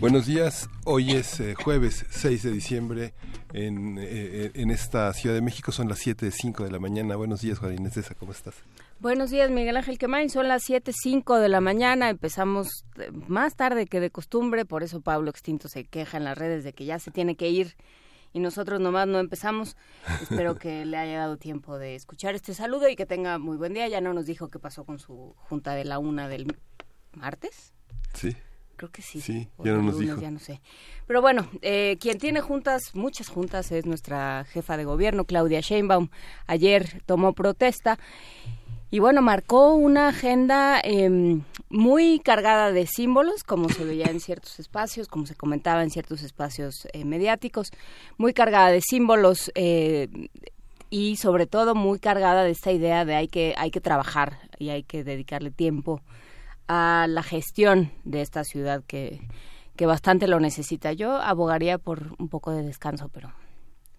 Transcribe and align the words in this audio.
Buenos 0.00 0.26
días, 0.26 0.70
hoy 0.84 1.10
es 1.10 1.40
eh, 1.40 1.56
jueves 1.56 2.06
6 2.10 2.44
de 2.44 2.52
diciembre 2.52 3.14
en, 3.52 3.98
eh, 3.98 4.52
en, 4.54 4.70
esta 4.70 5.12
Ciudad 5.12 5.34
de 5.34 5.42
México, 5.42 5.72
son 5.72 5.88
las 5.88 6.06
7.05 6.06 6.62
de 6.62 6.70
la 6.70 6.78
mañana. 6.78 7.16
Buenos 7.16 7.40
días, 7.40 7.58
Juan 7.58 7.74
Inés 7.74 7.98
¿cómo 8.16 8.30
estás? 8.30 8.54
Buenos 9.00 9.30
días, 9.30 9.50
Miguel 9.50 9.76
Ángel 9.76 9.98
Quemain, 9.98 10.30
son 10.30 10.46
las 10.46 10.70
7.05 10.70 11.40
de 11.40 11.48
la 11.48 11.60
mañana, 11.60 12.10
empezamos 12.10 12.84
eh, 13.00 13.10
más 13.26 13.56
tarde 13.56 13.86
que 13.86 13.98
de 13.98 14.10
costumbre, 14.10 14.64
por 14.64 14.84
eso 14.84 15.00
Pablo 15.00 15.30
Extinto 15.30 15.66
se 15.66 15.82
queja 15.82 16.16
en 16.16 16.24
las 16.24 16.38
redes 16.38 16.62
de 16.62 16.72
que 16.72 16.84
ya 16.84 17.00
se 17.00 17.10
tiene 17.10 17.34
que 17.34 17.48
ir 17.48 17.74
y 18.32 18.38
nosotros 18.38 18.80
nomás 18.80 19.08
no 19.08 19.18
empezamos. 19.18 19.76
Espero 20.22 20.54
que 20.54 20.84
le 20.84 20.96
haya 20.96 21.18
dado 21.18 21.38
tiempo 21.38 21.76
de 21.76 21.96
escuchar 21.96 22.36
este 22.36 22.54
saludo 22.54 22.88
y 22.88 22.94
que 22.94 23.04
tenga 23.04 23.38
muy 23.38 23.56
buen 23.56 23.74
día. 23.74 23.88
Ya 23.88 24.00
no 24.00 24.14
nos 24.14 24.26
dijo 24.26 24.48
qué 24.48 24.60
pasó 24.60 24.84
con 24.84 25.00
su 25.00 25.34
junta 25.38 25.74
de 25.74 25.84
la 25.84 25.98
una 25.98 26.28
del 26.28 26.56
martes. 27.14 27.72
Sí. 28.14 28.36
Creo 28.78 28.90
que 28.90 29.02
sí. 29.02 29.20
Sí, 29.20 29.48
ya 29.62 29.72
no 29.72 29.82
nos 29.82 29.98
dijo. 29.98 30.20
Ya 30.20 30.30
no 30.30 30.38
sé. 30.38 30.62
Pero 31.06 31.20
bueno, 31.20 31.48
eh, 31.62 31.98
quien 32.00 32.18
tiene 32.18 32.40
juntas, 32.40 32.94
muchas 32.94 33.28
juntas, 33.28 33.72
es 33.72 33.84
nuestra 33.84 34.44
jefa 34.44 34.76
de 34.76 34.84
gobierno, 34.84 35.24
Claudia 35.24 35.60
Sheinbaum. 35.60 36.08
Ayer 36.46 37.02
tomó 37.04 37.32
protesta 37.32 37.98
y 38.90 39.00
bueno, 39.00 39.20
marcó 39.20 39.74
una 39.74 40.08
agenda 40.08 40.80
eh, 40.82 41.40
muy 41.68 42.20
cargada 42.20 42.72
de 42.72 42.86
símbolos, 42.86 43.44
como 43.44 43.68
se 43.68 43.84
veía 43.84 44.06
en 44.06 44.20
ciertos 44.20 44.58
espacios, 44.60 45.08
como 45.08 45.26
se 45.26 45.34
comentaba 45.34 45.82
en 45.82 45.90
ciertos 45.90 46.22
espacios 46.22 46.88
eh, 46.92 47.04
mediáticos, 47.04 47.70
muy 48.16 48.32
cargada 48.32 48.70
de 48.70 48.80
símbolos 48.80 49.52
eh, 49.54 50.08
y 50.88 51.16
sobre 51.16 51.46
todo 51.46 51.74
muy 51.74 51.98
cargada 51.98 52.44
de 52.44 52.52
esta 52.52 52.72
idea 52.72 53.04
de 53.04 53.14
hay 53.14 53.28
que, 53.28 53.54
hay 53.58 53.70
que 53.70 53.82
trabajar 53.82 54.38
y 54.58 54.70
hay 54.70 54.84
que 54.84 55.04
dedicarle 55.04 55.50
tiempo 55.50 56.00
a 56.68 57.06
la 57.08 57.22
gestión 57.22 57.90
de 58.04 58.20
esta 58.20 58.44
ciudad 58.44 58.84
que, 58.86 59.20
que 59.76 59.86
bastante 59.86 60.28
lo 60.28 60.38
necesita. 60.38 60.92
Yo 60.92 61.16
abogaría 61.16 61.78
por 61.78 62.14
un 62.18 62.28
poco 62.28 62.52
de 62.52 62.62
descanso, 62.62 63.08
pero, 63.08 63.32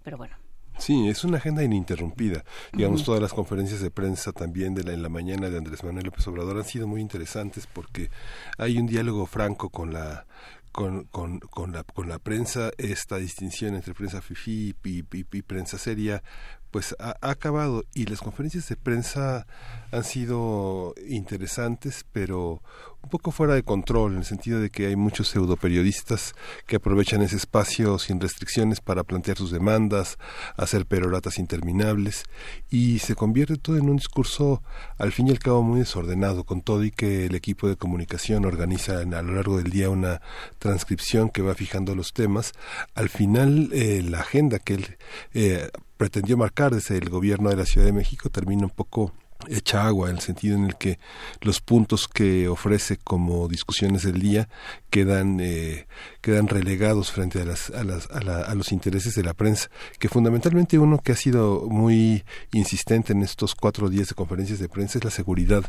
pero 0.03 0.17
bueno. 0.17 0.35
Sí, 0.77 1.09
es 1.09 1.25
una 1.25 1.37
agenda 1.37 1.61
ininterrumpida. 1.61 2.45
Digamos, 2.71 3.03
todas 3.03 3.21
las 3.21 3.33
conferencias 3.33 3.81
de 3.81 3.91
prensa 3.91 4.31
también 4.31 4.73
de 4.73 4.83
la, 4.83 4.93
en 4.93 5.03
la 5.03 5.09
mañana 5.09 5.49
de 5.49 5.57
Andrés 5.57 5.83
Manuel 5.83 6.05
López 6.05 6.25
Obrador 6.27 6.57
han 6.57 6.63
sido 6.63 6.87
muy 6.87 7.01
interesantes 7.01 7.67
porque 7.67 8.09
hay 8.57 8.77
un 8.77 8.87
diálogo 8.87 9.25
franco 9.25 9.69
con 9.69 9.91
la 9.91 10.25
con, 10.71 11.05
con, 11.05 11.39
con, 11.39 11.71
la, 11.73 11.83
con 11.83 12.07
la 12.07 12.19
prensa, 12.19 12.71
esta 12.77 13.17
distinción 13.17 13.75
entre 13.75 13.93
prensa 13.93 14.21
fifi 14.21 14.75
y, 14.83 15.03
y 15.11 15.41
prensa 15.41 15.77
seria, 15.77 16.23
pues 16.71 16.95
ha, 16.99 17.15
acabado. 17.21 17.83
Y 17.93 18.05
las 18.05 18.21
conferencias 18.21 18.67
de 18.69 18.75
prensa 18.75 19.47
han 19.91 20.03
sido 20.03 20.93
interesantes, 21.07 22.05
pero 22.11 22.61
un 23.01 23.09
poco 23.09 23.31
fuera 23.31 23.55
de 23.55 23.63
control, 23.63 24.13
en 24.13 24.19
el 24.19 24.25
sentido 24.25 24.59
de 24.59 24.69
que 24.69 24.87
hay 24.87 24.95
muchos 24.95 25.29
pseudoperiodistas 25.29 26.33
que 26.67 26.75
aprovechan 26.75 27.21
ese 27.21 27.37
espacio 27.37 27.97
sin 27.97 28.19
restricciones 28.19 28.81
para 28.81 29.03
plantear 29.03 29.37
sus 29.37 29.51
demandas, 29.51 30.17
hacer 30.57 30.85
peroratas 30.85 31.39
interminables, 31.39 32.23
y 32.69 32.99
se 32.99 33.15
convierte 33.15 33.55
todo 33.57 33.77
en 33.77 33.89
un 33.89 33.97
discurso 33.97 34.61
al 34.97 35.11
fin 35.11 35.27
y 35.27 35.31
al 35.31 35.39
cabo 35.39 35.63
muy 35.63 35.79
desordenado, 35.79 36.43
con 36.43 36.61
todo 36.61 36.83
y 36.83 36.91
que 36.91 37.25
el 37.25 37.35
equipo 37.35 37.67
de 37.67 37.77
comunicación 37.77 38.45
organiza 38.45 38.99
a 38.99 39.21
lo 39.21 39.33
largo 39.33 39.57
del 39.57 39.71
día 39.71 39.89
una 39.89 40.21
transcripción 40.59 41.29
que 41.29 41.41
va 41.41 41.55
fijando 41.55 41.95
los 41.95 42.13
temas, 42.13 42.53
al 42.95 43.09
final 43.09 43.69
eh, 43.73 44.03
la 44.03 44.19
agenda 44.19 44.59
que 44.59 44.73
él 44.75 44.97
eh, 45.33 45.69
pretendió 45.97 46.37
marcar 46.37 46.73
desde 46.73 46.97
el 46.97 47.09
gobierno 47.09 47.49
de 47.49 47.55
la 47.55 47.65
Ciudad 47.65 47.85
de 47.85 47.93
México 47.93 48.29
termina 48.29 48.63
un 48.63 48.69
poco 48.69 49.13
hecha 49.47 49.85
agua, 49.85 50.09
en 50.09 50.17
el 50.17 50.21
sentido 50.21 50.55
en 50.55 50.65
el 50.65 50.75
que 50.75 50.99
los 51.41 51.61
puntos 51.61 52.07
que 52.07 52.47
ofrece 52.47 52.97
como 52.97 53.47
discusiones 53.47 54.03
del 54.03 54.19
día 54.19 54.49
quedan 54.89 55.39
eh, 55.39 55.87
quedan 56.21 56.47
relegados 56.47 57.11
frente 57.11 57.41
a, 57.41 57.45
las, 57.45 57.69
a, 57.69 57.83
las, 57.83 58.09
a, 58.11 58.53
los 58.55 58.71
intereses 58.71 59.15
de 59.15 59.23
la 59.23 59.33
prensa, 59.33 59.69
que 59.97 60.09
fundamentalmente 60.09 60.77
uno 60.77 60.99
que 60.99 61.13
ha 61.13 61.15
sido 61.15 61.67
muy 61.69 62.23
insistente 62.51 63.13
en 63.13 63.21
estos 63.21 63.55
cuatro 63.55 63.89
días 63.89 64.09
de 64.09 64.15
conferencias 64.15 64.59
de 64.59 64.69
prensa 64.69 64.97
es 64.97 65.05
la 65.05 65.11
seguridad 65.11 65.63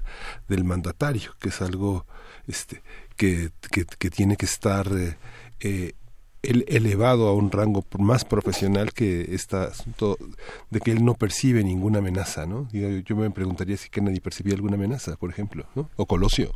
del 0.48 0.64
mandatario, 0.64 1.36
que 1.38 1.50
es 1.50 1.62
algo 1.62 2.06
este 2.48 2.82
que, 3.16 3.50
que, 3.70 3.84
que 3.84 4.10
tiene 4.10 4.36
que 4.36 4.46
estar 4.46 4.88
eh, 4.92 5.16
eh 5.60 5.92
el 6.42 6.64
elevado 6.68 7.28
a 7.28 7.34
un 7.34 7.50
rango 7.50 7.84
más 7.98 8.24
profesional 8.24 8.92
que 8.92 9.34
este 9.34 9.56
asunto 9.56 10.16
de 10.70 10.80
que 10.80 10.90
él 10.90 11.04
no 11.04 11.14
percibe 11.14 11.62
ninguna 11.62 11.98
amenaza, 11.98 12.46
¿no? 12.46 12.68
Yo 12.72 13.16
me 13.16 13.30
preguntaría 13.30 13.76
si 13.76 13.90
Kennedy 13.90 14.20
percibía 14.20 14.54
alguna 14.54 14.76
amenaza, 14.76 15.16
por 15.16 15.30
ejemplo, 15.30 15.66
¿no? 15.74 15.90
O 15.96 16.06
Colosio, 16.06 16.52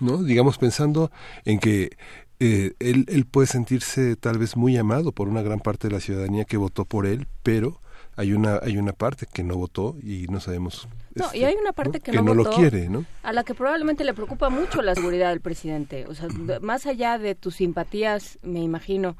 ¿no? 0.00 0.22
Digamos 0.22 0.58
pensando 0.58 1.10
en 1.44 1.58
que 1.58 1.96
eh, 2.40 2.74
él, 2.78 3.06
él 3.08 3.24
puede 3.24 3.46
sentirse 3.46 4.16
tal 4.16 4.38
vez 4.38 4.56
muy 4.56 4.76
amado 4.76 5.12
por 5.12 5.28
una 5.28 5.42
gran 5.42 5.60
parte 5.60 5.88
de 5.88 5.94
la 5.94 6.00
ciudadanía 6.00 6.44
que 6.44 6.58
votó 6.58 6.84
por 6.84 7.06
él, 7.06 7.26
pero 7.42 7.80
hay 8.16 8.32
una 8.32 8.58
hay 8.62 8.78
una 8.78 8.92
parte 8.92 9.26
que 9.32 9.42
no 9.42 9.56
votó 9.56 9.96
y 10.02 10.26
no 10.28 10.40
sabemos 10.40 10.88
no 11.16 11.34
y 11.34 11.44
hay 11.44 11.54
una 11.54 11.72
parte 11.72 12.00
que, 12.00 12.12
no, 12.12 12.34
lo 12.34 12.44
quiere 12.50 12.88
no 12.88 13.04
a 13.22 13.32
la 13.32 13.42
que 13.42 13.54
probablemente 13.54 14.04
le 14.04 14.14
preocupa 14.14 14.48
mucho 14.50 14.82
la 14.82 14.94
seguridad 14.94 15.30
del 15.30 15.40
presidente. 15.40 16.06
O 16.08 16.14
sea 16.14 16.28
más 16.60 16.86
allá 16.86 17.18
de 17.18 17.34
tus 17.34 17.56
simpatías 17.56 18.38
me 18.42 18.60
imagino 18.62 19.16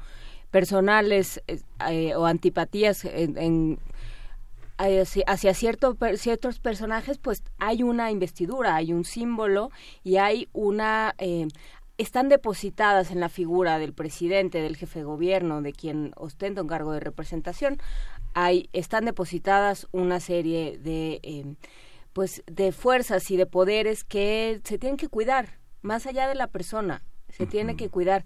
personales 0.51 1.41
eh, 1.89 2.15
o 2.15 2.25
antipatías 2.25 3.03
en, 3.05 3.79
hacia, 4.77 5.53
cierto, 5.53 5.97
ciertos 6.15 6.59
personajes, 6.59 7.17
pues 7.17 7.43
hay 7.57 7.83
una 7.83 8.11
investidura, 8.11 8.75
hay 8.75 8.93
un 8.93 9.05
símbolo 9.05 9.71
y 10.03 10.17
hay 10.17 10.47
una... 10.53 11.15
Eh, 11.17 11.47
están 11.97 12.29
depositadas 12.29 13.09
en 13.09 13.19
la 13.19 13.27
figura 13.27 13.79
del 13.79 13.91
presidente, 13.91 14.61
del 14.61 14.77
jefe 14.77 14.99
de 14.99 15.05
gobierno, 15.05 15.63
de 15.63 15.73
quien 15.73 16.11
ostenta 16.15 16.61
un 16.61 16.67
cargo 16.67 16.91
de 16.91 16.99
representación, 16.99 17.79
hay, 18.35 18.69
están 18.71 19.05
depositadas 19.05 19.87
una 19.91 20.19
serie 20.19 20.77
de, 20.77 21.19
eh, 21.23 21.55
pues, 22.17 22.41
de 22.47 22.71
fuerzas 22.71 23.29
y 23.29 23.37
de 23.37 23.45
poderes 23.45 24.03
que 24.03 24.59
se 24.63 24.79
tienen 24.79 24.97
que 24.97 25.07
cuidar, 25.07 25.59
más 25.83 26.07
allá 26.07 26.27
de 26.27 26.33
la 26.33 26.47
persona, 26.47 27.03
se 27.29 27.45
tiene 27.45 27.75
que 27.75 27.89
cuidar. 27.89 28.25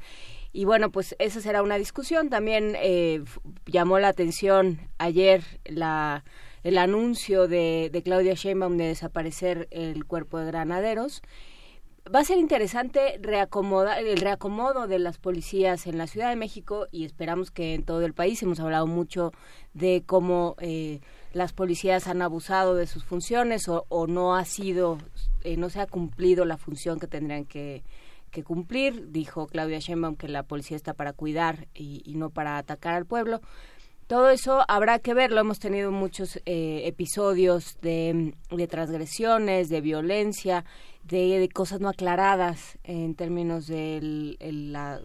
Y 0.53 0.63
bueno, 0.63 0.93
pues 0.93 1.13
esa 1.19 1.41
será 1.41 1.61
una 1.61 1.77
discusión. 1.77 2.29
También 2.29 2.77
eh, 2.77 3.21
llamó 3.65 3.99
la 3.99 4.07
atención 4.07 4.79
ayer 4.97 5.43
la, 5.65 6.23
el 6.63 6.77
anuncio 6.77 7.49
de, 7.49 7.89
de 7.91 8.01
Claudia 8.01 8.33
Sheinbaum 8.33 8.77
de 8.77 8.85
desaparecer 8.85 9.67
el 9.71 10.05
cuerpo 10.05 10.37
de 10.37 10.45
granaderos 10.45 11.21
va 12.13 12.19
a 12.19 12.25
ser 12.25 12.37
interesante 12.39 13.19
reacomodar 13.21 13.99
el 13.99 14.19
reacomodo 14.19 14.87
de 14.87 14.99
las 14.99 15.17
policías 15.17 15.85
en 15.85 15.97
la 15.97 16.07
Ciudad 16.07 16.29
de 16.29 16.35
México 16.35 16.87
y 16.91 17.05
esperamos 17.05 17.51
que 17.51 17.75
en 17.75 17.83
todo 17.83 18.03
el 18.05 18.13
país 18.13 18.41
hemos 18.41 18.59
hablado 18.59 18.87
mucho 18.87 19.31
de 19.73 20.03
cómo 20.05 20.55
eh, 20.59 21.01
las 21.33 21.53
policías 21.53 22.07
han 22.07 22.21
abusado 22.21 22.75
de 22.75 22.87
sus 22.87 23.03
funciones 23.03 23.67
o, 23.67 24.07
no 24.07 24.35
ha 24.35 24.45
sido 24.45 24.97
eh, 25.43 25.57
no 25.57 25.69
se 25.69 25.79
ha 25.79 25.87
cumplido 25.87 26.45
la 26.45 26.57
función 26.57 26.99
que 26.99 27.07
tendrían 27.07 27.45
que, 27.45 27.83
cumplir 28.45 29.11
dijo 29.11 29.47
Claudia 29.47 29.79
Sheinbaum 29.79 30.15
que 30.15 30.27
la 30.27 30.43
policía 30.43 30.77
está 30.77 30.93
para 30.93 31.13
cuidar 31.13 31.67
y, 31.73 32.01
y 32.05 32.15
no 32.15 32.29
para 32.29 32.57
atacar 32.57 32.93
al 32.95 33.05
pueblo 33.05 33.41
todo 34.11 34.29
eso 34.29 34.65
habrá 34.67 34.99
que 34.99 35.13
verlo. 35.13 35.39
Hemos 35.39 35.59
tenido 35.59 35.89
muchos 35.89 36.35
eh, 36.45 36.81
episodios 36.83 37.77
de, 37.81 38.33
de, 38.49 38.67
transgresiones, 38.67 39.69
de 39.69 39.79
violencia, 39.79 40.65
de, 41.05 41.47
cosas 41.53 41.79
no 41.79 41.87
aclaradas 41.87 42.77
en 42.83 43.15
términos 43.15 43.67
de 43.67 44.35
la, 44.37 44.99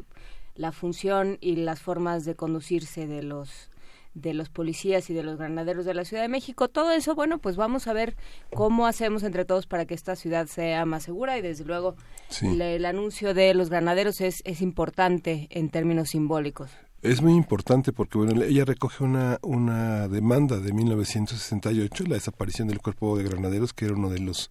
la, 0.57 0.73
función 0.73 1.39
y 1.41 1.55
las 1.55 1.81
formas 1.81 2.25
de 2.25 2.35
conducirse 2.35 3.07
de 3.07 3.23
los 3.23 3.71
de 4.17 4.33
los 4.33 4.49
policías 4.49 5.11
y 5.11 5.15
de 5.15 5.23
los 5.23 5.37
granaderos 5.37 5.85
de 5.85 5.95
la 5.95 6.05
Ciudad 6.05 6.23
de 6.23 6.29
México. 6.29 6.69
Todo 6.69 6.91
eso, 6.93 7.15
bueno, 7.15 7.39
pues 7.39 7.57
vamos 7.57 7.87
a 7.87 7.93
ver 7.93 8.17
cómo 8.55 8.87
hacemos 8.87 9.23
entre 9.23 9.45
todos 9.45 9.67
para 9.67 9.85
que 9.85 9.95
esta 9.95 10.17
ciudad 10.17 10.47
sea 10.47 10.87
más 10.87 11.05
segura 11.05 11.39
y 11.39 11.43
desde 11.43 11.65
luego 11.65 11.97
el 12.41 12.85
anuncio 12.87 13.35
de 13.35 13.53
los 13.55 13.69
granaderos 13.69 14.21
es, 14.23 14.37
es 14.45 14.63
importante 14.63 15.49
en 15.51 15.69
términos 15.69 16.09
simbólicos. 16.11 16.71
Es 17.03 17.23
muy 17.23 17.35
importante 17.35 17.93
porque 17.93 18.19
bueno, 18.19 18.43
ella 18.43 18.65
recoge 18.65 19.05
una, 19.05 19.39
una 19.43 20.09
demanda 20.09 20.59
de 20.59 20.73
1968, 20.73 22.05
la 22.09 22.15
desaparición 22.15 22.69
del 22.69 22.81
cuerpo 22.81 23.17
de 23.17 23.25
granaderos, 23.25 23.75
que 23.75 23.85
era 23.85 23.95
uno 23.95 24.09
de 24.09 24.19
los 24.19 24.49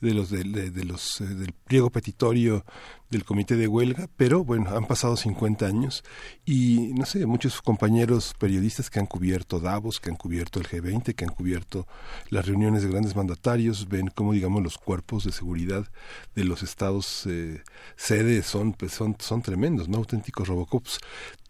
de 0.00 0.14
los 0.14 0.30
de, 0.30 0.44
los 0.84 1.20
eh, 1.20 1.24
del 1.24 1.52
pliego 1.52 1.90
petitorio 1.90 2.64
del 3.10 3.24
comité 3.24 3.56
de 3.56 3.66
huelga, 3.66 4.08
pero 4.16 4.44
bueno, 4.44 4.76
han 4.76 4.86
pasado 4.86 5.16
50 5.16 5.66
años 5.66 6.04
y 6.44 6.92
no 6.94 7.06
sé, 7.06 7.24
muchos 7.26 7.62
compañeros 7.62 8.34
periodistas 8.38 8.90
que 8.90 8.98
han 9.00 9.06
cubierto 9.06 9.60
Davos, 9.60 10.00
que 10.00 10.10
han 10.10 10.16
cubierto 10.16 10.60
el 10.60 10.66
G20, 10.66 11.14
que 11.14 11.24
han 11.24 11.32
cubierto 11.32 11.86
las 12.30 12.46
reuniones 12.46 12.82
de 12.82 12.90
grandes 12.90 13.16
mandatarios, 13.16 13.88
ven 13.88 14.10
cómo 14.14 14.32
digamos 14.32 14.62
los 14.62 14.78
cuerpos 14.78 15.24
de 15.24 15.32
seguridad 15.32 15.86
de 16.34 16.44
los 16.44 16.62
estados 16.62 17.24
eh, 17.26 17.62
sede 17.96 18.42
son, 18.42 18.72
pues, 18.72 18.92
son, 18.92 19.16
son 19.18 19.42
tremendos, 19.42 19.88
¿no? 19.88 19.98
auténticos 19.98 20.48
robocops. 20.48 20.98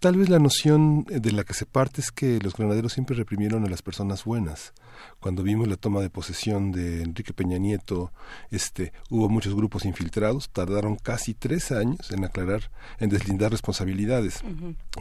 Tal 0.01 0.17
vez 0.17 0.29
la 0.29 0.39
noción 0.39 1.05
de 1.05 1.33
la 1.33 1.45
que 1.45 1.55
se 1.55 1.67
parte 1.67 2.01
es 2.01 2.13
que 2.13 2.39
los 2.41 2.55
granaderos 2.55 2.93
siempre 2.93 3.17
reprimieron 3.17 3.65
a 3.65 3.69
las 3.69 3.83
personas 3.83 4.25
buenas. 4.25 4.73
Cuando 5.21 5.43
vimos 5.43 5.69
la 5.69 5.77
toma 5.77 6.01
de 6.01 6.11
posesión 6.11 6.73
de 6.73 7.03
Enrique 7.03 7.33
Peña 7.33 7.59
Nieto, 7.59 8.13
este, 8.51 8.93
hubo 9.11 9.29
muchos 9.29 9.55
grupos 9.55 9.85
infiltrados, 9.85 10.51
tardaron 10.51 10.97
casi 10.97 11.35
tres 11.35 11.73
años 11.73 12.11
en 12.11 12.25
aclarar, 12.25 12.71
en 12.99 13.11
deslindar 13.11 13.51
responsabilidades. 13.51 14.43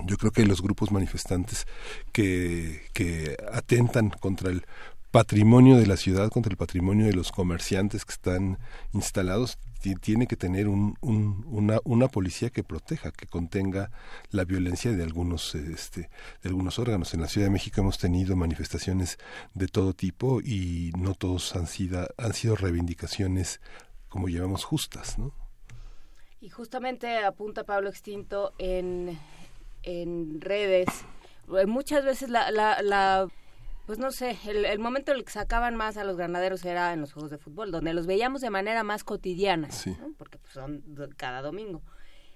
Yo 0.05 0.17
creo 0.17 0.31
que 0.31 0.45
los 0.45 0.61
grupos 0.61 0.91
manifestantes 0.91 1.67
que, 2.11 2.81
que 2.94 3.38
atentan 3.51 4.09
contra 4.09 4.49
el 4.49 4.63
patrimonio 5.11 5.77
de 5.77 5.88
la 5.88 5.97
ciudad, 5.97 6.29
contra 6.29 6.51
el 6.51 6.57
patrimonio 6.57 7.05
de 7.05 7.13
los 7.13 7.31
comerciantes 7.31 8.05
que 8.05 8.13
están 8.13 8.59
instalados, 8.94 9.57
tiene 9.77 10.27
que 10.27 10.35
tener 10.35 10.68
un, 10.68 10.97
una, 11.01 11.79
una, 11.83 12.07
policía 12.07 12.50
que 12.50 12.63
proteja, 12.63 13.12
que 13.12 13.27
contenga 13.27 13.91
la 14.31 14.44
violencia 14.44 14.91
de 14.91 15.03
algunos, 15.03 15.56
este, 15.56 16.09
de 16.41 16.50
algunos 16.50 16.79
órganos. 16.79 17.13
En 17.13 17.21
la 17.21 17.27
Ciudad 17.27 17.47
de 17.47 17.51
México 17.51 17.81
hemos 17.81 17.97
tenido 17.97 18.35
manifestaciones 18.35 19.18
de 19.53 19.68
todo 19.68 19.94
tipo 19.94 20.41
y 20.41 20.91
no 20.97 21.13
todos 21.13 21.56
han 21.56 21.68
sido, 21.68 22.07
han 22.18 22.33
sido 22.33 22.56
reivindicaciones, 22.56 23.62
como 24.09 24.29
llamamos, 24.29 24.63
justas, 24.63 25.18
¿no? 25.18 25.33
Y 26.39 26.50
justamente 26.50 27.18
apunta 27.18 27.63
Pablo 27.63 27.89
Extinto 27.89 28.53
en, 28.57 29.18
en 29.83 30.39
redes. 30.39 30.88
Muchas 31.65 32.06
veces 32.06 32.30
la, 32.30 32.51
la 32.51 33.27
pues 33.87 33.99
no 33.99 34.11
sé, 34.11 34.37
el, 34.45 34.79
momento 34.79 35.13
en 35.13 35.19
el 35.19 35.23
que 35.23 35.31
sacaban 35.31 35.77
más 35.77 35.95
a 35.95 36.03
los 36.03 36.17
ganaderos 36.17 36.65
era 36.65 36.91
en 36.91 36.99
los 36.99 37.13
juegos 37.13 37.31
de 37.31 37.37
fútbol, 37.37 37.71
donde 37.71 37.93
los 37.93 38.05
veíamos 38.05 38.41
de 38.41 38.49
manera 38.49 38.83
más 38.83 39.05
cotidiana, 39.05 39.69
porque 40.17 40.37
pues, 40.37 40.53
son 40.53 40.83
cada 41.15 41.41
domingo 41.41 41.81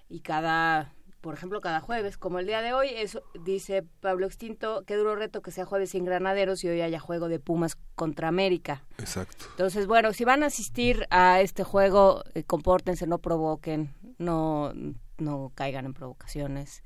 y 0.08 0.22
cada, 0.22 0.94
por 1.20 1.34
ejemplo, 1.34 1.60
cada 1.60 1.82
jueves, 1.82 2.18
como 2.18 2.40
el 2.40 2.48
día 2.48 2.62
de 2.62 2.72
hoy, 2.72 2.88
eso 2.96 3.22
dice 3.44 3.84
Pablo 4.00 4.28
Extinto, 4.28 4.86
qué 4.88 4.96
duro 4.96 5.18
reto 5.18 5.42
que 5.42 5.52
sea 5.52 5.66
jueves 5.66 5.90
sin 5.90 6.06
granaderos 6.06 6.64
y 6.64 6.70
hoy 6.70 6.80
haya 6.80 7.02
juego 7.02 7.28
de 7.28 7.42
Pumas 7.42 7.76
contra 7.96 8.30
América. 8.30 8.86
Exacto. 8.98 9.44
Entonces, 9.50 9.88
bueno, 9.88 10.14
si 10.14 10.24
van 10.24 10.44
a 10.44 10.46
asistir 10.46 11.06
a 11.10 11.42
este 11.42 11.66
juego, 11.66 12.24
eh, 12.34 12.46
compórtense, 12.46 13.08
no 13.08 13.18
provoquen, 13.18 13.94
no, 14.20 14.72
no 15.18 15.52
caigan 15.54 15.84
en 15.84 15.94
provocaciones. 15.94 16.82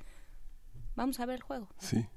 Vamos 0.95 1.19
a 1.19 1.27
ver 1.27 1.35
el 1.35 1.44
juego. 1.44 1.69
Sí. 1.77 2.07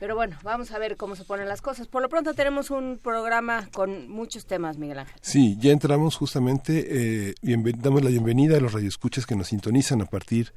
Pero 0.00 0.14
bueno, 0.14 0.36
vamos 0.44 0.70
a 0.70 0.78
ver 0.78 0.96
cómo 0.96 1.16
se 1.16 1.24
ponen 1.24 1.48
las 1.48 1.60
cosas. 1.60 1.88
Por 1.88 2.02
lo 2.02 2.08
pronto 2.08 2.34
tenemos 2.34 2.70
un 2.70 3.00
programa 3.02 3.68
con 3.72 4.08
muchos 4.08 4.46
temas, 4.46 4.78
Miguel 4.78 5.00
Ángel. 5.00 5.14
Sí, 5.20 5.56
ya 5.60 5.72
entramos 5.72 6.16
justamente, 6.16 7.30
eh, 7.30 7.34
damos 7.78 8.04
la 8.04 8.10
bienvenida 8.10 8.56
a 8.56 8.60
los 8.60 8.72
radioescuchas 8.72 9.26
que 9.26 9.34
nos 9.34 9.48
sintonizan 9.48 10.00
a 10.00 10.06
partir 10.06 10.52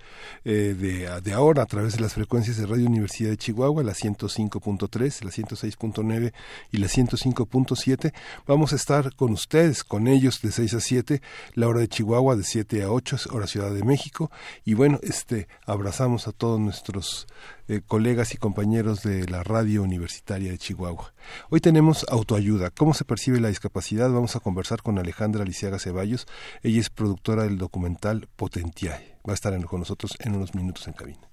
eh, 0.45 0.75
de, 0.77 1.21
de, 1.21 1.33
ahora 1.33 1.63
a 1.63 1.65
través 1.65 1.95
de 1.95 2.01
las 2.01 2.13
frecuencias 2.13 2.57
de 2.57 2.67
Radio 2.67 2.85
Universidad 2.85 3.31
de 3.31 3.37
Chihuahua, 3.37 3.83
la 3.83 3.93
105.3, 3.93 5.23
la 5.23 5.31
106.9 5.31 6.33
y 6.71 6.77
la 6.77 6.87
105.7. 6.87 8.13
Vamos 8.45 8.73
a 8.73 8.75
estar 8.75 9.15
con 9.15 9.31
ustedes, 9.31 9.83
con 9.83 10.07
ellos 10.07 10.41
de 10.41 10.51
6 10.51 10.73
a 10.75 10.79
7, 10.79 11.21
la 11.55 11.67
hora 11.67 11.79
de 11.79 11.87
Chihuahua 11.87 12.35
de 12.35 12.43
7 12.43 12.83
a 12.83 12.91
8, 12.91 13.17
hora 13.31 13.47
Ciudad 13.47 13.71
de 13.71 13.83
México. 13.83 14.29
Y 14.65 14.75
bueno, 14.75 14.99
este 15.01 15.47
abrazamos 15.65 16.27
a 16.27 16.31
todos 16.31 16.59
nuestros 16.59 17.27
eh, 17.67 17.81
colegas 17.85 18.33
y 18.33 18.37
compañeros 18.37 19.03
de 19.03 19.27
la 19.27 19.43
radio 19.43 19.83
universitaria 19.83 20.51
de 20.51 20.57
Chihuahua. 20.57 21.13
Hoy 21.49 21.59
tenemos 21.59 22.05
autoayuda. 22.09 22.69
¿Cómo 22.69 22.93
se 22.93 23.05
percibe 23.05 23.39
la 23.39 23.49
discapacidad? 23.49 24.11
Vamos 24.11 24.35
a 24.35 24.39
conversar 24.39 24.81
con 24.81 24.99
Alejandra 24.99 25.45
Lisiaga 25.45 25.79
Ceballos. 25.79 26.27
Ella 26.63 26.79
es 26.79 26.89
productora 26.89 27.43
del 27.43 27.57
documental 27.57 28.27
Potentiae. 28.35 29.17
Va 29.27 29.33
a 29.33 29.35
estar 29.35 29.51
con 29.65 29.79
nosotros 29.79 30.17
en 30.19 30.35
unos 30.35 30.55
minutos 30.55 30.87
en 30.87 30.93
cabina. 30.93 31.31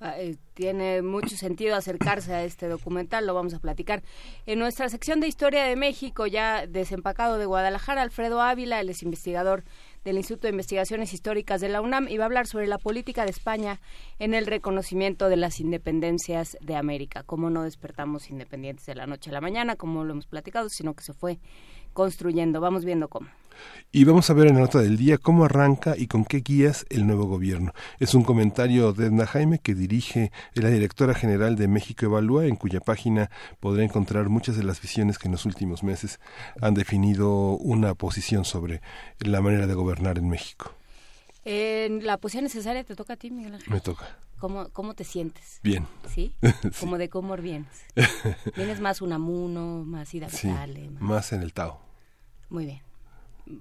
Ah, 0.00 0.14
eh, 0.16 0.36
tiene 0.54 1.02
mucho 1.02 1.36
sentido 1.36 1.74
acercarse 1.74 2.32
a 2.32 2.44
este 2.44 2.68
documental, 2.68 3.26
lo 3.26 3.34
vamos 3.34 3.52
a 3.54 3.58
platicar. 3.58 4.04
En 4.46 4.60
nuestra 4.60 4.88
sección 4.88 5.18
de 5.18 5.26
Historia 5.26 5.64
de 5.64 5.74
México, 5.74 6.28
ya 6.28 6.68
desempacado 6.68 7.36
de 7.36 7.46
Guadalajara, 7.46 8.02
Alfredo 8.02 8.40
Ávila, 8.40 8.78
él 8.80 8.90
es 8.90 9.02
investigador 9.02 9.64
del 10.04 10.16
Instituto 10.16 10.46
de 10.46 10.52
Investigaciones 10.52 11.12
Históricas 11.12 11.60
de 11.60 11.68
la 11.68 11.80
UNAM 11.80 12.08
y 12.08 12.18
va 12.18 12.24
a 12.24 12.26
hablar 12.26 12.46
sobre 12.46 12.66
la 12.66 12.78
política 12.78 13.24
de 13.24 13.30
España 13.30 13.80
en 14.18 14.34
el 14.34 14.46
reconocimiento 14.46 15.28
de 15.28 15.36
las 15.36 15.60
independencias 15.60 16.56
de 16.60 16.76
América. 16.76 17.22
Cómo 17.24 17.50
no 17.50 17.62
despertamos 17.62 18.30
independientes 18.30 18.86
de 18.86 18.94
la 18.94 19.06
noche 19.06 19.30
a 19.30 19.32
la 19.32 19.40
mañana, 19.40 19.76
como 19.76 20.04
lo 20.04 20.12
hemos 20.12 20.26
platicado, 20.26 20.68
sino 20.68 20.94
que 20.94 21.04
se 21.04 21.12
fue 21.12 21.38
construyendo. 21.92 22.60
Vamos 22.60 22.84
viendo 22.84 23.08
cómo. 23.08 23.28
Y 23.90 24.04
vamos 24.04 24.28
a 24.28 24.34
ver 24.34 24.48
en 24.48 24.56
la 24.56 24.60
nota 24.60 24.80
del 24.80 24.98
día 24.98 25.16
cómo 25.16 25.46
arranca 25.46 25.94
y 25.96 26.08
con 26.08 26.26
qué 26.26 26.40
guías 26.40 26.84
el 26.90 27.06
nuevo 27.06 27.24
gobierno. 27.24 27.72
Es 27.98 28.12
un 28.12 28.22
comentario 28.22 28.92
de 28.92 29.06
Edna 29.06 29.26
Jaime 29.26 29.60
que 29.60 29.74
dirige 29.74 30.30
la 30.52 30.68
directora 30.68 31.14
general 31.14 31.56
de 31.56 31.68
México 31.68 32.04
Evalúa, 32.04 32.44
en 32.44 32.56
cuya 32.56 32.80
página 32.80 33.30
podrá 33.60 33.84
encontrar 33.84 34.28
muchas 34.28 34.58
de 34.58 34.64
las 34.64 34.82
visiones 34.82 35.18
que 35.18 35.28
en 35.28 35.32
los 35.32 35.46
últimos 35.46 35.82
meses 35.82 36.20
han 36.60 36.74
definido 36.74 37.56
una 37.56 37.94
posición 37.94 38.44
sobre 38.44 38.82
la 39.20 39.40
manera 39.40 39.66
de 39.66 39.72
gobernar 39.72 40.18
en 40.18 40.28
México. 40.28 40.70
En 41.46 42.04
la 42.04 42.18
posición 42.18 42.44
necesaria 42.44 42.84
te 42.84 42.94
toca 42.94 43.14
a 43.14 43.16
ti, 43.16 43.30
Miguel 43.30 43.54
Ángel. 43.54 43.72
Me 43.72 43.80
toca. 43.80 44.18
¿Cómo, 44.38 44.68
¿Cómo 44.68 44.92
te 44.92 45.04
sientes? 45.04 45.60
Bien. 45.62 45.86
¿Sí? 46.14 46.34
Como 46.78 46.98
de 46.98 47.08
cómo 47.08 47.34
vienes. 47.38 47.86
¿Vienes 48.54 48.80
más 48.80 49.00
un 49.00 49.14
amuno, 49.14 49.82
más 49.86 50.12
ida 50.14 50.28
sí, 50.28 50.52
más 51.00 51.32
en 51.32 51.40
el 51.40 51.54
Tao. 51.54 51.80
Muy 52.50 52.66
bien 52.66 52.87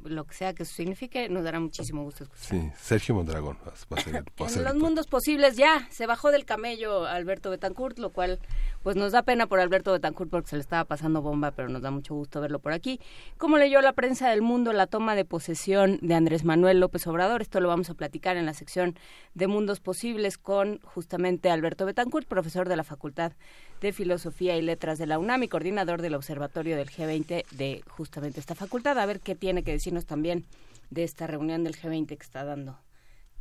lo 0.04 0.26
que 0.26 0.34
sea 0.34 0.54
que 0.54 0.64
eso 0.64 0.74
signifique, 0.74 1.30
nos 1.30 1.44
dará 1.44 1.60
muchísimo 1.60 2.04
gusto 2.04 2.24
escuchar. 2.24 2.48
Sí, 2.48 2.72
Sergio 2.78 3.16
Mondragón 3.16 3.58
va 3.66 3.98
a 3.98 4.02
ser, 4.02 4.24
En 4.58 4.64
los 4.64 4.76
mundos 4.76 5.08
posibles 5.08 5.58
ya, 5.58 5.88
se 5.92 6.06
bajó 6.06 6.32
del 6.32 6.46
camello 6.46 7.06
Alberto 7.06 7.50
Betancourt, 7.50 8.00
lo 8.00 8.12
cual 8.12 8.40
pues 8.84 8.96
nos 8.96 9.12
da 9.12 9.24
pena 9.24 9.48
por 9.48 9.60
Alberto 9.60 9.92
Betancourt 9.92 10.30
porque 10.30 10.50
se 10.50 10.56
le 10.56 10.62
estaba 10.62 10.86
pasando 10.86 11.22
bomba, 11.22 11.52
pero 11.52 11.70
nos 11.70 11.82
da 11.82 11.92
mucho 11.92 12.16
gusto 12.16 12.42
verlo 12.42 12.60
por 12.60 12.74
aquí. 12.74 13.00
¿Cómo 13.38 13.58
leyó 13.58 13.82
la 13.82 13.94
prensa 13.94 14.30
del 14.30 14.42
mundo 14.42 14.74
la 14.74 14.88
toma 14.88 15.16
de 15.16 15.26
posesión 15.26 16.00
de 16.02 16.16
Andrés 16.16 16.44
Manuel 16.44 16.80
López 16.80 17.06
Obrador? 17.08 17.42
Esto 17.42 17.60
lo 17.60 17.68
vamos 17.68 17.90
a 17.90 17.94
platicar 17.94 18.38
en 18.38 18.46
la 18.46 18.54
sección 18.54 18.96
de 19.34 19.48
Mundos 19.48 19.80
Posibles 19.80 20.38
con 20.38 20.80
justamente 20.82 21.50
Alberto 21.50 21.86
Betancourt, 21.86 22.28
profesor 22.28 22.70
de 22.70 22.76
la 22.76 22.84
Facultad 22.84 23.34
de 23.82 23.94
Filosofía 23.94 24.58
y 24.58 24.62
Letras 24.62 24.98
de 24.98 25.06
la 25.06 25.20
UNAM 25.20 25.44
y 25.44 25.48
coordinador 25.48 26.02
del 26.02 26.16
Observatorio 26.16 26.76
del 26.76 26.90
G20 26.90 27.46
de 27.52 27.84
justamente 27.88 28.40
esta 28.40 28.56
facultad. 28.56 28.98
A 29.00 29.06
ver 29.06 29.20
qué 29.20 29.36
tiene 29.36 29.64
que 29.64 29.72
decirnos 29.72 30.06
también 30.06 30.46
de 30.90 31.04
esta 31.04 31.28
reunión 31.28 31.64
del 31.64 31.76
G20 31.76 32.08
que 32.08 32.24
está 32.24 32.44
dando 32.44 32.80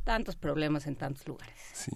tantos 0.03 0.35
problemas 0.35 0.87
en 0.87 0.95
tantos 0.95 1.27
lugares. 1.27 1.59
Sí. 1.73 1.91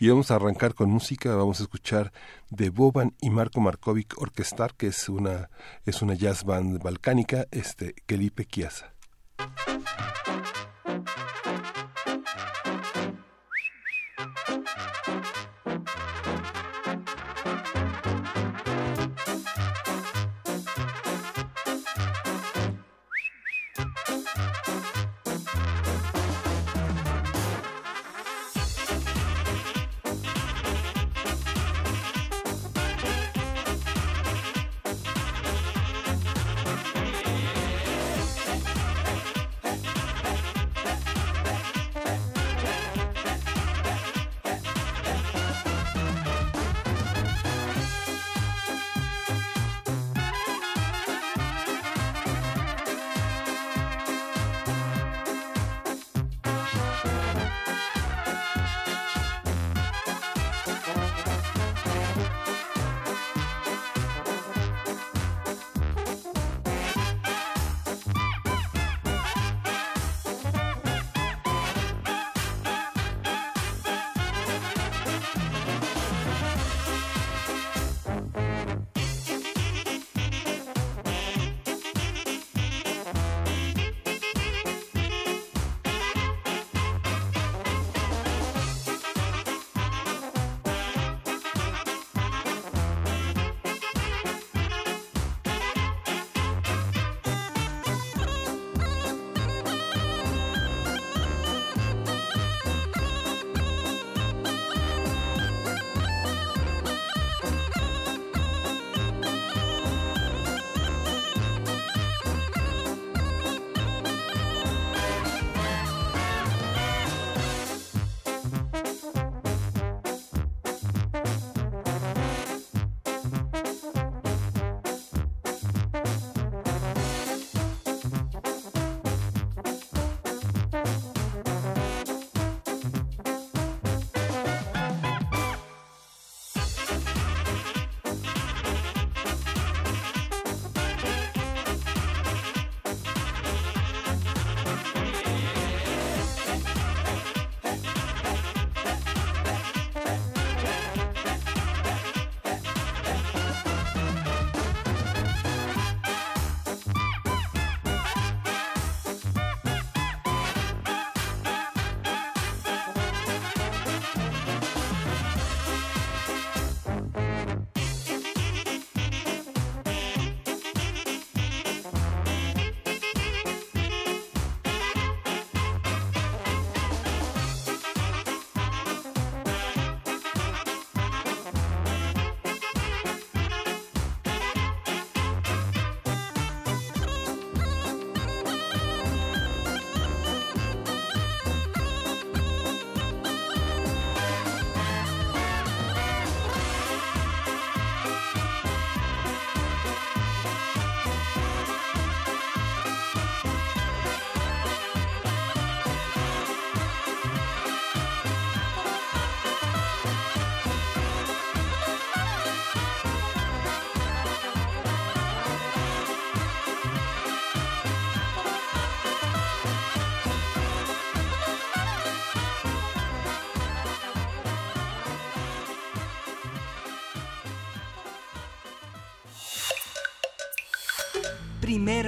Y 0.00 0.08
vamos 0.08 0.30
a 0.30 0.36
arrancar 0.36 0.74
con 0.74 0.90
música, 0.90 1.34
vamos 1.34 1.60
a 1.60 1.64
escuchar 1.64 2.12
de 2.50 2.70
Boban 2.70 3.14
y 3.20 3.30
Marco 3.30 3.60
Markovic 3.60 4.20
Orquestar, 4.20 4.74
que 4.74 4.88
es 4.88 5.08
una, 5.08 5.50
es 5.86 6.02
una 6.02 6.14
jazz 6.14 6.44
band 6.44 6.80
balcánica, 6.82 7.46
este, 7.50 7.94
Kelipe 8.06 8.44
Kiasa. 8.44 8.94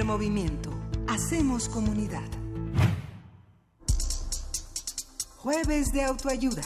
Movimiento. 0.03 0.71
Hacemos 1.07 1.69
comunidad. 1.69 2.27
Jueves 5.37 5.93
de 5.93 6.03
autoayuda. 6.03 6.63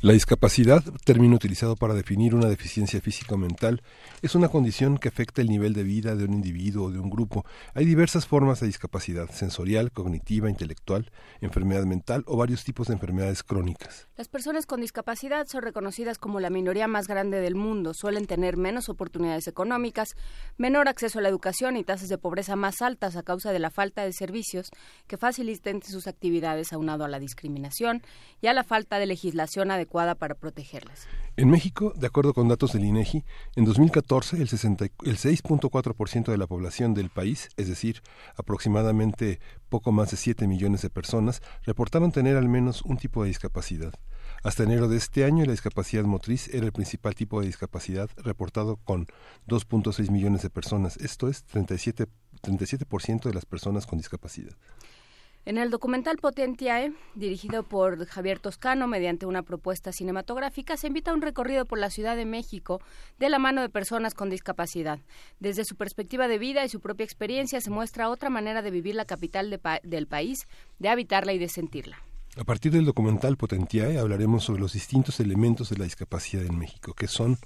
La 0.00 0.12
discapacidad, 0.14 0.82
término 1.04 1.36
utilizado 1.36 1.76
para 1.76 1.94
definir 1.94 2.34
una 2.34 2.48
deficiencia 2.48 3.00
física 3.00 3.34
o 3.34 3.38
mental, 3.38 3.82
es 4.22 4.36
una 4.36 4.48
condición 4.48 4.98
que 4.98 5.08
afecta 5.08 5.42
el 5.42 5.48
nivel 5.48 5.72
de 5.72 5.82
vida 5.82 6.14
de 6.14 6.24
un 6.24 6.32
individuo 6.32 6.86
o 6.86 6.90
de 6.92 7.00
un 7.00 7.10
grupo. 7.10 7.44
Hay 7.74 7.84
diversas 7.84 8.24
formas 8.24 8.60
de 8.60 8.68
discapacidad, 8.68 9.28
sensorial, 9.28 9.90
cognitiva, 9.90 10.48
intelectual, 10.48 11.10
enfermedad 11.40 11.84
mental 11.86 12.22
o 12.28 12.36
varios 12.36 12.62
tipos 12.62 12.86
de 12.86 12.94
enfermedades 12.94 13.42
crónicas. 13.42 14.06
Las 14.16 14.28
personas 14.28 14.64
con 14.64 14.80
discapacidad 14.80 15.48
son 15.48 15.62
reconocidas 15.62 16.18
como 16.18 16.38
la 16.38 16.50
minoría 16.50 16.86
más 16.86 17.08
grande 17.08 17.40
del 17.40 17.56
mundo. 17.56 17.94
Suelen 17.94 18.26
tener 18.26 18.56
menos 18.56 18.88
oportunidades 18.88 19.48
económicas, 19.48 20.14
menor 20.56 20.86
acceso 20.86 21.18
a 21.18 21.22
la 21.22 21.28
educación 21.28 21.76
y 21.76 21.82
tasas 21.82 22.08
de 22.08 22.16
pobreza 22.16 22.54
más 22.54 22.80
altas 22.80 23.16
a 23.16 23.24
causa 23.24 23.50
de 23.50 23.58
la 23.58 23.70
falta 23.70 24.04
de 24.04 24.12
servicios 24.12 24.70
que 25.08 25.16
faciliten 25.16 25.82
sus 25.82 26.06
actividades 26.06 26.72
aunado 26.72 27.04
a 27.04 27.08
la 27.08 27.18
discriminación 27.18 28.02
y 28.40 28.46
a 28.46 28.52
la 28.52 28.62
falta 28.62 29.00
de 29.00 29.06
legislación 29.06 29.72
adecuada 29.72 30.14
para 30.14 30.36
protegerlas. 30.36 31.08
En 31.36 31.50
México, 31.50 31.92
de 31.96 32.06
acuerdo 32.06 32.34
con 32.34 32.46
datos 32.46 32.74
del 32.74 32.84
INEGI, 32.84 33.24
en 33.56 33.64
2014 33.64 34.11
el, 34.12 34.42
el 34.42 34.46
6.4% 35.16 36.24
de 36.30 36.36
la 36.36 36.46
población 36.46 36.92
del 36.92 37.08
país, 37.08 37.48
es 37.56 37.68
decir, 37.68 38.02
aproximadamente 38.36 39.40
poco 39.68 39.90
más 39.90 40.10
de 40.10 40.16
7 40.16 40.46
millones 40.46 40.82
de 40.82 40.90
personas, 40.90 41.40
reportaron 41.64 42.12
tener 42.12 42.36
al 42.36 42.48
menos 42.48 42.82
un 42.82 42.98
tipo 42.98 43.22
de 43.22 43.28
discapacidad. 43.28 43.94
Hasta 44.42 44.64
enero 44.64 44.88
de 44.88 44.98
este 44.98 45.24
año, 45.24 45.44
la 45.44 45.52
discapacidad 45.52 46.04
motriz 46.04 46.48
era 46.48 46.66
el 46.66 46.72
principal 46.72 47.14
tipo 47.14 47.40
de 47.40 47.46
discapacidad 47.46 48.10
reportado 48.16 48.76
con 48.76 49.06
2.6 49.48 50.10
millones 50.10 50.42
de 50.42 50.50
personas, 50.50 50.96
esto 50.98 51.28
es 51.28 51.44
37, 51.44 52.06
37% 52.42 53.22
de 53.22 53.34
las 53.34 53.46
personas 53.46 53.86
con 53.86 53.98
discapacidad. 53.98 54.52
En 55.44 55.58
el 55.58 55.70
documental 55.70 56.18
Potentiae, 56.18 56.92
dirigido 57.16 57.64
por 57.64 58.06
Javier 58.06 58.38
Toscano 58.38 58.86
mediante 58.86 59.26
una 59.26 59.42
propuesta 59.42 59.90
cinematográfica, 59.90 60.76
se 60.76 60.86
invita 60.86 61.10
a 61.10 61.14
un 61.14 61.20
recorrido 61.20 61.64
por 61.64 61.80
la 61.80 61.90
Ciudad 61.90 62.14
de 62.14 62.24
México 62.24 62.80
de 63.18 63.28
la 63.28 63.40
mano 63.40 63.60
de 63.60 63.68
personas 63.68 64.14
con 64.14 64.30
discapacidad. 64.30 65.00
Desde 65.40 65.64
su 65.64 65.74
perspectiva 65.74 66.28
de 66.28 66.38
vida 66.38 66.64
y 66.64 66.68
su 66.68 66.78
propia 66.78 67.02
experiencia 67.02 67.60
se 67.60 67.70
muestra 67.70 68.08
otra 68.08 68.30
manera 68.30 68.62
de 68.62 68.70
vivir 68.70 68.94
la 68.94 69.04
capital 69.04 69.60
del 69.82 70.06
país, 70.06 70.46
de 70.78 70.88
habitarla 70.88 71.32
y 71.32 71.38
de 71.38 71.48
sentirla. 71.48 71.96
A 72.36 72.44
partir 72.44 72.70
del 72.70 72.84
documental 72.84 73.36
Potentiae 73.36 73.98
hablaremos 73.98 74.44
sobre 74.44 74.60
los 74.60 74.74
distintos 74.74 75.18
elementos 75.18 75.70
de 75.70 75.76
la 75.76 75.84
discapacidad 75.84 76.46
en 76.46 76.56
México, 76.56 76.94
que 76.94 77.08
son 77.08 77.36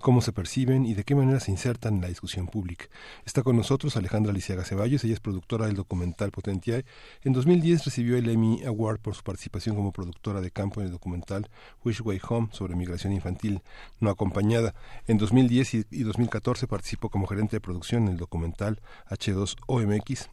cómo 0.00 0.22
se 0.22 0.32
perciben 0.32 0.84
y 0.84 0.94
de 0.94 1.04
qué 1.04 1.14
manera 1.14 1.38
se 1.40 1.50
insertan 1.50 1.96
en 1.96 2.00
la 2.00 2.08
discusión 2.08 2.46
pública. 2.46 2.86
Está 3.24 3.42
con 3.42 3.56
nosotros 3.56 3.96
Alejandra 3.96 4.32
Lisiaga 4.32 4.64
Ceballos, 4.64 5.04
ella 5.04 5.14
es 5.14 5.20
productora 5.20 5.66
del 5.66 5.76
documental 5.76 6.30
Potentiae. 6.30 6.84
En 7.22 7.32
2010 7.32 7.84
recibió 7.84 8.16
el 8.16 8.28
Emmy 8.28 8.64
Award 8.64 9.00
por 9.00 9.14
su 9.14 9.22
participación 9.22 9.76
como 9.76 9.92
productora 9.92 10.40
de 10.40 10.50
campo 10.50 10.80
en 10.80 10.86
el 10.86 10.92
documental 10.92 11.48
Wish 11.84 12.00
Way 12.02 12.20
Home 12.28 12.48
sobre 12.52 12.74
migración 12.74 13.12
infantil 13.12 13.62
no 14.00 14.10
acompañada. 14.10 14.74
En 15.06 15.18
2010 15.18 15.74
y 15.90 16.02
2014 16.02 16.66
participó 16.66 17.10
como 17.10 17.26
gerente 17.26 17.56
de 17.56 17.60
producción 17.60 18.04
en 18.04 18.08
el 18.12 18.16
documental 18.16 18.80
H2OMX 19.10 20.28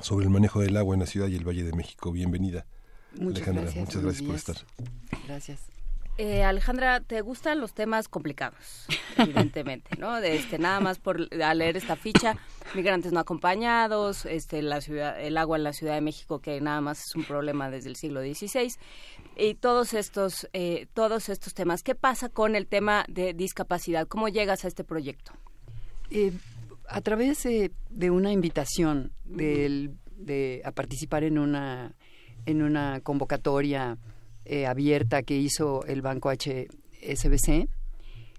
sobre 0.00 0.26
el 0.26 0.30
manejo 0.30 0.60
del 0.60 0.76
agua 0.76 0.94
en 0.94 1.00
la 1.00 1.06
ciudad 1.06 1.28
y 1.28 1.36
el 1.36 1.46
Valle 1.46 1.64
de 1.64 1.72
México. 1.72 2.12
Bienvenida. 2.12 2.66
Muchas 3.18 3.46
gracias. 3.46 3.76
Muchas 3.76 4.02
gracias 4.02 4.22
por 4.22 4.34
estar. 4.34 4.56
Gracias. 5.26 5.75
Eh, 6.18 6.42
Alejandra, 6.44 7.00
¿te 7.00 7.20
gustan 7.20 7.60
los 7.60 7.74
temas 7.74 8.08
complicados? 8.08 8.86
Evidentemente, 9.18 9.96
¿no? 9.98 10.18
De 10.18 10.36
este, 10.36 10.58
nada 10.58 10.80
más 10.80 10.98
por 10.98 11.20
leer 11.30 11.76
esta 11.76 11.94
ficha, 11.94 12.38
migrantes 12.74 13.12
no 13.12 13.20
acompañados, 13.20 14.24
este, 14.24 14.62
la 14.62 14.80
ciudad, 14.80 15.20
el 15.20 15.36
agua 15.36 15.58
en 15.58 15.64
la 15.64 15.74
Ciudad 15.74 15.94
de 15.94 16.00
México 16.00 16.38
que 16.38 16.58
nada 16.62 16.80
más 16.80 17.00
es 17.00 17.14
un 17.14 17.24
problema 17.24 17.68
desde 17.68 17.90
el 17.90 17.96
siglo 17.96 18.22
XVI 18.22 18.72
y 19.36 19.54
todos 19.56 19.92
estos, 19.92 20.48
eh, 20.54 20.86
todos 20.94 21.28
estos 21.28 21.52
temas. 21.52 21.82
¿Qué 21.82 21.94
pasa 21.94 22.30
con 22.30 22.56
el 22.56 22.66
tema 22.66 23.04
de 23.08 23.34
discapacidad? 23.34 24.08
¿Cómo 24.08 24.28
llegas 24.28 24.64
a 24.64 24.68
este 24.68 24.84
proyecto? 24.84 25.32
Eh, 26.10 26.32
a 26.88 27.02
través 27.02 27.42
de 27.42 28.10
una 28.10 28.32
invitación 28.32 29.12
de, 29.26 30.62
a 30.64 30.72
participar 30.72 31.24
en 31.24 31.38
una 31.38 31.94
en 32.46 32.62
una 32.62 33.00
convocatoria 33.00 33.98
eh, 34.48 34.64
abierta 34.66 35.24
que 35.24 35.36
hizo 35.36 35.84
el 35.86 36.02
Banco 36.02 36.30
HSBC 36.30 37.68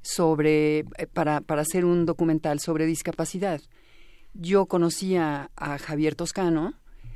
sobre, 0.02 0.80
eh, 0.80 0.86
para, 1.12 1.42
para 1.42 1.64
hacer 1.64 1.84
un 1.84 2.06
documental 2.06 2.62
sobre 2.62 2.86
discapacidad. 2.86 3.60
Yo 4.34 4.68
conocía 4.68 5.52
a 5.58 5.78
Javier 5.78 6.16
Toscano 6.16 6.76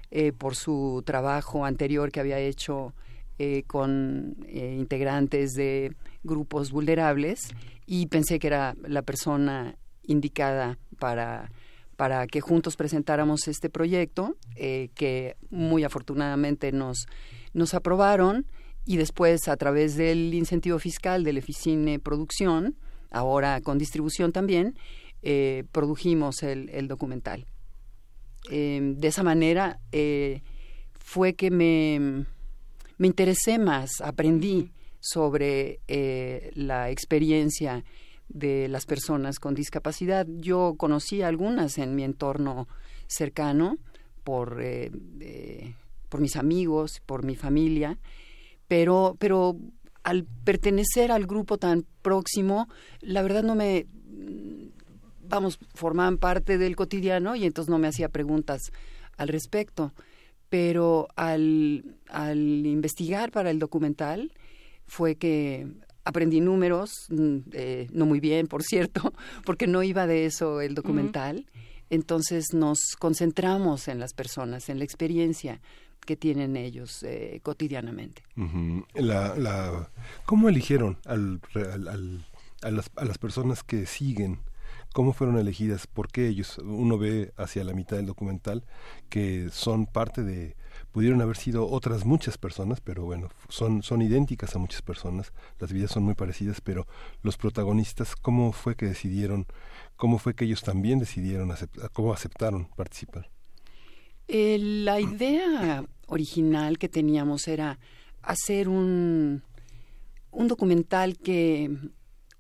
eh, 0.10 0.34
por 0.34 0.56
su 0.56 1.04
trabajo 1.06 1.64
anterior 1.64 2.12
que 2.12 2.20
había 2.20 2.40
hecho 2.40 2.94
con 3.66 4.38
integrantes 4.54 5.54
de 5.54 5.96
grupos 6.24 6.70
vulnerables 6.70 7.48
y 7.88 8.06
pensé 8.06 8.38
que 8.38 8.46
era 8.46 8.76
la 8.88 9.02
persona 9.02 9.78
indicada 10.04 10.78
para, 11.00 11.50
para 11.96 12.28
que 12.28 12.40
juntos 12.40 12.76
presentáramos 12.76 13.48
este 13.48 13.72
proyecto, 13.72 14.36
que 14.54 15.38
muy 15.50 15.84
afortunadamente 15.84 16.72
nos, 16.72 17.08
nos 17.56 17.74
aprobaron 17.74 18.46
y 18.86 18.98
después 18.98 19.48
a 19.48 19.58
través 19.58 19.96
del 19.96 20.34
incentivo 20.34 20.80
fiscal 20.80 21.24
del 21.24 21.38
Eficine 21.38 22.00
Producción, 22.00 22.76
ahora 23.12 23.62
con 23.62 23.78
distribución 23.78 24.32
también, 24.32 24.76
eh, 25.22 25.66
produjimos 25.72 26.42
el, 26.42 26.88
documental. 26.88 27.46
Em, 28.50 28.96
de 28.96 29.08
esa 29.08 29.22
manera 29.22 29.80
eh, 29.92 30.42
fue 31.00 31.36
que 31.36 31.52
me, 31.52 32.26
me, 32.98 33.08
interesé 33.08 33.60
más, 33.60 34.02
aprendí 34.02 34.72
sobre 35.00 35.80
eh, 35.88 36.52
la 36.56 36.90
experiencia 36.90 37.84
de 38.30 38.68
las 38.68 38.86
personas 38.86 39.40
con 39.40 39.54
discapacidad. 39.54 40.26
Yo 40.28 40.74
conocí 40.76 41.22
algunas 41.22 41.78
en 41.78 41.96
mi 41.96 42.04
entorno 42.04 42.68
cercano 43.06 43.78
por, 44.24 44.64
por 46.10 46.22
mis 46.22 46.36
amigos, 46.36 47.02
por 47.06 47.24
mi 47.24 47.36
familia, 47.36 48.00
pero, 48.72 49.18
pero 49.20 49.58
al 50.02 50.24
pertenecer 50.24 51.12
al 51.12 51.28
grupo 51.28 51.58
tan 51.58 51.86
próximo, 52.02 52.70
la 53.02 53.22
verdad 53.22 53.44
no 53.44 53.54
me, 53.54 53.86
vamos, 55.28 55.60
formaban 55.76 56.18
parte 56.18 56.58
del 56.58 56.78
cotidiano 56.78 57.36
y 57.36 57.44
entonces 57.44 57.70
no 57.70 57.80
me 57.80 57.90
hacía 57.90 58.08
preguntas 58.08 58.62
al 59.18 59.28
respecto. 59.28 59.92
Pero 60.48 61.10
al, 61.18 61.98
al 62.08 62.66
investigar 62.66 63.34
para 63.34 63.52
el 63.52 63.60
documental 63.60 64.32
fue 64.86 65.16
que 65.16 65.68
aprendí 66.06 66.40
números, 66.40 67.08
mm, 67.10 67.38
eh, 67.52 67.88
no 67.92 68.06
muy 68.06 68.22
bien, 68.22 68.48
por 68.48 68.64
cierto, 68.64 69.12
porque 69.46 69.68
no 69.68 69.84
iba 69.84 70.08
de 70.08 70.26
eso 70.26 70.62
el 70.62 70.76
documental. 70.76 71.46
Entonces 71.90 72.54
nos 72.54 72.80
concentramos 72.98 73.90
en 73.90 74.00
las 74.00 74.14
personas, 74.14 74.70
en 74.70 74.78
la 74.78 74.86
experiencia, 74.86 75.60
que 76.06 76.16
tienen 76.16 76.58
ellos 76.58 77.04
eh, 77.04 77.40
cotidianamente. 77.44 78.24
la, 78.96 79.36
la, 79.36 79.90
¿Cómo 80.26 80.50
eligieron 80.50 80.98
al, 81.06 81.42
al, 81.56 82.26
a, 82.62 82.72
las, 82.72 82.92
a 82.96 83.06
las 83.06 83.18
personas 83.18 83.64
que 83.64 83.86
siguen? 83.86 84.40
¿Cómo 84.94 85.14
fueron 85.14 85.38
elegidas? 85.38 85.88
¿Por 85.88 86.10
qué 86.10 86.28
ellos? 86.28 86.58
Uno 86.58 86.98
ve 86.98 87.32
hacia 87.38 87.64
la 87.64 87.74
mitad 87.74 87.96
del 87.96 88.08
documental 88.08 88.66
que 89.10 89.50
son 89.50 89.86
parte 89.86 90.24
de, 90.24 90.56
pudieron 90.92 91.22
haber 91.22 91.38
sido 91.38 91.70
otras 91.70 92.06
muchas 92.06 92.38
personas, 92.38 92.82
pero 92.82 93.06
bueno, 93.06 93.30
son, 93.50 93.84
son 93.84 94.02
idénticas 94.02 94.56
a 94.56 94.60
muchas 94.60 94.82
personas, 94.82 95.32
las 95.60 95.72
vidas 95.72 95.92
son 95.92 96.04
muy 96.04 96.16
parecidas, 96.16 96.62
pero 96.62 96.88
los 97.22 97.38
protagonistas, 97.38 98.16
¿cómo 98.16 98.52
fue 98.52 98.76
que 98.76 98.88
decidieron, 98.88 99.48
cómo 99.96 100.18
fue 100.18 100.36
que 100.36 100.46
ellos 100.46 100.62
también 100.62 101.00
decidieron, 101.00 101.52
aceptar, 101.52 101.90
cómo 101.92 102.14
aceptaron 102.14 102.66
participar? 102.76 103.30
Eh, 104.34 104.58
la 104.60 105.02
idea 105.02 105.84
original 106.08 106.78
que 106.78 106.88
teníamos 106.88 107.50
era 107.50 107.80
hacer 108.22 108.70
un, 108.70 109.44
un 110.32 110.48
documental 110.48 111.18
que, 111.18 111.70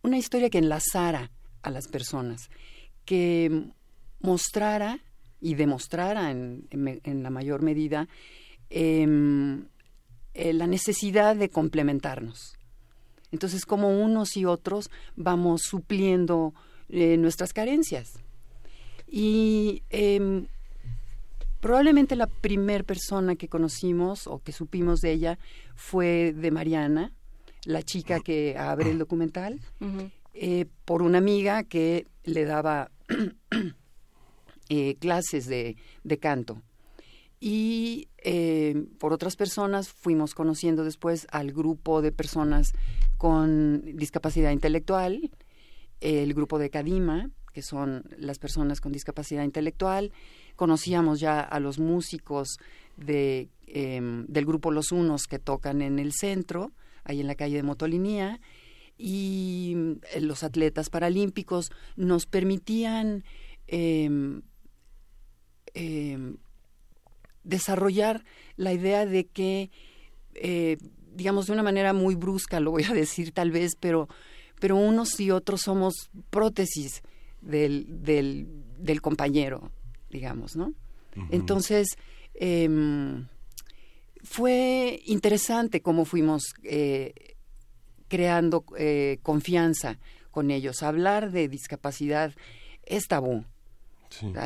una 0.01 0.17
historia 0.17 0.49
que 0.49 0.59
enlazara 0.59 1.31
a 1.61 1.69
las 1.69 1.89
personas, 1.89 2.49
que 3.03 3.65
mostrara 4.21 4.99
y 5.41 5.55
demostrara 5.55 6.31
en, 6.31 6.63
la 7.03 7.29
mayor 7.29 7.61
medida 7.61 8.07
em, 8.69 9.65
eh, 10.33 10.53
la 10.53 10.67
necesidad 10.67 11.35
de 11.35 11.49
complementarnos. 11.49 12.57
Entonces, 13.33 13.65
como 13.65 14.01
unos 14.01 14.37
y 14.37 14.45
otros 14.45 14.89
vamos 15.17 15.63
supliendo 15.63 16.53
eh, 16.87 17.17
nuestras 17.17 17.51
carencias. 17.51 18.13
Y 19.09 19.83
em, 19.89 20.47
Probablemente 21.61 22.15
la 22.15 22.27
primera 22.27 22.83
persona 22.83 23.35
que 23.35 23.47
conocimos 23.47 24.25
o 24.27 24.39
que 24.39 24.51
supimos 24.51 24.99
de 24.99 25.11
ella 25.11 25.39
fue 25.75 26.33
de 26.33 26.49
Mariana, 26.49 27.13
la 27.65 27.83
chica 27.83 28.19
que 28.19 28.57
abre 28.57 28.91
el 28.91 28.97
documental. 28.97 29.61
eh, 30.33 30.65
por 30.85 31.01
una 31.01 31.19
amiga 31.19 31.63
que 31.63 32.07
le 32.23 32.45
daba 32.45 32.89
eh, 34.69 34.95
clases 34.95 35.45
de, 35.45 35.75
de, 36.03 36.17
canto. 36.17 36.61
Y 37.39 38.07
eh, 38.23 38.85
por 38.97 39.13
otras 39.13 39.35
personas 39.35 39.89
fuimos 39.89 40.33
conociendo 40.33 40.83
después 40.83 41.27
al 41.31 41.51
grupo 41.51 42.01
de 42.01 42.11
personas 42.11 42.73
con 43.17 43.83
discapacidad 43.97 44.51
intelectual, 44.51 45.31
el 45.99 46.33
grupo 46.33 46.57
de 46.57 46.71
Cadima, 46.71 47.29
que 47.53 47.61
son 47.61 48.03
las 48.17 48.39
personas 48.39 48.81
con 48.81 48.91
discapacidad 48.91 49.43
intelectual. 49.43 50.11
Conocíamos 50.61 51.19
ya 51.19 51.39
a 51.39 51.59
los 51.59 51.79
músicos 51.79 52.59
de, 52.95 53.49
em, 53.65 54.27
del 54.27 54.45
grupo 54.45 54.69
Los 54.69 54.91
Unos 54.91 55.25
que 55.25 55.39
tocan 55.39 55.81
en 55.81 55.97
el 55.97 56.11
centro, 56.13 56.71
ahí 57.03 57.19
en 57.19 57.25
la 57.25 57.33
calle 57.33 57.55
de 57.55 57.63
Motolinía, 57.63 58.39
y 58.95 59.75
eh, 60.13 60.21
los 60.21 60.43
atletas 60.43 60.91
paralímpicos 60.91 61.71
nos 61.95 62.27
permitían 62.27 63.23
em, 63.65 64.43
em, 65.73 66.37
desarrollar 67.43 68.23
la 68.55 68.71
idea 68.71 69.07
de 69.07 69.25
que, 69.25 69.71
eh, 70.35 70.77
digamos, 71.11 71.47
de 71.47 71.53
una 71.53 71.63
manera 71.63 71.91
muy 71.91 72.13
brusca, 72.13 72.59
lo 72.59 72.69
voy 72.69 72.83
a 72.83 72.93
decir 72.93 73.31
tal 73.31 73.49
vez, 73.49 73.71
pero, 73.79 74.09
pero 74.59 74.75
unos 74.75 75.19
y 75.19 75.31
otros 75.31 75.61
somos 75.61 76.11
prótesis 76.29 77.01
del, 77.41 78.03
del, 78.03 78.47
del 78.77 79.01
compañero, 79.01 79.71
digamos, 80.11 80.55
¿no? 80.55 80.73
Entonces, 81.29 81.97
eh, 82.35 82.69
fue 84.23 85.01
interesante 85.05 85.81
cómo 85.81 86.05
fuimos 86.05 86.53
eh, 86.63 87.13
creando 88.07 88.65
eh, 88.77 89.19
confianza 89.23 89.99
con 90.31 90.51
ellos. 90.51 90.83
Hablar 90.83 91.31
de 91.31 91.47
discapacidad 91.47 92.33
es 92.83 93.07
tabú. 93.07 93.45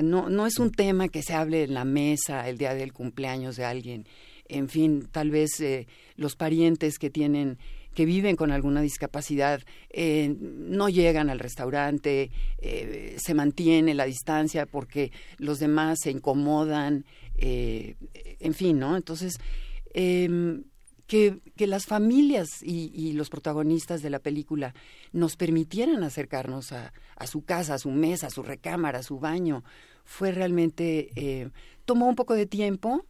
No, 0.03 0.29
no 0.29 0.45
es 0.45 0.59
un 0.59 0.71
tema 0.71 1.07
que 1.07 1.23
se 1.23 1.33
hable 1.33 1.63
en 1.63 1.73
la 1.73 1.85
mesa 1.85 2.47
el 2.47 2.59
día 2.59 2.75
del 2.75 2.93
cumpleaños 2.93 3.55
de 3.55 3.65
alguien. 3.65 4.07
En 4.47 4.69
fin, 4.69 5.07
tal 5.11 5.31
vez 5.31 5.59
eh, 5.59 5.87
los 6.15 6.35
parientes 6.35 6.99
que 6.99 7.09
tienen 7.09 7.57
que 7.95 8.05
viven 8.05 8.35
con 8.35 8.51
alguna 8.51 8.81
discapacidad 8.81 9.61
eh, 9.89 10.35
no 10.39 10.89
llegan 10.89 11.29
al 11.29 11.39
restaurante, 11.39 12.29
eh, 12.59 13.15
se 13.17 13.33
mantiene 13.33 13.95
la 13.95 14.05
distancia 14.05 14.65
porque 14.65 15.11
los 15.37 15.59
demás 15.59 15.99
se 16.03 16.11
incomodan, 16.11 17.05
eh, 17.37 17.95
en 18.13 18.53
fin, 18.53 18.77
¿no? 18.77 18.97
Entonces, 18.97 19.39
em, 19.93 20.65
que, 21.07 21.39
que, 21.55 21.67
las 21.67 21.85
familias 21.85 22.49
y, 22.61 23.13
los 23.13 23.29
protagonistas 23.29 24.01
de 24.01 24.09
la 24.09 24.19
película 24.19 24.73
nos 25.13 25.37
permitieran 25.37 26.03
acercarnos 26.03 26.73
a, 26.73 26.91
su 27.27 27.43
casa, 27.45 27.75
a 27.75 27.79
su 27.79 27.91
mesa, 27.91 28.27
a 28.27 28.31
su 28.31 28.43
recámara, 28.43 28.99
a 28.99 29.03
su 29.03 29.19
baño, 29.19 29.63
fue 30.03 30.31
realmente, 30.31 31.51
tomó 31.85 32.07
un 32.07 32.15
poco 32.15 32.33
de 32.33 32.47
tiempo 32.47 33.05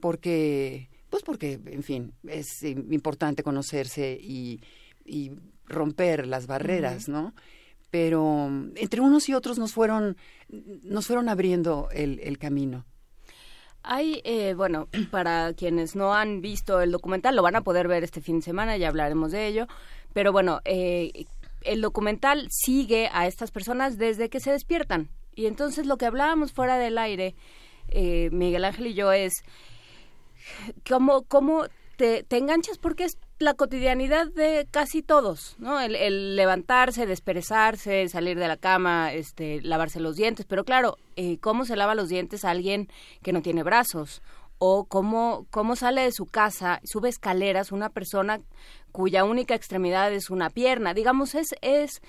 porque 0.00 0.88
pues 1.10 1.22
porque, 1.22 1.60
en 1.66 1.82
fin, 1.82 2.12
es 2.26 2.62
importante 2.62 3.42
conocerse 3.42 4.18
y, 4.20 4.60
romper 5.68 6.26
las 6.28 6.46
barreras, 6.46 7.08
¿no? 7.08 7.34
Pero 7.90 8.46
entre 8.76 9.00
unos 9.00 9.28
y 9.28 9.34
otros 9.34 9.58
nos 9.58 9.72
fueron, 9.72 10.16
nos 10.48 11.06
fueron 11.06 11.28
abriendo 11.28 11.88
el, 11.92 12.38
camino. 12.38 12.84
Hay, 13.82 14.20
eh, 14.24 14.54
bueno, 14.54 14.88
para 15.10 15.54
quienes 15.54 15.96
no 15.96 16.14
han 16.14 16.40
visto 16.40 16.80
el 16.80 16.92
documental, 16.92 17.34
lo 17.34 17.42
van 17.42 17.56
a 17.56 17.62
poder 17.62 17.88
ver 17.88 18.04
este 18.04 18.20
fin 18.20 18.36
de 18.36 18.42
semana, 18.42 18.76
ya 18.76 18.88
hablaremos 18.88 19.32
de 19.32 19.46
ello, 19.46 19.66
pero 20.12 20.32
bueno, 20.32 20.60
eh, 20.64 21.26
el 21.62 21.80
documental 21.80 22.48
sigue 22.50 23.08
a 23.12 23.26
estas 23.26 23.50
personas 23.50 23.98
desde 23.98 24.28
que 24.28 24.40
se 24.40 24.52
despiertan. 24.52 25.10
Y 25.34 25.46
entonces 25.46 25.86
lo 25.86 25.98
que 25.98 26.06
hablábamos 26.06 26.52
fuera 26.52 26.78
del 26.78 26.96
aire, 26.96 27.34
eh, 27.88 28.30
Miguel 28.32 28.64
Ángel 28.64 28.88
y 28.88 28.94
yo, 28.94 29.12
es 29.12 29.44
cómo, 30.88 31.22
cómo 31.22 31.64
te, 31.96 32.22
te, 32.22 32.36
enganchas 32.36 32.78
porque 32.78 33.04
es 33.04 33.18
la 33.38 33.54
cotidianidad 33.54 34.28
de 34.28 34.66
casi 34.70 35.02
todos, 35.02 35.56
¿no? 35.58 35.80
El, 35.80 35.94
el, 35.94 36.36
levantarse, 36.36 37.06
desperezarse, 37.06 38.08
salir 38.08 38.38
de 38.38 38.48
la 38.48 38.56
cama, 38.56 39.12
este, 39.12 39.60
lavarse 39.62 40.00
los 40.00 40.16
dientes, 40.16 40.46
pero 40.46 40.64
claro, 40.64 40.96
eh, 41.16 41.38
¿cómo 41.38 41.64
se 41.64 41.76
lava 41.76 41.94
los 41.94 42.08
dientes 42.08 42.44
alguien 42.44 42.88
que 43.22 43.32
no 43.32 43.42
tiene 43.42 43.62
brazos? 43.62 44.22
O 44.58 44.86
cómo, 44.86 45.46
cómo 45.50 45.76
sale 45.76 46.02
de 46.02 46.12
su 46.12 46.26
casa, 46.26 46.80
sube 46.84 47.08
escaleras 47.08 47.72
una 47.72 47.90
persona 47.90 48.40
cuya 48.90 49.24
única 49.24 49.54
extremidad 49.54 50.12
es 50.12 50.30
una 50.30 50.48
pierna. 50.48 50.94
Digamos, 50.94 51.34
es, 51.34 51.54
es 51.60 52.00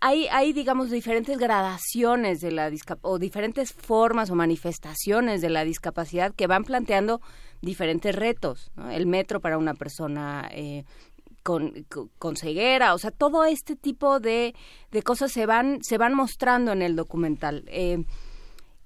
hay, 0.00 0.26
hay, 0.28 0.52
digamos, 0.52 0.90
diferentes 0.90 1.38
gradaciones 1.38 2.40
de 2.40 2.50
la 2.50 2.70
o 3.02 3.18
diferentes 3.18 3.72
formas 3.72 4.30
o 4.30 4.34
manifestaciones 4.34 5.40
de 5.40 5.50
la 5.50 5.64
discapacidad 5.64 6.34
que 6.34 6.46
van 6.46 6.64
planteando 6.64 7.20
diferentes 7.60 8.14
retos. 8.14 8.72
El 8.90 9.06
metro 9.06 9.40
para 9.40 9.58
una 9.58 9.74
persona 9.74 10.48
eh, 10.52 10.84
con, 11.42 11.86
con, 12.18 12.36
ceguera, 12.36 12.94
o 12.94 12.98
sea, 12.98 13.10
todo 13.12 13.44
este 13.44 13.76
tipo 13.76 14.18
de, 14.18 14.54
de, 14.90 15.02
cosas 15.02 15.30
se 15.30 15.46
van, 15.46 15.78
se 15.82 15.98
van 15.98 16.14
mostrando 16.14 16.72
en 16.72 16.82
el 16.82 16.96
documental. 16.96 17.64
Eh, 17.68 18.04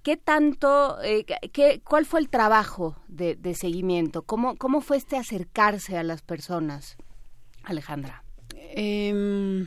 ¿Qué 0.02 0.16
tanto, 0.16 1.02
eh, 1.02 1.26
qué, 1.52 1.82
cuál 1.84 2.06
fue 2.06 2.20
el 2.20 2.30
trabajo 2.30 2.96
de, 3.08 3.36
de, 3.36 3.54
seguimiento? 3.54 4.22
¿Cómo, 4.22 4.56
¿Cómo 4.56 4.80
fue 4.80 4.96
este 4.96 5.18
acercarse 5.18 5.98
a 5.98 6.02
las 6.02 6.22
personas, 6.22 6.96
Alejandra? 7.64 8.24
Eh, 8.72 9.66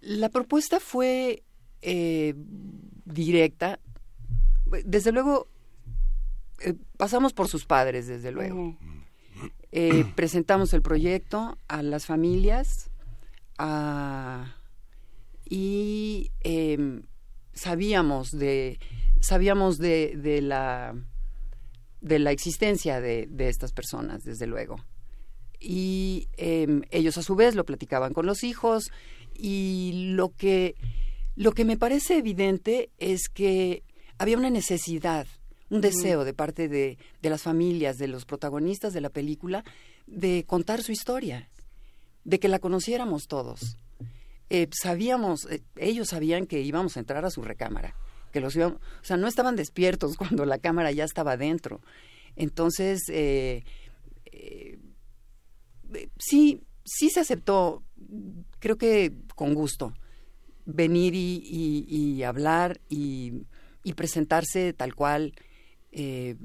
la 0.00 0.28
propuesta 0.30 0.80
fue 0.80 1.42
eh, 1.82 2.34
directa. 3.04 3.78
Desde 4.84 5.12
luego, 5.12 5.48
eh, 6.60 6.74
pasamos 6.96 7.32
por 7.32 7.48
sus 7.48 7.66
padres, 7.66 8.06
desde 8.06 8.32
luego. 8.32 8.76
Presentamos 10.14 10.72
el 10.72 10.82
proyecto 10.82 11.58
a 11.66 11.82
las 11.82 12.06
familias 12.06 12.90
y 15.46 16.30
em, 16.40 17.02
sabíamos 17.52 18.30
de 18.30 18.78
sabíamos 19.24 19.78
de, 19.78 20.16
de, 20.16 20.40
la 20.42 20.94
de 22.00 22.18
la 22.18 22.30
existencia 22.30 23.00
de, 23.00 23.26
de 23.28 23.48
estas 23.48 23.72
personas, 23.72 24.22
desde 24.22 24.46
luego. 24.46 24.76
Y 25.60 26.28
em, 26.36 26.82
ellos 26.90 27.16
a 27.16 27.22
su 27.22 27.34
vez 27.34 27.54
lo 27.54 27.64
platicaban 27.64 28.12
con 28.12 28.26
los 28.26 28.44
hijos 28.44 28.90
y 29.34 30.12
lo 30.14 30.30
que, 30.30 30.74
lo 31.36 31.52
que 31.52 31.64
me 31.64 31.78
parece 31.78 32.18
evidente 32.18 32.90
es 32.98 33.28
que 33.28 33.82
había 34.18 34.36
una 34.36 34.50
necesidad, 34.50 35.26
un 35.70 35.80
deseo 35.80 36.24
de 36.24 36.34
parte 36.34 36.68
de, 36.68 36.98
de 37.22 37.30
las 37.30 37.42
familias, 37.42 37.96
de 37.96 38.08
los 38.08 38.26
protagonistas 38.26 38.92
de 38.92 39.00
la 39.00 39.08
película, 39.08 39.64
de 40.06 40.44
contar 40.46 40.82
su 40.82 40.92
historia, 40.92 41.48
de 42.24 42.38
que 42.38 42.48
la 42.48 42.58
conociéramos 42.58 43.26
todos. 43.26 43.76
Eh, 44.50 44.68
sabíamos, 44.70 45.46
eh, 45.50 45.62
ellos 45.76 46.08
sabían 46.08 46.46
que 46.46 46.60
íbamos 46.60 46.96
a 46.96 47.00
entrar 47.00 47.24
a 47.24 47.30
su 47.30 47.42
recámara, 47.42 47.96
que 48.34 48.40
los 48.40 48.54
íbamos, 48.54 48.78
o 48.78 49.04
sea, 49.04 49.16
no 49.16 49.26
estaban 49.28 49.56
despiertos 49.56 50.16
cuando 50.18 50.44
la 50.44 50.58
cámara 50.58 50.92
ya 50.92 51.04
estaba 51.04 51.38
dentro. 51.38 51.80
Entonces, 52.36 53.04
eh, 53.08 53.64
sí, 56.18 56.60
sí 56.84 57.08
se 57.08 57.20
aceptó 57.20 57.82
creo 58.58 58.76
que 58.76 59.12
con 59.34 59.54
gusto 59.54 59.92
venir 60.64 61.14
y, 61.14 62.22
hablar 62.22 62.80
y, 62.88 63.44
presentarse 63.94 64.72
tal 64.72 64.94
cual, 64.94 65.34
eh, 65.92 66.36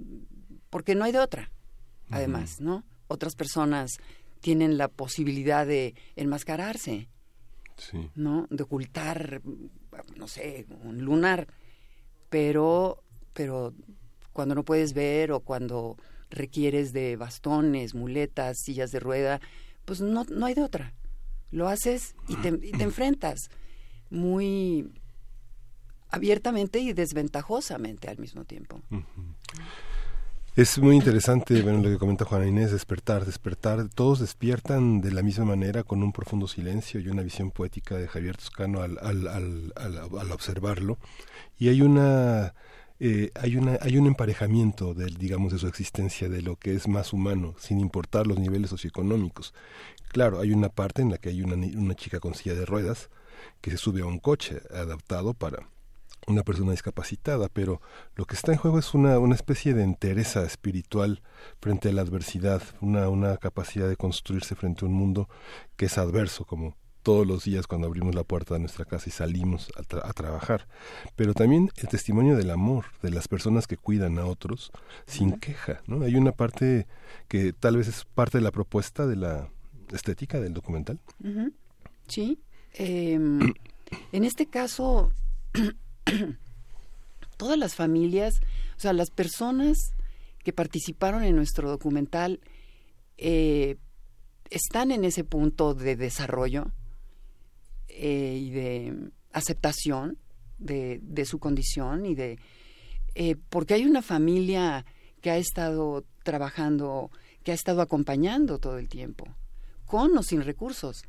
porque 0.69 0.95
no 0.95 1.05
hay 1.05 1.11
de 1.11 1.19
otra, 1.19 1.51
además, 2.09 2.59
¿no? 2.59 2.83
Otras 3.07 3.35
personas 3.35 3.97
tienen 4.41 4.77
la 4.77 4.89
posibilidad 4.89 5.65
de 5.65 5.95
enmascararse, 6.15 7.07
¿no? 8.15 8.45
De 8.49 8.63
ocultar, 8.63 9.41
no 10.17 10.27
sé, 10.27 10.65
un 10.83 11.03
lunar, 11.05 11.47
pero, 12.29 13.03
pero 13.33 13.73
cuando 14.33 14.55
no 14.55 14.63
puedes 14.63 14.93
ver 14.93 15.31
o 15.31 15.39
cuando 15.41 15.97
requieres 16.29 16.93
de 16.93 17.15
bastones, 17.15 17.95
muletas, 17.95 18.57
sillas 18.59 18.91
de 18.91 18.99
rueda, 18.99 19.41
pues 19.85 20.01
no, 20.01 20.23
no 20.25 20.45
hay 20.45 20.53
de 20.53 20.63
otra 20.63 20.93
lo 21.51 21.67
haces 21.67 22.15
y 22.27 22.35
te, 22.37 22.49
enfrentas 22.83 23.49
muy 24.09 24.91
abiertamente 26.09 26.79
y 26.79 26.93
desventajosamente 26.93 28.09
al 28.09 28.17
mismo 28.17 28.45
tiempo. 28.45 28.81
Es 30.59 30.77
muy 30.77 30.97
interesante 30.97 31.61
bueno, 31.61 31.81
lo 31.81 31.89
que 31.89 31.97
comenta 31.97 32.25
Juana 32.25 32.45
Inés, 32.45 32.73
despertar, 32.73 33.25
despertar. 33.25 33.87
Todos 33.87 34.19
despiertan 34.19 34.99
de 34.99 35.13
la 35.13 35.21
misma 35.21 35.45
manera 35.45 35.83
con 35.83 36.03
un 36.03 36.11
profundo 36.11 36.49
silencio 36.49 36.99
y 36.99 37.07
una 37.07 37.21
visión 37.21 37.51
poética 37.51 37.95
de 37.95 38.09
Javier 38.09 38.35
Toscano 38.35 38.81
al, 38.81 38.97
al, 39.01 39.25
al, 39.29 39.73
al 39.77 40.31
observarlo. 40.33 40.97
Y 41.57 41.69
hay 41.69 41.81
una 41.81 42.55
eh, 42.99 43.31
hay, 43.35 43.55
una, 43.55 43.77
hay 43.79 43.97
un 43.97 44.07
emparejamiento 44.07 44.93
del, 44.93 45.15
digamos, 45.15 45.53
de 45.53 45.59
su 45.59 45.67
existencia, 45.67 46.27
de 46.27 46.41
lo 46.41 46.57
que 46.57 46.73
es 46.73 46.89
más 46.89 47.13
humano, 47.13 47.55
sin 47.57 47.79
importar 47.79 48.27
los 48.27 48.37
niveles 48.37 48.69
socioeconómicos. 48.69 49.53
Claro, 50.09 50.41
hay 50.41 50.51
una 50.51 50.67
parte 50.67 51.01
en 51.01 51.11
la 51.11 51.19
que 51.19 51.29
hay 51.29 51.41
una, 51.41 51.55
una 51.55 51.95
chica 51.95 52.19
con 52.19 52.35
silla 52.35 52.55
de 52.55 52.65
ruedas 52.65 53.09
que 53.61 53.71
se 53.71 53.77
sube 53.77 54.01
a 54.01 54.07
un 54.07 54.19
coche 54.19 54.61
adaptado 54.73 55.33
para 55.33 55.69
una 56.29 56.43
persona 56.43 56.71
discapacitada, 56.71 57.49
pero 57.49 57.81
lo 58.15 58.25
que 58.25 58.35
está 58.35 58.51
en 58.51 58.57
juego 58.57 58.79
es 58.79 58.93
una, 58.93 59.19
una 59.19 59.35
especie 59.35 59.73
de 59.73 59.83
entereza 59.83 60.43
espiritual 60.43 61.21
frente 61.59 61.89
a 61.89 61.91
la 61.91 62.01
adversidad, 62.01 62.61
una, 62.81 63.09
una 63.09 63.37
capacidad 63.37 63.87
de 63.87 63.97
construirse 63.97 64.55
frente 64.55 64.85
a 64.85 64.87
un 64.87 64.93
mundo 64.93 65.27
que 65.75 65.85
es 65.85 65.97
adverso, 65.97 66.45
como 66.45 66.75
todos 67.03 67.25
los 67.25 67.45
días 67.45 67.65
cuando 67.65 67.87
abrimos 67.87 68.13
la 68.13 68.23
puerta 68.23 68.53
de 68.53 68.59
nuestra 68.59 68.85
casa 68.85 69.05
y 69.07 69.11
salimos 69.11 69.71
a, 69.75 70.13
trabajar, 70.13 70.67
pero 71.15 71.33
también 71.33 71.71
el 71.77 71.87
testimonio 71.87 72.35
del 72.35 72.51
amor 72.51 72.85
de 73.01 73.09
las 73.11 73.27
personas 73.27 73.67
que 73.67 73.77
cuidan 73.77 74.19
a 74.19 74.25
otros 74.25 74.71
sin 75.05 75.39
queja, 75.39 75.81
¿no? 75.87 76.03
Hay 76.03 76.15
una 76.15 76.33
parte 76.33 76.87
que 77.27 77.53
tal 77.53 77.77
vez 77.77 77.87
es 77.87 78.05
parte 78.05 78.37
de 78.37 78.43
la 78.43 78.51
propuesta 78.51 79.07
de 79.07 79.15
la 79.15 79.49
estética 79.91 80.39
del 80.39 80.53
documental. 80.53 80.99
Sí. 82.07 82.39
Em, 82.73 83.53
en 84.11 84.23
este 84.23 84.45
caso 84.45 85.11
todas 87.37 87.57
las 87.57 87.75
familias, 87.75 88.41
o 88.77 88.79
sea, 88.79 88.93
las 88.93 89.09
personas 89.11 89.77
que 90.43 90.53
participaron 90.53 91.23
en 91.23 91.35
nuestro 91.35 91.69
documental 91.69 92.39
eh, 93.17 93.77
están 94.49 94.91
en 94.91 95.03
ese 95.03 95.23
punto 95.23 95.73
de 95.73 95.95
desarrollo 95.95 96.71
eh, 97.87 98.39
y 98.41 98.49
de 98.51 99.11
aceptación 99.31 100.17
de, 100.57 101.25
su 101.25 101.39
condición 101.39 102.05
y 102.05 102.15
de 102.15 102.39
eh, 103.15 103.35
porque 103.49 103.73
hay 103.73 103.85
una 103.85 104.01
familia 104.01 104.85
que 105.21 105.31
ha 105.31 105.37
estado 105.37 106.05
trabajando, 106.23 107.11
que 107.43 107.51
ha 107.51 107.55
estado 107.55 107.81
acompañando 107.81 108.59
todo 108.59 108.77
el 108.77 108.87
tiempo, 108.89 109.25
con 109.85 110.17
o 110.17 110.23
sin 110.23 110.43
recursos 110.43 111.03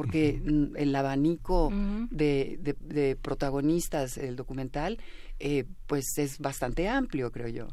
porque 0.00 0.40
el 0.76 0.96
abanico 0.96 1.70
de, 2.10 3.18
protagonistas 3.20 4.14
del 4.14 4.34
documental 4.34 4.96
eh, 5.38 5.66
pues 5.86 6.06
es 6.16 6.38
bastante 6.38 6.88
amplio 6.88 7.30
creo 7.30 7.48
yo. 7.48 7.68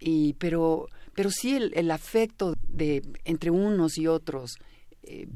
Y 0.00 0.32
pero 0.32 0.88
pero 1.14 1.30
sí 1.30 1.54
el, 1.54 1.90
afecto 1.92 2.54
de 2.66 3.02
entre 3.24 3.52
unos 3.52 3.98
y 3.98 4.08
otros 4.08 4.56
eh, 5.04 5.28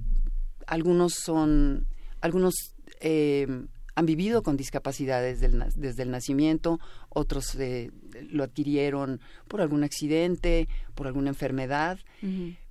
algunos 0.67 1.15
son 1.15 1.87
algunos 2.21 2.75
eh, 2.99 3.47
han 3.95 4.07
vivido 4.07 4.43
con 4.43 4.57
discapacidades 4.57 5.39
desde 5.41 6.03
el 6.03 6.11
nacimiento, 6.11 6.81
otros 7.11 7.57
lo 8.29 8.43
adquirieron 8.43 9.21
por 9.47 9.61
algún 9.61 9.85
accidente, 9.85 10.69
por 10.97 11.07
alguna 11.07 11.29
enfermedad 11.29 12.01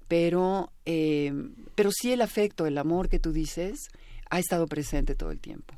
pero, 0.08 0.72
eh, 0.86 1.34
pero 1.76 1.92
sí 1.92 2.12
el 2.12 2.22
afecto, 2.22 2.66
el 2.66 2.78
amor 2.78 3.10
que 3.10 3.20
tú 3.20 3.32
dices, 3.32 3.90
ha 4.30 4.40
estado 4.40 4.68
presente 4.68 5.16
todo 5.16 5.32
el 5.32 5.40
tiempo. 5.40 5.74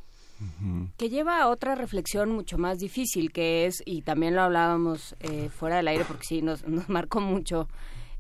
Que 0.98 1.10
lleva 1.10 1.42
a 1.42 1.48
otra 1.48 1.74
reflexión 1.74 2.32
mucho 2.32 2.60
más 2.60 2.78
difícil, 2.78 3.32
que 3.32 3.66
es, 3.66 3.82
y 3.86 4.04
también 4.04 4.36
lo 4.36 4.44
hablábamos 4.44 5.16
eh, 5.20 5.50
fuera 5.50 5.78
del 5.78 5.88
aire, 5.88 6.06
porque 6.08 6.26
sí, 6.28 6.42
nos, 6.44 6.68
nos 6.68 6.88
marcó 6.90 7.20
mucho 7.22 7.68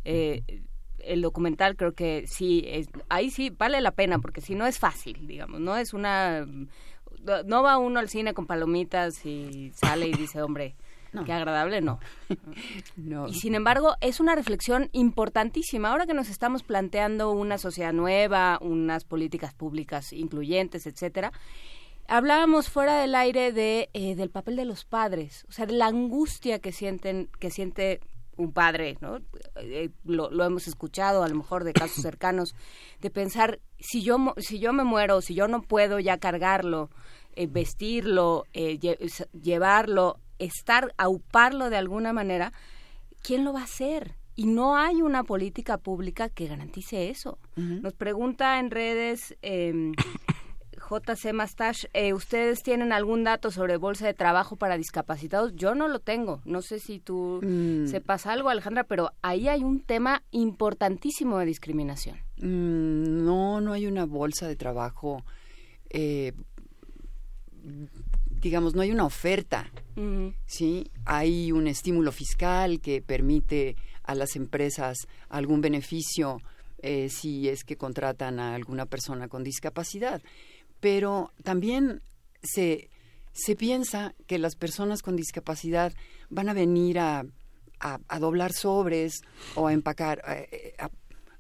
eh, 0.04 0.42
el 0.98 1.22
documental, 1.22 1.76
creo 1.76 1.94
que 1.94 2.26
sí, 2.26 2.66
ahí 3.10 3.30
sí 3.30 3.52
vale 3.52 3.82
la 3.82 3.92
pena, 3.92 4.18
porque 4.18 4.42
si 4.42 4.56
no 4.56 4.66
es 4.66 4.80
fácil, 4.80 5.28
digamos, 5.28 5.60
no 5.62 5.78
es 5.78 5.94
una... 5.94 6.46
No 7.46 7.62
va 7.62 7.78
uno 7.78 8.00
al 8.00 8.10
cine 8.10 8.34
con 8.34 8.46
palomitas 8.46 9.26
y 9.26 9.72
sale 9.76 10.08
y 10.08 10.14
dice, 10.14 10.42
hombre, 10.42 10.76
Qué 11.26 11.34
agradable, 11.34 11.82
no. 11.82 12.00
no. 12.98 13.28
Y 13.28 13.34
sin 13.34 13.56
embargo, 13.56 13.96
es 14.02 14.20
una 14.20 14.36
reflexión 14.36 14.90
importantísima. 14.92 15.92
Ahora 15.92 16.06
que 16.06 16.14
nos 16.14 16.30
estamos 16.30 16.64
planteando 16.64 17.32
una 17.32 17.58
sociedad 17.58 17.94
nueva, 17.94 18.60
unas 18.62 19.04
políticas 19.04 19.54
públicas 19.54 20.14
incluyentes, 20.14 20.88
etcétera, 20.88 21.32
hablábamos 22.08 22.70
fuera 22.70 23.00
del 23.02 23.16
aire 23.16 23.52
de 23.52 23.90
eh, 23.94 24.16
del 24.16 24.30
papel 24.30 24.56
de 24.56 24.66
los 24.66 24.86
padres, 24.86 25.46
o 25.50 25.52
sea, 25.52 25.66
de 25.66 25.74
la 25.74 25.88
angustia 25.88 26.60
que 26.60 26.72
sienten, 26.72 27.30
que 27.40 27.52
siente 27.52 28.00
un 28.38 28.54
padre, 28.54 28.98
¿no? 29.02 29.20
Eh, 29.56 29.90
lo, 30.06 30.30
lo, 30.30 30.46
hemos 30.46 30.68
escuchado 30.68 31.24
a 31.24 31.28
lo 31.28 31.36
mejor 31.36 31.64
de 31.64 31.74
casos 31.74 32.02
cercanos, 32.02 32.56
de 33.02 33.10
pensar 33.10 33.60
si 33.80 34.04
yo 34.04 34.34
si 34.38 34.60
yo 34.60 34.74
me 34.74 34.84
muero, 34.84 35.22
si 35.22 35.34
yo 35.36 35.48
no 35.48 35.62
puedo 35.62 36.00
ya 36.00 36.18
cargarlo, 36.18 36.90
eh, 37.36 37.48
vestirlo, 37.48 38.46
llevarlo 38.54 40.20
estar, 40.40 40.94
auparlo 40.98 41.70
de 41.70 41.78
alguna 41.78 42.14
manera, 42.14 42.54
¿quién 43.22 43.44
lo 43.44 43.54
va 43.54 43.62
a 43.62 43.66
hacer? 43.66 44.16
Y 44.36 44.46
no 44.46 44.78
hay 44.78 45.02
una 45.02 45.24
política 45.24 45.78
pública 45.78 46.30
que 46.30 46.48
garantice 46.48 47.10
eso. 47.10 47.40
Nos 47.56 47.94
pregunta 47.94 48.60
en 48.60 48.70
redes 48.70 49.36
eh, 49.42 49.94
JC 50.90 51.34
Mastache, 51.34 51.90
eh, 51.94 52.14
¿ustedes 52.14 52.64
tienen 52.64 52.94
algún 52.94 53.24
dato 53.24 53.52
sobre 53.52 53.78
bolsa 53.78 54.06
de 54.06 54.14
trabajo 54.14 54.56
para 54.56 54.78
discapacitados? 54.78 55.54
Yo 55.56 55.76
no 55.76 55.88
lo 55.88 56.00
tengo. 56.00 56.42
No 56.46 56.62
sé 56.62 56.80
si 56.80 57.00
tú 57.00 57.42
mm. 57.44 57.88
sepas 57.88 58.26
algo, 58.26 58.50
Alejandra, 58.50 58.86
pero 58.86 59.12
ahí 59.22 59.48
hay 59.50 59.64
un 59.64 59.82
tema 59.82 60.24
importantísimo 60.32 61.40
de 61.40 61.46
discriminación. 61.46 62.18
Mm, 62.38 63.26
no, 63.26 63.60
no 63.60 63.74
hay 63.74 63.88
una 63.88 64.06
bolsa 64.06 64.48
de 64.48 64.56
trabajo. 64.56 65.24
Eh, 65.90 66.34
digamos, 68.42 68.76
no 68.76 68.82
hay 68.82 68.92
una 68.92 69.06
oferta, 69.06 69.72
¿sí? 70.46 70.92
Hay 71.06 71.52
un 71.52 71.68
estímulo 71.68 72.12
fiscal 72.12 72.80
que 72.80 73.02
permite 73.02 73.76
a 74.04 74.16
las 74.16 74.36
empresas 74.36 75.08
algún 75.30 75.62
beneficio 75.62 76.42
eh, 76.80 77.10
si 77.10 77.50
es 77.50 77.64
que 77.64 77.76
contratan 77.76 78.40
a 78.40 78.56
alguna 78.56 78.86
persona 78.86 79.28
con 79.28 79.44
discapacidad. 79.44 80.22
Pero 80.80 81.32
también 81.44 82.02
se, 82.44 82.90
se 83.34 83.56
piensa 83.56 84.14
que 84.28 84.38
las 84.38 84.56
personas 84.56 85.02
con 85.02 85.16
discapacidad 85.16 85.94
van 86.30 86.50
a 86.50 86.54
venir 86.54 87.00
a, 87.00 87.26
a, 87.80 88.20
doblar 88.20 88.54
sobres 88.54 89.22
o 89.56 89.68
a 89.68 89.74
empacar, 89.74 90.22
a, 90.80 90.90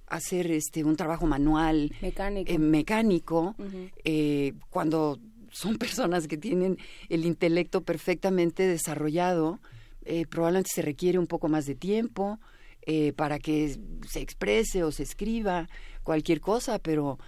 hacer 0.08 0.50
este 0.52 0.84
un 0.84 0.96
trabajo 0.96 1.26
manual 1.28 1.92
mecánico, 2.02 2.52
eh, 2.52 2.58
mecánico 2.58 3.56
eh, 4.04 4.54
cuando 4.70 5.20
son 5.58 5.78
personas 5.78 6.28
que 6.28 6.38
tienen 6.38 6.78
el 7.10 7.26
intelecto 7.26 7.82
perfectamente 7.82 8.68
desarrollado, 8.68 9.60
eh, 10.06 10.26
probablemente 10.26 10.70
se 10.74 10.82
requiere 10.82 11.20
un 11.20 11.28
poco 11.28 11.50
más 11.50 11.66
de 11.66 11.76
tiempo 11.76 12.40
eh, 12.84 13.12
para 13.14 13.40
que 13.40 13.78
se 14.08 14.22
exprese 14.22 14.84
o 14.84 14.92
se 14.92 15.04
escriba 15.04 15.68
cualquier 16.04 16.40
cosa, 16.40 16.80
pero, 16.80 17.20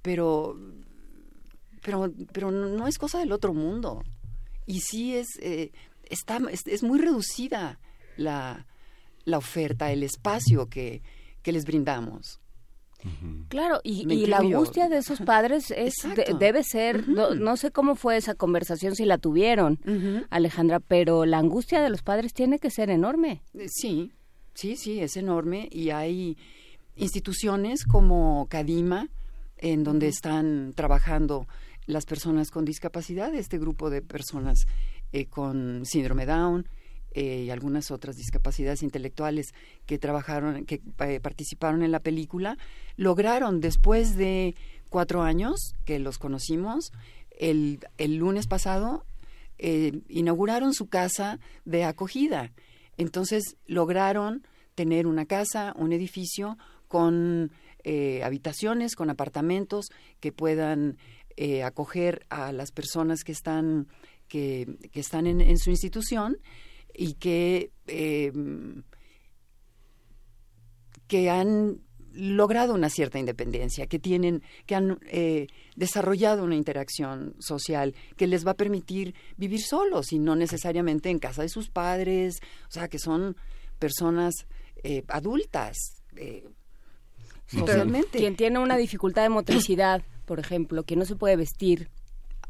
pero, 0.00 0.58
pero, 1.82 2.12
pero 2.32 2.50
no 2.50 2.86
es 2.86 2.98
cosa 2.98 3.18
del 3.18 3.32
otro 3.32 3.52
mundo. 3.52 4.02
Y 4.66 4.80
sí 4.80 5.16
es, 5.16 5.26
eh, 5.40 5.72
está, 6.04 6.38
es, 6.50 6.82
muy 6.82 6.98
reducida 6.98 7.78
la, 8.16 8.66
la 9.24 9.38
oferta, 9.38 9.92
el 9.92 10.02
espacio 10.02 10.68
que, 10.68 11.02
que 11.42 11.52
les 11.52 11.64
brindamos. 11.64 12.41
Claro, 13.48 13.80
y, 13.82 14.26
la 14.26 14.38
angustia 14.38 14.88
de 14.88 14.98
esos 14.98 15.20
padres 15.20 15.70
es 15.70 15.94
debe 16.38 16.62
ser, 16.62 17.08
no, 17.08 17.56
sé 17.56 17.70
cómo 17.70 17.96
fue 17.96 18.16
esa 18.16 18.34
conversación, 18.34 18.94
si 18.94 19.04
la 19.04 19.18
tuvieron, 19.18 19.78
Alejandra, 20.30 20.80
pero 20.80 21.24
la 21.26 21.38
angustia 21.38 21.82
de 21.82 21.90
los 21.90 22.02
padres 22.02 22.32
tiene 22.32 22.58
que 22.58 22.70
ser 22.70 22.90
enorme. 22.90 23.42
Eh, 23.54 23.66
sí, 23.68 24.12
sí, 24.54 24.76
sí, 24.76 25.00
es 25.00 25.16
enorme 25.16 25.68
y 25.70 25.90
hay 25.90 26.36
instituciones 26.96 27.84
como 27.84 28.46
Cadima, 28.48 29.08
en 29.58 29.84
donde 29.84 30.08
están 30.08 30.72
trabajando 30.74 31.46
las 31.86 32.04
personas 32.04 32.50
con 32.50 32.64
discapacidad, 32.64 33.34
este 33.34 33.58
grupo 33.58 33.90
de 33.90 34.02
personas 34.02 34.66
eh, 35.12 35.26
con 35.26 35.84
síndrome 35.84 36.26
Down, 36.26 36.68
eh, 37.14 37.42
y 37.44 37.50
algunas 37.50 37.90
otras 37.90 38.16
discapacidades 38.16 38.82
intelectuales 38.82 39.52
que 39.84 39.98
trabajaron, 39.98 40.64
que 40.64 40.80
eh, 41.00 41.20
participaron 41.20 41.82
en 41.82 41.92
la 41.92 42.00
película, 42.00 42.56
lograron 42.96 43.60
después 43.60 44.16
de 44.16 44.54
cuatro 44.88 45.20
años 45.20 45.74
que 45.84 45.98
los 45.98 46.16
conocimos, 46.16 46.90
el, 47.38 47.80
el 47.98 48.16
lunes 48.16 48.46
pasado 48.46 49.04
eh, 49.58 50.00
inauguraron 50.08 50.72
su 50.72 50.88
casa 50.88 51.38
de 51.66 51.84
acogida. 51.84 52.50
Entonces 52.96 53.56
lograron 53.66 54.46
tener 54.74 55.06
una 55.06 55.26
casa, 55.26 55.74
un 55.76 55.92
edificio 55.92 56.56
con 56.88 57.50
habitaciones, 58.22 58.94
con 58.94 59.10
apartamentos 59.10 59.86
que 60.20 60.30
puedan 60.30 60.98
acoger 61.64 62.24
a 62.28 62.52
las 62.52 62.70
personas 62.70 63.24
que 63.24 63.32
están, 63.32 63.88
que, 64.28 64.78
que 64.92 65.00
están 65.00 65.26
en 65.26 65.58
su 65.58 65.70
institución 65.70 66.38
y 66.94 67.14
que, 67.14 67.70
em, 67.86 68.82
que 71.06 71.30
han 71.30 71.80
logrado 72.14 72.74
una 72.74 72.90
cierta 72.90 73.18
independencia, 73.18 73.86
que 73.86 73.98
tienen, 73.98 74.42
que 74.66 74.74
han 74.74 74.98
eh, 75.06 75.46
desarrollado 75.76 76.44
una 76.44 76.56
interacción 76.56 77.34
social 77.38 77.94
que 78.16 78.26
les 78.26 78.46
va 78.46 78.52
a 78.52 78.56
permitir 78.56 79.14
vivir 79.36 79.62
solos 79.62 80.12
y 80.12 80.18
no 80.18 80.36
necesariamente 80.36 81.10
en 81.10 81.18
casa 81.18 81.42
de 81.42 81.48
sus 81.48 81.70
padres, 81.70 82.40
o 82.68 82.70
sea, 82.70 82.88
que 82.88 82.98
son 82.98 83.36
personas 83.78 84.46
eh, 84.82 85.04
adultas. 85.08 85.76
Eh, 86.16 86.44
socialmente. 87.46 88.18
Quien 88.18 88.36
tiene 88.36 88.58
una 88.58 88.76
dificultad 88.76 89.22
de 89.22 89.28
motricidad, 89.28 90.02
por 90.26 90.38
ejemplo, 90.38 90.84
que 90.84 90.96
no 90.96 91.04
se 91.04 91.16
puede 91.16 91.36
vestir, 91.36 91.88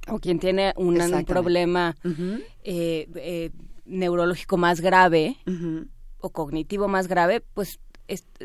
o 0.08 0.18
quien 0.18 0.40
tiene 0.40 0.72
un, 0.76 0.98
problema 1.24 1.96
eh, 2.64 3.50
neurológico 3.92 4.56
más 4.56 4.80
grave 4.80 5.36
o 6.18 6.30
cognitivo 6.30 6.88
más 6.88 7.08
grave, 7.08 7.42
pues 7.54 7.80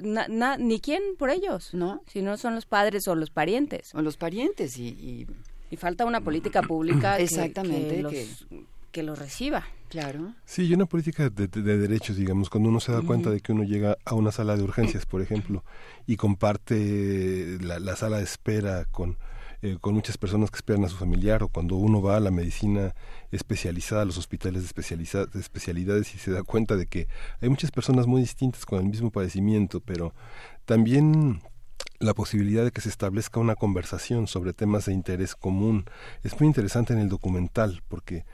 ni 0.02 0.80
quién 0.80 1.02
por 1.18 1.30
ellos, 1.30 1.74
¿no? 1.74 2.02
Si 2.08 2.22
no 2.22 2.38
son 2.38 2.56
los 2.56 2.66
padres 2.66 3.08
o 3.08 3.16
los 3.16 3.32
parientes. 3.32 3.94
O 3.96 4.02
los 4.02 4.18
parientes 4.18 4.78
y... 4.78 5.28
y... 5.70 5.76
falta 5.78 6.06
una 6.06 6.22
política 6.22 6.62
pública 6.62 7.20
Exactamente, 7.20 8.04
que, 8.92 9.04
los, 9.04 9.20
reciba. 9.20 9.66
Claro. 9.90 10.34
Sí, 10.46 10.66
y 10.66 10.74
una 10.74 10.86
política 10.86 11.30
de, 11.30 11.48
derechos, 11.48 12.16
digamos, 12.16 12.50
cuando 12.50 12.70
uno 12.70 12.80
se 12.80 12.92
da 12.92 13.02
cuenta 13.02 13.30
de 13.30 13.42
que 13.42 13.52
uno 13.52 13.64
llega 13.64 13.98
a 14.06 14.16
una 14.16 14.32
sala 14.32 14.58
de 14.58 14.64
urgencias, 14.64 15.06
por 15.06 15.22
ejemplo, 15.22 15.64
y 16.08 16.18
comparte 16.18 17.58
la 17.62 17.96
sala 17.96 18.18
de 18.18 18.24
espera 18.24 18.86
con 18.86 19.18
eh, 19.62 19.78
con 19.82 19.96
muchas 19.96 20.18
personas 20.18 20.52
que 20.52 20.58
esperan 20.58 20.86
a 20.86 20.90
su 20.90 20.98
familiar 20.98 21.42
o 21.42 21.48
cuando 21.48 21.76
uno 21.76 22.02
va 22.02 22.18
a 22.18 22.20
la 22.20 22.32
medicina 22.32 22.94
especializada, 23.32 24.04
a 24.04 24.06
los 24.06 24.18
hospitales 24.18 24.62
de, 24.64 25.26
de 25.26 25.40
especialidades 25.40 26.14
y 26.14 26.20
se 26.20 26.32
da 26.32 26.44
cuenta 26.44 26.76
de 26.76 26.86
que 26.86 27.08
hay 27.42 27.50
muchas 27.50 27.72
personas 27.72 28.06
muy 28.06 28.22
distintas 28.22 28.66
con 28.66 28.80
el 28.80 28.86
mismo 28.86 29.12
padecimiento, 29.12 29.80
pero 29.80 30.14
también 30.66 31.42
la 32.00 32.14
posibilidad 32.14 32.64
de 32.64 32.72
que 32.72 32.82
se 32.82 32.90
establezca 32.90 33.40
una 33.40 33.56
conversación 33.56 34.28
sobre 34.28 34.54
temas 34.54 34.86
de 34.86 34.94
interés 34.94 35.36
común. 35.36 35.86
Es 36.24 36.40
muy 36.40 36.48
interesante 36.48 36.94
en 36.94 37.00
el 37.00 37.10
documental 37.10 37.82
porque 37.88 38.26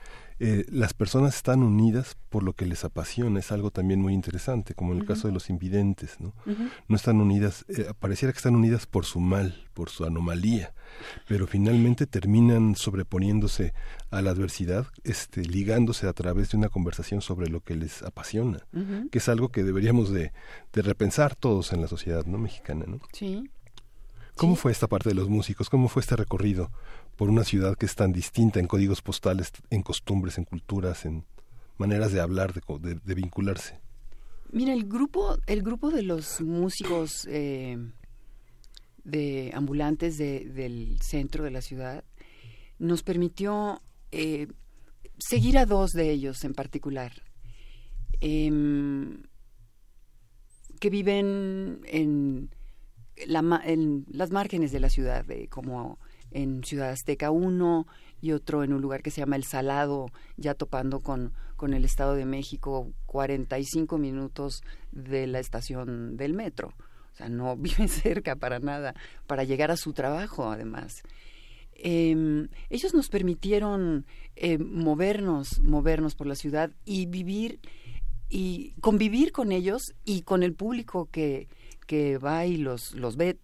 eh, 0.46 0.66
las 0.70 0.92
personas 0.92 1.36
están 1.36 1.62
unidas 1.62 2.18
por 2.28 2.42
lo 2.42 2.52
que 2.52 2.66
les 2.66 2.84
apasiona, 2.84 3.40
es 3.40 3.50
algo 3.50 3.70
también 3.70 4.02
muy 4.02 4.12
interesante, 4.12 4.74
como 4.74 4.92
en 4.92 4.98
el 4.98 5.06
caso 5.06 5.26
de 5.26 5.32
los 5.32 5.48
invidentes, 5.48 6.20
¿no? 6.20 6.34
No 6.86 6.96
están 6.96 7.22
unidas, 7.22 7.64
eh, 7.68 7.90
pareciera 7.98 8.30
que 8.30 8.36
están 8.36 8.54
unidas 8.54 8.86
por 8.86 9.06
su 9.06 9.20
mal, 9.20 9.64
por 9.72 9.88
su 9.88 10.04
anomalía, 10.04 10.74
pero 11.26 11.46
finalmente 11.46 12.06
terminan 12.06 12.76
sobreponiéndose 12.76 13.72
a 14.10 14.20
la 14.20 14.32
adversidad, 14.32 14.88
este, 15.02 15.40
ligándose 15.46 16.06
a 16.08 16.12
través 16.12 16.50
de 16.50 16.58
una 16.58 16.68
conversación 16.68 17.22
sobre 17.22 17.48
lo 17.48 17.60
que 17.60 17.74
les 17.74 18.02
apasiona, 18.02 18.66
que 19.10 19.18
es 19.18 19.28
algo 19.30 19.48
que 19.48 19.64
deberíamos 19.64 20.10
de, 20.10 20.32
de 20.74 20.82
repensar 20.82 21.34
todos 21.34 21.72
en 21.72 21.80
la 21.80 21.88
sociedad 21.88 22.26
no 22.26 22.36
mexicana, 22.36 22.84
¿no? 22.86 23.00
Sí. 23.14 23.48
¿Cómo 24.36 24.56
fue 24.56 24.72
esta 24.72 24.88
parte 24.88 25.08
de 25.08 25.14
los 25.14 25.28
músicos? 25.28 25.70
¿Cómo 25.70 25.88
fue 25.88 26.00
este 26.00 26.16
recorrido 26.16 26.70
por 27.16 27.30
una 27.30 27.44
ciudad 27.44 27.76
que 27.76 27.86
es 27.86 27.94
tan 27.94 28.12
distinta 28.12 28.60
en 28.60 28.66
códigos 28.66 29.02
postales, 29.02 29.52
en 29.70 29.82
costumbres, 29.82 30.38
en 30.38 30.44
culturas, 30.44 31.04
en 31.04 31.24
maneras 31.78 32.12
de 32.12 32.20
hablar, 32.20 32.52
de, 32.52 33.14
vincularse? 33.14 33.80
Mira, 34.50 34.72
el 34.72 34.84
grupo, 34.84 35.38
el 35.46 35.62
grupo 35.62 35.90
de 35.90 36.02
los 36.02 36.40
músicos 36.40 37.26
eh, 37.28 37.76
de 39.04 39.50
ambulantes 39.54 40.18
del 40.18 40.98
centro 41.00 41.44
de 41.44 41.50
la 41.50 41.60
ciudad 41.60 42.04
nos 42.78 43.02
permitió 43.02 43.80
eh, 44.10 44.48
seguir 45.18 45.58
a 45.58 45.66
dos 45.66 45.92
de 45.92 46.10
ellos 46.10 46.44
en 46.44 46.54
particular, 46.54 47.12
em, 48.20 49.22
que 50.80 50.90
viven 50.90 51.80
en, 51.84 52.50
en, 53.16 54.06
las 54.08 54.30
márgenes 54.30 54.72
de 54.72 54.80
la 54.80 54.90
ciudad, 54.90 55.24
como 55.48 55.98
en 56.34 56.62
Ciudad 56.64 56.90
Azteca 56.90 57.30
uno 57.30 57.86
y 58.20 58.32
otro 58.32 58.64
en 58.64 58.72
un 58.72 58.82
lugar 58.82 59.02
que 59.02 59.10
se 59.10 59.20
llama 59.20 59.36
El 59.36 59.44
Salado, 59.44 60.06
ya 60.36 60.54
topando 60.54 61.00
con, 61.00 61.32
con 61.56 61.72
el 61.72 61.84
Estado 61.84 62.14
de 62.14 62.26
México, 62.26 62.92
45 63.06 63.96
minutos 63.96 64.62
de 64.92 65.26
la 65.26 65.38
estación 65.38 66.16
del 66.16 66.34
metro. 66.34 66.74
O 67.12 67.16
sea, 67.16 67.28
no 67.28 67.56
viven 67.58 67.88
cerca 67.88 68.36
para 68.36 68.58
nada, 68.58 68.94
para 69.26 69.44
llegar 69.44 69.70
a 69.70 69.76
su 69.76 69.92
trabajo 69.92 70.50
además. 70.50 71.02
Em, 71.76 72.48
ellos 72.70 72.94
nos 72.94 73.08
permitieron 73.08 74.06
eh, 74.36 74.58
movernos, 74.58 75.60
movernos 75.60 76.14
por 76.14 76.26
la 76.26 76.36
ciudad 76.36 76.70
y 76.84 77.06
vivir 77.06 77.60
y 78.28 78.74
convivir 78.80 79.32
con 79.32 79.52
ellos 79.52 79.94
y 80.04 80.22
con 80.22 80.42
el 80.42 80.54
público 80.54 81.08
que, 81.10 81.48
que 81.86 82.18
va 82.18 82.46
y 82.46 82.56
los, 82.56 82.94
los 82.94 83.16
ve 83.16 83.38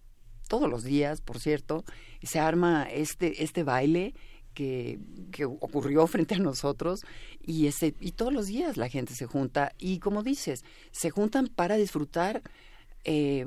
todos 0.47 0.69
los 0.69 0.83
días, 0.83 1.21
por 1.21 1.39
cierto, 1.39 1.85
se 2.23 2.39
arma 2.39 2.87
este, 2.91 3.43
este 3.43 3.63
baile 3.63 4.13
que, 4.53 4.99
que, 5.31 5.45
ocurrió 5.45 6.05
frente 6.07 6.35
a 6.35 6.39
nosotros 6.39 7.01
y, 7.41 7.67
ese, 7.67 7.95
y 7.99 8.11
todos 8.11 8.33
los 8.33 8.47
días 8.47 8.77
la 8.77 8.89
gente 8.89 9.13
se 9.15 9.25
junta 9.25 9.73
y 9.77 9.99
como 9.99 10.23
dices, 10.23 10.63
se 10.91 11.09
juntan 11.09 11.47
para 11.47 11.77
disfrutar 11.77 12.41
eh, 13.03 13.45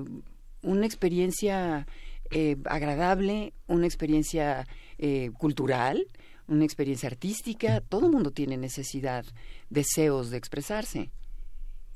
una 0.63 0.87
experiencia 0.87 1.87
eh, 2.31 2.57
agradable, 2.65 3.53
una 3.67 3.87
experiencia 3.87 4.67
eh, 4.99 5.31
cultural, 5.39 6.07
una 6.49 6.65
experiencia 6.65 7.09
artística, 7.09 7.81
todo 7.81 8.07
el 8.07 8.13
mundo 8.13 8.31
tiene 8.31 8.57
necesidad, 8.57 9.25
deseos 9.71 10.31
de 10.31 10.39
expresarse. 10.39 11.11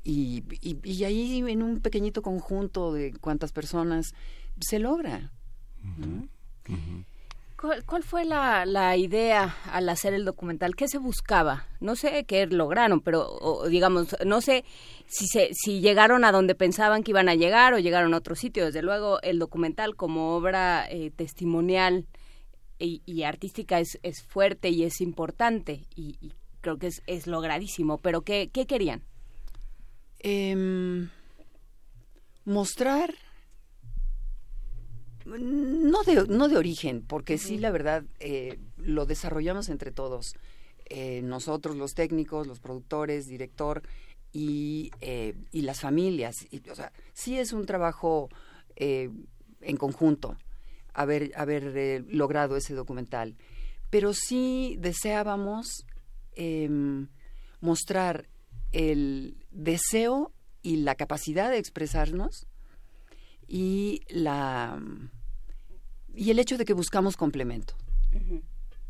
Y, 0.03 0.43
y, 0.61 1.03
ahí 1.03 1.43
en 1.45 1.61
un 1.61 1.81
pequeñito 1.81 2.21
conjunto 2.21 2.93
de 2.93 3.13
cuántas 3.19 3.51
personas 3.51 4.13
se 4.59 4.79
logra. 4.79 5.31
¿Cuál, 7.85 8.03
fue 8.03 8.23
la, 8.23 8.95
idea 8.95 9.57
al 9.65 9.89
hacer 9.89 10.13
el 10.13 10.23
documental? 10.23 10.77
¿Qué 10.77 10.87
se 10.87 10.97
buscaba? 10.97 11.67
No 11.81 11.97
sé 11.97 12.23
qué 12.23 12.47
lograron, 12.47 13.01
pero 13.01 13.67
digamos, 13.69 14.15
no 14.25 14.39
sé 14.39 14.63
si, 15.07 15.27
se, 15.27 15.49
llegaron 15.81 16.23
a 16.23 16.31
donde 16.31 16.55
pensaban 16.55 17.03
que 17.03 17.11
iban 17.11 17.27
a 17.27 17.35
llegar 17.35 17.73
o 17.73 17.79
llegaron 17.79 18.13
a 18.13 18.17
otro 18.17 18.35
sitio. 18.35 18.65
Desde 18.65 18.81
luego, 18.81 19.21
el 19.23 19.39
documental 19.39 19.97
como 19.97 20.35
obra 20.37 20.87
eh, 20.89 21.11
testimonial 21.13 22.05
y, 22.77 23.23
artística 23.23 23.81
es, 23.81 23.99
es, 24.03 24.23
fuerte 24.23 24.69
y 24.69 24.83
es 24.83 25.01
importante 25.01 25.83
y, 25.97 26.31
creo 26.61 26.77
que 26.77 26.87
es, 26.87 27.01
es, 27.07 27.27
logradísimo. 27.27 27.97
Pero 27.97 28.21
¿qué, 28.21 28.49
qué 28.53 28.67
querían? 28.67 29.03
Em, 30.19 31.09
mostrar 32.45 33.13
no 35.37 36.03
de, 36.03 36.27
no 36.27 36.47
de 36.47 36.57
origen, 36.57 37.01
porque 37.01 37.37
sí, 37.37 37.57
la 37.57 37.71
verdad, 37.71 38.03
eh, 38.19 38.59
lo 38.77 39.05
desarrollamos 39.05 39.69
entre 39.69 39.91
todos. 39.91 40.33
Eh, 40.85 41.21
nosotros, 41.23 41.75
los 41.75 41.93
técnicos, 41.93 42.47
los 42.47 42.59
productores, 42.59 43.27
director 43.27 43.83
y, 44.31 44.91
eh, 45.01 45.35
y 45.51 45.61
las 45.61 45.81
familias. 45.81 46.35
o 46.71 46.75
sea, 46.75 46.91
sí 47.13 47.37
es 47.37 47.53
un 47.53 47.65
trabajo 47.65 48.29
en 48.75 49.75
conjunto 49.77 50.37
haber, 50.93 51.31
haber 51.35 52.05
logrado 52.07 52.55
ese 52.55 52.73
documental. 52.73 53.35
Pero 53.89 54.13
sí 54.13 54.77
deseábamos 54.79 55.85
em, 56.35 57.07
mostrar 57.59 58.29
el 58.71 59.35
deseo 59.51 60.31
y 60.61 60.77
la 60.77 60.95
capacidad 60.95 61.49
de 61.49 61.57
expresarnos 61.57 62.47
y 63.47 64.01
la 64.09 64.79
y 66.15 66.31
el 66.31 66.39
hecho 66.39 66.57
de 66.57 66.65
que 66.65 66.73
buscamos 66.73 67.17
complemento. 67.17 67.75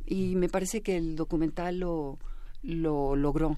Y 0.05 0.35
me 0.35 0.49
parece 0.49 0.81
que 0.81 0.97
el 0.97 1.15
documental 1.15 1.79
lo, 1.79 2.17
lo 2.61 3.15
logró. 3.15 3.57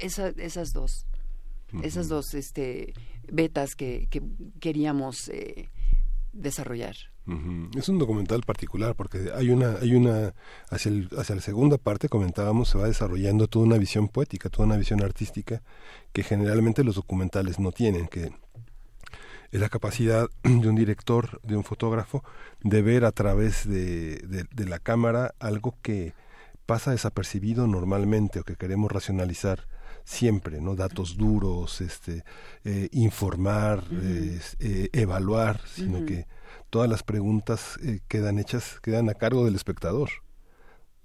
esas 0.00 0.72
dos, 0.72 1.06
esas 1.82 2.08
dos 2.08 2.34
este, 2.34 2.94
betas 3.30 3.74
que, 3.74 4.06
que 4.10 4.22
queríamos 4.60 5.28
eh, 5.28 5.70
desarrollar. 6.32 6.96
Es 7.76 7.88
un 7.88 7.98
documental 7.98 8.40
particular 8.42 8.96
porque 8.96 9.30
hay 9.32 9.50
una, 9.50 9.76
hay 9.80 9.94
una, 9.94 10.34
hacia, 10.68 10.90
el, 10.90 11.08
hacia 11.16 11.36
la 11.36 11.42
segunda 11.42 11.78
parte 11.78 12.08
comentábamos, 12.08 12.70
se 12.70 12.78
va 12.78 12.88
desarrollando 12.88 13.46
toda 13.46 13.66
una 13.66 13.78
visión 13.78 14.08
poética, 14.08 14.48
toda 14.48 14.66
una 14.66 14.76
visión 14.76 15.00
artística 15.00 15.62
que 16.12 16.24
generalmente 16.24 16.82
los 16.82 16.96
documentales 16.96 17.60
no 17.60 17.70
tienen, 17.70 18.08
que 18.08 18.32
es 19.50 19.60
la 19.60 19.68
capacidad 19.68 20.28
de 20.42 20.68
un 20.68 20.74
director, 20.74 21.40
de 21.42 21.56
un 21.56 21.64
fotógrafo, 21.64 22.24
de 22.62 22.82
ver 22.82 23.04
a 23.04 23.12
través 23.12 23.68
de, 23.68 24.46
de, 24.50 24.66
la 24.66 24.78
cámara 24.78 25.34
algo 25.38 25.74
que 25.82 26.14
pasa 26.66 26.92
desapercibido 26.92 27.66
normalmente 27.66 28.40
o 28.40 28.44
que 28.44 28.56
queremos 28.56 28.92
racionalizar 28.92 29.66
siempre, 30.04 30.60
¿no? 30.60 30.76
Datos 30.76 31.16
duros, 31.16 31.80
este, 31.80 32.24
eh, 32.64 32.88
informar, 32.92 33.84
eh, 33.90 34.88
evaluar, 34.92 35.60
sino 35.66 36.04
que 36.06 36.26
todas 36.70 36.88
las 36.88 37.02
preguntas 37.02 37.78
eh, 37.82 38.00
quedan 38.08 38.38
hechas, 38.38 38.78
quedan 38.80 39.08
a 39.08 39.14
cargo 39.14 39.44
del 39.44 39.56
espectador. 39.56 40.10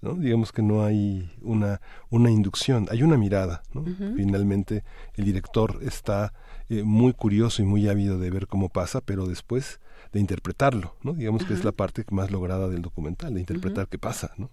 ¿no? 0.02 0.14
Digamos 0.14 0.52
que 0.52 0.62
no 0.62 0.86
hay 0.86 1.32
una, 1.42 1.82
una 2.10 2.30
inducción, 2.30 2.88
hay 2.92 3.02
una 3.02 3.18
mirada, 3.18 3.64
¿no? 3.74 3.84
Finalmente 4.16 4.84
el 5.16 5.26
director 5.26 5.80
está 5.82 6.34
eh, 6.70 6.84
muy 6.84 7.14
curioso 7.14 7.62
y 7.62 7.66
muy 7.66 7.88
ávido 7.88 8.18
de 8.20 8.30
ver 8.30 8.48
cómo 8.48 8.70
pasa, 8.70 9.02
pero 9.02 9.28
después 9.28 9.80
de 10.14 10.20
interpretarlo, 10.20 10.96
¿no? 11.04 11.14
Digamos 11.14 11.44
que 11.46 11.54
es 11.54 11.64
la 11.64 11.72
parte 11.72 12.06
más 12.12 12.32
lograda 12.32 12.68
del 12.70 12.82
documental, 12.82 13.34
de 13.34 13.40
interpretar 13.40 13.88
qué 13.88 13.98
pasa, 13.98 14.32
¿no? 14.38 14.50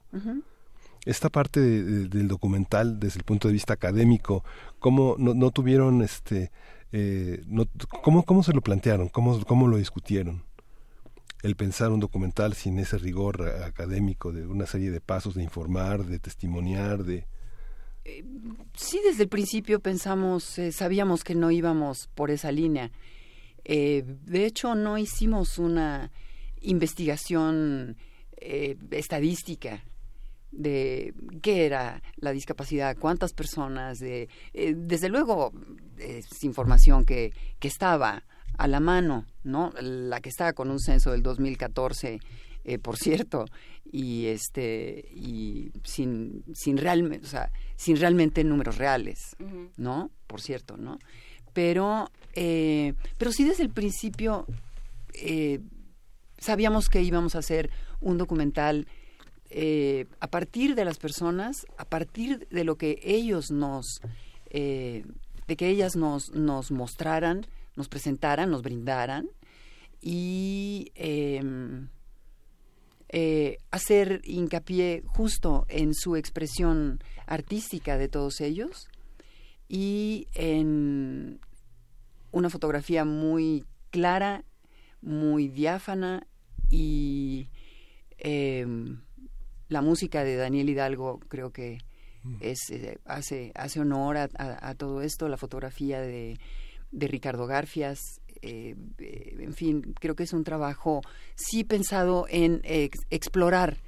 Esta 1.05 1.31
parte 1.31 1.61
del 1.61 2.29
documental, 2.29 3.01
desde 3.01 3.18
el 3.18 3.25
punto 3.25 3.48
de 3.48 3.55
vista 3.55 3.75
académico, 3.75 4.44
¿cómo 4.79 5.16
no, 5.18 5.35
no 5.35 5.51
tuvieron 5.51 6.03
este... 6.03 6.51
Eh, 6.94 7.42
no, 7.46 7.66
¿cómo, 8.03 8.22
¿Cómo 8.25 8.42
se 8.42 8.53
lo 8.53 8.61
plantearon? 8.61 9.09
¿Cómo, 9.09 9.42
¿Cómo 9.44 9.66
lo 9.66 9.79
discutieron? 9.79 10.42
el 11.42 11.57
pensar 11.57 11.90
un 11.90 12.01
documental 12.01 12.55
sin 12.55 12.79
ese 12.79 12.98
rigor 12.98 13.48
académico 13.64 14.33
de 14.33 14.46
una 14.46 14.66
serie 14.66 14.90
de 14.90 15.01
pasos 15.01 15.35
de 15.35 15.42
informar, 15.42 16.05
de 16.05 16.18
testimoniar, 16.18 17.05
de... 17.05 17.27
Eh, 18.05 18.25
sí, 18.75 19.01
desde 19.05 19.25
el 19.25 19.29
principio 19.29 19.81
pensamos, 19.81 20.59
eh, 20.59 20.73
sabíamos 20.73 21.25
que 21.25 21.35
no 21.35 21.51
íbamos 21.51 22.09
por 22.15 22.31
esa 22.31 22.51
línea. 22.51 22.91
Eh, 23.65 24.05
de 24.07 24.45
hecho, 24.45 24.75
no 24.75 24.99
hicimos 24.99 25.59
una 25.59 26.11
investigación 26.61 27.97
estadística 28.91 29.85
de 30.51 31.15
qué 31.43 31.65
era 31.65 32.03
la 32.17 32.33
discapacidad, 32.33 32.97
cuántas 32.99 33.33
personas, 33.33 34.01
de, 34.01 34.29
desde 34.53 35.09
luego 35.09 35.53
es 35.97 36.43
información 36.43 37.05
que, 37.05 37.33
que 37.61 37.69
estaba 37.69 38.25
a 38.59 38.69
la 38.69 38.81
mano, 38.81 39.27
¿no? 39.45 39.73
La 39.81 40.21
que 40.21 40.29
estaba 40.29 40.53
con 40.53 40.71
un 40.71 40.81
censo 40.81 41.12
del 41.12 41.23
2014, 41.23 42.21
eh, 42.65 42.79
por 42.79 42.97
cierto, 42.97 43.47
y 43.85 44.27
este 44.27 45.09
y 45.15 45.73
sin 45.85 46.45
sin 46.55 46.77
realmente, 46.77 47.27
o 47.27 47.31
sea, 47.31 47.51
sin 47.83 47.97
realmente 47.97 48.45
números 48.45 48.79
reales, 48.79 49.37
¿no? 49.77 50.11
Por 50.27 50.40
cierto, 50.40 50.77
¿no? 50.77 50.99
Pero 51.53 52.11
eh, 52.35 52.95
pero 53.18 53.33
sí 53.33 53.45
desde 53.45 53.62
el 53.62 53.71
principio 53.71 54.47
eh, 55.14 55.61
sabíamos 56.38 56.88
que 56.88 57.03
íbamos 57.03 57.35
a 57.35 57.38
hacer 57.38 57.71
un 58.01 58.18
documental 58.18 58.87
a 60.21 60.29
partir 60.29 60.75
de 60.75 60.87
las 60.87 60.97
personas, 60.97 61.66
a 61.77 61.85
partir 61.85 62.49
de 62.49 62.64
lo 62.64 62.77
que 62.77 62.99
ellos 63.03 63.51
nos 63.51 64.01
de 64.51 65.57
que 65.59 65.68
ellas 65.68 65.95
nos 65.95 66.31
nos 66.33 66.71
mostraran 66.71 67.47
nos 67.77 67.88
presentaran, 67.88 68.51
nos 68.51 68.62
brindaran 68.62 69.29
y 70.01 70.90
em, 70.95 71.88
eh, 73.14 73.59
hacer 73.70 74.22
hincapié 74.25 75.03
justo 75.07 75.66
en 75.68 75.92
su 75.94 76.16
expresión 76.16 77.05
artística 77.27 77.98
de 77.98 78.09
todos 78.09 78.40
ellos 78.40 78.88
y 79.68 80.29
en 80.35 81.38
una 82.31 82.48
fotografía 82.48 83.05
muy 83.05 83.64
clara, 83.90 84.44
muy 85.03 85.48
diáfana 85.48 86.27
y 86.70 87.48
em, 88.16 89.03
la 89.68 89.83
música 89.83 90.25
de 90.25 90.37
Daniel 90.37 90.70
Hidalgo 90.70 91.20
creo 91.29 91.53
que 91.53 91.79
mm. 92.22 92.37
es, 92.40 92.70
eh, 92.70 92.98
hace, 93.05 93.53
hace 93.55 93.81
honor 93.81 94.16
a, 94.16 94.75
todo 94.75 95.03
esto, 95.03 95.29
la 95.29 95.37
fotografía 95.37 96.01
de 96.01 96.38
de 96.92 97.09
Ricardo 97.09 97.46
Garfias. 97.46 98.20
Eh, 98.42 98.74
eh, 98.98 99.37
en 99.38 99.55
fin, 99.55 99.94
creo 100.00 100.16
que 100.16 100.24
es 100.24 100.33
un 100.33 100.42
trabajo 100.44 101.00
sí 101.37 101.62
pensado 101.62 102.26
en 102.28 102.61
explorar 103.11 103.78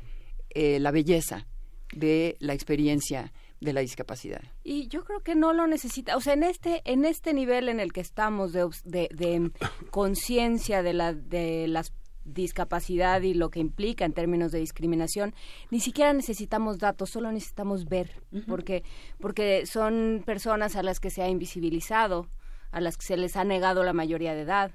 eh, 0.51 0.79
la 0.79 0.93
belleza 0.93 1.49
de 1.93 2.37
la 2.39 2.55
experiencia 2.55 3.33
de 3.61 3.73
la 3.73 3.81
discapacidad. 3.81 4.43
Y 4.63 4.87
yo 4.87 5.05
creo 5.05 5.21
que 5.21 5.35
no 5.35 5.53
lo 5.53 5.67
necesita, 5.67 6.17
o 6.17 6.21
sea, 6.21 6.35
en 6.35 6.45
este 6.45 6.83
en 6.85 7.05
este 7.05 7.35
nivel 7.35 7.69
en 7.69 7.81
el 7.81 7.93
que 7.93 8.01
estamos 8.01 8.53
de, 8.53 8.69
de, 8.85 9.51
conciencia 9.91 10.85
de 10.85 10.93
la 10.93 11.13
de 11.13 11.67
las 11.67 11.93
discapacidad 12.25 13.21
y 13.23 13.35
lo 13.35 13.51
que 13.51 13.61
implica 13.61 14.05
en 14.05 14.13
términos 14.13 14.53
de 14.53 14.61
discriminación, 14.61 15.35
ni 15.71 15.81
siquiera 15.81 16.13
necesitamos 16.13 16.79
datos, 16.79 17.11
solo 17.11 17.31
necesitamos 17.33 17.87
ver, 17.87 18.23
porque 18.47 18.83
porque 19.19 19.67
son 19.67 20.23
personas 20.25 20.77
a 20.77 20.83
las 20.83 21.01
que 21.01 21.11
se 21.11 21.23
ha 21.23 21.29
invisibilizado, 21.29 22.29
a 22.75 22.81
las 22.81 22.97
que 22.97 23.07
se 23.07 23.17
les 23.17 23.37
ha 23.37 23.45
negado 23.45 23.85
la 23.85 23.93
mayoría 23.93 24.35
de 24.35 24.41
edad, 24.41 24.73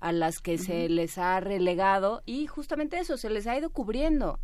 a 0.00 0.12
las 0.12 0.38
que 0.38 0.56
se 0.56 0.88
les 0.88 1.18
ha 1.18 1.38
relegado 1.40 2.22
y 2.24 2.46
justamente 2.46 2.98
eso, 2.98 3.18
se 3.18 3.28
les 3.28 3.46
ha 3.46 3.54
ido 3.54 3.68
cubriendo. 3.68 4.40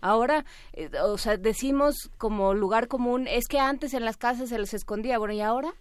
Ahora, 0.00 0.44
eh, 0.72 0.90
o 1.04 1.16
sea, 1.16 1.36
decimos 1.36 2.10
como 2.18 2.52
lugar 2.52 2.88
común, 2.88 3.28
es 3.28 3.46
que 3.46 3.60
antes 3.60 3.94
en 3.94 4.04
las 4.04 4.16
casas 4.16 4.48
se 4.48 4.58
les 4.58 4.74
escondía, 4.74 5.18
bueno, 5.18 5.32
¿y 5.32 5.40
ahora? 5.40 5.74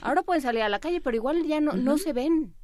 Ahora 0.00 0.22
pueden 0.22 0.40
salir 0.40 0.62
a 0.62 0.70
la 0.70 0.78
calle, 0.78 1.02
pero 1.02 1.16
igual 1.16 1.44
ya 1.44 1.60
no, 1.60 1.74
no 1.74 1.98
se 1.98 2.14
ven. 2.14 2.54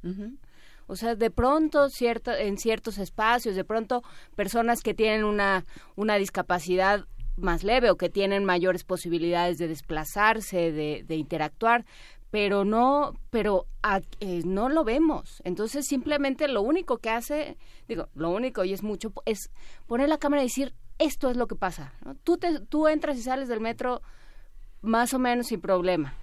O 0.87 0.95
sea, 0.95 1.13
de 1.13 1.29
pronto 1.29 1.89
cierto, 1.89 2.33
en 2.33 2.57
ciertos 2.57 2.97
espacios, 2.97 3.55
de 3.55 3.63
pronto 3.63 4.01
personas 4.35 4.81
que 4.81 4.95
tienen 4.95 5.25
una, 5.25 5.63
una 5.95 6.15
discapacidad 6.15 7.05
más 7.37 7.63
leve 7.63 7.91
o 7.91 7.97
que 7.97 8.09
tienen 8.09 8.45
mayores 8.45 8.83
posibilidades 8.83 9.59
de 9.59 9.67
desplazarse, 9.67 10.71
de, 10.71 11.03
de 11.07 11.15
interactuar, 11.15 11.85
pero 12.31 12.63
no, 12.63 13.13
pero 13.29 13.67
eh, 14.21 14.41
no 14.45 14.69
lo 14.69 14.83
vemos. 14.83 15.41
Entonces 15.43 15.85
simplemente 15.85 16.47
lo 16.47 16.61
único 16.61 16.97
que 16.97 17.09
hace, 17.09 17.57
digo, 17.87 18.07
lo 18.15 18.29
único 18.31 18.63
y 18.63 18.73
es 18.73 18.81
mucho, 18.81 19.13
es 19.25 19.51
poner 19.85 20.09
la 20.09 20.17
cámara 20.17 20.41
y 20.41 20.45
decir, 20.45 20.73
esto 20.97 21.29
es 21.29 21.35
lo 21.35 21.47
que 21.47 21.55
pasa. 21.55 21.93
Tú, 22.23 22.37
te, 22.37 22.61
tú 22.61 22.87
entras 22.87 23.17
y 23.17 23.21
sales 23.21 23.49
del 23.49 23.59
metro 23.59 24.01
más 24.81 25.13
o 25.13 25.19
menos 25.19 25.47
sin 25.47 25.59
problema. 25.59 26.15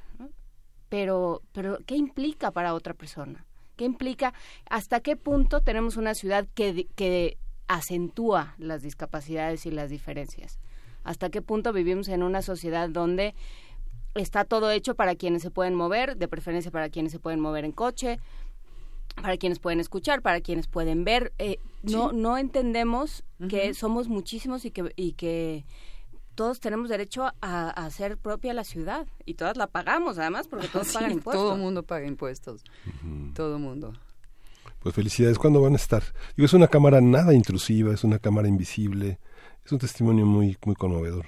Pero, 0.89 1.43
pero, 1.53 1.79
¿qué 1.85 1.97
implica 1.97 2.51
para 2.51 2.73
otra 2.73 2.95
persona? 2.95 3.45
¿Qué 3.77 3.85
implica? 3.85 4.33
¿Hasta 4.71 5.01
qué 5.01 5.17
punto 5.17 5.61
tenemos 5.61 5.99
una 5.99 6.15
ciudad 6.15 6.47
que, 6.55 6.89
que 6.97 7.37
acentúa 7.69 8.55
las 8.57 8.81
discapacidades 8.81 9.67
y 9.67 9.71
las 9.71 9.91
diferencias? 9.91 10.59
¿Hasta 11.05 11.29
qué 11.29 11.43
punto 11.43 11.73
vivimos 11.73 12.09
en 12.09 12.23
una 12.23 12.41
sociedad 12.41 12.89
donde 12.89 13.35
está 14.15 14.45
todo 14.45 14.71
hecho 14.71 14.95
para 14.95 15.15
quienes 15.15 15.43
se 15.43 15.51
pueden 15.51 15.75
mover, 15.75 16.17
de 16.17 16.29
preferencia 16.29 16.71
para 16.71 16.89
quienes 16.89 17.13
se 17.13 17.19
pueden 17.19 17.41
mover 17.41 17.65
en 17.65 17.73
coche, 17.73 18.19
para 19.21 19.37
quienes 19.37 19.59
pueden 19.59 19.81
escuchar, 19.81 20.23
para 20.23 20.41
quienes 20.41 20.67
pueden 20.67 21.05
ver. 21.05 21.33
Eh, 21.39 21.59
no, 21.83 22.13
no 22.13 22.39
entendemos 22.39 23.25
que 23.49 23.75
somos 23.75 24.09
muchísimos 24.09 24.65
y 24.65 24.71
que, 24.71 24.93
y 24.97 25.13
que 25.13 25.65
todos 26.35 26.61
tenemos 26.61 26.89
derecho 26.89 27.27
a, 27.41 27.71
hacer 27.71 28.17
propia 28.17 28.55
la 28.55 28.63
ciudad 28.63 29.09
y 29.25 29.35
todas 29.35 29.57
la 29.57 29.67
pagamos 29.67 30.19
además 30.19 30.47
porque 30.47 30.69
todos 30.69 30.89
pagan 30.93 31.11
impuestos. 31.11 31.43
Todo 31.43 31.55
el 31.55 31.61
mundo 31.61 31.83
paga 31.83 32.07
impuestos, 32.07 32.63
todo 33.35 33.57
el 33.57 33.63
mundo. 33.63 33.93
Pues 34.79 34.95
felicidades, 34.95 35.37
¿cuándo 35.37 35.61
van 35.61 35.73
a 35.73 35.77
estar? 35.77 36.05
Digo, 36.37 36.47
es 36.47 36.53
una 36.53 36.69
cámara 36.69 37.01
nada 37.01 37.35
intrusiva, 37.35 37.93
es 37.93 38.05
una 38.05 38.21
cámara 38.21 38.47
invisible, 38.47 39.19
es 39.65 39.73
un 39.73 39.81
testimonio 39.81 40.27
muy, 40.27 40.57
muy 40.65 40.77
conmovedor. 40.77 41.27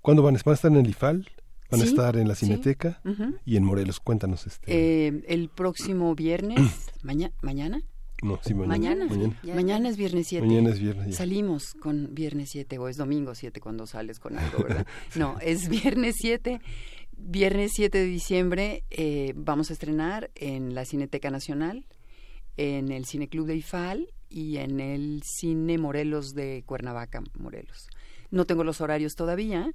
¿Cuándo 0.00 0.22
van? 0.22 0.34
¿Van 0.34 0.52
a 0.52 0.54
estar 0.54 0.70
en 0.70 0.78
el 0.78 0.88
IFAL? 0.88 1.28
Van 1.72 1.80
a 1.80 1.84
estar 1.84 2.16
en 2.16 2.28
la 2.28 2.34
Cineteca 2.34 3.00
y 3.44 3.56
en 3.56 3.64
Morelos. 3.64 3.98
Cuéntanos. 3.98 4.46
este 4.46 5.06
eh, 5.06 5.24
El 5.26 5.48
próximo 5.48 6.14
viernes, 6.14 6.60
mañana. 7.02 7.82
No, 8.22 8.38
sí, 8.40 8.54
mañana. 8.54 9.08
Mañana, 9.42 9.88
es 9.88 9.96
viernes 9.96 10.28
7. 10.28 10.46
Mañana 10.46 10.70
es 10.70 10.78
viernes. 10.78 11.16
Salimos 11.16 11.74
con 11.74 12.14
viernes 12.14 12.50
7 12.50 12.78
o 12.78 12.88
es 12.88 12.96
domingo 12.96 13.34
7 13.34 13.60
cuando 13.60 13.86
sales 13.86 14.20
con 14.20 14.38
algo, 14.38 14.62
¿verdad? 14.62 14.86
No, 15.16 15.38
es 15.40 15.68
viernes 15.68 16.14
7. 16.18 16.60
Viernes 17.16 17.72
7 17.74 17.98
de 17.98 18.04
diciembre 18.04 18.84
eh, 18.90 19.32
vamos 19.34 19.70
a 19.70 19.72
estrenar 19.72 20.30
en 20.36 20.74
la 20.74 20.84
Cineteca 20.84 21.30
Nacional, 21.30 21.86
en 22.56 22.92
el 22.92 23.06
Cineclub 23.06 23.46
de 23.46 23.56
Ifal 23.56 24.12
y 24.28 24.58
en 24.58 24.78
el 24.78 25.22
Cine 25.24 25.78
Morelos 25.78 26.32
de 26.34 26.62
Cuernavaca, 26.64 27.22
Morelos. 27.38 27.88
No 28.30 28.46
tengo 28.46 28.62
los 28.62 28.80
horarios 28.80 29.14
todavía, 29.14 29.72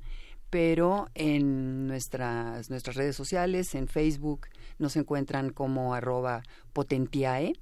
pero 0.50 1.10
en 1.14 1.88
nuestras, 1.88 2.70
nuestras 2.70 2.96
redes 2.96 3.16
sociales, 3.16 3.76
en 3.76 3.88
Facebook, 3.88 4.48
nos 4.80 4.96
encuentran 4.96 5.52
como 5.52 5.94
arroba 5.94 6.42
potentiae 6.74 7.54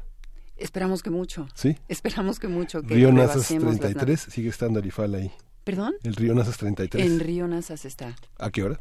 Esperamos 0.56 1.02
que 1.02 1.10
mucho. 1.10 1.48
¿Sí? 1.54 1.76
Esperamos 1.88 2.38
que 2.38 2.48
mucho. 2.48 2.82
Que 2.82 2.94
Río 2.94 3.12
Nazas 3.12 3.48
33, 3.48 4.20
sigue 4.20 4.48
estando 4.48 4.78
Arifal 4.78 5.14
ahí. 5.14 5.30
¿Perdón? 5.64 5.94
El 6.02 6.14
Río 6.14 6.34
Nazas 6.34 6.58
33. 6.58 7.04
En 7.04 7.20
Río 7.20 7.48
Nazas 7.48 7.84
está. 7.84 8.16
¿A 8.38 8.50
qué 8.50 8.62
hora? 8.62 8.80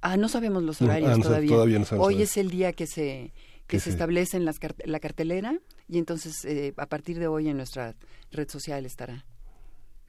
Ah, 0.00 0.18
no 0.18 0.28
sabemos 0.28 0.62
los 0.62 0.82
horarios 0.82 1.18
ah, 1.18 1.22
todavía. 1.22 1.78
no 1.78 2.02
Hoy 2.02 2.20
es 2.20 2.36
el 2.36 2.50
día 2.50 2.74
que 2.74 2.86
se 2.86 3.32
que 3.74 3.80
se 3.80 3.90
establece 3.90 4.36
en 4.36 4.44
la 4.44 5.00
cartelera 5.00 5.58
y 5.88 5.98
entonces 5.98 6.44
eh, 6.44 6.72
a 6.76 6.86
partir 6.86 7.18
de 7.18 7.26
hoy 7.26 7.48
en 7.48 7.56
nuestra 7.56 7.94
red 8.30 8.48
social 8.48 8.86
estará 8.86 9.24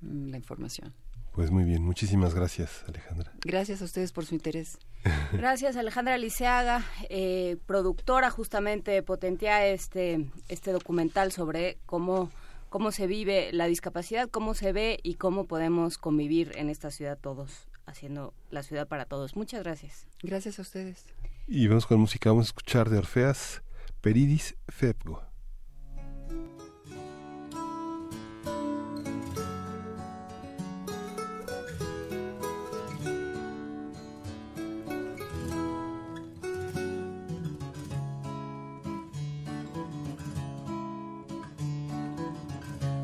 mm, 0.02 0.30
la 0.30 0.38
información. 0.38 0.94
Pues 1.34 1.52
muy 1.52 1.66
bien, 1.66 1.84
muchísimas 1.84 2.34
gracias 2.34 2.84
Alejandra. 2.88 3.34
Gracias 3.42 3.82
a 3.82 3.86
ustedes 3.86 4.12
por 4.14 4.26
su 4.26 4.36
interés. 4.36 4.78
Gracias, 5.34 5.76
Alejandra 5.76 6.18
Liceaga, 6.18 6.84
eh, 7.10 7.58
productora 7.68 8.32
justamente 8.32 8.90
de 8.90 9.04
Potentia 9.04 9.68
este, 9.68 10.32
este 10.48 10.72
documental 10.72 11.32
sobre 11.32 11.78
cómo, 11.86 12.32
cómo 12.70 12.92
se 12.92 13.06
vive 13.06 13.52
la 13.52 13.68
discapacidad, 13.68 14.30
cómo 14.30 14.56
se 14.56 14.72
ve 14.72 15.00
y 15.04 15.16
cómo 15.16 15.46
podemos 15.46 15.98
convivir 15.98 16.54
en 16.56 16.70
esta 16.70 16.90
ciudad 16.90 17.20
todos, 17.22 17.68
haciendo 17.86 18.34
la 18.50 18.64
ciudad 18.64 18.88
para 18.88 19.06
todos. 19.06 19.36
Muchas 19.36 19.62
gracias. 19.62 20.08
Gracias 20.24 20.58
a 20.58 20.64
ustedes. 20.64 21.06
Y 21.48 21.68
vamos 21.68 21.86
con 21.86 22.00
música, 22.00 22.32
vamos 22.32 22.48
a 22.48 22.50
escuchar 22.50 22.90
de 22.90 22.98
Orfeas, 22.98 23.62
Peridis 24.02 24.56
Febgo. 24.68 25.22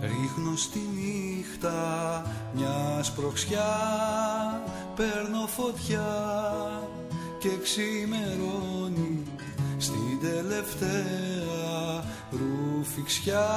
Ρίχνω 0.02 0.56
στη 0.56 0.80
νύχτα 0.80 2.26
μια 2.56 3.04
σπροξιά 3.04 3.64
Παίρνω 4.96 5.48
φωτιά 5.48 6.08
και 7.42 7.58
ξημερώνει 7.64 9.24
Στην 9.78 10.20
τελευταία 10.22 12.04
ρουφιξιά 12.32 13.48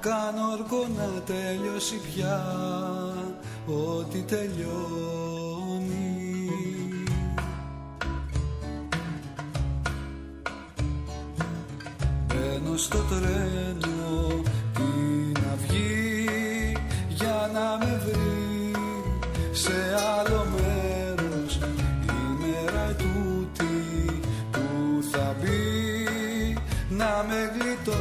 Κάνω 0.00 0.52
όρκο 0.52 0.86
να 0.96 1.22
τελειώσει 1.22 2.00
πια 2.14 2.44
Ό,τι 3.66 4.22
τελειώνει. 4.22 5.58
Μπαίνω 12.26 12.76
στο 12.76 12.98
τρένο 12.98 14.42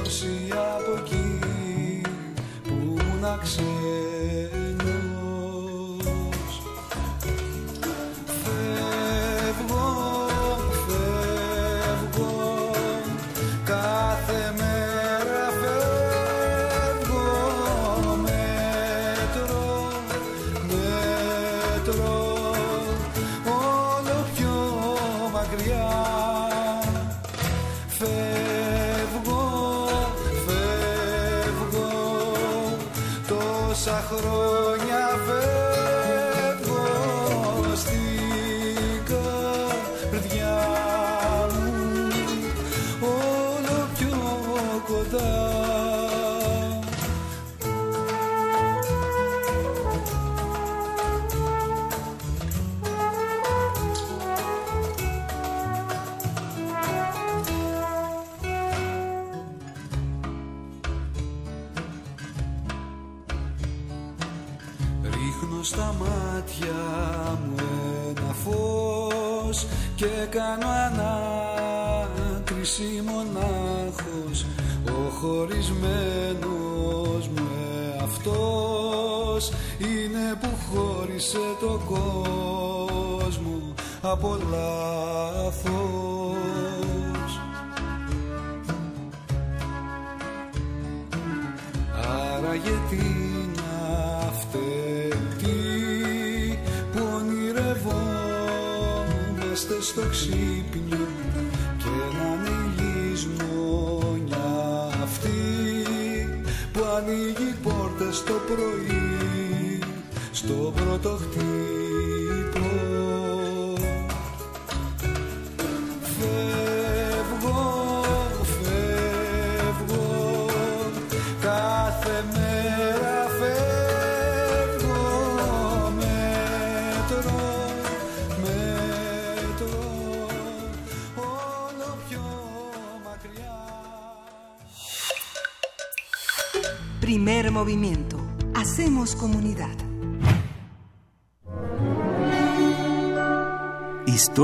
see 0.10 0.48
you. 0.48 0.67
Χωρισμένος 75.28 77.28
μου 77.36 77.48
αυτός 78.04 79.52
είναι 79.80 80.36
που 80.42 80.50
χώρισε 80.70 81.46
το 81.60 81.80
κόσμο 81.86 83.62
από 84.02 84.38
λάθος 84.52 86.07
πρωί 108.58 109.80
στο 110.32 110.74
πρώτο 110.76 111.10
χτύπο 111.10 111.57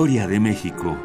De 0.03 0.37
México. 0.37 0.97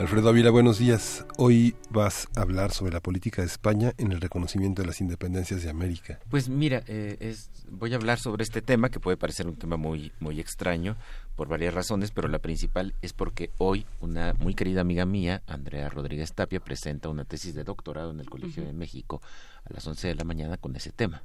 Alfredo 0.00 0.28
Ávila, 0.28 0.50
buenos 0.50 0.78
días. 0.78 1.24
Hoy 1.36 1.76
vas 1.98 2.28
a 2.36 2.42
hablar 2.42 2.70
sobre 2.70 2.92
la 2.92 3.00
política 3.00 3.42
de 3.42 3.48
España 3.48 3.92
en 3.98 4.12
el 4.12 4.20
reconocimiento 4.20 4.82
de 4.82 4.86
las 4.86 5.00
independencias 5.00 5.64
de 5.64 5.70
América. 5.70 6.20
Pues 6.30 6.48
mira, 6.48 6.84
eh, 6.86 7.16
es, 7.18 7.50
voy 7.68 7.92
a 7.92 7.96
hablar 7.96 8.20
sobre 8.20 8.44
este 8.44 8.62
tema 8.62 8.88
que 8.88 9.00
puede 9.00 9.16
parecer 9.16 9.48
un 9.48 9.56
tema 9.56 9.76
muy, 9.76 10.12
muy 10.20 10.38
extraño 10.38 10.96
por 11.34 11.48
varias 11.48 11.74
razones, 11.74 12.12
pero 12.12 12.28
la 12.28 12.38
principal 12.38 12.94
es 13.02 13.12
porque 13.12 13.50
hoy 13.58 13.84
una 14.00 14.32
muy 14.34 14.54
querida 14.54 14.80
amiga 14.80 15.06
mía, 15.06 15.42
Andrea 15.48 15.88
Rodríguez 15.88 16.32
Tapia, 16.34 16.60
presenta 16.60 17.08
una 17.08 17.24
tesis 17.24 17.52
de 17.56 17.64
doctorado 17.64 18.12
en 18.12 18.20
el 18.20 18.30
Colegio 18.30 18.64
de 18.64 18.72
México 18.72 19.20
a 19.64 19.72
las 19.72 19.84
11 19.84 20.06
de 20.06 20.14
la 20.14 20.24
mañana 20.24 20.56
con 20.56 20.76
ese 20.76 20.92
tema. 20.92 21.24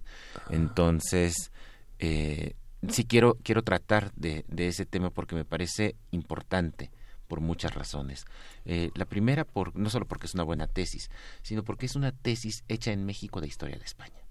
Entonces, 0.49 1.51
eh, 1.99 2.55
sí 2.89 3.05
quiero, 3.05 3.37
quiero 3.43 3.61
tratar 3.61 4.11
de, 4.15 4.43
de 4.47 4.69
ese 4.69 4.87
tema 4.87 5.11
porque 5.11 5.35
me 5.35 5.45
parece 5.45 5.95
importante 6.09 6.89
por 7.27 7.41
muchas 7.41 7.73
razones. 7.73 8.25
Eh, 8.65 8.91
la 8.95 9.05
primera, 9.05 9.45
por, 9.45 9.75
no 9.75 9.89
solo 9.89 10.07
porque 10.07 10.27
es 10.27 10.33
una 10.33 10.43
buena 10.43 10.67
tesis, 10.67 11.09
sino 11.41 11.63
porque 11.63 11.85
es 11.85 11.95
una 11.95 12.11
tesis 12.11 12.63
hecha 12.67 12.91
en 12.91 13.05
México 13.05 13.41
de 13.41 13.47
historia 13.47 13.77
de 13.77 13.85
España. 13.85 14.21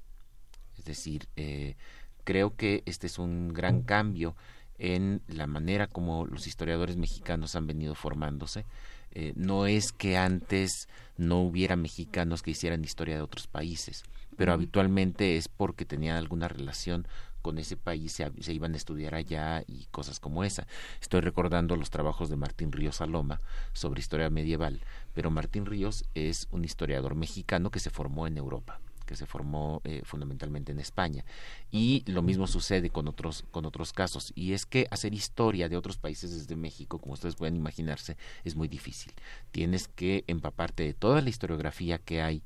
Es 0.79 0.85
decir, 0.85 1.29
eh, 1.37 1.77
creo 2.25 2.57
que 2.57 2.83
este 2.87 3.07
es 3.07 3.19
un 3.19 3.53
gran 3.53 3.83
cambio 3.83 4.37
en 4.79 5.23
la 5.29 5.47
manera 5.47 5.87
como 5.87 6.27
los 6.27 6.47
historiadores 6.47 6.97
mexicanos 6.97 7.55
han 7.55 7.67
venido 7.67 7.95
formándose. 7.95 8.65
Eh, 9.13 9.33
no 9.37 9.67
es 9.67 9.93
que 9.93 10.17
antes 10.17 10.89
no 11.17 11.43
hubiera 11.43 11.77
mexicanos 11.77 12.43
que 12.43 12.53
hicieran 12.53 12.83
historia 12.83 13.17
de 13.17 13.23
otros 13.23 13.47
países, 13.47 14.03
pero 14.37 14.53
habitualmente 14.53 15.37
es 15.37 15.49
porque 15.49 15.85
tenían 15.85 16.17
alguna 16.17 16.49
relación 16.49 17.07
con 17.43 17.59
ese 17.59 17.77
país 17.77 18.13
se, 18.13 18.53
iban 18.53 18.75
a 18.75 18.77
estudiar 18.77 19.15
allá 19.15 19.63
y 19.67 19.87
cosas 19.91 20.21
como 20.21 20.45
esa. 20.45 20.67
Estoy 21.01 21.21
recordando 21.21 21.77
los 21.77 21.91
trabajos 21.91 22.31
de 22.31 22.37
Martín 22.37 22.73
Ríos 22.73 22.97
Saloma 22.97 23.41
sobre 23.73 24.01
historia 24.01 24.31
medieval, 24.31 24.81
pero 25.13 25.31
Martín 25.31 25.67
Ríos 25.67 26.05
es 26.15 26.49
un 26.51 26.65
historiador 26.65 27.15
mexicano 27.15 27.71
que 27.71 27.81
se 27.81 27.91
formó 27.91 28.27
en 28.27 28.39
Europa, 28.39 28.81
que 29.05 29.13
que 29.13 29.17
se 29.17 29.27
formó 29.27 29.83
eh, 29.85 30.01
fundamentalmente 30.05 30.73
en 30.73 30.81
España. 30.81 31.27
Y 31.71 32.03
lo 32.07 32.23
mismo 32.23 32.47
sucede 32.47 32.89
con 32.89 33.09
otros, 33.09 33.45
con 33.51 33.67
otros 33.67 33.93
casos. 33.93 34.33
Y 34.35 34.55
es 34.55 34.65
que 34.65 34.87
hacer 34.91 35.13
historia 35.13 35.69
de 35.69 35.77
otros 35.77 35.99
países 35.99 36.31
desde 36.33 36.57
México, 36.57 36.99
como 36.99 37.13
ustedes 37.13 37.37
pueden 37.37 37.57
imaginarse, 37.57 38.17
es 38.43 38.57
muy 38.57 38.69
difícil. 38.69 39.13
Tienes 39.51 39.87
que 39.87 40.25
empaparte 40.29 40.85
de 40.85 40.95
toda 40.95 41.21
la 41.21 41.29
historiografía 41.29 41.99
que 41.99 42.23
hay 42.23 42.43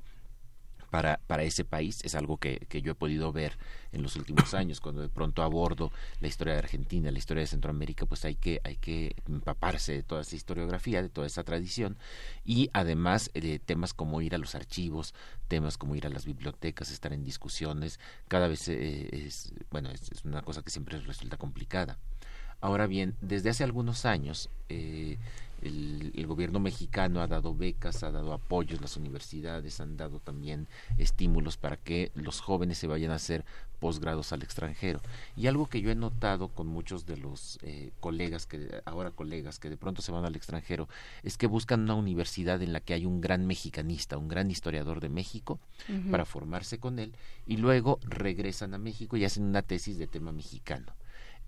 para, 0.90 1.20
para 1.26 1.42
ese 1.42 1.64
país 1.64 2.00
es 2.04 2.14
algo 2.14 2.38
que, 2.38 2.66
que, 2.68 2.82
yo 2.82 2.92
he 2.92 2.94
podido 2.94 3.32
ver 3.32 3.58
en 3.92 4.02
los 4.02 4.16
últimos 4.16 4.54
años. 4.54 4.80
Cuando 4.80 5.02
de 5.02 5.08
pronto 5.08 5.42
abordo 5.42 5.92
la 6.20 6.28
historia 6.28 6.54
de 6.54 6.60
Argentina 6.60 7.10
la 7.10 7.18
historia 7.18 7.42
de 7.42 7.46
Centroamérica 7.46 8.06
pues 8.06 8.24
hay 8.24 8.34
que 8.34 8.60
hay 8.64 8.76
que 8.76 9.16
empaparse 9.28 9.92
de 9.92 10.02
toda 10.02 10.22
esa 10.22 10.36
historiografía 10.36 11.02
de 11.02 11.08
toda 11.08 11.26
esa 11.26 11.44
tradición. 11.44 11.98
Y 12.44 12.70
además 12.72 13.30
de 13.34 13.58
temas 13.58 13.94
como 13.94 14.20
ir 14.22 14.34
a 14.34 14.38
los 14.38 14.54
archivos 14.54 15.14
temas 15.48 15.78
como 15.78 15.94
ir 15.96 16.06
a 16.06 16.10
las 16.10 16.24
bibliotecas 16.26 16.90
estar 16.90 17.12
en 17.12 17.24
discusiones 17.24 18.00
cada 18.28 18.48
vez 18.48 18.68
eh, 18.68 19.08
es 19.12 19.52
bueno 19.70 19.90
es, 19.90 20.10
es, 20.10 20.24
una 20.24 20.42
cosa 20.42 20.62
que 20.62 20.70
siempre 20.70 20.98
resulta 21.00 21.36
complicada. 21.36 21.98
Ahora 22.60 22.86
bien 22.86 23.14
desde 23.20 23.50
hace 23.50 23.64
algunos 23.64 24.06
años 24.06 24.48
eh, 24.68 25.18
el, 25.62 26.12
el, 26.14 26.26
gobierno 26.26 26.60
mexicano 26.60 27.20
ha 27.20 27.26
dado 27.26 27.54
becas, 27.54 28.02
ha 28.02 28.10
dado 28.10 28.32
apoyos, 28.32 28.80
las 28.80 28.96
universidades 28.96 29.80
han 29.80 29.96
dado 29.96 30.20
también 30.20 30.68
estímulos 30.98 31.56
para 31.56 31.76
que 31.76 32.12
los 32.14 32.40
jóvenes 32.40 32.78
se 32.78 32.86
vayan 32.86 33.10
a 33.10 33.16
hacer 33.16 33.44
posgrados 33.76 34.32
al 34.32 34.42
extranjero. 34.42 35.00
Y 35.36 35.46
algo 35.46 35.66
que 35.66 35.80
yo 35.80 35.90
he 35.90 35.94
notado 35.94 36.48
con 36.48 36.66
muchos 36.66 37.06
de 37.06 37.16
los 37.16 37.58
eh, 37.62 37.92
colegas, 38.00 38.46
que 38.46 38.82
ahora 38.84 39.10
colegas, 39.10 39.58
que 39.58 39.70
de 39.70 39.76
pronto 39.76 40.02
se 40.02 40.12
van 40.12 40.24
al 40.24 40.36
extranjero, 40.36 40.88
es 41.22 41.36
que 41.36 41.46
buscan 41.46 41.82
una 41.82 41.94
universidad 41.94 42.62
en 42.62 42.72
la 42.72 42.80
que 42.80 42.94
hay 42.94 43.06
un 43.06 43.20
gran 43.20 43.46
mexicanista, 43.46 44.18
un 44.18 44.28
gran 44.28 44.50
historiador 44.50 45.00
de 45.00 45.08
México, 45.08 45.60
uh 45.88 45.92
-huh. 45.92 46.10
para 46.10 46.24
formarse 46.24 46.78
con 46.78 46.98
él, 46.98 47.12
y 47.46 47.56
luego 47.58 47.98
regresan 48.02 48.74
a 48.74 48.78
México 48.78 49.16
y 49.16 49.24
hacen 49.24 49.44
una 49.44 49.62
tesis 49.62 49.98
de 49.98 50.06
tema 50.06 50.32
mexicano. 50.32 50.92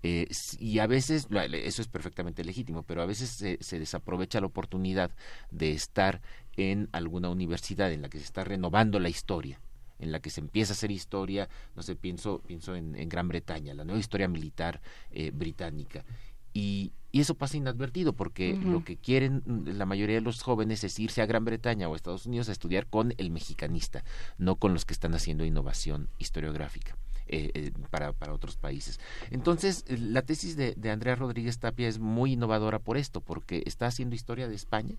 Eh, 0.01 0.27
y 0.59 0.79
a 0.79 0.87
veces, 0.87 1.27
eso 1.29 1.81
es 1.81 1.87
perfectamente 1.87 2.43
legítimo, 2.43 2.83
pero 2.83 3.01
a 3.01 3.05
veces 3.05 3.29
se, 3.29 3.57
se, 3.61 3.79
desaprovecha 3.79 4.39
la 4.39 4.47
oportunidad 4.47 5.11
de 5.51 5.71
estar 5.71 6.21
en 6.55 6.89
alguna 6.91 7.29
universidad 7.29 7.91
en 7.91 8.01
la 8.01 8.09
que 8.09 8.19
se 8.19 8.25
está 8.25 8.43
renovando 8.43 8.99
la 8.99 9.09
historia, 9.09 9.59
en 9.99 10.11
la 10.11 10.19
que 10.21 10.29
se 10.29 10.41
empieza 10.41 10.73
a 10.73 10.75
hacer 10.75 10.91
historia, 10.91 11.49
no 11.75 11.83
sé, 11.83 11.95
pienso, 11.95 12.41
pienso 12.47 12.75
en, 12.75 12.95
en 12.95 13.09
Gran 13.09 13.27
Bretaña, 13.27 13.73
la 13.73 13.83
nueva 13.83 13.99
historia 13.99 14.27
militar 14.27 14.81
eh, 15.11 15.31
británica. 15.31 16.05
Y, 16.53 16.93
y, 17.11 17.19
eso 17.19 17.35
pasa 17.35 17.57
inadvertido 17.57 18.13
porque 18.13 18.53
uh 18.53 18.57
-huh. 18.57 18.71
lo 18.71 18.83
que 18.83 18.97
quieren 18.97 19.43
la 19.65 19.85
mayoría 19.85 20.15
de 20.15 20.21
los 20.21 20.41
jóvenes 20.41 20.83
es 20.83 20.97
irse 20.97 21.21
a 21.21 21.25
Gran 21.27 21.45
Bretaña 21.45 21.87
o 21.87 21.93
a 21.93 21.95
Estados 21.95 22.25
Unidos 22.25 22.49
a 22.49 22.53
estudiar 22.53 22.87
con 22.87 23.13
el 23.17 23.29
mexicanista, 23.29 24.03
no 24.37 24.55
con 24.55 24.73
los 24.73 24.85
que 24.85 24.93
están 24.93 25.13
haciendo 25.13 25.45
innovación 25.45 26.09
historiográfica. 26.17 26.97
Eh, 27.31 27.51
eh, 27.53 27.71
para, 27.91 28.11
para, 28.11 28.33
otros 28.33 28.57
países. 28.57 28.99
Entonces, 29.29 29.85
la 29.87 30.23
tesis 30.23 30.55
de, 30.55 30.73
de, 30.75 30.89
Andrea 30.89 31.13
Rodríguez 31.13 31.59
Tapia 31.59 31.87
es 31.87 31.99
muy 31.99 32.33
innovadora 32.33 32.79
por 32.79 32.97
esto, 32.97 33.21
porque 33.21 33.61
está 33.67 33.85
haciendo 33.85 34.15
historia 34.15 34.47
de 34.47 34.55
España, 34.55 34.95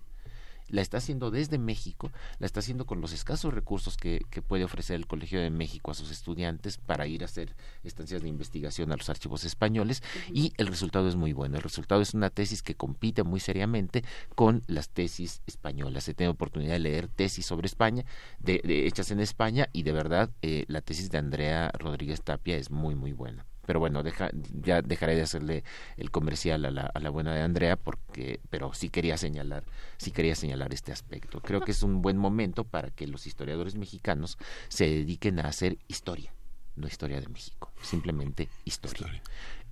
la 0.69 0.81
está 0.81 0.97
haciendo 0.97 1.31
desde 1.31 1.57
México, 1.57 2.11
la 2.39 2.45
está 2.45 2.59
haciendo 2.59 2.85
con 2.85 3.01
los 3.01 3.13
escasos 3.13 3.53
recursos 3.53 3.97
que, 3.97 4.25
que, 4.29 4.41
puede 4.41 4.63
ofrecer 4.63 4.95
el 4.95 5.07
Colegio 5.07 5.39
de 5.39 5.49
México 5.49 5.91
a 5.91 5.93
sus 5.93 6.11
estudiantes 6.11 6.77
para 6.77 7.07
ir 7.07 7.21
a 7.21 7.25
hacer 7.25 7.55
estancias 7.83 8.21
de 8.21 8.29
investigación 8.29 8.91
a 8.91 8.97
los 8.97 9.09
archivos 9.09 9.43
españoles 9.43 10.01
uh 10.01 10.31
-huh. 10.31 10.37
y 10.37 10.53
el 10.57 10.67
resultado 10.67 11.07
es 11.07 11.15
muy 11.15 11.33
bueno. 11.33 11.57
El 11.57 11.63
resultado 11.63 12.01
es 12.01 12.13
una 12.13 12.29
tesis 12.29 12.63
que 12.63 12.75
compite 12.75 13.23
muy 13.23 13.39
seriamente 13.39 14.03
con 14.35 14.63
las 14.67 14.89
tesis 14.89 15.41
españolas. 15.47 16.07
He 16.07 16.13
tenido 16.13 16.31
oportunidad 16.31 16.73
de 16.73 16.79
leer 16.79 17.07
tesis 17.07 17.45
sobre 17.45 17.67
España, 17.67 18.05
de, 18.39 18.61
de 18.63 18.87
hechas 18.87 19.11
en 19.11 19.19
España 19.19 19.69
y 19.73 19.83
de 19.83 19.91
verdad 19.91 20.29
eh, 20.41 20.65
la 20.67 20.81
tesis 20.81 21.09
de 21.11 21.17
Andrea 21.17 21.71
Rodríguez 21.77 22.21
Tapia 22.21 22.57
es 22.57 22.71
muy, 22.71 22.95
muy 22.95 23.13
buena 23.13 23.45
pero 23.71 23.79
bueno, 23.79 24.03
deja, 24.03 24.29
ya 24.65 24.81
dejaré 24.81 25.15
de 25.15 25.21
hacerle 25.21 25.63
el 25.95 26.11
comercial 26.11 26.65
a 26.65 26.71
la, 26.71 26.91
a 26.93 26.99
la, 26.99 27.09
buena 27.09 27.33
de 27.33 27.41
Andrea, 27.41 27.77
porque, 27.77 28.41
pero 28.49 28.73
sí 28.73 28.89
quería 28.89 29.15
señalar, 29.15 29.63
sí 29.95 30.11
quería 30.11 30.35
señalar 30.35 30.73
este 30.73 30.91
aspecto. 30.91 31.39
Creo 31.39 31.61
que 31.61 31.71
es 31.71 31.81
un 31.81 32.01
buen 32.01 32.17
momento 32.17 32.65
para 32.65 32.89
que 32.89 33.07
los 33.07 33.27
historiadores 33.27 33.75
mexicanos 33.75 34.37
se 34.67 34.89
dediquen 34.89 35.39
a 35.39 35.43
hacer 35.43 35.77
historia, 35.87 36.33
no 36.75 36.85
historia 36.85 37.21
de 37.21 37.29
México, 37.29 37.71
simplemente 37.81 38.49
historia. 38.65 39.05
historia. 39.05 39.21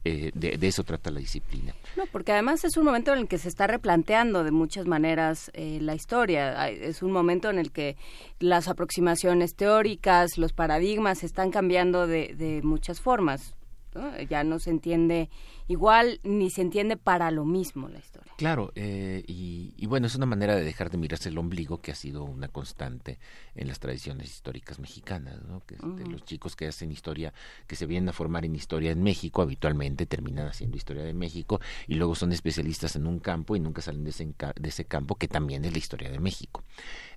Eh, 0.05 0.31
de, 0.33 0.55
de, 0.57 0.67
eso 0.69 0.85
trata 0.85 1.11
la 1.11 1.19
disciplina. 1.19 1.75
No, 1.97 2.05
porque 2.05 2.31
además 2.31 2.63
es 2.63 2.77
un 2.77 2.85
momento 2.85 3.11
en 3.11 3.19
el 3.19 3.27
que 3.27 3.37
se 3.37 3.49
está 3.49 3.67
replanteando 3.67 4.45
de 4.45 4.51
muchas 4.51 4.85
maneras 4.85 5.51
eh, 5.53 5.79
la 5.81 5.93
historia. 5.93 6.69
Es 6.69 7.03
un 7.03 7.11
momento 7.11 7.49
en 7.49 7.59
el 7.59 7.73
que 7.73 7.97
las 8.39 8.69
aproximaciones 8.69 9.55
teóricas, 9.55 10.37
los 10.37 10.53
paradigmas 10.53 11.25
están 11.25 11.51
cambiando 11.51 12.07
de, 12.07 12.33
de 12.33 12.61
muchas 12.63 13.01
formas. 13.01 13.55
¿No? 13.93 14.17
Ya 14.21 14.43
no 14.43 14.59
se 14.59 14.69
entiende 14.69 15.29
igual 15.67 16.19
ni 16.23 16.49
se 16.49 16.61
entiende 16.61 16.97
para 16.97 17.31
lo 17.31 17.45
mismo 17.45 17.89
la 17.89 17.99
historia. 17.99 18.33
Claro, 18.37 18.71
eh, 18.75 19.23
y, 19.27 19.73
y, 19.77 19.85
bueno, 19.85 20.07
es 20.07 20.15
una 20.15 20.25
manera 20.25 20.55
de 20.55 20.63
dejar 20.63 20.89
de 20.89 20.97
mirarse 20.97 21.29
el 21.29 21.37
ombligo 21.37 21.81
que 21.81 21.91
ha 21.91 21.95
sido 21.95 22.23
una 22.23 22.47
constante 22.47 23.19
en 23.55 23.67
las 23.67 23.79
tradiciones 23.79 24.29
históricas 24.29 24.79
mexicanas, 24.79 25.43
¿no? 25.43 25.61
Que, 25.65 25.75
uh 25.75 25.79
-huh. 25.79 26.07
Los 26.09 26.23
chicos 26.23 26.55
que 26.55 26.67
hacen 26.67 26.91
historia, 26.91 27.33
que 27.67 27.75
se 27.75 27.85
vienen 27.85 28.09
a 28.09 28.13
formar 28.13 28.45
en 28.45 28.55
historia 28.55 28.91
en 28.91 29.03
México, 29.03 29.41
habitualmente 29.41 30.05
terminan 30.05 30.47
haciendo 30.47 30.77
historia 30.77 31.03
de 31.03 31.13
México 31.13 31.59
y 31.87 31.95
luego 31.95 32.15
son 32.15 32.31
especialistas 32.31 32.95
en 32.95 33.05
un 33.05 33.19
campo 33.19 33.55
y 33.55 33.59
nunca 33.59 33.81
salen 33.81 34.03
de 34.03 34.11
ese, 34.11 34.25
de 34.25 34.69
ese 34.69 34.85
campo 34.85 35.15
que 35.15 35.27
también 35.27 35.65
es 35.65 35.71
la 35.71 35.77
historia 35.77 36.09
de 36.09 36.19
México. 36.19 36.63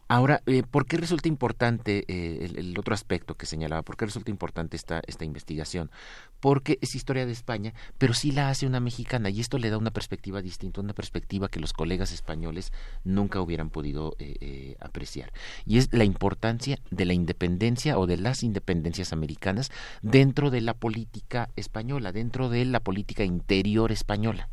Ahora, 0.09 0.43
eh, 0.47 0.63
¿por 0.63 0.87
qué 0.87 0.99
resulta 0.99 1.29
importante 1.29 2.05
eh, 2.09 2.51
el, 2.57 2.79
otro 2.79 2.93
aspecto 2.93 3.35
que 3.35 3.47
señalaba? 3.47 3.83
¿Por 3.83 3.97
qué 3.97 4.05
resulta 4.05 4.31
importante 4.31 4.77
esta, 4.77 5.01
esta 5.07 5.25
investigación? 5.25 5.91
Porque 6.41 6.79
es 6.83 6.95
historia 6.95 7.25
de 7.25 7.33
España, 7.33 7.73
pero 7.99 8.13
sí 8.13 8.33
la 8.33 8.51
hace 8.51 8.67
una 8.67 8.81
mexicana 8.81 9.31
y 9.31 9.41
esto 9.41 9.59
le 9.59 9.71
da 9.71 9.79
una 9.79 9.91
perspectiva 9.91 10.43
distinta, 10.43 10.81
una 10.81 10.93
perspectiva 10.93 11.49
que 11.49 11.61
los 11.61 11.73
colegas 11.73 12.13
españoles 12.13 12.73
nunca 13.05 13.41
hubieran 13.41 13.71
podido 13.71 14.17
eh, 14.19 14.37
eh, 14.41 14.77
apreciar. 14.81 15.33
Y 15.65 15.79
es 15.79 15.89
la 15.93 16.05
importancia 16.05 16.79
de 16.91 17.05
la 17.05 17.15
independencia 17.15 17.99
o 17.99 18.07
de 18.07 18.17
las 18.17 18.43
independencias 18.43 19.13
americanas 19.13 19.71
dentro 20.03 20.51
de 20.51 20.61
la 20.61 20.75
política 20.75 21.49
española, 21.57 22.13
dentro 22.13 22.49
de 22.49 22.65
la 22.65 22.81
política 22.81 23.25
interior 23.25 23.93
española. 23.93 24.49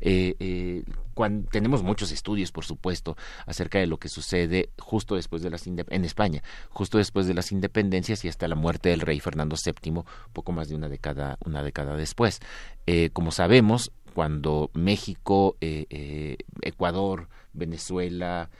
Eh, 0.00 0.34
eh, 0.38 0.84
cuando, 1.14 1.48
tenemos 1.48 1.82
muchos 1.82 2.12
estudios, 2.12 2.52
por 2.52 2.64
supuesto, 2.64 3.16
acerca 3.46 3.78
de 3.78 3.86
lo 3.86 3.98
que 3.98 4.08
sucede 4.08 4.70
justo 4.78 5.16
después 5.16 5.42
de 5.42 5.50
las 5.50 5.66
en 5.66 6.04
España, 6.04 6.42
justo 6.70 6.98
después 6.98 7.26
de 7.26 7.34
las 7.34 7.52
independencias 7.52 8.24
y 8.24 8.28
hasta 8.28 8.48
la 8.48 8.54
muerte 8.54 8.90
del 8.90 9.00
rey 9.00 9.20
Fernando 9.20 9.56
VII, 9.56 10.02
poco 10.32 10.52
más 10.52 10.68
de 10.68 10.74
una 10.74 10.88
década, 10.88 11.38
una 11.44 11.62
década 11.62 11.96
después. 11.96 12.40
Eh, 12.86 13.10
como 13.12 13.30
sabemos, 13.30 13.92
cuando 14.14 14.70
México, 14.74 15.56
eh, 15.60 16.36
Ecuador, 16.62 17.28
Venezuela, 17.52 18.50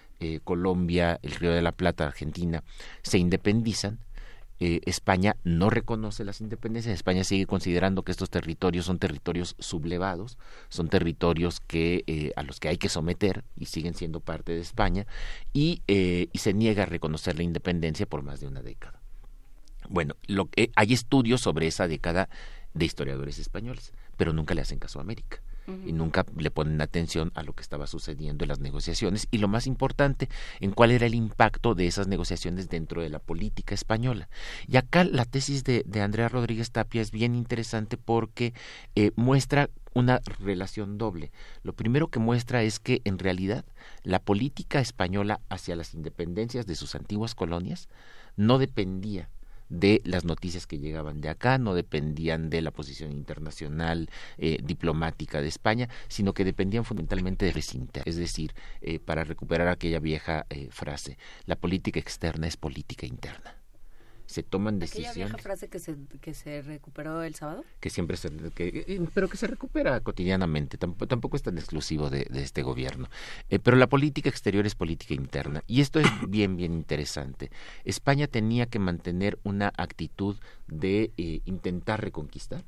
Colombia, 0.45 1.21
el 1.23 1.33
Río 1.33 1.53
de 1.53 1.61
la 1.61 1.73
Plata, 1.73 2.07
Argentina, 2.07 2.65
se 3.03 3.19
independizan, 3.19 3.99
eh, 4.59 4.81
España 4.87 5.37
no 5.45 5.69
reconoce 5.69 6.25
las 6.25 6.41
independencias, 6.41 6.95
España 6.95 7.25
sigue 7.25 7.47
considerando 7.47 8.03
que 8.03 8.13
estos 8.13 8.31
territorios 8.31 8.87
son 8.87 8.99
territorios 8.99 9.55
sublevados, 9.59 10.39
son 10.69 10.89
territorios 10.89 11.61
que 11.61 12.05
eh, 12.07 12.33
a 12.37 12.43
los 12.43 12.59
que 12.59 12.69
hay 12.69 12.79
que 12.79 12.89
someter 12.89 13.45
y 13.57 13.67
siguen 13.67 13.95
siendo 13.95 14.21
parte 14.21 14.53
de 14.53 14.61
España 14.61 15.07
y, 15.53 15.83
eh, 15.89 16.29
y 16.33 16.39
se 16.39 16.55
niega 16.55 16.85
a 16.85 16.87
reconocer 16.87 17.37
la 17.37 17.43
independencia 17.43 18.07
por 18.07 18.23
más 18.23 18.41
de 18.41 18.47
una 18.47 18.63
década. 18.63 19.01
Bueno, 19.89 20.17
lo, 20.27 20.49
hay 20.75 20.93
estudios 20.93 21.43
sobre 21.43 21.67
esa 21.67 21.87
década 21.87 22.29
de 22.73 22.87
historiadores 22.87 23.39
españoles, 23.39 23.93
pero 24.17 24.33
nunca 24.33 24.55
le 24.55 24.63
hacen 24.63 24.79
caso 24.79 24.99
a 24.99 25.03
América 25.03 25.43
y 25.85 25.93
nunca 25.93 26.25
le 26.37 26.51
ponen 26.51 26.81
atención 26.81 27.33
a 27.35 27.43
lo 27.43 27.53
que 27.53 27.63
estaba 27.63 27.87
sucediendo 27.87 28.45
en 28.45 28.49
las 28.49 28.61
negociaciones 28.61 29.29
y 29.31 29.39
lo 29.39 29.49
más 29.49 29.67
importante, 29.67 30.29
en 30.61 30.73
cuál 30.73 30.91
era 30.91 31.07
el 31.07 31.15
impacto 31.15 31.75
de 31.75 31.87
esas 31.87 32.07
negociaciones 32.07 32.69
dentro 32.69 33.03
de 33.03 33.11
la 33.11 33.19
política 33.19 33.75
española. 33.75 34.29
Y 34.67 34.77
acá 34.77 35.05
la 35.05 35.25
tesis 35.25 35.65
de, 35.65 35.83
de 35.87 36.01
Andrea 36.01 36.29
Rodríguez 36.29 36.71
Tapia 36.71 37.03
es 37.03 37.11
bien 37.11 37.35
interesante 37.35 37.97
porque 37.97 38.55
eh, 38.95 39.11
muestra 39.17 39.71
una 39.95 40.21
relación 40.39 40.99
doble. 40.99 41.33
Lo 41.63 41.73
primero 41.73 42.09
que 42.09 42.19
muestra 42.19 42.63
es 42.63 42.79
que 42.79 43.01
en 43.05 43.19
realidad 43.19 43.65
la 44.03 44.19
política 44.19 44.79
española 44.79 45.41
hacia 45.49 45.75
las 45.75 45.95
independencias 45.95 46.67
de 46.67 46.75
sus 46.75 46.95
antiguas 46.95 47.35
colonias 47.35 47.89
no 48.37 48.59
dependía 48.59 49.31
de 49.69 50.01
las 50.05 50.25
noticias 50.25 50.67
que 50.67 50.79
llegaban 50.79 51.21
de 51.21 51.29
acá, 51.29 51.59
no 51.59 51.75
dependían 51.75 52.51
de 52.51 52.63
la 52.63 52.71
posición 52.71 53.13
internacional 53.13 54.09
eh, 54.39 54.59
diplomática 54.63 55.41
de 55.41 55.49
España, 55.49 55.89
sino 56.09 56.35
que 56.35 56.45
dependían 56.45 56.85
fundamentalmente 56.85 57.47
de 57.47 57.53
recinta. 57.53 58.03
Es 58.05 58.17
decir, 58.17 58.55
eh, 58.81 58.99
para 58.99 59.25
recuperar 59.25 59.69
aquella 59.69 60.01
vieja 60.01 60.47
eh, 60.51 60.69
frase, 60.71 61.19
la 61.45 61.57
política 61.57 62.01
externa 62.01 62.47
es 62.47 62.57
política 62.57 63.07
interna 63.07 63.57
se 64.37 64.43
toman 64.43 64.77
¿Aquella 64.77 65.09
decisiones. 65.09 65.15
vieja 65.33 65.39
frase 65.39 65.69
que 65.69 65.79
se, 65.79 65.97
que 66.21 66.35
se 66.35 66.61
recuperó 66.61 67.23
el 67.23 67.35
sábado? 67.35 67.65
que 67.81 67.89
siempre 67.89 68.19
se, 68.19 68.29
que, 68.55 68.85
eh, 68.87 69.01
pero 69.15 69.29
que 69.31 69.39
se 69.39 69.47
recupera 69.47 69.99
cotidianamente 70.01 70.77
tampoco, 70.77 71.07
tampoco 71.09 71.37
es 71.37 71.43
tan 71.43 71.57
exclusivo 71.57 72.11
de, 72.11 72.27
de 72.31 72.43
este 72.43 72.63
gobierno 72.63 73.09
Eh, 73.49 73.59
pero 73.59 73.77
la 73.79 73.87
política 73.87 74.29
exterior 74.29 74.67
es 74.67 74.75
política 74.75 75.15
interna 75.15 75.63
y 75.67 75.81
esto 75.81 76.01
es 76.01 76.07
bien 76.29 76.57
bien 76.57 76.75
interesante 76.75 77.51
España 77.85 78.27
tenía 78.27 78.67
que 78.67 78.79
mantener 78.79 79.39
una 79.43 79.73
actitud 79.77 80.37
de 80.67 81.13
eh, 81.17 81.41
intentar 81.47 82.03
reconquistar 82.03 82.63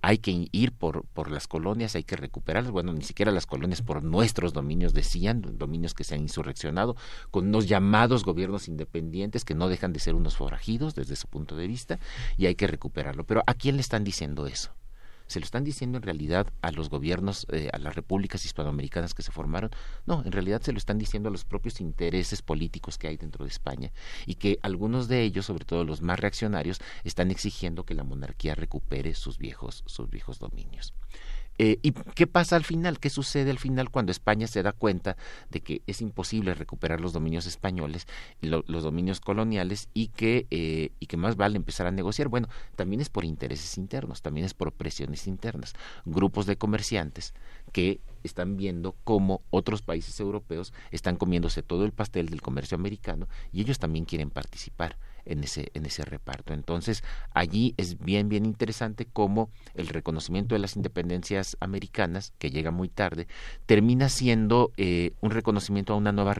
Hay 0.00 0.18
que 0.18 0.48
ir 0.50 0.72
por, 0.72 1.04
por 1.06 1.30
las 1.30 1.46
colonias, 1.46 1.94
hay 1.94 2.04
que 2.04 2.16
recuperarlas, 2.16 2.72
bueno, 2.72 2.92
ni 2.92 3.02
siquiera 3.02 3.30
las 3.32 3.46
colonias 3.46 3.82
por 3.82 4.02
nuestros 4.02 4.52
dominios 4.52 4.94
decían, 4.94 5.42
dominios 5.58 5.94
que 5.94 6.04
se 6.04 6.14
han 6.14 6.22
insurreccionado, 6.22 6.96
con 7.30 7.48
unos 7.48 7.68
llamados 7.68 8.24
gobiernos 8.24 8.68
independientes 8.68 9.44
que 9.44 9.54
no 9.54 9.68
dejan 9.68 9.92
de 9.92 10.00
ser 10.00 10.14
unos 10.14 10.36
forajidos 10.36 10.94
desde 10.94 11.16
su 11.16 11.28
punto 11.28 11.56
de 11.56 11.66
vista, 11.66 11.98
y 12.36 12.46
hay 12.46 12.54
que 12.54 12.66
recuperarlo. 12.66 13.24
Pero 13.24 13.42
¿a 13.46 13.54
quién 13.54 13.76
le 13.76 13.82
están 13.82 14.04
diciendo 14.04 14.46
eso? 14.46 14.72
Se 15.32 15.40
lo 15.40 15.44
están 15.44 15.64
diciendo 15.64 15.98
en 15.98 16.02
realidad 16.02 16.46
a 16.60 16.70
los 16.70 16.88
gobiernos, 16.88 17.46
eh, 17.50 17.70
a 17.72 17.78
las 17.78 17.96
repúblicas 17.96 18.44
hispanoamericanas 18.44 19.14
que 19.14 19.22
se 19.22 19.32
formaron. 19.32 19.70
No, 20.06 20.22
en 20.24 20.32
realidad 20.32 20.62
se 20.62 20.72
lo 20.72 20.78
están 20.78 20.98
diciendo 20.98 21.28
a 21.28 21.32
los 21.32 21.44
propios 21.44 21.80
intereses 21.80 22.42
políticos 22.42 22.98
que 22.98 23.08
hay 23.08 23.16
dentro 23.16 23.44
de 23.44 23.50
España 23.50 23.92
y 24.26 24.36
que 24.36 24.58
algunos 24.62 25.08
de 25.08 25.22
ellos, 25.22 25.46
sobre 25.46 25.64
todo 25.64 25.84
los 25.84 26.02
más 26.02 26.20
reaccionarios, 26.20 26.80
están 27.02 27.30
exigiendo 27.30 27.84
que 27.84 27.94
la 27.94 28.04
monarquía 28.04 28.54
recupere 28.54 29.14
sus 29.14 29.38
viejos, 29.38 29.82
sus 29.86 30.10
viejos 30.10 30.38
dominios. 30.38 30.94
Eh, 31.58 31.78
¿Y 31.82 31.92
qué 31.92 32.26
pasa 32.26 32.56
al 32.56 32.64
final? 32.64 32.98
¿Qué 32.98 33.10
sucede 33.10 33.50
al 33.50 33.58
final 33.58 33.90
cuando 33.90 34.10
España 34.10 34.46
se 34.46 34.62
da 34.62 34.72
cuenta 34.72 35.16
de 35.50 35.60
que 35.60 35.82
es 35.86 36.00
imposible 36.00 36.54
recuperar 36.54 37.00
los 37.00 37.12
dominios 37.12 37.46
españoles, 37.46 38.06
lo, 38.40 38.64
los 38.66 38.82
dominios 38.82 39.20
coloniales 39.20 39.88
y 39.94 40.08
que, 40.08 40.46
eh, 40.50 40.92
y 40.98 41.06
que 41.06 41.16
más 41.16 41.36
vale 41.36 41.56
empezar 41.56 41.86
a 41.86 41.90
negociar? 41.90 42.28
Bueno, 42.28 42.48
también 42.76 43.00
es 43.00 43.10
por 43.10 43.24
intereses 43.24 43.76
internos, 43.76 44.22
también 44.22 44.46
es 44.46 44.54
por 44.54 44.72
presiones 44.72 45.26
internas. 45.26 45.74
Grupos 46.04 46.46
de 46.46 46.56
comerciantes 46.56 47.34
que 47.72 48.00
están 48.22 48.56
viendo 48.56 48.96
cómo 49.04 49.42
otros 49.50 49.82
países 49.82 50.18
europeos 50.20 50.72
están 50.90 51.16
comiéndose 51.16 51.62
todo 51.62 51.84
el 51.84 51.92
pastel 51.92 52.28
del 52.28 52.42
comercio 52.42 52.76
americano 52.76 53.28
y 53.52 53.60
ellos 53.60 53.78
también 53.78 54.04
quieren 54.04 54.30
participar 54.30 54.96
en 55.24 55.44
ese, 55.44 55.70
en 55.74 55.86
ese 55.86 56.04
reparto. 56.04 56.52
Entonces, 56.52 57.02
allí 57.32 57.74
es 57.76 57.98
bien, 57.98 58.28
bien 58.28 58.44
interesante 58.46 59.06
cómo 59.10 59.50
el 59.74 59.88
reconocimiento 59.88 60.54
de 60.54 60.60
las 60.60 60.76
independencias 60.76 61.56
americanas, 61.60 62.32
que 62.38 62.50
llega 62.50 62.70
muy 62.70 62.88
tarde, 62.88 63.26
termina 63.66 64.08
siendo 64.08 64.72
eh, 64.76 65.12
un 65.20 65.30
reconocimiento 65.30 65.92
a 65.92 65.96
una 65.96 66.12
nueva, 66.12 66.34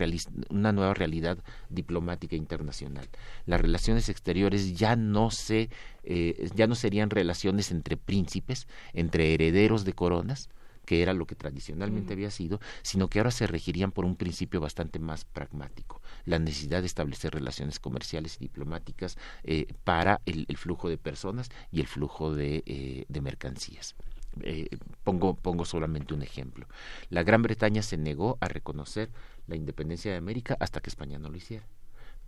una 0.51 0.73
nueva 0.73 0.95
realidad 0.95 1.39
diplomática 1.69 2.37
internacional. 2.37 3.09
Las 3.47 3.61
relaciones 3.61 4.09
exteriores 4.09 4.77
ya 4.77 4.97
no 4.97 5.31
se, 5.31 5.71
eh, 6.05 6.49
ya 6.55 6.67
no 6.67 6.75
serían 6.75 7.11
relaciones 7.11 7.71
entre 7.71 7.97
príncipes, 7.97 8.67
entre 8.93 9.35
herederos 9.35 9.85
de 9.85 9.93
coronas, 9.93 10.49
que 10.85 11.03
era 11.03 11.13
lo 11.13 11.27
que 11.27 11.35
tradicionalmente 11.35 12.13
había 12.13 12.31
sido, 12.31 12.61
sino 12.83 13.09
que 13.09 13.19
ahora 13.19 13.31
se 13.31 13.47
regirían 13.47 13.93
por 13.93 14.05
un 14.05 14.17
principio 14.17 14.61
bastante 14.61 14.99
más 14.99 15.25
pragmático, 15.25 16.01
la 16.25 16.39
necesidad 16.39 16.81
de 16.81 16.87
establecer 16.87 17.35
relaciones 17.35 17.79
comerciales 17.79 18.37
y 18.37 18.41
diplomáticas 18.41 19.17
eh, 19.45 19.67
para 19.85 20.21
el, 20.27 20.47
el, 20.49 20.57
flujo 20.57 20.89
de 20.89 20.99
personas 20.99 21.51
y 21.71 21.81
el 21.81 21.87
flujo 21.87 22.35
de, 22.35 22.63
eh, 22.67 23.05
de 23.09 23.21
mercancías. 23.21 23.95
Eh, 24.41 24.69
pongo, 25.05 25.35
pongo 25.35 25.65
solamente 25.65 26.15
un 26.15 26.23
ejemplo. 26.23 26.67
La 27.11 27.23
Gran 27.23 27.43
Bretaña 27.43 27.83
se 27.83 27.99
negó 27.99 28.39
a 28.41 28.49
reconocer 28.49 29.11
la 29.47 29.57
independencia 29.57 30.11
de 30.11 30.17
América 30.17 30.57
hasta 30.59 30.81
que 30.81 30.91
España 30.91 31.19
no 31.19 31.29
lo 31.29 31.37
hiciera. 31.37 31.67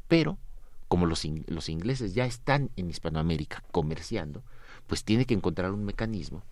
Pero, 0.06 0.38
como 0.88 1.06
los, 1.06 1.24
in, 1.24 1.44
los 1.48 1.68
ingleses 1.68 2.14
ya 2.14 2.26
están 2.26 2.70
en 2.76 2.90
Hispanoamérica 2.90 3.64
comerciando, 3.70 4.42
pues 4.86 5.02
tiene 5.02 5.24
que 5.24 5.34
encontrar 5.34 5.72
un 5.72 5.84
mecanismo 5.84 6.42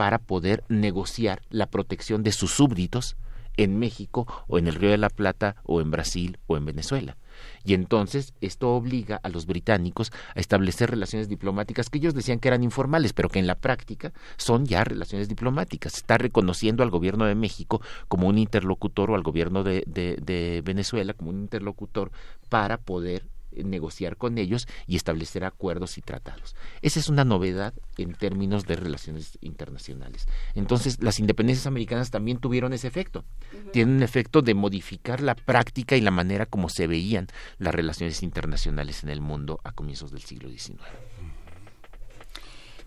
para 0.00 0.16
poder 0.16 0.64
negociar 0.70 1.42
la 1.50 1.66
protección 1.66 2.22
de 2.22 2.32
sus 2.32 2.52
súbditos 2.52 3.18
en 3.58 3.78
México 3.78 4.26
o 4.48 4.56
en 4.56 4.66
el 4.66 4.76
Río 4.76 4.92
de 4.92 4.96
la 4.96 5.10
Plata 5.10 5.56
o 5.64 5.82
en 5.82 5.90
Brasil 5.90 6.38
o 6.46 6.56
en 6.56 6.64
Venezuela. 6.64 7.18
Y 7.66 7.74
entonces 7.74 8.32
esto 8.40 8.70
obliga 8.70 9.20
a 9.22 9.28
los 9.28 9.44
británicos 9.44 10.10
a 10.34 10.40
establecer 10.40 10.88
relaciones 10.88 11.28
diplomáticas 11.28 11.90
que 11.90 11.98
ellos 11.98 12.14
decían 12.14 12.38
que 12.38 12.48
eran 12.48 12.64
informales, 12.64 13.12
pero 13.12 13.28
que 13.28 13.40
en 13.40 13.46
la 13.46 13.56
práctica 13.56 14.14
son 14.38 14.64
ya 14.64 14.84
relaciones 14.84 15.28
diplomáticas. 15.28 15.96
Está 15.96 16.16
reconociendo 16.16 16.82
al 16.82 16.88
gobierno 16.88 17.26
de 17.26 17.34
México 17.34 17.82
como 18.08 18.26
un 18.26 18.38
interlocutor 18.38 19.10
o 19.10 19.16
al 19.16 19.22
gobierno 19.22 19.64
de, 19.64 19.84
de, 19.86 20.16
de 20.16 20.62
Venezuela 20.64 21.12
como 21.12 21.28
un 21.28 21.40
interlocutor 21.40 22.10
para 22.48 22.78
poder 22.78 23.26
negociar 23.52 24.16
con 24.16 24.38
ellos 24.38 24.68
y 24.86 24.96
establecer 24.96 25.44
acuerdos 25.44 25.98
y 25.98 26.02
tratados. 26.02 26.54
Esa 26.82 27.00
es 27.00 27.08
una 27.08 27.24
novedad 27.24 27.74
en 27.96 28.14
términos 28.14 28.66
de 28.66 28.76
relaciones 28.76 29.38
internacionales. 29.40 30.26
Entonces, 30.54 31.02
las 31.02 31.18
independencias 31.18 31.66
americanas 31.66 32.10
también 32.10 32.38
tuvieron 32.38 32.72
ese 32.72 32.88
efecto. 32.88 33.24
Uh 33.52 33.56
-huh. 33.56 33.70
Tienen 33.72 33.96
un 33.96 34.02
efecto 34.02 34.42
de 34.42 34.54
modificar 34.54 35.20
la 35.20 35.34
práctica 35.34 35.96
y 35.96 36.00
la 36.00 36.10
manera 36.10 36.46
como 36.46 36.68
se 36.68 36.86
veían 36.86 37.28
las 37.58 37.74
relaciones 37.74 38.22
internacionales 38.22 39.02
en 39.02 39.10
el 39.10 39.20
mundo 39.20 39.60
a 39.64 39.72
comienzos 39.72 40.10
del 40.10 40.22
siglo 40.22 40.48
XIX. 40.48 40.80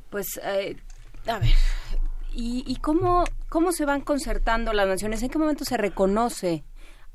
Pues, 0.10 0.40
eh, 0.44 0.76
a 1.28 1.40
ver, 1.40 1.56
¿y, 2.34 2.64
y 2.68 2.76
cómo, 2.78 3.24
cómo 3.50 3.72
se 3.72 3.86
van 3.86 4.02
concertando 4.02 4.74
las 4.74 4.88
naciones? 4.88 5.24
¿En 5.24 5.30
qué 5.30 5.40
momento 5.40 5.66
se 5.66 5.78
reconoce 5.78 6.64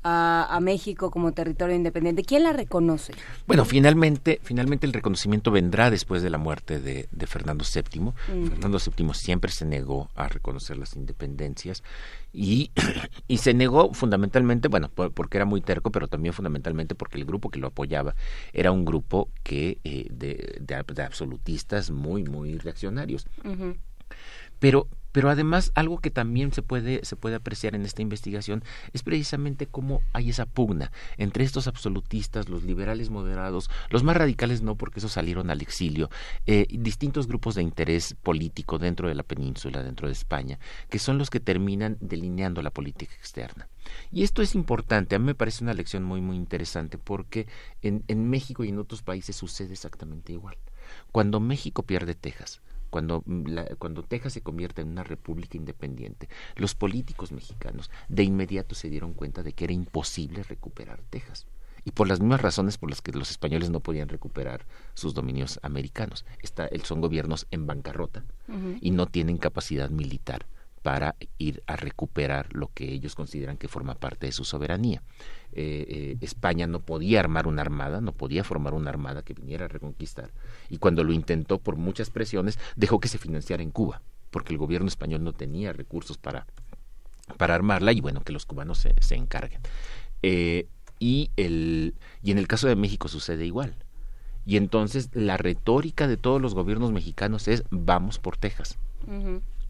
a, 0.03 0.47
a, 0.49 0.59
México 0.59 1.11
como 1.11 1.33
territorio 1.33 1.75
independiente. 1.75 2.23
¿Quién 2.23 2.43
la 2.43 2.53
reconoce? 2.53 3.13
Bueno, 3.47 3.65
finalmente, 3.65 4.39
finalmente 4.43 4.85
el 4.87 4.93
reconocimiento 4.93 5.51
vendrá 5.51 5.91
después 5.91 6.21
de 6.21 6.29
la 6.29 6.37
muerte 6.37 6.79
de, 6.79 7.07
de 7.11 7.27
Fernando 7.27 7.65
VII. 7.65 8.01
Mm. 8.01 8.47
Fernando 8.47 8.77
VII 8.77 9.13
siempre 9.13 9.51
se 9.51 9.65
negó 9.65 10.09
a 10.15 10.27
reconocer 10.27 10.77
las 10.77 10.95
independencias 10.95 11.83
y, 12.31 12.71
y 13.27 13.37
se 13.37 13.53
negó 13.53 13.93
fundamentalmente, 13.93 14.67
bueno, 14.67 14.89
por, 14.89 15.11
porque 15.11 15.37
era 15.37 15.45
muy 15.45 15.61
terco, 15.61 15.91
pero 15.91 16.07
también 16.07 16.33
fundamentalmente 16.33 16.95
porque 16.95 17.17
el 17.17 17.25
grupo 17.25 17.49
que 17.49 17.59
lo 17.59 17.67
apoyaba 17.67 18.15
era 18.53 18.71
un 18.71 18.85
grupo 18.85 19.29
que 19.43 19.79
eh, 19.83 20.07
de, 20.11 20.59
de, 20.61 20.83
de, 20.93 21.03
absolutistas 21.03 21.91
muy, 21.91 22.23
muy 22.23 22.57
reaccionarios. 22.57 23.27
Pero, 24.59 24.87
pero 25.11 25.29
además 25.29 25.71
algo 25.75 25.99
que 25.99 26.11
también 26.11 26.53
se 26.53 26.61
puede, 26.61 27.03
se 27.03 27.15
puede 27.15 27.35
apreciar 27.35 27.75
en 27.75 27.85
esta 27.85 28.01
investigación 28.01 28.63
es 28.93 29.03
precisamente 29.03 29.67
cómo 29.67 30.01
hay 30.13 30.29
esa 30.29 30.45
pugna 30.45 30.91
entre 31.17 31.43
estos 31.43 31.67
absolutistas, 31.67 32.49
los 32.49 32.63
liberales 32.63 33.09
moderados, 33.09 33.69
los 33.89 34.03
más 34.03 34.17
radicales 34.17 34.61
no, 34.61 34.75
porque 34.75 34.99
esos 34.99 35.11
salieron 35.11 35.49
al 35.49 35.61
exilio, 35.61 36.09
eh, 36.45 36.67
distintos 36.69 37.27
grupos 37.27 37.55
de 37.55 37.63
interés 37.63 38.15
político 38.21 38.77
dentro 38.77 39.07
de 39.07 39.15
la 39.15 39.23
península, 39.23 39.83
dentro 39.83 40.07
de 40.07 40.13
España, 40.13 40.59
que 40.89 40.99
son 40.99 41.17
los 41.17 41.29
que 41.29 41.39
terminan 41.39 41.97
delineando 41.99 42.61
la 42.61 42.71
política 42.71 43.13
externa. 43.15 43.67
Y 44.11 44.23
esto 44.23 44.41
es 44.41 44.55
importante, 44.55 45.15
a 45.15 45.19
mí 45.19 45.25
me 45.25 45.35
parece 45.35 45.63
una 45.63 45.73
lección 45.73 46.03
muy, 46.03 46.21
muy 46.21 46.35
interesante, 46.35 46.97
porque 46.97 47.47
en, 47.81 48.03
en 48.07 48.29
México 48.29 48.63
y 48.63 48.69
en 48.69 48.79
otros 48.79 49.01
países 49.01 49.35
sucede 49.35 49.73
exactamente 49.73 50.33
igual. 50.33 50.57
Cuando 51.11 51.39
México 51.39 51.83
pierde 51.83 52.15
Texas, 52.15 52.61
cuando, 52.89 53.23
la, 53.27 53.65
cuando 53.77 54.03
Texas 54.03 54.33
se 54.33 54.41
convierte 54.41 54.81
en 54.81 54.89
una 54.89 55.03
república 55.03 55.57
independiente, 55.57 56.29
los 56.55 56.75
políticos 56.75 57.31
mexicanos 57.31 57.89
de 58.07 58.23
inmediato 58.23 58.75
se 58.75 58.89
dieron 58.89 59.13
cuenta 59.13 59.43
de 59.43 59.53
que 59.53 59.65
era 59.65 59.73
imposible 59.73 60.43
recuperar 60.43 61.01
Texas. 61.09 61.47
Y 61.85 61.91
por 61.91 62.07
las 62.07 62.19
mismas 62.19 62.41
razones 62.41 62.77
por 62.77 62.89
las 62.89 63.01
que 63.01 63.13
los 63.13 63.31
españoles 63.31 63.69
no 63.69 63.79
podían 63.79 64.09
recuperar 64.09 64.65
sus 64.93 65.13
dominios 65.13 65.59
americanos. 65.63 66.25
Está, 66.41 66.69
son 66.83 66.99
gobiernos 66.99 67.47
en 67.51 67.67
bancarrota 67.67 68.25
uh 68.49 68.53
-huh. 68.53 68.77
y 68.81 68.91
no 68.91 69.05
tienen 69.05 69.37
capacidad 69.37 69.89
militar 69.89 70.45
para 70.81 71.15
ir 71.37 71.63
a 71.67 71.75
recuperar 71.75 72.53
lo 72.53 72.71
que 72.73 72.91
ellos 72.91 73.15
consideran 73.15 73.57
que 73.57 73.67
forma 73.67 73.95
parte 73.95 74.27
de 74.27 74.31
su 74.31 74.45
soberanía. 74.45 75.01
Eh, 75.51 75.85
eh, 75.89 76.17
España 76.21 76.67
no 76.67 76.79
podía 76.79 77.19
armar 77.19 77.47
una 77.47 77.61
armada, 77.61 78.01
no 78.01 78.11
podía 78.11 78.43
formar 78.43 78.73
una 78.73 78.89
armada 78.89 79.23
que 79.23 79.33
viniera 79.33 79.65
a 79.65 79.67
reconquistar. 79.67 80.31
Y 80.69 80.77
cuando 80.77 81.03
lo 81.03 81.13
intentó 81.13 81.57
por 81.57 81.75
muchas 81.75 82.09
presiones, 82.09 82.59
dejó 82.75 82.99
que 82.99 83.07
se 83.07 83.17
financiara 83.17 83.63
en 83.63 83.71
Cuba, 83.71 84.01
porque 84.31 84.53
el 84.53 84.57
gobierno 84.57 84.87
español 84.87 85.23
no 85.23 85.33
tenía 85.33 85.73
recursos 85.73 86.17
para, 86.17 86.45
para 87.37 87.55
armarla 87.55 87.91
y 87.91 88.01
bueno, 88.01 88.21
que 88.21 88.31
los 88.31 88.45
cubanos 88.45 88.77
se, 88.79 88.93
se 89.01 89.15
encarguen. 89.15 89.61
Eh, 90.21 90.67
y, 90.99 91.31
el, 91.37 91.95
y 92.21 92.31
en 92.31 92.37
el 92.37 92.47
caso 92.47 92.67
de 92.67 92.75
México 92.75 93.07
sucede 93.07 93.45
igual. 93.45 93.75
Y 94.45 94.57
entonces 94.57 95.09
la 95.13 95.37
retórica 95.37 96.07
de 96.07 96.17
todos 96.17 96.41
los 96.41 96.55
gobiernos 96.55 96.91
mexicanos 96.91 97.47
es 97.47 97.63
vamos 97.69 98.19
por 98.19 98.37
Texas. 98.37 98.77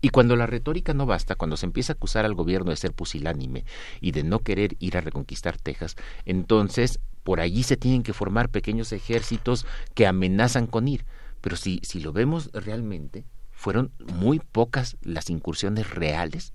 Y 0.01 0.09
cuando 0.09 0.35
la 0.35 0.45
retórica 0.45 0.93
no 0.93 1.05
basta, 1.05 1.35
cuando 1.35 1.57
se 1.57 1.65
empieza 1.65 1.93
a 1.93 1.95
acusar 1.95 2.25
al 2.25 2.33
gobierno 2.33 2.71
de 2.71 2.77
ser 2.77 2.93
pusilánime 2.93 3.65
y 3.99 4.11
de 4.11 4.23
no 4.23 4.39
querer 4.39 4.75
ir 4.79 4.97
a 4.97 5.01
reconquistar 5.01 5.57
Texas, 5.57 5.95
entonces 6.25 6.99
por 7.23 7.41
allí 7.41 7.63
se 7.63 7.77
tienen 7.77 8.03
que 8.03 8.13
formar 8.13 8.49
pequeños 8.49 8.91
ejércitos 8.93 9.65
que 9.93 10.07
amenazan 10.07 10.67
con 10.67 10.87
ir. 10.87 11.05
Pero 11.41 11.57
si, 11.57 11.79
si 11.83 11.99
lo 11.99 12.13
vemos 12.13 12.49
realmente, 12.53 13.25
fueron 13.51 13.91
muy 14.15 14.39
pocas 14.39 14.97
las 15.01 15.29
incursiones 15.29 15.89
reales 15.89 16.53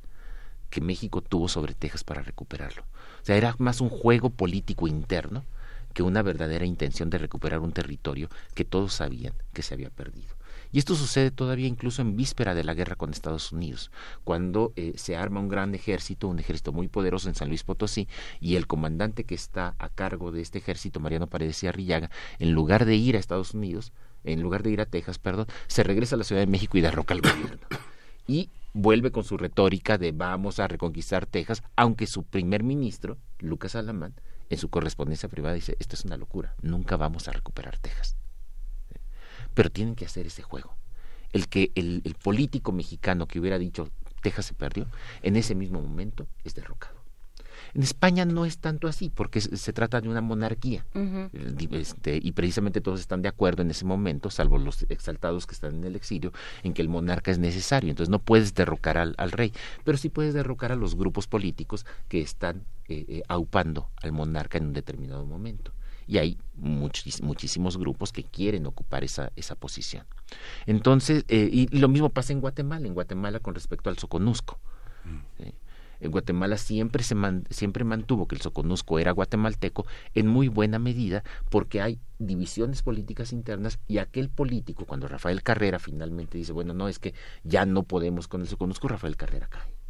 que 0.71 0.81
México 0.81 1.21
tuvo 1.21 1.49
sobre 1.49 1.75
Texas 1.75 2.03
para 2.03 2.23
recuperarlo. 2.23 2.83
O 2.83 3.25
sea, 3.25 3.37
era 3.37 3.55
más 3.59 3.81
un 3.81 3.91
juego 3.91 4.31
político 4.31 4.89
interno 4.89 5.45
que 5.93 6.03
una 6.03 6.23
verdadera 6.23 6.65
intención 6.65 7.11
de 7.11 7.19
recuperar 7.19 7.61
un 7.61 7.73
territorio 7.73 8.29
que 8.55 8.65
todos 8.65 8.95
sabían 8.95 9.35
que 9.53 9.63
se 9.63 9.75
había 9.75 9.91
perdido. 9.91 10.35
Y 10.75 10.79
esto 10.79 10.97
sucede 10.97 11.31
todavía 11.31 11.69
incluso 11.69 12.03
en 12.03 12.17
víspera 12.17 12.53
de 12.53 12.65
la 12.65 12.75
guerra 12.75 12.97
con 12.97 13.13
Estados 13.13 13.53
Unidos, 13.53 13.93
cuando 14.25 14.73
eh, 14.75 14.95
se 14.97 15.15
arma 15.15 15.39
un 15.39 15.47
gran 15.47 15.73
ejército, 15.73 16.27
un 16.27 16.41
ejército 16.41 16.73
muy 16.73 16.89
poderoso 16.89 17.29
en 17.29 17.37
San 17.37 17.47
Luis 17.47 17.63
Potosí, 17.63 18.09
y 18.41 18.57
el 18.57 18.67
comandante 18.67 19.23
que 19.23 19.37
está 19.37 19.77
a 19.79 19.89
cargo 19.89 20.33
de 20.33 20.41
este 20.41 20.59
ejército, 20.59 20.99
Mariano 20.99 21.29
Paredes 21.29 21.63
y 21.63 21.69
Arrillaga, 21.69 22.11
en 22.41 22.51
lugar 22.51 22.87
de 22.87 22.97
ir 22.97 23.15
a 23.15 23.21
Estados 23.21 23.55
Unidos, 23.55 23.93
en 24.25 24.43
lugar 24.43 24.65
de 24.65 24.73
ir 24.73 24.81
a 24.81 24.87
Texas, 24.87 25.21
perdón, 25.21 25.47
se 25.69 25.85
regresa 25.85 26.17
a 26.17 26.19
la 26.19 26.25
Ciudad 26.25 26.43
de 26.43 26.49
México 26.49 26.77
y 26.77 26.81
derroca 26.81 27.15
al 27.15 27.21
gobierno. 27.21 27.69
Y 28.27 28.51
vuelve 28.73 29.13
con 29.13 29.23
su 29.23 29.37
retórica 29.37 29.97
de 29.97 30.11
vamos 30.11 30.59
a 30.59 30.67
reconquistar 30.67 31.25
Texas, 31.25 31.63
aunque 31.77 32.09
su 32.09 32.25
primer 32.25 32.65
ministro, 32.65 33.17
Lucas 33.39 33.77
Alamán, 33.77 34.15
en 34.51 34.59
su 34.59 34.71
correspondencia 34.71 35.29
privada 35.29 35.55
dice, 35.55 35.77
esto 35.79 35.95
es 35.95 36.05
una 36.05 36.17
locura, 36.17 36.57
nunca 36.63 36.97
vamos 36.97 37.29
a 37.29 37.33
recuperar 37.33 37.79
Texas 37.79 38.17
pero 39.55 39.71
tienen 39.71 39.95
que 39.95 40.05
hacer 40.05 40.27
ese 40.27 40.43
juego. 40.43 40.77
El 41.33 41.49
que 41.49 41.73
el, 41.75 42.03
político 42.23 42.73
mexicano 42.73 43.27
que 43.27 43.41
hubiera 43.41 43.59
dicho 43.59 43.89
Texas 44.23 44.47
se 44.47 44.55
perdió, 44.55 44.87
en 45.23 45.37
ese 45.37 45.55
mismo 45.55 45.81
momento 45.81 46.27
es 46.45 46.55
derrocado. 46.55 47.03
En 47.75 47.83
España 47.83 48.25
no 48.25 48.45
es 48.45 48.59
tanto 48.59 48.87
así, 48.87 49.11
porque 49.11 49.41
se, 49.41 49.73
trata 49.73 50.01
de 50.01 50.09
una 50.09 50.21
monarquía. 50.21 50.87
Este, 51.73 52.21
y 52.23 52.31
precisamente 52.33 52.81
todos 52.81 53.01
están 53.01 53.21
de 53.21 53.29
acuerdo 53.29 53.63
en 53.63 53.71
ese 53.71 53.85
momento, 53.85 54.31
salvo 54.31 54.59
los 54.59 54.87
exaltados 54.89 55.47
que 55.47 55.55
están 55.55 55.75
en 55.75 55.85
el 55.85 55.97
exilio, 55.97 56.33
en 56.63 56.73
que 56.73 56.83
el 56.83 56.89
monarca 56.89 57.33
es 57.33 57.39
necesario. 57.39 57.91
Entonces 57.91 58.11
no 58.11 58.21
puedes 58.21 58.55
derrocar 58.55 58.97
al, 58.97 59.33
rey, 59.33 59.53
pero 59.83 59.99
sí 59.99 60.09
puedes 60.09 60.35
derrocar 60.35 60.71
a 60.71 60.77
los 60.77 60.95
grupos 60.95 61.27
políticos 61.27 61.85
que 62.09 62.21
están 62.21 62.65
eh, 62.89 63.05
eh, 63.09 63.23
aupando 63.29 63.91
al 64.03 64.13
monarca 64.13 64.59
en 64.59 64.67
un 64.67 64.73
determinado 64.73 65.27
momento 65.27 65.73
y 66.07 66.19
hay 66.19 66.39
muchísimos 66.57 67.77
grupos 67.77 68.13
que 68.13 68.25
quieren 68.25 68.67
ocupar 68.67 69.05
esa, 69.05 69.33
esa 69.37 69.55
posición. 69.55 70.07
Entonces, 70.67 71.25
eh, 71.29 71.49
y, 71.51 71.79
lo 71.79 71.89
mismo 71.89 72.11
pasa 72.11 72.33
en 72.33 72.41
Guatemala, 72.41 72.87
en 72.87 72.95
Guatemala 72.95 73.41
con 73.41 73.55
respecto 73.55 73.91
al 73.91 73.99
Soconusco. 73.99 74.59
Mm. 75.05 75.49
En 76.01 76.11
Guatemala 76.11 76.59
siempre 76.59 77.03
se 77.03 77.15
siempre 77.51 77.85
mantuvo 77.85 78.27
que 78.27 78.35
el 78.35 78.43
Soconusco 78.43 78.99
era 78.99 79.13
guatemalteco 79.13 79.87
en 80.15 80.27
muy 80.27 80.49
buena 80.49 80.79
medida 80.79 81.23
porque 81.51 81.81
hay 81.81 81.99
divisiones 82.19 82.83
políticas 82.83 83.33
internas 83.33 83.79
y 83.87 83.99
aquel 83.99 84.29
político, 84.29 84.85
cuando 84.85 85.09
Rafael 85.09 85.43
Carrera 85.43 85.79
finalmente 85.79 86.37
dice, 86.37 86.53
bueno, 86.53 86.75
no, 86.75 86.89
es 86.89 86.99
que 86.99 87.15
ya 87.43 87.65
no 87.65 87.85
podemos 87.85 88.29
con 88.29 88.43
el 88.43 88.49
Soconusco, 88.49 88.89
Rafael 88.89 89.17
Carrera 89.17 89.49
cae. 89.49 89.84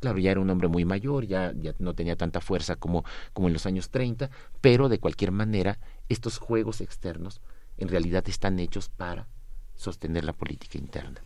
Claro, 0.00 0.18
ya 0.18 0.30
era 0.30 0.40
un 0.40 0.50
hombre 0.50 0.68
muy 0.68 0.84
mayor, 0.84 1.26
ya, 1.26 1.52
ya 1.56 1.74
no 1.78 1.94
tenía 1.94 2.16
tanta 2.16 2.40
fuerza 2.40 2.76
como, 2.76 3.04
como 3.32 3.48
en 3.48 3.52
los 3.52 3.66
años 3.66 3.90
30, 3.90 4.30
pero 4.60 4.88
de 4.88 5.00
cualquier 5.00 5.32
manera 5.32 5.78
estos 6.08 6.38
juegos 6.38 6.80
externos 6.80 7.40
en 7.78 7.88
realidad 7.88 8.28
están 8.28 8.58
hechos 8.58 8.88
para 8.88 9.26
sostener 9.74 10.24
la 10.24 10.32
política 10.32 10.78
interna. 10.78 11.20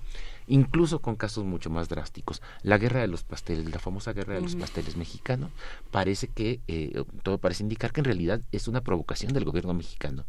Incluso 0.47 1.01
con 1.01 1.16
casos 1.16 1.45
mucho 1.45 1.70
más 1.70 1.89
drásticos. 1.89 2.43
La 2.62 2.77
guerra 2.77 3.01
de 3.01 3.07
los 3.09 3.25
pasteles, 3.25 3.70
la 3.70 3.79
famosa 3.79 4.12
guerra 4.12 4.35
de 4.35 4.43
los 4.43 4.57
pasteles 4.57 4.97
mexicano, 4.97 5.51
parece 5.91 6.29
que, 6.29 6.61
eh, 6.68 7.05
todo 7.23 7.39
parece 7.39 7.62
indicar 7.62 7.93
que 7.93 8.01
en 8.01 8.05
realidad 8.05 8.43
es 8.53 8.68
una 8.68 8.83
provocación 8.83 9.33
del 9.33 9.45
gobierno 9.45 9.73
mexicano 9.73 10.27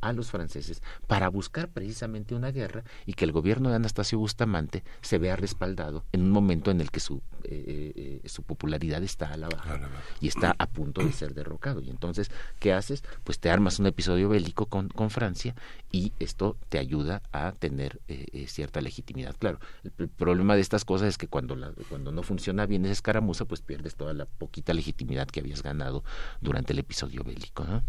a 0.00 0.12
los 0.12 0.30
franceses 0.30 0.82
para 1.06 1.28
buscar 1.28 1.68
precisamente 1.68 2.34
una 2.34 2.50
guerra 2.50 2.84
y 3.06 3.14
que 3.14 3.24
el 3.24 3.32
gobierno 3.32 3.70
de 3.70 3.76
Anastasio 3.76 4.18
Bustamante 4.18 4.84
se 5.00 5.18
vea 5.18 5.36
respaldado 5.36 6.04
en 6.12 6.22
un 6.22 6.30
momento 6.30 6.70
en 6.70 6.80
el 6.80 6.90
que 6.90 7.00
su, 7.00 7.22
eh, 7.44 8.20
eh, 8.24 8.28
su 8.28 8.42
popularidad 8.42 9.02
está 9.02 9.32
a 9.32 9.36
la 9.36 9.48
baja 9.48 9.80
y 10.20 10.28
está 10.28 10.54
a 10.58 10.66
punto 10.66 11.02
de 11.02 11.12
ser 11.12 11.34
derrocado. 11.34 11.80
Y 11.80 11.90
entonces, 11.90 12.30
¿qué 12.58 12.72
haces? 12.72 13.02
Pues 13.24 13.38
te 13.38 13.50
armas 13.50 13.78
un 13.78 13.86
episodio 13.86 14.28
bélico 14.28 14.66
con, 14.66 14.88
con 14.88 15.10
Francia 15.10 15.54
y 15.90 16.12
esto 16.18 16.56
te 16.68 16.78
ayuda 16.78 17.22
a 17.32 17.52
tener 17.52 18.00
eh, 18.08 18.46
cierta 18.48 18.80
legitimidad. 18.80 19.34
Claro, 19.38 19.58
el, 19.98 20.08
problema 20.08 20.54
de 20.54 20.60
estas 20.60 20.84
cosas 20.84 21.08
es 21.08 21.18
que 21.18 21.28
cuando, 21.28 21.56
la, 21.56 21.72
cuando 21.88 22.12
no 22.12 22.22
funciona 22.22 22.66
bien 22.66 22.84
esa 22.84 22.92
escaramuza, 22.92 23.44
pues 23.44 23.60
pierdes 23.60 23.94
toda 23.94 24.12
la 24.12 24.26
poquita 24.26 24.74
legitimidad 24.74 25.26
que 25.28 25.40
habías 25.40 25.62
ganado 25.62 26.04
durante 26.40 26.72
el 26.72 26.78
episodio 26.78 27.22
bélico. 27.24 27.64
¿no? 27.64 27.82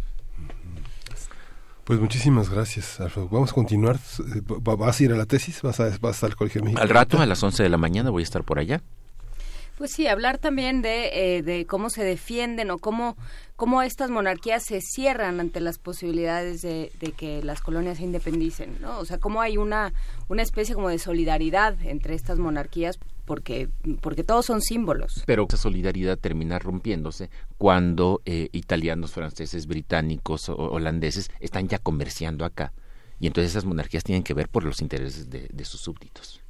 Pues 1.85 1.99
muchísimas 1.99 2.49
gracias, 2.49 2.99
Alfredo. 2.99 3.29
Vamos 3.29 3.51
a 3.51 3.53
continuar. 3.53 3.97
¿Vas 4.59 4.99
a 4.99 5.03
ir 5.03 5.11
a 5.13 5.15
la 5.15 5.27
tesis? 5.27 5.61
¿Vas 5.61 5.79
a, 5.79 5.95
vas 6.01 6.23
al 6.23 6.35
Colegio 6.35 6.61
Mexicano? 6.63 6.81
Al 6.81 6.89
rato, 6.89 7.21
a 7.21 7.27
las 7.27 7.43
11 7.43 7.61
de 7.61 7.69
la 7.69 7.77
mañana, 7.77 8.09
voy 8.09 8.23
a 8.23 8.23
estar 8.23 8.43
por 8.43 8.57
allá. 8.57 8.81
Pues 9.77 9.91
sí, 9.91 10.07
hablar 10.07 10.37
también 10.37 10.81
de, 10.81 11.37
eh, 11.37 11.41
de 11.41 11.65
cómo 11.65 11.89
se 11.89 12.03
defienden 12.03 12.71
o 12.71 12.77
cómo, 12.77 13.17
cómo 13.55 13.81
estas 13.81 14.09
monarquías 14.09 14.63
se 14.63 14.79
cierran 14.81 15.39
ante 15.39 15.59
las 15.59 15.79
posibilidades 15.79 16.61
de, 16.61 16.91
que 17.17 17.43
las 17.43 17.61
colonias 17.61 17.97
se 17.97 18.03
independicen, 18.03 18.77
¿no? 18.81 18.99
O 18.99 19.05
sea, 19.05 19.17
cómo 19.17 19.41
hay 19.41 19.57
una, 19.57 19.93
una 20.29 20.41
especie 20.41 20.75
como 20.75 20.89
de 20.89 20.97
solidaridad 20.97 21.75
entre 21.83 22.15
estas 22.15 22.39
monarquías 22.39 22.97
porque, 23.25 23.69
porque 24.01 24.23
todos 24.23 24.45
son 24.45 24.61
símbolos. 24.61 25.23
Pero 25.25 25.45
esa 25.47 25.57
solidaridad 25.57 26.17
termina 26.17 26.57
rompiéndose 26.59 27.29
cuando 27.57 28.21
eh, 28.25 28.49
italianos, 28.53 29.11
franceses, 29.11 29.67
británicos 29.67 30.47
o 30.47 30.55
holandeses 30.55 31.31
están 31.39 31.67
ya 31.67 31.79
comerciando 31.79 32.45
acá. 32.45 32.71
Y 33.19 33.27
entonces 33.27 33.51
esas 33.51 33.65
monarquías 33.65 34.03
tienen 34.03 34.23
que 34.23 34.33
ver 34.33 34.49
por 34.49 34.63
los 34.63 34.81
intereses 34.81 35.29
de, 35.29 35.65
sus 35.65 35.81
súbditos. 35.81 36.41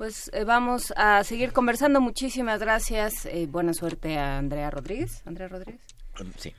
Pues 0.00 0.30
eh, 0.32 0.44
vamos 0.44 0.94
a 0.96 1.22
seguir 1.24 1.52
conversando. 1.52 2.00
Muchísimas 2.00 2.58
gracias. 2.58 3.26
Eh, 3.26 3.46
buena 3.46 3.74
suerte 3.74 4.16
a 4.16 4.38
Andrea 4.38 4.70
Rodríguez. 4.70 5.20
Andrea 5.26 5.46
Rodríguez. 5.46 5.82
Sí. 6.38 6.54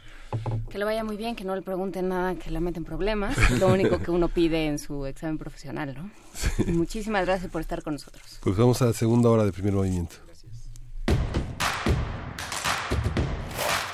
Que 0.70 0.78
le 0.78 0.86
vaya 0.86 1.04
muy 1.04 1.18
bien, 1.18 1.36
que 1.36 1.44
no 1.44 1.56
le 1.56 1.64
pregunten 1.64 2.10
nada, 2.10 2.36
que 2.36 2.52
le 2.52 2.60
meten 2.60 2.84
problemas. 2.84 3.36
Es 3.36 3.60
lo 3.60 3.70
único 3.70 3.98
que 3.98 4.12
uno 4.12 4.28
pide 4.28 4.68
en 4.68 4.78
su 4.78 5.08
examen 5.08 5.40
profesional, 5.40 5.96
¿no? 5.96 6.12
Muchísimas 6.72 7.26
gracias 7.26 7.52
por 7.52 7.62
estar 7.62 7.82
con 7.82 7.94
nosotros. 7.94 8.40
Pues 8.44 8.56
vamos 8.56 8.80
a 8.84 8.86
la 8.86 8.94
segunda 8.94 9.32
hora 9.32 9.44
de 9.44 9.52
primer 9.52 9.74
movimiento. 9.74 10.18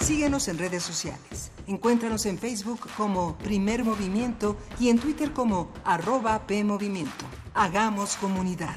Síguenos 0.02 0.50
en 0.50 0.58
redes 0.58 0.84
sociales. 0.84 1.54
Encuéntranos 1.68 2.26
en 2.26 2.38
Facebook 2.38 2.82
como 2.98 3.38
Primer 3.38 3.86
Movimiento 3.86 4.58
y 4.78 4.90
en 4.90 5.00
Twitter 5.00 5.32
como 5.32 5.72
arroba 5.86 6.46
PMovimiento. 6.46 7.26
Hagamos 7.54 8.18
comunidad. 8.18 8.76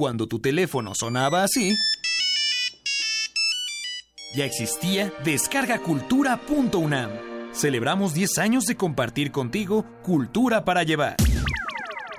Cuando 0.00 0.26
tu 0.26 0.38
teléfono 0.38 0.94
sonaba 0.94 1.44
así, 1.44 1.76
ya 4.34 4.46
existía 4.46 5.12
descargacultura.unam. 5.24 7.10
Celebramos 7.52 8.14
10 8.14 8.38
años 8.38 8.64
de 8.64 8.76
compartir 8.78 9.30
contigo 9.30 9.84
cultura 10.02 10.64
para 10.64 10.84
llevar. 10.84 11.16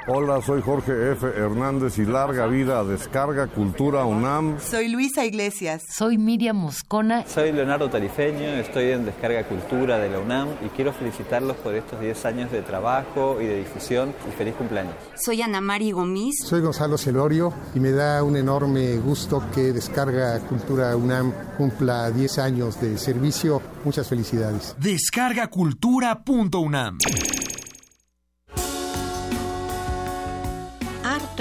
Hola, 0.07 0.41
soy 0.41 0.63
Jorge 0.63 1.11
F. 1.11 1.27
Hernández 1.27 1.99
y 1.99 2.05
larga 2.05 2.47
vida 2.47 2.79
a 2.79 2.83
Descarga 2.83 3.45
Cultura 3.45 4.03
UNAM. 4.03 4.59
Soy 4.59 4.87
Luisa 4.87 5.23
Iglesias. 5.25 5.83
Soy 5.87 6.17
Miriam 6.17 6.57
Moscona. 6.57 7.23
Soy 7.27 7.51
Leonardo 7.51 7.87
Tarifeño, 7.87 8.47
estoy 8.55 8.85
en 8.85 9.05
Descarga 9.05 9.47
Cultura 9.47 9.99
de 9.99 10.09
la 10.09 10.17
UNAM 10.17 10.47
y 10.65 10.69
quiero 10.69 10.91
felicitarlos 10.91 11.55
por 11.57 11.75
estos 11.75 11.99
10 11.99 12.25
años 12.25 12.51
de 12.51 12.63
trabajo 12.63 13.39
y 13.39 13.45
de 13.45 13.57
difusión 13.57 14.11
y 14.27 14.31
feliz 14.31 14.55
cumpleaños. 14.55 14.95
Soy 15.15 15.43
Ana 15.43 15.61
Mari 15.61 15.91
Gomis. 15.91 16.39
Soy 16.45 16.61
Gonzalo 16.61 16.97
Celorio 16.97 17.53
y 17.75 17.79
me 17.79 17.91
da 17.91 18.23
un 18.23 18.35
enorme 18.35 18.97
gusto 18.97 19.43
que 19.53 19.71
Descarga 19.71 20.39
Cultura 20.39 20.95
UNAM 20.95 21.31
cumpla 21.59 22.09
10 22.09 22.39
años 22.39 22.81
de 22.81 22.97
servicio. 22.97 23.61
Muchas 23.85 24.09
felicidades. 24.09 24.75
Descargacultura.unam 24.79 26.97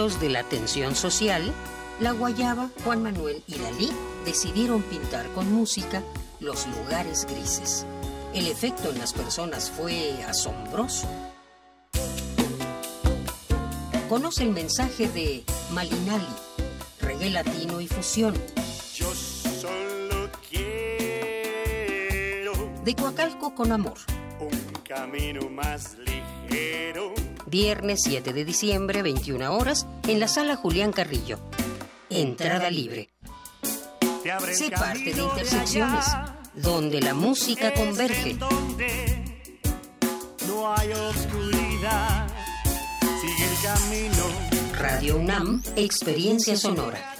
de 0.08 0.30
la 0.30 0.44
tensión 0.44 0.94
social, 0.94 1.52
La 2.00 2.12
Guayaba, 2.12 2.70
Juan 2.84 3.02
Manuel 3.02 3.42
y 3.46 3.58
Dalí 3.58 3.90
decidieron 4.24 4.82
pintar 4.82 5.28
con 5.32 5.52
música 5.52 6.02
los 6.40 6.66
lugares 6.68 7.26
grises. 7.26 7.84
El 8.32 8.46
efecto 8.46 8.88
en 8.88 8.98
las 8.98 9.12
personas 9.12 9.70
fue 9.70 10.14
asombroso. 10.22 11.06
Conoce 14.08 14.44
el 14.44 14.52
mensaje 14.52 15.06
de 15.08 15.44
Malinali, 15.72 16.24
reggae 17.02 17.28
latino 17.28 17.82
y 17.82 17.86
fusión. 17.86 18.32
Yo 18.94 19.12
solo 19.14 20.30
quiero 20.48 21.10
de 22.86 22.94
Coacalco 22.94 23.54
con 23.54 23.70
amor. 23.70 23.98
Un 24.40 24.72
camino 24.82 25.50
más 25.50 25.98
ligero 25.98 27.12
Viernes 27.50 28.02
7 28.04 28.32
de 28.32 28.44
diciembre, 28.44 29.02
21 29.02 29.52
horas, 29.52 29.84
en 30.06 30.20
la 30.20 30.28
sala 30.28 30.54
Julián 30.54 30.92
Carrillo. 30.92 31.40
Entrada 32.08 32.70
libre. 32.70 33.10
Sé 34.52 34.70
parte 34.70 35.12
de 35.12 35.20
Intersecciones, 35.20 36.04
donde 36.54 37.00
la 37.00 37.12
música 37.12 37.74
converge. 37.74 38.34
No 40.46 40.72
hay 40.72 40.92
oscuridad, 40.92 42.28
sigue 43.20 43.44
el 43.50 43.62
camino. 43.64 44.24
Radio 44.78 45.16
UNAM, 45.16 45.60
Experiencia 45.74 46.56
Sonora. 46.56 47.19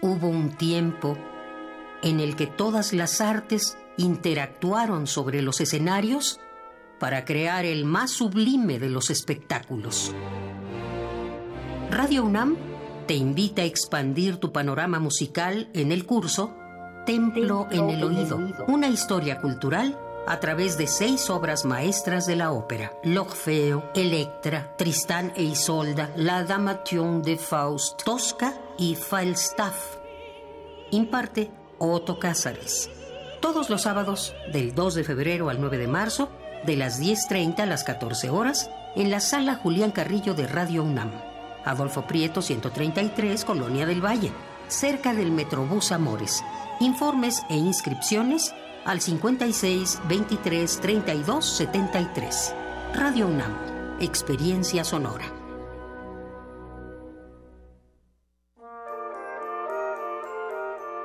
Hubo 0.00 0.28
un 0.28 0.50
tiempo 0.50 1.18
en 2.02 2.20
el 2.20 2.36
que 2.36 2.46
todas 2.46 2.92
las 2.92 3.20
artes 3.20 3.76
interactuaron 3.96 5.06
sobre 5.06 5.42
los 5.42 5.60
escenarios 5.60 6.40
para 7.00 7.24
crear 7.24 7.64
el 7.64 7.84
más 7.84 8.12
sublime 8.12 8.78
de 8.78 8.90
los 8.90 9.10
espectáculos. 9.10 10.14
Radio 11.90 12.24
UNAM 12.24 12.56
te 13.06 13.14
invita 13.14 13.62
a 13.62 13.64
expandir 13.64 14.36
tu 14.36 14.52
panorama 14.52 15.00
musical 15.00 15.68
en 15.74 15.90
el 15.90 16.06
curso 16.06 16.54
Templo 17.06 17.66
en 17.70 17.88
el 17.88 18.04
Oído, 18.04 18.38
una 18.68 18.88
historia 18.88 19.40
cultural 19.40 19.98
a 20.28 20.40
través 20.40 20.76
de 20.76 20.86
seis 20.86 21.30
obras 21.30 21.64
maestras 21.64 22.26
de 22.26 22.36
la 22.36 22.52
ópera: 22.52 22.92
L'Orfeo, 23.02 23.90
Electra, 23.94 24.74
Tristán 24.76 25.32
e 25.34 25.42
Isolda, 25.42 26.12
La 26.16 26.44
Damation 26.44 27.22
de 27.22 27.38
Faust, 27.38 28.02
Tosca 28.04 28.54
y 28.76 28.94
Falstaff. 28.94 29.96
Imparte 30.90 31.50
Otto 31.78 32.18
Cázares. 32.18 32.90
Todos 33.40 33.70
los 33.70 33.82
sábados, 33.82 34.34
del 34.52 34.74
2 34.74 34.96
de 34.96 35.04
febrero 35.04 35.48
al 35.48 35.60
9 35.60 35.78
de 35.78 35.88
marzo, 35.88 36.28
de 36.66 36.76
las 36.76 37.00
10.30 37.00 37.60
a 37.60 37.66
las 37.66 37.84
14 37.84 38.28
horas, 38.30 38.70
en 38.96 39.10
la 39.10 39.20
sala 39.20 39.54
Julián 39.54 39.92
Carrillo 39.92 40.34
de 40.34 40.46
Radio 40.46 40.82
UNAM. 40.82 41.12
Adolfo 41.64 42.06
Prieto 42.06 42.42
133, 42.42 43.44
Colonia 43.44 43.86
del 43.86 44.04
Valle, 44.04 44.32
cerca 44.66 45.14
del 45.14 45.30
Metrobús 45.30 45.92
Amores. 45.92 46.44
Informes 46.80 47.44
e 47.48 47.56
inscripciones 47.56 48.54
al 48.84 49.00
56 49.00 50.00
23 50.08 50.80
32 50.80 51.44
73. 51.44 52.54
Radio 52.94 53.26
UNAM, 53.26 53.52
Experiencia 54.00 54.84
Sonora. 54.84 55.34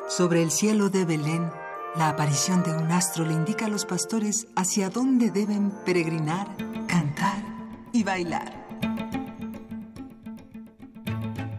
Sobre 0.08 0.44
el 0.44 0.52
cielo 0.52 0.90
de 0.90 1.06
Belén, 1.06 1.52
la 1.96 2.10
aparición 2.10 2.64
de 2.64 2.72
un 2.72 2.92
astro 2.92 3.26
le 3.26 3.34
indica 3.34 3.66
a 3.66 3.70
los 3.70 3.86
pastores 3.86 4.48
hacia 4.56 4.90
dónde 4.90 5.32
deben 5.32 5.72
peregrinar, 5.86 6.48
cantar 6.88 7.44
y 7.92 8.04
bailar. 8.04 8.63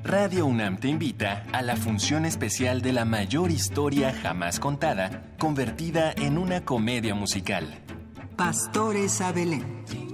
Radio 0.04 0.44
UNAM 0.44 0.76
te 0.76 0.88
invita 0.88 1.46
a 1.52 1.62
la 1.62 1.76
función 1.76 2.26
especial 2.26 2.82
de 2.82 2.92
la 2.92 3.06
mayor 3.06 3.50
historia 3.50 4.12
jamás 4.12 4.60
contada, 4.60 5.34
convertida 5.38 6.12
en 6.12 6.36
una 6.36 6.62
comedia 6.62 7.14
musical. 7.14 7.80
Pastores 8.36 9.22
a 9.22 9.32
Belén. 9.32 9.64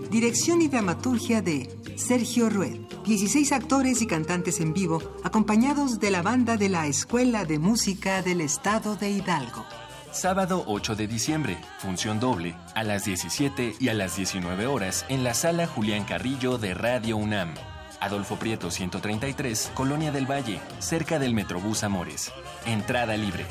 Dirección 0.08 0.62
y 0.62 0.68
dramaturgia 0.68 1.42
de 1.42 1.68
Sergio 1.96 2.48
Rued. 2.48 2.78
16 3.04 3.50
actores 3.50 4.00
y 4.00 4.06
cantantes 4.06 4.60
en 4.60 4.74
vivo, 4.74 5.02
acompañados 5.24 5.98
de 5.98 6.12
la 6.12 6.22
banda 6.22 6.56
de 6.56 6.68
la 6.68 6.86
Escuela 6.86 7.44
de 7.44 7.58
Música 7.58 8.22
del 8.22 8.42
Estado 8.42 8.94
de 8.94 9.10
Hidalgo. 9.10 9.66
Sábado 10.12 10.62
8 10.68 10.94
de 10.94 11.08
diciembre, 11.08 11.58
función 11.78 12.20
doble, 12.20 12.54
a 12.76 12.84
las 12.84 13.04
17 13.06 13.74
y 13.80 13.88
a 13.88 13.94
las 13.94 14.16
19 14.16 14.68
horas 14.68 15.04
en 15.08 15.24
la 15.24 15.34
sala 15.34 15.66
Julián 15.66 16.04
Carrillo 16.04 16.58
de 16.58 16.74
Radio 16.74 17.16
UNAM. 17.16 17.54
Adolfo 18.00 18.36
Prieto 18.36 18.70
133, 18.70 19.72
Colonia 19.74 20.10
del 20.10 20.28
Valle, 20.28 20.60
cerca 20.78 21.18
del 21.18 21.34
Metrobús 21.34 21.84
Amores. 21.84 22.32
Entrada 22.64 23.16
libre. 23.16 23.44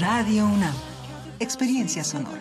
Radio 0.00 0.46
UNAM. 0.46 0.74
Experiencia 1.38 2.02
sonora. 2.02 2.40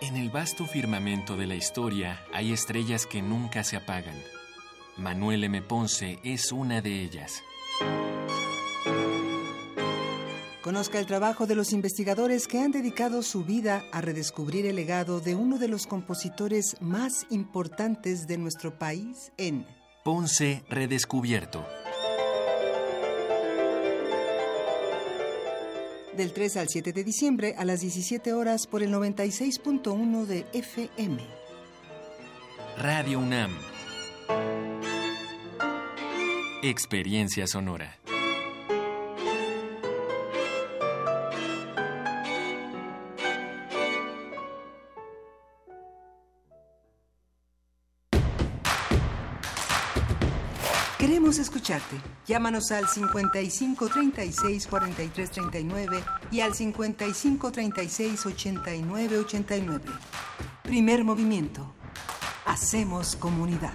En 0.00 0.16
el 0.16 0.28
vasto 0.28 0.66
firmamento 0.66 1.36
de 1.36 1.46
la 1.46 1.54
historia 1.54 2.20
hay 2.32 2.52
estrellas 2.52 3.06
que 3.06 3.22
nunca 3.22 3.64
se 3.64 3.76
apagan. 3.76 4.20
Manuel 4.98 5.44
M. 5.44 5.62
Ponce 5.62 6.18
es 6.22 6.52
una 6.52 6.82
de 6.82 7.02
ellas. 7.02 7.42
Conozca 10.64 10.98
el 10.98 11.04
trabajo 11.04 11.46
de 11.46 11.54
los 11.54 11.74
investigadores 11.74 12.48
que 12.48 12.58
han 12.58 12.70
dedicado 12.70 13.22
su 13.22 13.44
vida 13.44 13.84
a 13.92 14.00
redescubrir 14.00 14.64
el 14.64 14.76
legado 14.76 15.20
de 15.20 15.34
uno 15.34 15.58
de 15.58 15.68
los 15.68 15.86
compositores 15.86 16.78
más 16.80 17.26
importantes 17.28 18.26
de 18.26 18.38
nuestro 18.38 18.78
país 18.78 19.30
en 19.36 19.66
Ponce 20.04 20.64
Redescubierto. 20.70 21.66
Del 26.16 26.32
3 26.32 26.56
al 26.56 26.68
7 26.70 26.94
de 26.94 27.04
diciembre 27.04 27.54
a 27.58 27.66
las 27.66 27.82
17 27.82 28.32
horas 28.32 28.66
por 28.66 28.82
el 28.82 28.90
96.1 28.90 30.24
de 30.24 30.46
FM. 30.54 31.18
Radio 32.78 33.18
UNAM. 33.18 33.54
Experiencia 36.62 37.46
sonora. 37.46 37.98
Queremos 51.24 51.38
escucharte. 51.38 51.96
Llámanos 52.26 52.70
al 52.70 52.86
55 52.86 53.88
36 53.88 54.66
43 54.66 55.30
39 55.30 56.04
y 56.30 56.40
al 56.40 56.52
55 56.52 57.50
36 57.50 58.26
89 58.26 59.18
89. 59.20 59.84
Primer 60.64 61.02
movimiento. 61.02 61.72
Hacemos 62.44 63.16
comunidad. 63.16 63.72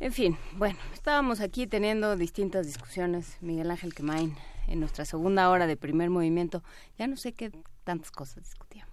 En 0.00 0.12
fin, 0.12 0.36
bueno, 0.58 0.78
estábamos 0.92 1.40
aquí 1.40 1.66
teniendo 1.66 2.14
distintas 2.16 2.66
discusiones, 2.66 3.38
Miguel 3.40 3.70
Ángel 3.70 3.94
Quemain, 3.94 4.36
en 4.68 4.80
nuestra 4.80 5.06
segunda 5.06 5.48
hora 5.48 5.66
de 5.66 5.78
primer 5.78 6.10
movimiento. 6.10 6.62
Ya 6.98 7.06
no 7.06 7.16
sé 7.16 7.32
qué 7.32 7.50
tantas 7.84 8.10
cosas 8.10 8.44
discutíamos. 8.44 8.89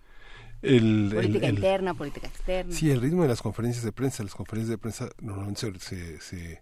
El, 0.61 1.11
política 1.13 1.37
el- 1.47 1.51
el- 1.51 1.55
interna, 1.55 1.93
política 1.93 2.27
externa. 2.27 2.73
Sí, 2.73 2.89
el 2.91 3.01
ritmo 3.01 3.21
de 3.23 3.27
las 3.29 3.41
conferencias 3.41 3.83
de 3.85 3.91
prensa. 3.91 4.23
Las 4.23 4.33
conferencias 4.35 4.69
de 4.71 4.77
prensa 4.77 5.09
normalmente 5.21 5.61
se, 5.61 5.79
se, 5.79 6.19
se, 6.21 6.61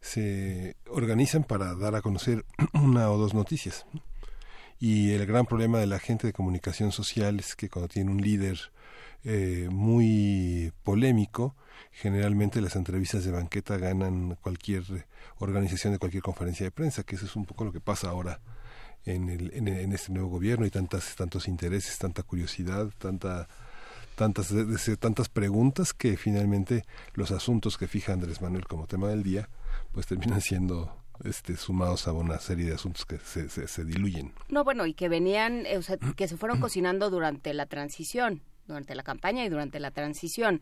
se 0.00 0.76
organizan 0.88 1.44
para 1.44 1.74
dar 1.74 1.94
a 1.94 2.02
conocer 2.02 2.44
una 2.74 3.10
o 3.10 3.16
dos 3.18 3.34
noticias. 3.34 3.86
Y 4.80 5.10
el 5.12 5.26
gran 5.26 5.46
problema 5.46 5.78
de 5.78 5.86
la 5.86 5.98
gente 5.98 6.26
de 6.26 6.32
comunicación 6.32 6.92
social 6.92 7.40
es 7.40 7.56
que 7.56 7.68
cuando 7.68 7.88
tiene 7.88 8.10
un 8.12 8.20
líder 8.22 8.58
eh, 9.24 9.68
muy 9.70 10.72
polémico, 10.84 11.56
generalmente 11.90 12.60
las 12.60 12.76
entrevistas 12.76 13.24
de 13.24 13.32
banqueta 13.32 13.76
ganan 13.76 14.36
cualquier 14.40 14.84
organización 15.38 15.92
de 15.92 15.98
cualquier 15.98 16.22
conferencia 16.22 16.64
de 16.64 16.70
prensa, 16.70 17.02
que 17.02 17.16
eso 17.16 17.26
es 17.26 17.34
un 17.34 17.44
poco 17.44 17.64
lo 17.64 17.72
que 17.72 17.80
pasa 17.80 18.08
ahora 18.10 18.40
en, 19.08 19.28
el, 19.28 19.52
en, 19.54 19.68
en 19.68 19.92
este 19.92 20.12
nuevo 20.12 20.28
gobierno 20.28 20.66
y 20.66 20.70
tantas 20.70 21.16
tantos 21.16 21.48
intereses, 21.48 21.98
tanta 21.98 22.22
curiosidad, 22.22 22.90
tanta 22.98 23.48
tantas 24.14 24.52
tantas 24.98 25.28
preguntas 25.28 25.94
que 25.94 26.16
finalmente 26.16 26.84
los 27.14 27.30
asuntos 27.30 27.78
que 27.78 27.86
fija 27.86 28.12
Andrés 28.12 28.42
Manuel 28.42 28.66
como 28.66 28.88
tema 28.88 29.08
del 29.08 29.22
día 29.22 29.48
pues 29.92 30.06
terminan 30.06 30.40
siendo 30.40 30.92
este 31.24 31.56
sumados 31.56 32.08
a 32.08 32.12
una 32.12 32.38
serie 32.38 32.66
de 32.66 32.74
asuntos 32.74 33.04
que 33.04 33.18
se, 33.18 33.48
se, 33.48 33.66
se 33.66 33.84
diluyen. 33.84 34.32
No, 34.48 34.64
bueno, 34.64 34.86
y 34.86 34.94
que 34.94 35.08
venían, 35.08 35.66
eh, 35.66 35.76
o 35.78 35.82
sea, 35.82 35.96
que 36.16 36.28
se 36.28 36.36
fueron 36.36 36.60
cocinando 36.60 37.10
durante 37.10 37.54
la 37.54 37.66
transición, 37.66 38.42
durante 38.66 38.94
la 38.94 39.02
campaña 39.02 39.44
y 39.44 39.48
durante 39.48 39.80
la 39.80 39.90
transición. 39.90 40.60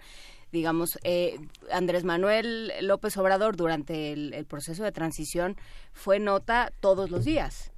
Digamos, 0.53 0.99
eh, 1.03 1.38
Andrés 1.72 2.05
Manuel 2.05 2.72
López 2.80 3.16
Obrador 3.16 3.57
durante 3.57 4.12
el, 4.12 4.32
el 4.32 4.47
proceso 4.47 4.84
de 4.84 4.92
transición 4.92 5.57
fue 5.92 6.20
nota 6.20 6.72
todos 6.80 7.11
los 7.11 7.24
días. 7.24 7.72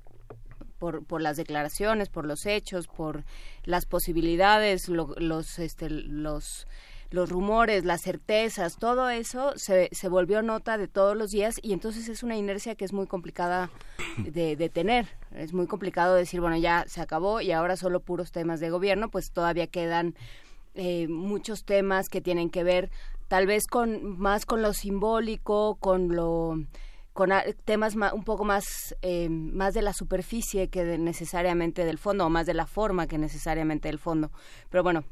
Por, 0.78 1.04
por 1.04 1.20
las 1.20 1.36
declaraciones, 1.36 2.08
por 2.08 2.24
los 2.24 2.46
hechos, 2.46 2.86
por 2.86 3.24
las 3.64 3.84
posibilidades, 3.84 4.88
lo- 4.88 5.14
los, 5.18 5.58
este, 5.58 5.90
los, 5.90 6.66
los 7.10 7.28
rumores, 7.30 7.84
las 7.84 8.02
certezas, 8.02 8.76
todo 8.78 9.10
eso 9.10 9.52
se, 9.56 9.88
se 9.92 10.08
volvió 10.08 10.40
nota 10.40 10.78
de 10.78 10.86
todos 10.86 11.16
los 11.16 11.30
días 11.32 11.56
y 11.62 11.72
entonces 11.72 12.08
es 12.08 12.22
una 12.22 12.36
inercia 12.36 12.76
que 12.76 12.84
es 12.84 12.92
muy 12.92 13.06
complicada 13.08 13.70
de, 14.18 14.54
de 14.54 14.68
tener. 14.68 15.08
Es 15.34 15.52
muy 15.52 15.66
complicado 15.66 16.14
decir, 16.14 16.40
bueno, 16.40 16.56
ya 16.56 16.84
se 16.86 17.00
acabó 17.00 17.40
y 17.40 17.50
ahora 17.50 17.76
solo 17.76 17.98
puros 18.00 18.30
temas 18.30 18.60
de 18.60 18.70
gobierno, 18.70 19.10
pues 19.10 19.32
todavía 19.32 19.66
quedan 19.66 20.14
eh, 20.74 21.08
muchos 21.08 21.64
temas 21.64 22.08
que 22.08 22.20
tienen 22.20 22.50
que 22.50 22.62
ver 22.62 22.90
tal 23.26 23.46
vez 23.48 23.66
con 23.66 24.18
más 24.18 24.46
con 24.46 24.62
lo 24.62 24.72
simbólico, 24.72 25.76
con 25.80 26.14
lo 26.14 26.54
con 27.18 27.32
temas 27.64 27.96
un 27.96 28.22
poco 28.22 28.44
más 28.44 28.94
eh, 29.02 29.28
más 29.28 29.74
de 29.74 29.82
la 29.82 29.92
superficie 29.92 30.68
que 30.68 30.96
necesariamente 30.98 31.84
del 31.84 31.98
fondo 31.98 32.24
o 32.24 32.30
más 32.30 32.46
de 32.46 32.54
la 32.54 32.64
forma 32.64 33.08
que 33.08 33.18
necesariamente 33.18 33.88
del 33.88 33.98
fondo. 33.98 34.30
Pero 34.70 34.84
bueno, 34.84 35.02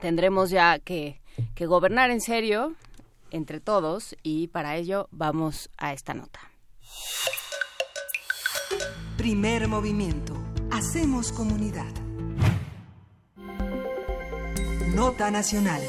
tendremos 0.00 0.48
ya 0.48 0.78
que, 0.78 1.20
que 1.54 1.66
gobernar 1.66 2.10
en 2.10 2.22
serio 2.22 2.74
entre 3.30 3.60
todos 3.60 4.16
y 4.22 4.48
para 4.48 4.76
ello 4.76 5.08
vamos 5.10 5.68
a 5.76 5.92
esta 5.92 6.14
nota. 6.14 6.40
Primer 9.18 9.68
movimiento. 9.68 10.42
Hacemos 10.70 11.32
comunidad. 11.32 11.92
Nota 14.94 15.30
Nacional. 15.30 15.82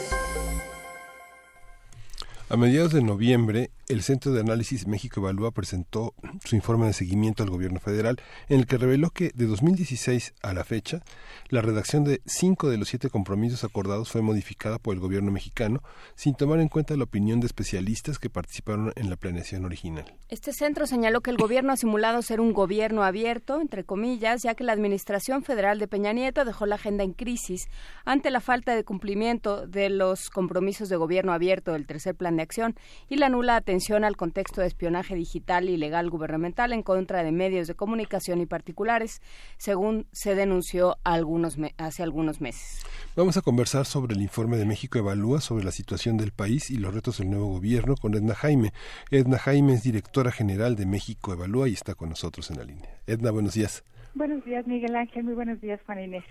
A 2.50 2.58
mediados 2.58 2.92
de 2.92 3.02
noviembre, 3.02 3.72
el 3.92 4.04
Centro 4.04 4.32
de 4.32 4.40
Análisis 4.40 4.88
México 4.88 5.20
Evalúa 5.20 5.52
presentó 5.52 6.14
su 6.46 6.56
informe 6.56 6.88
de 6.88 6.94
seguimiento 6.94 7.44
al 7.44 7.50
gobierno 7.50 7.82
federal, 7.82 8.22
en 8.48 8.60
el 8.60 8.66
que 8.66 8.78
reveló 8.78 9.10
que 9.10 9.32
de 9.36 9.46
2016 9.48 10.34
a 10.42 10.54
la 10.54 10.64
fecha, 10.64 11.02
la 11.50 11.62
redacción 11.62 12.06
de 12.06 12.22
cinco 12.26 12.70
de 12.70 12.78
los 12.78 12.88
siete 12.88 13.10
compromisos 13.10 13.66
acordados 13.66 14.10
fue 14.10 14.22
modificada 14.22 14.80
por 14.80 14.96
el 14.96 15.02
gobierno 15.02 15.32
mexicano, 15.32 15.84
sin 16.16 16.36
tomar 16.36 16.62
en 16.62 16.70
cuenta 16.70 16.96
la 16.96 17.04
opinión 17.04 17.42
de 17.42 17.48
especialistas 17.48 18.18
que 18.18 18.30
participaron 18.30 18.94
en 18.96 19.10
la 19.10 19.18
planeación 19.18 19.66
original. 19.66 20.06
Este 20.30 20.54
centro 20.54 20.88
señaló 20.88 21.20
que 21.20 21.32
el 21.32 21.38
gobierno 21.38 21.74
ha 21.74 21.78
simulado 21.78 22.22
ser 22.22 22.40
un 22.40 22.54
gobierno 22.54 23.04
abierto, 23.04 23.60
entre 23.60 23.84
comillas, 23.84 24.44
ya 24.44 24.56
que 24.56 24.64
la 24.64 24.72
administración 24.72 25.44
federal 25.44 25.80
de 25.80 25.90
Peña 25.90 26.14
Nieto 26.14 26.46
dejó 26.46 26.66
la 26.66 26.76
agenda 26.76 27.04
en 27.04 27.12
crisis 27.12 27.68
ante 28.06 28.32
la 28.32 28.40
falta 28.40 28.74
de 28.74 28.86
cumplimiento 28.86 29.68
de 29.68 29.90
los 29.90 30.30
compromisos 30.30 30.88
de 30.88 30.96
gobierno 30.96 31.34
abierto 31.34 31.74
del 31.74 31.86
tercer 31.86 32.16
plan 32.16 32.38
de 32.38 32.44
acción 32.44 32.76
y 33.10 33.18
la 33.18 33.28
nula 33.28 33.58
atención 33.58 33.81
al 33.90 34.16
contexto 34.16 34.62
de 34.62 34.68
espionaje 34.68 35.16
digital 35.16 35.68
y 35.68 35.76
legal 35.76 36.10
gubernamental 36.10 36.72
en 36.72 36.84
contra 36.84 37.24
de 37.24 37.32
medios 37.32 37.68
de 37.68 37.74
comunicación 37.74 38.40
y 38.40 38.46
particulares, 38.46 39.22
según 39.58 40.06
se 40.12 40.36
denunció 40.36 40.98
algunos 41.04 41.58
hace 41.78 42.04
algunos 42.04 42.42
meses. 42.42 42.86
Vamos 43.16 43.38
a 43.38 43.42
conversar 43.42 43.86
sobre 43.86 44.14
el 44.14 44.22
informe 44.22 44.58
de 44.58 44.66
México 44.66 45.00
Evalúa 45.00 45.42
sobre 45.42 45.66
la 45.66 45.72
situación 45.72 46.18
del 46.18 46.32
país 46.32 46.70
y 46.70 46.78
los 46.78 46.94
retos 46.94 47.18
del 47.18 47.32
nuevo 47.32 47.48
gobierno 47.48 47.96
con 47.96 48.14
Edna 48.14 48.36
Jaime. 48.36 48.72
Edna 49.10 49.40
Jaime 49.40 49.74
es 49.74 49.84
directora 49.84 50.32
general 50.32 50.76
de 50.76 50.86
México 50.86 51.34
Evalúa 51.34 51.68
y 51.68 51.74
está 51.74 51.96
con 51.96 52.10
nosotros 52.10 52.52
en 52.52 52.58
la 52.58 52.64
línea. 52.64 52.90
Edna, 53.08 53.32
buenos 53.32 53.56
días. 53.56 53.84
Buenos 54.14 54.46
días, 54.46 54.68
Miguel 54.68 54.96
Ángel. 54.96 55.24
Muy 55.24 55.34
buenos 55.34 55.60
días, 55.60 55.80
Juan 55.86 56.04
Inés. 56.04 56.24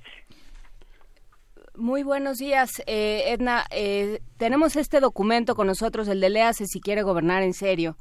Muy 1.81 2.03
buenos 2.03 2.37
días, 2.37 2.83
eh, 2.87 3.23
Edna. 3.29 3.65
Eh, 3.71 4.21
tenemos 4.37 4.77
este 4.77 5.01
documento 5.01 5.55
con 5.55 5.67
nosotros, 5.67 6.09
el 6.09 6.21
de 6.21 6.29
Léase 6.29 6.67
si 6.67 6.79
quiere 6.79 7.01
gobernar 7.01 7.43
en 7.43 7.55
serio. 7.55 7.97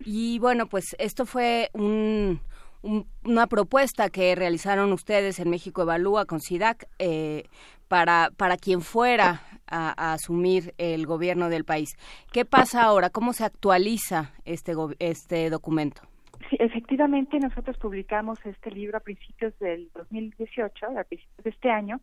Y 0.00 0.40
bueno, 0.40 0.66
pues 0.66 0.96
esto 0.98 1.26
fue 1.26 1.70
una 1.72 3.46
propuesta 3.46 4.10
que 4.10 4.34
realizaron 4.34 4.92
ustedes 4.92 5.38
en 5.38 5.48
México 5.48 5.82
Evalúa 5.82 6.24
con 6.24 6.40
SIDAC 6.40 6.88
eh, 6.98 7.44
para, 7.86 8.30
para 8.36 8.56
quien 8.56 8.80
fuera 8.80 9.42
a, 9.68 10.12
asumir 10.12 10.74
el 10.76 11.06
gobierno 11.06 11.50
del 11.50 11.64
país. 11.64 11.90
¿Qué 12.32 12.44
pasa 12.44 12.82
ahora? 12.82 13.10
¿Cómo 13.10 13.32
se 13.32 13.44
actualiza 13.44 14.32
este, 14.44 14.72
este 14.98 15.50
documento? 15.50 16.02
Sí, 16.48 16.56
efectivamente, 16.58 17.38
nosotros 17.38 17.78
publicamos 17.78 18.44
este 18.44 18.72
libro 18.72 18.96
a 18.96 19.00
principios 19.00 19.56
del 19.60 19.88
2018, 19.94 20.86
a 20.98 21.04
principios 21.04 21.44
de 21.44 21.50
este 21.50 21.70
año, 21.70 22.00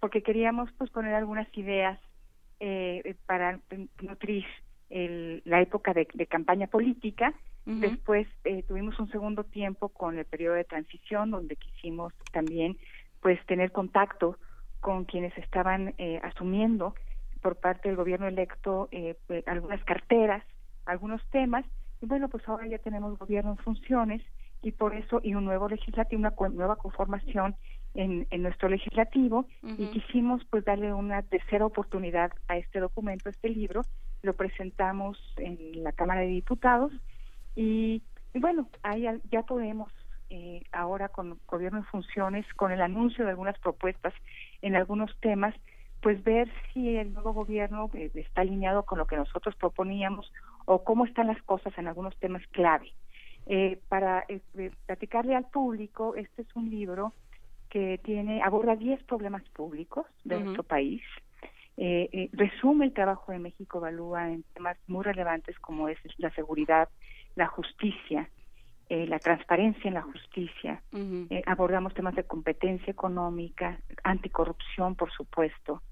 porque 0.00 0.22
queríamos 0.22 0.70
pues 0.78 0.90
poner 0.90 1.14
algunas 1.14 1.48
ideas 1.56 1.98
eh, 2.60 3.14
para 3.26 3.60
nutrir 4.00 4.44
el, 4.90 5.42
la 5.44 5.60
época 5.60 5.92
de, 5.92 6.06
campaña 6.26 6.66
política. 6.66 7.34
Después 7.64 8.28
eh, 8.44 8.62
tuvimos 8.62 8.96
un 9.00 9.10
segundo 9.10 9.42
tiempo 9.42 9.88
con 9.88 10.16
el 10.18 10.24
periodo 10.24 10.54
de 10.54 10.62
transición, 10.62 11.32
donde 11.32 11.56
quisimos 11.56 12.12
también 12.32 12.76
pues 13.20 13.44
tener 13.46 13.72
contacto 13.72 14.38
con 14.78 15.04
quienes 15.04 15.36
estaban 15.36 15.94
eh, 15.98 16.20
asumiendo 16.22 16.94
por 17.42 17.56
parte 17.56 17.88
del 17.88 17.96
gobierno 17.96 18.28
electo 18.28 18.88
eh, 18.92 19.16
pues, 19.26 19.46
algunas 19.48 19.82
carteras, 19.82 20.44
algunos 20.84 21.20
temas. 21.30 21.64
Y 22.00 22.06
bueno, 22.06 22.28
pues 22.28 22.48
ahora 22.48 22.68
ya 22.68 22.78
tenemos 22.78 23.18
gobierno 23.18 23.52
en 23.52 23.56
funciones 23.58 24.22
y 24.62 24.70
por 24.70 24.94
eso 24.94 25.20
y 25.24 25.34
un 25.34 25.44
nuevo 25.44 25.68
legislativo, 25.68 26.20
una 26.20 26.34
nueva 26.50 26.76
conformación 26.76 27.56
en, 27.96 28.26
nuestro 28.42 28.68
legislativo 28.68 29.46
y 29.62 29.86
quisimos 29.88 30.44
pues 30.50 30.64
darle 30.64 30.92
una 30.92 31.22
tercera 31.22 31.66
oportunidad 31.66 32.32
a 32.48 32.56
este 32.56 32.80
documento, 32.80 33.28
a 33.28 33.32
este 33.32 33.48
libro, 33.48 33.82
lo 34.22 34.34
presentamos 34.34 35.18
en 35.36 35.82
la 35.82 35.92
Cámara 35.92 36.20
de 36.20 36.28
Diputados 36.28 36.92
y, 37.54 38.02
bueno, 38.34 38.68
ahí 38.82 39.06
ya 39.30 39.42
podemos 39.42 39.90
eh, 40.28 40.62
ahora 40.72 41.08
con 41.08 41.38
gobierno 41.46 41.78
en 41.78 41.84
funciones, 41.84 42.44
con 42.54 42.72
el 42.72 42.82
anuncio 42.82 43.24
de 43.24 43.30
algunas 43.30 43.58
propuestas 43.58 44.12
en 44.60 44.76
algunos 44.76 45.16
temas, 45.20 45.54
pues 46.02 46.22
ver 46.22 46.50
si 46.72 46.96
el 46.96 47.14
nuevo 47.14 47.32
gobierno 47.32 47.90
eh, 47.94 48.10
está 48.14 48.42
alineado 48.42 48.84
con 48.84 48.98
lo 48.98 49.06
que 49.06 49.16
nosotros 49.16 49.54
proponíamos 49.56 50.30
o 50.66 50.84
cómo 50.84 51.06
están 51.06 51.28
las 51.28 51.42
cosas 51.42 51.76
en 51.78 51.88
algunos 51.88 52.16
temas 52.18 52.42
clave. 52.52 52.92
Eh, 53.46 53.80
para 53.88 54.24
eh, 54.28 54.40
platicarle 54.86 55.36
al 55.36 55.48
público, 55.48 56.16
este 56.16 56.42
es 56.42 56.56
un 56.56 56.68
libro 56.68 57.12
que 57.76 58.00
tiene 58.02 58.40
aborda 58.42 58.74
10 58.74 59.04
problemas 59.04 59.42
públicos 59.50 60.06
de 60.24 60.40
nuestro 60.40 60.62
país. 60.62 61.02
Eh, 61.76 62.08
eh, 62.10 62.30
resume 62.32 62.86
el 62.86 62.94
trabajo 62.94 63.32
de 63.32 63.38
México 63.38 63.76
Evalúa 63.76 64.30
en 64.30 64.44
temas 64.54 64.78
muy 64.86 65.04
relevantes 65.04 65.58
como 65.58 65.90
es 65.90 65.98
la 66.16 66.30
seguridad, 66.30 66.88
la 67.34 67.48
justicia, 67.48 68.30
eh, 68.88 69.06
la 69.06 69.18
transparencia 69.18 69.88
en 69.88 69.92
la 69.92 70.00
justicia. 70.00 70.80
Eh, 71.28 71.42
abordamos 71.44 71.92
temas 71.92 72.14
de 72.14 72.24
competencia 72.24 72.90
económica, 72.90 73.78
anticorrupción, 74.04 74.94
por 74.94 75.12
supuesto, 75.12 75.82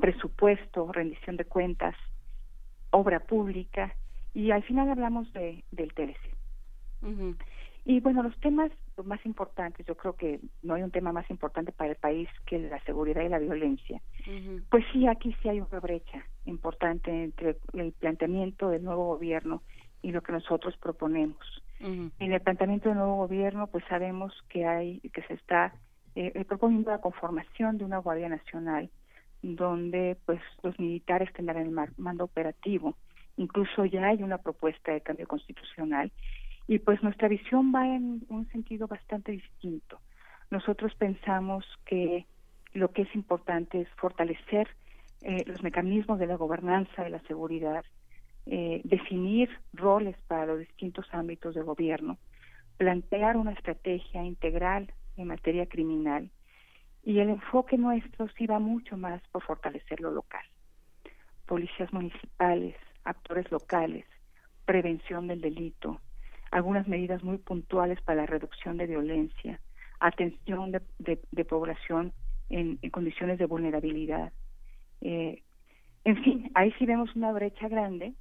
presupuesto, 0.00 0.90
rendición 0.90 1.36
de 1.36 1.44
cuentas, 1.44 1.94
obra 2.92 3.20
pública 3.20 3.94
y 4.32 4.52
al 4.52 4.62
final 4.62 4.88
hablamos 4.88 5.30
de, 5.34 5.64
del 5.70 5.92
TLC. 5.92 6.24
Y 7.84 8.00
bueno, 8.00 8.22
los 8.22 8.38
temas 8.40 8.70
más 9.04 9.24
importantes, 9.26 9.84
yo 9.86 9.94
creo 9.94 10.14
que 10.14 10.40
no 10.62 10.74
hay 10.74 10.82
un 10.82 10.90
tema 10.90 11.12
más 11.12 11.28
importante 11.28 11.70
para 11.70 11.90
el 11.90 11.96
país 11.96 12.28
que 12.46 12.58
la 12.58 12.82
seguridad 12.84 13.22
y 13.22 13.28
la 13.28 13.38
violencia. 13.38 14.00
Pues 14.70 14.84
sí, 14.92 15.06
aquí 15.06 15.36
sí 15.42 15.48
hay 15.50 15.60
una 15.60 15.80
brecha 15.80 16.24
importante 16.46 17.10
entre 17.24 17.58
el 17.74 17.92
planteamiento 17.92 18.70
del 18.70 18.84
nuevo 18.84 19.06
gobierno 19.06 19.62
y 20.00 20.12
lo 20.12 20.22
que 20.22 20.32
nosotros 20.32 20.76
proponemos. 20.78 21.62
En 21.80 22.12
el 22.18 22.40
planteamiento 22.40 22.88
del 22.88 22.96
nuevo 22.96 23.16
gobierno, 23.16 23.66
pues 23.66 23.84
sabemos 23.90 24.32
que 24.48 24.64
hay, 24.64 25.00
que 25.00 25.20
se 25.22 25.34
está 25.34 25.74
eh, 26.14 26.32
eh, 26.34 26.44
proponiendo 26.46 26.90
la 26.90 27.02
conformación 27.02 27.76
de 27.76 27.84
una 27.84 27.98
Guardia 27.98 28.30
Nacional 28.30 28.88
donde 29.42 30.16
pues 30.24 30.40
los 30.62 30.78
militares 30.78 31.30
tendrán 31.34 31.58
el 31.58 31.92
mando 31.98 32.24
operativo. 32.24 32.96
Incluso 33.36 33.84
ya 33.84 34.06
hay 34.06 34.22
una 34.22 34.38
propuesta 34.38 34.92
de 34.92 35.02
cambio 35.02 35.26
constitucional 35.26 36.10
y 36.66 36.78
pues 36.78 37.02
nuestra 37.02 37.28
visión 37.28 37.72
va 37.74 37.86
en 37.86 38.24
un 38.28 38.48
sentido 38.50 38.86
bastante 38.86 39.32
distinto. 39.32 40.00
Nosotros 40.50 40.94
pensamos 40.94 41.64
que 41.84 42.26
lo 42.72 42.90
que 42.90 43.02
es 43.02 43.14
importante 43.14 43.80
es 43.80 43.88
fortalecer 43.96 44.68
eh, 45.22 45.44
los 45.46 45.62
mecanismos 45.62 46.18
de 46.18 46.26
la 46.26 46.36
gobernanza 46.36 47.02
de 47.02 47.10
la 47.10 47.20
seguridad, 47.22 47.84
eh, 48.46 48.80
definir 48.84 49.48
roles 49.72 50.16
para 50.26 50.46
los 50.46 50.58
distintos 50.58 51.06
ámbitos 51.12 51.54
de 51.54 51.62
gobierno, 51.62 52.18
plantear 52.76 53.36
una 53.36 53.52
estrategia 53.52 54.22
integral 54.24 54.92
en 55.16 55.28
materia 55.28 55.66
criminal 55.66 56.30
y 57.02 57.18
el 57.18 57.28
enfoque 57.28 57.76
nuestro 57.76 58.28
sí 58.36 58.46
va 58.46 58.58
mucho 58.58 58.96
más 58.96 59.22
por 59.30 59.42
fortalecer 59.42 60.00
lo 60.00 60.10
local. 60.10 60.44
Policías 61.46 61.92
municipales, 61.92 62.74
actores 63.04 63.50
locales, 63.50 64.06
prevención 64.64 65.26
del 65.26 65.42
delito, 65.42 66.00
algunas 66.54 66.86
medidas 66.86 67.24
muy 67.24 67.38
puntuales 67.38 68.00
para 68.02 68.20
la 68.22 68.26
reducción 68.26 68.76
de 68.76 68.86
violencia, 68.86 69.58
atención 69.98 70.70
de, 70.70 71.44
población 71.44 72.12
en, 72.48 72.76
condiciones 72.92 73.38
de 73.40 73.46
vulnerabilidad. 73.46 74.32
Eh, 75.00 75.42
en 76.04 76.22
fin, 76.22 76.52
ahí 76.54 76.72
sí 76.78 76.86
vemos 76.86 77.14
una 77.16 77.32
brecha 77.32 77.66
grande. 77.66 78.14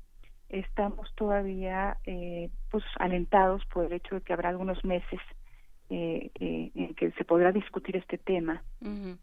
Estamos 0.49 1.13
todavía 1.13 1.97
eh, 2.07 2.49
pues 2.71 2.83
alentados 2.97 3.63
por 3.67 3.85
el 3.85 3.93
hecho 3.93 4.15
de 4.15 4.21
que 4.21 4.33
habrá 4.33 4.49
algunos 4.49 4.83
meses 4.83 5.19
eh, 5.91 6.31
en 6.39 6.95
que 6.95 7.11
se 7.11 7.25
podrá 7.25 7.51
discutir 7.51 7.97
este 7.97 8.17
tema. 8.17 8.63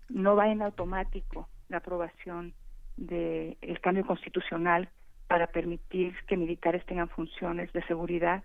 No 0.08 0.36
va 0.36 0.52
en 0.52 0.62
automático 0.62 1.48
la 1.68 1.78
aprobación 1.78 2.54
del 2.96 3.80
cambio 3.80 4.06
constitucional 4.06 4.88
para 5.26 5.48
permitir 5.48 6.14
que 6.28 6.36
militares 6.36 6.86
tengan 6.86 7.08
funciones 7.08 7.72
de 7.72 7.82
seguridad 7.86 8.44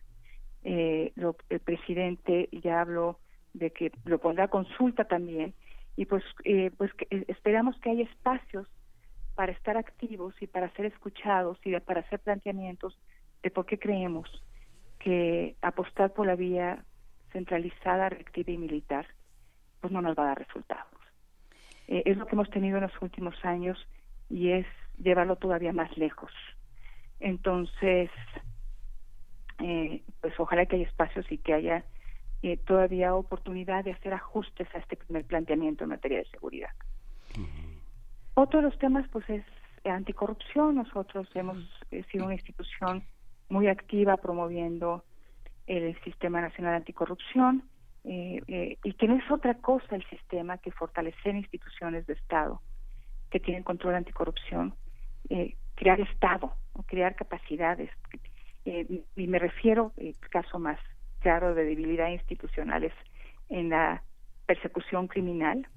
eh, 0.65 1.13
el 1.49 1.59
presidente 1.59 2.49
ya 2.51 2.81
habló 2.81 3.19
de 3.53 3.71
que 3.71 3.91
lo 4.03 4.19
pondrá 4.19 4.45
a 4.45 4.49
consulta 4.49 5.05
también 5.05 5.53
y 5.95 6.05
pues 6.05 6.23
eh, 6.43 6.71
pues 6.75 6.91
eh, 7.11 7.23
esperamos 7.27 7.77
que 7.79 7.91
haya 7.91 8.03
espacios 8.03 8.67
para 9.35 9.51
estar 9.51 9.77
activos 9.77 10.33
y 10.41 10.47
para 10.47 10.73
ser 10.73 10.87
escuchados 10.87 11.59
y 11.63 11.79
para 11.81 12.01
hacer 12.01 12.19
planteamientos 12.19 12.97
de 13.43 13.51
por 13.51 13.67
qué 13.67 13.77
creemos 13.77 14.27
que 14.97 15.55
apostar 15.61 16.13
por 16.13 16.25
la 16.25 16.35
vía 16.35 16.83
centralizada, 17.31 18.09
reactiva 18.09 18.51
y 18.51 18.57
militar 18.57 19.05
pues 19.81 19.93
no 19.93 20.01
nos 20.01 20.17
va 20.17 20.23
a 20.23 20.27
dar 20.27 20.39
resultados. 20.39 20.99
Eh, 21.87 22.01
es 22.05 22.17
lo 22.17 22.25
que 22.25 22.33
hemos 22.33 22.49
tenido 22.49 22.77
en 22.77 22.83
los 22.83 23.01
últimos 23.03 23.35
años 23.45 23.77
y 24.31 24.49
es 24.49 24.65
llevarlo 24.97 25.35
todavía 25.35 25.73
más 25.73 25.95
lejos. 25.95 26.31
Entonces, 27.19 28.09
eh, 29.59 30.01
pues 30.21 30.33
ojalá 30.39 30.65
que 30.65 30.77
haya 30.77 30.87
espacios 30.87 31.25
y 31.31 31.37
que 31.37 31.53
haya 31.53 31.85
eh, 32.41 32.57
todavía 32.57 33.15
oportunidad 33.15 33.83
de 33.83 33.91
hacer 33.91 34.13
ajustes 34.13 34.67
a 34.73 34.79
este 34.79 34.97
primer 34.97 35.25
planteamiento 35.25 35.83
en 35.83 35.91
materia 35.91 36.19
de 36.19 36.25
seguridad. 36.25 36.69
Otro 38.35 38.61
de 38.61 38.67
los 38.67 38.77
temas, 38.79 39.07
pues, 39.11 39.29
es 39.29 39.43
anticorrupción. 39.85 40.75
Nosotros 40.75 41.27
hemos 41.35 41.57
sido 42.11 42.25
una 42.25 42.33
institución 42.33 43.03
muy 43.49 43.67
activa 43.67 44.17
promoviendo 44.17 45.03
el 45.67 45.99
Sistema 46.03 46.41
Nacional 46.41 46.75
Anticorrupción 46.75 47.63
eh, 48.03 48.41
eh, 48.47 48.77
y 48.83 48.93
que 48.93 49.07
no 49.07 49.15
es 49.15 49.31
otra 49.31 49.55
cosa 49.55 49.95
el 49.95 50.05
sistema 50.09 50.59
que 50.59 50.71
fortalecer 50.71 51.35
instituciones 51.35 52.05
de 52.05 52.13
Estado 52.13 52.61
que 53.31 53.39
tienen 53.39 53.63
control 53.63 53.95
anticorrupción, 53.95 54.75
eh, 55.29 55.55
crear 55.73 55.99
Estado, 55.99 56.53
crear 56.85 57.15
capacidades. 57.15 57.89
Y 58.65 59.27
me 59.27 59.39
refiero, 59.39 59.93
el 59.97 60.17
caso 60.17 60.59
más 60.59 60.79
claro 61.19 61.53
de 61.53 61.65
debilidad 61.65 62.09
institucionales 62.09 62.93
en 63.49 63.69
la 63.69 64.03
persecución 64.45 65.07
criminal, 65.07 65.67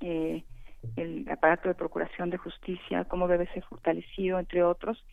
el 0.00 1.28
aparato 1.30 1.68
de 1.68 1.74
procuración 1.74 2.30
de 2.30 2.36
justicia, 2.38 3.04
cómo 3.04 3.28
debe 3.28 3.46
ser 3.52 3.64
fortalecido, 3.64 4.38
entre 4.38 4.62
otros. 4.62 5.04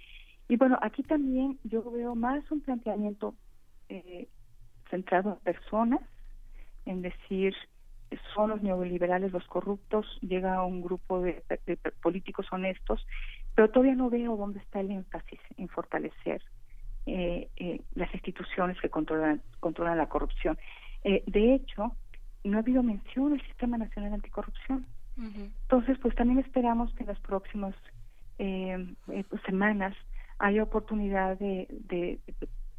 Y 0.48 0.58
bueno, 0.58 0.78
aquí 0.82 1.04
también 1.04 1.60
yo 1.64 1.90
veo 1.90 2.16
más 2.16 2.50
un 2.52 2.62
planteamiento 2.62 3.36
eh, 3.90 4.28
centrado 4.90 5.34
en 5.34 5.54
personas, 5.54 6.02
en 6.86 7.02
decir 7.02 7.56
son 8.36 8.52
los 8.52 8.62
neoliberales 8.62 9.32
los 9.32 9.46
corruptos, 9.48 10.06
llega 10.22 10.56
a 10.56 10.64
un 10.64 10.82
grupo 10.82 11.22
de, 11.22 11.44
políticos 12.02 12.46
honestos, 12.52 13.06
pero 13.56 13.70
todavía 13.70 13.96
no 13.96 14.10
veo 14.10 14.38
dónde 14.38 14.60
está 14.60 14.82
el 14.82 14.92
énfasis 14.92 15.40
en 15.58 15.68
fortalecer 15.68 16.44
eh, 17.06 17.50
eh, 17.58 17.82
las 17.96 18.14
instituciones 18.14 18.80
que 18.80 18.90
controlan, 18.90 19.42
controlan 19.60 19.98
la 19.98 20.08
corrupción. 20.08 20.58
Eh, 21.04 21.24
de 21.28 21.56
hecho, 21.56 21.96
no 22.44 22.58
ha 22.58 22.62
habido 22.62 22.84
mención 22.84 23.32
del 23.32 23.46
Sistema 23.48 23.78
Nacional 23.78 24.14
Anticorrupción. 24.14 24.86
Entonces, 25.16 26.00
pues 26.00 26.16
también 26.16 26.40
esperamos 26.40 26.92
que 26.96 27.04
en 27.04 27.10
las 27.10 27.20
próximas 27.20 27.76
pues, 28.36 29.42
semanas 29.46 29.96
haya 30.40 30.64
oportunidad 30.64 31.38
de, 31.38 31.68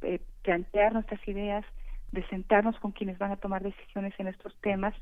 de 0.00 0.20
plantear 0.42 0.92
nuestras 0.92 1.26
ideas, 1.28 1.64
de 2.10 2.26
sentarnos 2.26 2.76
con 2.80 2.90
quienes 2.90 3.18
van 3.18 3.30
a 3.30 3.36
tomar 3.36 3.62
decisiones 3.62 4.12
en 4.18 4.26
estos 4.26 4.52
temas 4.60 4.94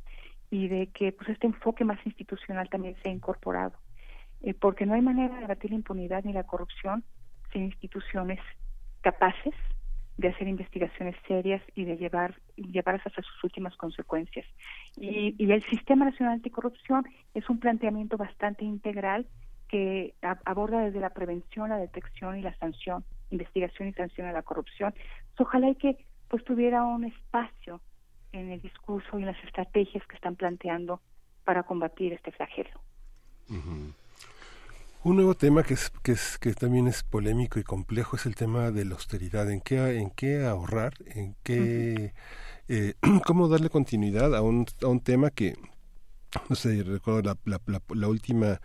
y 0.51 0.69
de 0.69 0.89
que 0.89 1.13
pues 1.13 1.31
este 1.31 1.47
enfoque 1.47 1.85
más 1.85 1.99
institucional 2.05 2.69
también 2.69 2.95
sea 3.03 3.11
incorporado. 3.11 3.73
Eh, 4.43 4.55
porque 4.55 4.87
no 4.87 4.95
hay 4.95 5.01
manera 5.01 5.39
de 5.39 5.47
batir 5.47 5.71
la 5.71 5.77
impunidad 5.77 6.25
ni 6.25 6.33
la 6.33 6.45
corrupción 6.45 7.05
sin 7.53 7.65
instituciones 7.65 8.41
capaces 9.03 9.55
de 10.17 10.29
hacer 10.29 10.47
investigaciones 10.47 11.17
serias 11.27 11.63
y 11.75 11.85
de 11.85 11.97
llevar 11.97 12.35
llevarlas 12.57 13.07
hasta 13.07 13.23
sus 13.23 13.45
últimas 13.45 13.77
consecuencias. 13.77 14.47
Y, 14.97 15.35
y 15.39 15.53
el 15.53 15.63
Sistema 15.65 16.05
Nacional 16.05 16.35
Anticorrupción 16.35 17.05
es 17.35 17.49
un 17.49 17.59
planteamiento 17.59 18.17
bastante 18.17 18.65
integral 18.65 19.27
que 19.69 20.15
aborda 20.45 20.81
desde 20.81 21.01
la 21.01 21.11
prevención, 21.11 21.71
la 21.71 21.79
detección 21.79 22.39
y 22.39 22.43
la 22.43 22.55
sanción, 22.59 23.05
investigación 23.31 23.89
y 23.89 23.95
sanción 23.95 24.27
a 24.27 24.33
la 24.33 24.43
corrupción. 24.43 24.93
ojalá 25.39 25.71
y 25.71 25.75
que 25.77 25.97
pues 26.29 26.45
tuviera 26.45 26.85
un 26.85 27.05
espacio 27.05 27.81
en 28.33 28.51
el 28.51 28.61
discurso 28.61 29.19
y 29.19 29.23
en 29.23 29.27
las 29.27 29.45
estrategias 29.45 30.07
que 30.07 30.15
están 30.15 30.37
planteando 30.37 31.01
para 31.45 31.63
combatir 31.63 32.13
este 32.13 32.33
flagelo. 32.33 32.71
Un 35.05 35.17
nuevo 35.17 35.35
tema 35.35 35.65
que 35.65 35.75
es, 35.75 35.91
que 36.05 36.13
es 36.13 36.39
que 36.39 36.55
también 36.55 36.87
es 36.87 37.03
polémico 37.03 37.59
y 37.59 37.65
complejo 37.65 38.15
es 38.15 38.25
el 38.25 38.37
tema 38.37 38.71
de 38.71 38.85
la 38.85 38.95
austeridad. 38.95 39.51
¿En 39.51 39.61
qué 39.61 39.99
en 39.99 40.11
qué 40.11 40.45
ahorrar? 40.45 40.95
¿En 41.07 41.35
qué 41.43 42.15
eh, 42.69 42.95
cómo 43.27 43.49
darle 43.49 43.69
continuidad 43.69 44.33
a 44.37 44.43
un 44.43 44.65
a 44.81 44.87
un 44.87 45.01
tema 45.01 45.31
que 45.31 45.57
no 46.49 46.57
sé, 46.57 46.83
recuerdo 46.83 47.37
la, 47.45 47.61
la, 47.95 48.09
última, 48.09 48.61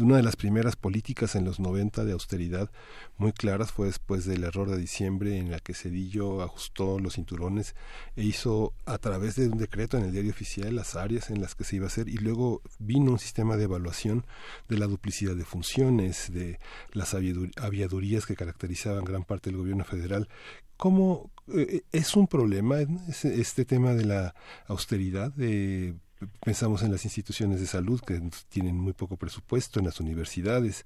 una 0.00 0.16
de 0.16 0.22
las 0.22 0.36
primeras 0.36 0.76
políticas 0.76 1.34
en 1.34 1.44
los 1.44 1.60
90 1.60 2.04
de 2.04 2.12
austeridad 2.12 2.70
muy 3.18 3.32
claras 3.32 3.72
fue 3.72 3.86
después 3.86 4.24
del 4.24 4.44
error 4.44 4.68
de 4.68 4.78
diciembre 4.78 5.38
en 5.38 5.50
la 5.50 5.60
que 5.60 5.74
Cedillo 5.74 6.42
ajustó 6.42 6.98
los 6.98 7.14
cinturones 7.14 7.74
e 8.16 8.24
hizo 8.24 8.74
a 8.84 8.98
través 8.98 9.36
de 9.36 9.48
un 9.48 9.58
decreto 9.58 9.96
en 9.96 10.04
el 10.04 10.12
diario 10.12 10.32
oficial 10.32 10.74
las 10.74 10.96
áreas 10.96 11.30
en 11.30 11.40
las 11.40 11.54
que 11.54 11.64
se 11.64 11.76
iba 11.76 11.84
a 11.84 11.88
hacer 11.88 12.08
y 12.08 12.16
luego 12.16 12.62
vino 12.78 13.12
un 13.12 13.18
sistema 13.18 13.56
de 13.56 13.64
evaluación 13.64 14.26
de 14.68 14.78
la 14.78 14.86
duplicidad 14.86 15.36
de 15.36 15.44
funciones, 15.44 16.32
de 16.32 16.58
las 16.92 17.14
aviadurías 17.14 18.26
que 18.26 18.36
caracterizaban 18.36 19.04
gran 19.04 19.24
parte 19.24 19.50
del 19.50 19.58
gobierno 19.58 19.84
federal. 19.84 20.28
¿Cómo 20.76 21.30
eh, 21.54 21.82
es 21.92 22.16
un 22.16 22.26
problema 22.26 22.78
este 23.22 23.64
tema 23.64 23.94
de 23.94 24.04
la 24.04 24.34
austeridad? 24.66 25.32
de 25.32 25.94
pensamos 26.44 26.82
en 26.82 26.92
las 26.92 27.04
instituciones 27.04 27.60
de 27.60 27.66
salud 27.66 28.00
que 28.00 28.20
tienen 28.48 28.76
muy 28.78 28.92
poco 28.92 29.16
presupuesto, 29.16 29.78
en 29.78 29.86
las 29.86 30.00
universidades. 30.00 30.84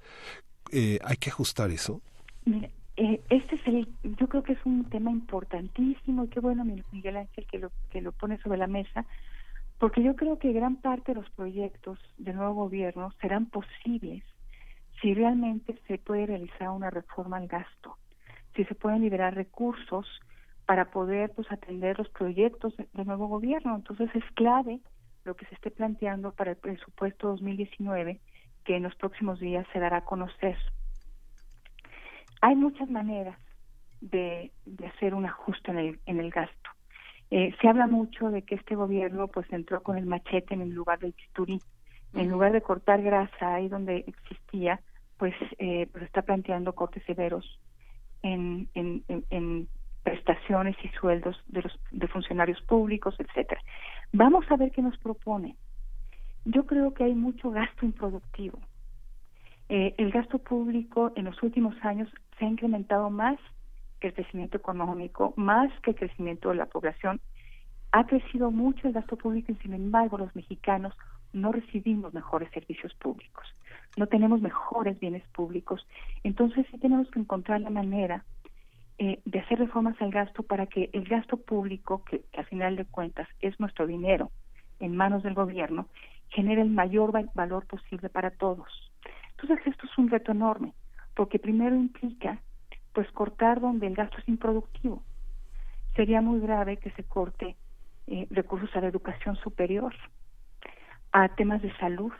Eh, 0.72 0.98
¿Hay 1.04 1.16
que 1.16 1.30
ajustar 1.30 1.70
eso? 1.70 2.00
Mira, 2.44 2.68
eh, 2.96 3.20
este 3.30 3.54
es 3.54 3.66
el, 3.66 3.88
yo 4.18 4.28
creo 4.28 4.42
que 4.42 4.54
es 4.54 4.64
un 4.64 4.84
tema 4.90 5.10
importantísimo 5.10 6.24
y 6.24 6.28
qué 6.28 6.40
bueno 6.40 6.64
Miguel 6.64 7.16
Ángel 7.16 7.46
que 7.46 7.58
lo, 7.58 7.70
que 7.90 8.00
lo 8.00 8.12
pone 8.12 8.38
sobre 8.38 8.58
la 8.58 8.66
mesa, 8.66 9.06
porque 9.78 10.02
yo 10.02 10.16
creo 10.16 10.38
que 10.38 10.52
gran 10.52 10.76
parte 10.76 11.12
de 11.12 11.20
los 11.20 11.30
proyectos 11.30 11.98
del 12.16 12.36
nuevo 12.36 12.54
gobierno 12.54 13.12
serán 13.20 13.46
posibles 13.46 14.24
si 15.00 15.14
realmente 15.14 15.78
se 15.86 15.98
puede 15.98 16.26
realizar 16.26 16.70
una 16.70 16.90
reforma 16.90 17.36
al 17.36 17.46
gasto, 17.46 17.96
si 18.56 18.64
se 18.64 18.74
pueden 18.74 19.02
liberar 19.02 19.34
recursos 19.34 20.06
para 20.66 20.90
poder 20.90 21.30
pues 21.30 21.50
atender 21.52 21.98
los 21.98 22.08
proyectos 22.08 22.76
del 22.76 23.06
nuevo 23.06 23.28
gobierno. 23.28 23.76
Entonces 23.76 24.10
es 24.14 24.24
clave 24.34 24.80
lo 25.28 25.36
que 25.36 25.46
se 25.46 25.54
esté 25.54 25.70
planteando 25.70 26.32
para 26.32 26.52
el 26.52 26.56
presupuesto 26.56 27.28
2019 27.28 28.18
que 28.64 28.76
en 28.76 28.82
los 28.82 28.94
próximos 28.96 29.38
días 29.38 29.66
se 29.72 29.78
dará 29.78 29.98
a 29.98 30.04
conocer. 30.04 30.56
Hay 32.40 32.56
muchas 32.56 32.88
maneras 32.88 33.38
de, 34.00 34.50
hacer 34.86 35.14
un 35.14 35.26
ajuste 35.26 35.70
en 35.70 35.78
el, 35.78 36.00
en 36.06 36.20
el 36.20 36.30
gasto. 36.30 36.70
Eh, 37.30 37.54
se 37.60 37.68
habla 37.68 37.86
mucho 37.86 38.30
de 38.30 38.42
que 38.42 38.54
este 38.54 38.74
gobierno 38.74 39.28
pues 39.28 39.46
entró 39.52 39.82
con 39.82 39.98
el 39.98 40.06
machete 40.06 40.54
en 40.54 40.62
el 40.62 40.70
lugar 40.70 40.98
del 40.98 41.12
bisturí. 41.12 41.60
En 42.14 42.30
lugar 42.30 42.52
de 42.52 42.62
cortar 42.62 43.02
grasa 43.02 43.54
ahí 43.54 43.68
donde 43.68 44.04
existía, 44.06 44.80
pues, 45.18 45.34
eh, 45.58 45.88
pues 45.92 46.04
está 46.04 46.22
planteando 46.22 46.74
cortes 46.74 47.02
severos 47.04 47.60
en, 48.22 48.70
en, 48.72 49.04
en 49.28 49.68
prestaciones 50.02 50.74
y 50.82 50.88
sueldos 50.88 51.36
de 51.48 51.62
los 51.62 51.78
de 51.90 52.08
funcionarios 52.08 52.62
públicos, 52.62 53.14
etcétera. 53.18 53.60
Vamos 54.12 54.44
a 54.50 54.56
ver 54.56 54.72
qué 54.72 54.82
nos 54.82 54.96
propone. 54.98 55.56
Yo 56.44 56.66
creo 56.66 56.94
que 56.94 57.04
hay 57.04 57.14
mucho 57.14 57.50
gasto 57.50 57.84
improductivo. 57.84 58.58
Eh, 59.68 59.94
el 59.98 60.10
gasto 60.10 60.38
público 60.38 61.12
en 61.14 61.26
los 61.26 61.42
últimos 61.42 61.74
años 61.82 62.08
se 62.38 62.46
ha 62.46 62.48
incrementado 62.48 63.10
más 63.10 63.38
que 64.00 64.08
el 64.08 64.14
crecimiento 64.14 64.56
económico, 64.56 65.34
más 65.36 65.70
que 65.82 65.90
el 65.90 65.96
crecimiento 65.96 66.48
de 66.48 66.54
la 66.54 66.66
población. 66.66 67.20
Ha 67.92 68.06
crecido 68.06 68.50
mucho 68.50 68.86
el 68.86 68.94
gasto 68.94 69.16
público 69.16 69.52
y 69.52 69.56
sin 69.56 69.74
embargo 69.74 70.16
los 70.16 70.34
mexicanos 70.34 70.94
no 71.34 71.52
recibimos 71.52 72.14
mejores 72.14 72.50
servicios 72.52 72.94
públicos, 72.94 73.46
no 73.98 74.06
tenemos 74.06 74.40
mejores 74.40 74.98
bienes 74.98 75.26
públicos. 75.28 75.86
Entonces 76.24 76.66
sí 76.70 76.78
tenemos 76.78 77.10
que 77.10 77.20
encontrar 77.20 77.60
la 77.60 77.70
manera 77.70 78.24
eh, 79.00 79.20
de 79.24 79.38
hacer 79.38 79.60
reformas 79.60 79.94
al 80.02 80.10
gasto 80.10 80.42
para 80.42 80.66
que 80.66 80.90
el 80.92 81.04
gasto 81.04 81.36
público, 81.36 82.04
que, 82.04 82.24
al 82.36 82.46
final 82.46 82.74
de 82.74 82.84
cuentas 82.84 83.28
es 83.40 83.58
nuestro 83.60 83.86
dinero 83.86 84.32
en 84.80 84.96
manos 84.96 85.22
del 85.22 85.34
gobierno, 85.34 85.86
genere 86.30 86.62
el 86.62 86.70
mayor 86.70 87.12
valor 87.34 87.66
posible 87.66 88.08
para 88.08 88.32
todos. 88.32 88.92
Entonces 89.30 89.64
esto 89.68 89.86
es 89.86 89.98
un 89.98 90.10
reto 90.10 90.32
enorme, 90.32 90.72
porque 91.14 91.38
primero 91.38 91.76
implica 91.76 92.40
pues 92.92 93.08
cortar 93.12 93.60
donde 93.60 93.86
el 93.86 93.94
gasto 93.94 94.18
es 94.18 94.28
improductivo. 94.28 95.04
Sería 95.94 96.20
muy 96.20 96.40
grave 96.40 96.78
que 96.78 96.90
se 96.90 97.04
corte 97.04 97.56
eh, 98.08 98.26
recursos 98.30 98.74
a 98.74 98.80
la 98.80 98.88
educación 98.88 99.36
superior, 99.36 99.94
a 101.12 101.28
temas 101.36 101.62
de 101.62 101.72
salud. 101.76 102.12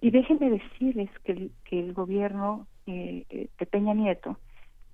Y 0.00 0.10
déjenme 0.10 0.50
decirles 0.50 1.10
que 1.22 1.32
el, 1.32 1.52
que 1.64 1.78
el 1.78 1.92
gobierno 1.92 2.66
eh, 2.86 3.48
de 3.56 3.66
Peña 3.66 3.94
Nieto 3.94 4.38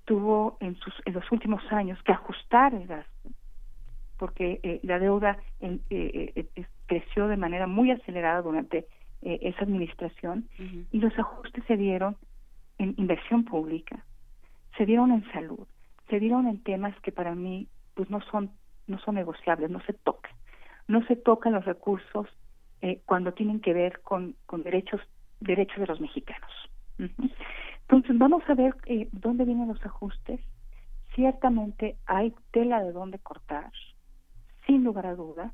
tuvo 0.04 0.56
en, 0.60 0.76
sus, 0.76 0.94
en 1.04 1.14
los 1.14 1.30
últimos 1.32 1.62
años 1.72 2.02
que 2.02 2.12
ajustar 2.12 2.74
el 2.74 2.86
gasto 2.86 3.30
porque 4.18 4.60
eh, 4.62 4.78
la 4.84 5.00
deuda 5.00 5.36
creció 6.86 7.26
de 7.26 7.36
manera 7.36 7.66
muy 7.66 7.90
acelerada 7.90 8.40
durante 8.40 8.86
esa 9.20 9.64
administración 9.64 10.48
y 10.92 10.98
los 10.98 11.16
ajustes 11.18 11.64
se 11.66 11.76
dieron 11.76 12.16
en 12.78 12.94
inversión 12.98 13.44
pública, 13.44 14.04
se 14.76 14.86
dieron 14.86 15.10
en 15.10 15.24
salud, 15.32 15.66
se 16.08 16.20
dieron 16.20 16.46
en 16.46 16.62
temas 16.62 16.94
que 17.00 17.10
para 17.10 17.34
mí 17.34 17.68
pues 17.94 18.10
no 18.10 18.20
son 18.30 18.50
no 18.86 18.98
son 19.00 19.14
negociables, 19.14 19.70
no 19.70 19.80
se 19.80 19.92
tocan. 19.92 20.32
No 20.88 21.04
se 21.06 21.16
tocan 21.16 21.52
los 21.52 21.64
recursos 21.64 22.28
eh, 22.80 23.00
cuando 23.06 23.32
tienen 23.32 23.60
que 23.60 23.72
ver 23.72 24.00
con, 24.02 24.34
con 24.46 24.62
derechos 24.62 25.00
derechos 25.40 25.78
de 25.78 25.86
los 25.86 26.00
mexicanos. 26.00 26.50
Entonces 27.92 28.16
vamos 28.16 28.42
a 28.48 28.54
ver 28.54 28.74
eh, 28.86 29.06
dónde 29.12 29.44
vienen 29.44 29.68
los 29.68 29.84
ajustes. 29.84 30.40
Ciertamente 31.14 31.96
hay 32.06 32.34
tela 32.50 32.82
de 32.82 32.90
dónde 32.90 33.18
cortar, 33.18 33.70
sin 34.66 34.82
lugar 34.82 35.04
a 35.04 35.14
duda, 35.14 35.52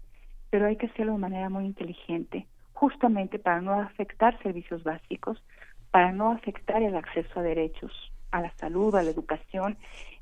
pero 0.48 0.66
hay 0.66 0.76
que 0.76 0.86
hacerlo 0.86 1.14
de 1.14 1.18
manera 1.18 1.48
muy 1.48 1.64
inteligente, 1.64 2.46
justamente 2.74 3.40
para 3.40 3.60
no 3.60 3.72
afectar 3.72 4.40
servicios 4.40 4.84
básicos, 4.84 5.42
para 5.90 6.12
no 6.12 6.30
afectar 6.30 6.80
el 6.80 6.94
acceso 6.94 7.40
a 7.40 7.42
derechos, 7.42 7.90
a 8.30 8.40
la 8.40 8.52
salud, 8.52 8.94
a 8.94 9.02
la 9.02 9.10
educación, 9.10 9.76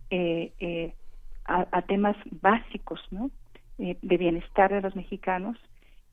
eh, 0.09 0.55
eh, 0.59 0.95
a, 1.45 1.83
temas 1.83 2.17
básicos, 2.41 3.01
¿no? 3.11 3.31
Eh, 3.77 3.99
de 4.01 4.17
bienestar 4.17 4.73
de 4.73 4.81
los 4.81 4.97
mexicanos 4.97 5.59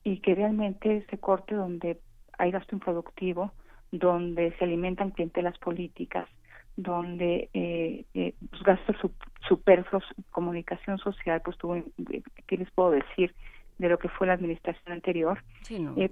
y 0.02 0.18
que 0.18 0.34
realmente 0.34 1.06
se 1.08 1.16
corte 1.16 1.54
donde 1.54 1.98
hay 2.36 2.50
gasto 2.50 2.76
improductivo, 2.76 3.52
donde 3.98 4.52
se 4.58 4.64
alimentan 4.64 5.10
clientelas 5.10 5.56
políticas, 5.58 6.28
donde 6.76 7.48
eh, 7.54 8.04
eh, 8.14 8.34
los 8.50 8.62
gastos 8.64 8.96
superfluos, 9.48 10.04
comunicación 10.30 10.98
social, 10.98 11.40
pues 11.44 11.56
tuvo, 11.58 11.76
¿qué 12.46 12.56
les 12.56 12.70
puedo 12.72 12.90
decir 12.90 13.32
de 13.78 13.88
lo 13.88 13.98
que 13.98 14.08
fue 14.08 14.26
la 14.26 14.32
administración 14.32 14.92
anterior? 14.92 15.38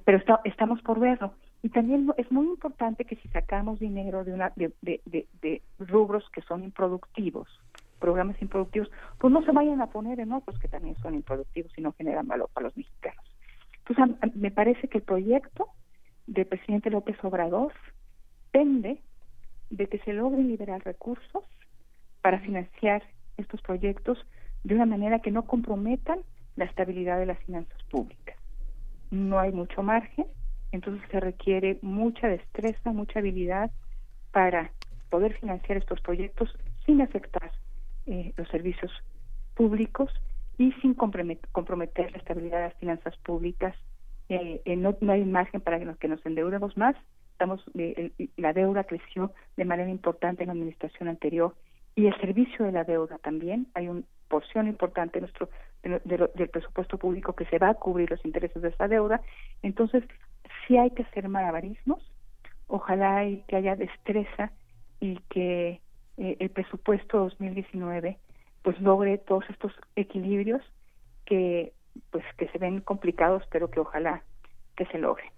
pero 0.04 0.22
estamos 0.44 0.80
por 0.82 1.00
verlo. 1.00 1.34
Y 1.64 1.68
también 1.68 2.12
es 2.16 2.30
muy 2.30 2.46
importante 2.46 3.04
que 3.04 3.16
si 3.16 3.28
sacamos 3.28 3.78
dinero 3.78 4.24
de, 4.24 4.32
una, 4.32 4.52
de, 4.56 4.72
de, 4.80 5.26
de 5.40 5.62
rubros 5.78 6.28
que 6.30 6.42
son 6.42 6.64
improductivos, 6.64 7.48
programas 7.98 8.40
improductivos, 8.42 8.90
pues 9.18 9.32
no 9.32 9.44
se 9.44 9.52
vayan 9.52 9.80
a 9.80 9.86
poner 9.86 10.20
en 10.20 10.32
otros 10.32 10.58
que 10.58 10.68
también 10.68 10.96
son 10.96 11.14
improductivos 11.14 11.72
y 11.76 11.80
no 11.80 11.92
generan 11.92 12.26
valor 12.26 12.48
para 12.52 12.66
los 12.66 12.76
mexicanos. 12.76 13.24
Entonces, 13.86 14.36
me 14.36 14.50
parece 14.50 14.88
que 14.88 14.98
el 14.98 15.04
proyecto 15.04 15.68
del 16.26 16.46
presidente 16.46 16.90
López 16.90 17.16
Obrador 17.22 17.72
pende 18.50 19.00
de 19.70 19.86
que 19.86 19.98
se 20.00 20.12
logren 20.12 20.48
liberar 20.48 20.84
recursos 20.84 21.44
para 22.20 22.40
financiar 22.40 23.02
estos 23.36 23.60
proyectos 23.62 24.18
de 24.64 24.74
una 24.74 24.86
manera 24.86 25.20
que 25.20 25.30
no 25.30 25.44
comprometan 25.46 26.20
la 26.56 26.66
estabilidad 26.66 27.18
de 27.18 27.26
las 27.26 27.38
finanzas 27.40 27.82
públicas. 27.84 28.36
No 29.10 29.38
hay 29.38 29.52
mucho 29.52 29.82
margen, 29.82 30.26
entonces 30.70 31.06
se 31.10 31.20
requiere 31.20 31.78
mucha 31.82 32.28
destreza, 32.28 32.92
mucha 32.92 33.18
habilidad 33.18 33.70
para 34.30 34.70
poder 35.10 35.38
financiar 35.38 35.78
estos 35.78 36.00
proyectos 36.00 36.54
sin 36.86 37.00
afectar 37.02 37.52
eh, 38.06 38.32
los 38.36 38.48
servicios 38.48 38.90
públicos 39.54 40.10
y 40.58 40.72
sin 40.80 40.94
comprometer 40.94 42.10
la 42.12 42.18
estabilidad 42.18 42.58
de 42.58 42.68
las 42.68 42.74
finanzas 42.74 43.16
públicas. 43.18 43.74
Eh, 44.28 44.62
eh, 44.64 44.76
no, 44.76 44.96
hay 45.08 45.24
margen 45.24 45.60
para 45.60 45.78
que 45.96 46.08
nos, 46.08 46.24
endeudemos 46.26 46.76
más. 46.76 46.96
Estamos, 47.32 47.64
la 48.36 48.52
deuda 48.52 48.84
creció 48.84 49.32
de 49.56 49.64
manera 49.64 49.90
importante 49.90 50.42
en 50.42 50.48
la 50.48 50.52
administración 50.52 51.08
anterior 51.08 51.54
y 51.94 52.06
el 52.06 52.16
servicio 52.20 52.64
de 52.64 52.72
la 52.72 52.84
deuda 52.84 53.18
también. 53.18 53.66
Hay 53.74 53.88
una 53.88 54.02
porción 54.28 54.68
importante 54.68 55.18
de 55.18 55.22
nuestro 55.22 55.48
del 55.82 56.48
presupuesto 56.48 56.96
público 56.96 57.34
que 57.34 57.44
se 57.46 57.58
va 57.58 57.70
a 57.70 57.74
cubrir 57.74 58.10
los 58.10 58.24
intereses 58.24 58.62
de 58.62 58.68
esa 58.68 58.86
deuda. 58.86 59.20
Entonces, 59.62 60.04
sí 60.66 60.76
hay 60.76 60.90
que 60.90 61.02
hacer 61.02 61.28
malabarismos. 61.28 62.00
Ojalá 62.68 63.24
y 63.26 63.42
que 63.48 63.56
haya 63.56 63.76
destreza 63.76 64.52
y 65.00 65.18
que 65.28 65.80
eh, 66.16 66.36
el 66.38 66.50
presupuesto 66.50 67.18
2019 67.18 68.18
pues 68.62 68.80
logre 68.80 69.18
todos 69.18 69.44
estos 69.50 69.72
equilibrios 69.96 70.62
que 71.24 71.72
pues 72.10 72.24
que 72.36 72.48
se 72.48 72.58
ven 72.58 72.80
complicados 72.80 73.42
pero 73.50 73.70
que 73.70 73.80
ojalá 73.80 74.22
que 74.76 74.86
se 74.86 74.98
logren. 74.98 75.30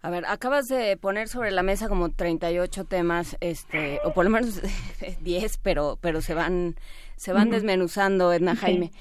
A 0.00 0.10
ver, 0.10 0.26
acabas 0.26 0.68
de 0.68 0.96
poner 0.96 1.28
sobre 1.28 1.50
la 1.50 1.64
mesa 1.64 1.88
como 1.88 2.10
38 2.10 2.84
temas, 2.84 3.36
este, 3.40 4.00
o 4.04 4.12
por 4.12 4.24
lo 4.24 4.30
menos 4.30 4.62
10, 5.22 5.58
pero, 5.58 5.98
pero 6.00 6.20
se 6.20 6.34
van, 6.34 6.76
se 7.16 7.32
van 7.32 7.50
desmenuzando, 7.50 8.32
Edna 8.32 8.54
Jaime. 8.54 8.92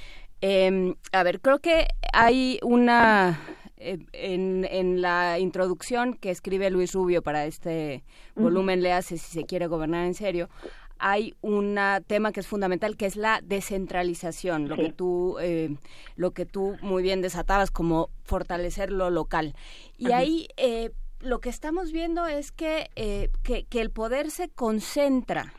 Em, 0.42 0.96
a 1.12 1.24
ver, 1.24 1.40
creo 1.40 1.60
que 1.60 1.88
hay 2.14 2.60
una 2.64 3.40
eh, 3.78 4.00
en, 4.14 4.66
en, 4.70 5.02
la 5.02 5.38
introducción 5.40 6.16
que 6.16 6.32
escribe 6.32 6.70
Luis 6.72 6.94
Rubio 6.94 7.22
para 7.22 7.46
este 7.46 8.04
volumen, 8.36 8.82
le 8.82 8.94
hace 8.94 9.18
si 9.18 9.40
se 9.40 9.46
quiere 9.46 9.68
gobernar 9.68 10.06
en 10.06 10.16
serio, 10.16 10.50
hay 11.00 11.36
un 11.42 11.80
tema 12.08 12.32
que 12.32 12.40
es 12.40 12.48
fundamental 12.48 12.98
que 12.98 13.06
es 13.06 13.16
la 13.16 13.42
descentralización 13.44 14.68
lo 14.68 14.76
que 14.76 14.92
tú 14.92 15.38
eh, 15.40 15.76
lo 16.16 16.32
que 16.32 16.46
tú 16.46 16.78
muy 16.82 17.04
bien 17.04 17.22
desatabas 17.22 17.72
como 17.72 18.10
fortalecer 18.24 18.92
lo 18.92 19.10
local. 19.10 19.56
Y 19.98 20.12
ahí 20.12 20.48
eh, 20.58 20.92
lo 21.20 21.40
que 21.40 21.50
estamos 21.50 21.92
viendo 21.92 22.28
es 22.28 22.52
que, 22.52 22.90
eh, 22.96 23.30
que, 23.44 23.82
el 23.82 23.90
poder 23.90 24.32
se 24.32 24.50
concentra 24.50 25.54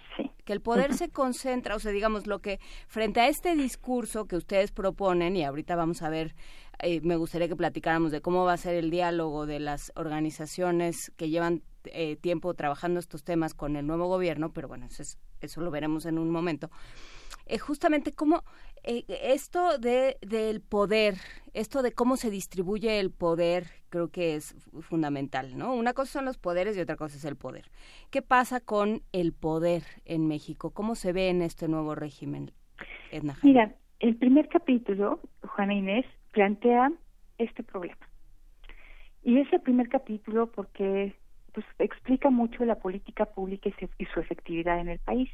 que 0.44 0.52
el 0.52 0.60
poder 0.62 0.94
se 0.94 1.10
concentra, 1.10 1.77
o 1.77 1.78
sea, 1.78 1.93
digamos, 1.93 2.27
lo 2.27 2.39
que 2.39 2.59
frente 2.86 3.20
a 3.20 3.28
este 3.28 3.55
discurso 3.55 4.24
que 4.24 4.35
ustedes 4.35 4.73
proponen, 4.73 5.36
y 5.36 5.44
ahorita 5.44 5.77
vamos 5.77 6.01
a 6.01 6.09
ver, 6.09 6.35
me 7.02 7.16
gustaría 7.16 7.48
que 7.48 7.55
platicáramos 7.55 8.12
de 8.12 8.23
cómo 8.23 8.47
va 8.47 8.55
a 8.55 8.56
ser 8.56 8.74
el 8.74 8.90
diálogo 8.90 9.44
de 9.44 9.60
las 9.60 9.93
organizaciones 9.94 11.12
que 11.19 11.28
llevan 11.28 11.62
tiempo 12.21 12.55
trabajando 12.55 13.01
estos 13.01 13.25
temas 13.25 13.55
con 13.55 13.77
el 13.77 13.87
nuevo 13.87 14.07
gobierno, 14.07 14.53
pero 14.53 14.69
bueno, 14.69 14.87
eso 14.87 15.03
es 15.03 15.19
eso 15.41 15.61
lo 15.61 15.71
veremos 15.71 16.07
en 16.07 16.19
un 16.19 16.31
momento, 16.31 16.71
eh, 17.47 17.59
justamente 17.59 18.13
cómo 18.13 18.43
eh, 18.85 19.05
esto 19.09 19.79
de, 19.79 20.17
del 20.21 20.61
poder, 20.61 21.15
esto 21.55 21.83
de 21.83 21.93
cómo 21.93 22.17
se 22.17 22.31
distribuye 22.31 23.01
el 23.01 23.11
poder, 23.11 23.67
creo 23.89 24.09
que 24.09 24.35
es 24.35 24.55
fundamental, 24.81 25.57
¿no? 25.57 25.75
Una 25.75 25.95
cosa 25.95 26.13
son 26.13 26.25
los 26.25 26.39
poderes 26.39 26.77
y 26.77 26.81
otra 26.81 26.97
cosa 26.97 27.17
es 27.17 27.25
el 27.25 27.37
poder. 27.37 27.71
¿Qué 28.11 28.23
pasa 28.23 28.61
con 28.61 29.03
el 29.13 29.33
poder 29.33 29.83
en 30.05 30.27
México? 30.27 30.71
¿Cómo 30.71 30.95
se 30.95 31.13
ve 31.13 31.29
en 31.29 31.43
este 31.43 31.69
nuevo 31.69 31.95
régimen, 31.95 32.53
Edna? 33.11 33.39
Mira, 33.43 33.75
el 34.01 34.17
primer 34.17 34.49
capítulo, 34.49 35.21
Juana 35.43 35.75
Inés, 35.75 36.07
plantea 36.33 36.93
este 37.39 37.63
problema. 37.63 38.09
Y 39.23 39.39
es 39.39 39.53
el 39.53 39.61
primer 39.61 39.89
capítulo 39.89 40.51
porque 40.53 41.17
pues 41.53 41.66
explica 41.79 42.31
mucho 42.31 42.65
la 42.65 42.77
política 42.77 43.27
pública 43.27 43.70
y, 43.99 44.05
su 44.07 44.20
efectividad 44.20 44.79
en 44.81 44.89
el 44.89 44.99
país 44.99 45.31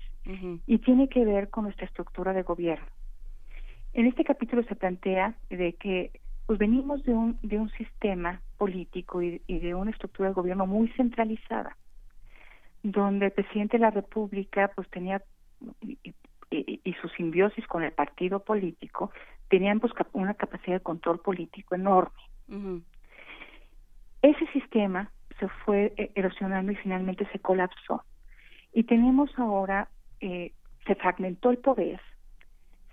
y 0.66 0.78
tiene 0.78 1.08
que 1.08 1.24
ver 1.24 1.50
con 1.50 1.64
nuestra 1.64 1.86
estructura 1.86 2.32
de 2.32 2.42
gobierno. 2.42 2.86
En 3.92 4.06
este 4.06 4.24
capítulo 4.24 4.62
se 4.64 4.74
plantea 4.74 5.34
de 5.50 5.74
que 5.74 6.10
pues 6.46 6.58
venimos 6.58 7.02
de 7.04 7.14
un 7.14 7.38
de 7.42 7.58
un 7.58 7.70
sistema 7.70 8.40
político 8.58 9.22
y, 9.22 9.40
de 9.46 9.74
una 9.74 9.90
estructura 9.90 10.28
de 10.28 10.34
gobierno 10.34 10.66
muy 10.66 10.88
centralizada, 10.96 11.76
donde 12.82 13.26
el 13.26 13.32
presidente 13.32 13.76
de 13.76 13.82
la 13.82 13.90
República 13.90 14.70
pues 14.74 14.88
tenía 14.90 15.22
y, 15.80 16.94
su 17.00 17.08
simbiosis 17.08 17.66
con 17.66 17.82
el 17.82 17.92
partido 17.92 18.40
político 18.40 19.10
tenían 19.48 19.80
pues 19.80 19.92
una 20.12 20.34
capacidad 20.34 20.76
de 20.76 20.82
control 20.82 21.18
político 21.18 21.74
enorme. 21.74 22.22
Ese 24.22 24.46
sistema 24.52 25.10
se 25.38 25.48
fue 25.48 25.92
eh, 25.96 26.10
erosionando 26.14 26.72
y 26.72 26.76
finalmente 26.76 27.26
se 27.32 27.38
colapsó. 27.38 28.04
Y 28.72 28.84
tenemos 28.84 29.30
ahora, 29.38 29.88
eh, 30.20 30.52
se 30.86 30.94
fragmentó 30.94 31.50
el 31.50 31.58
poder, 31.58 32.00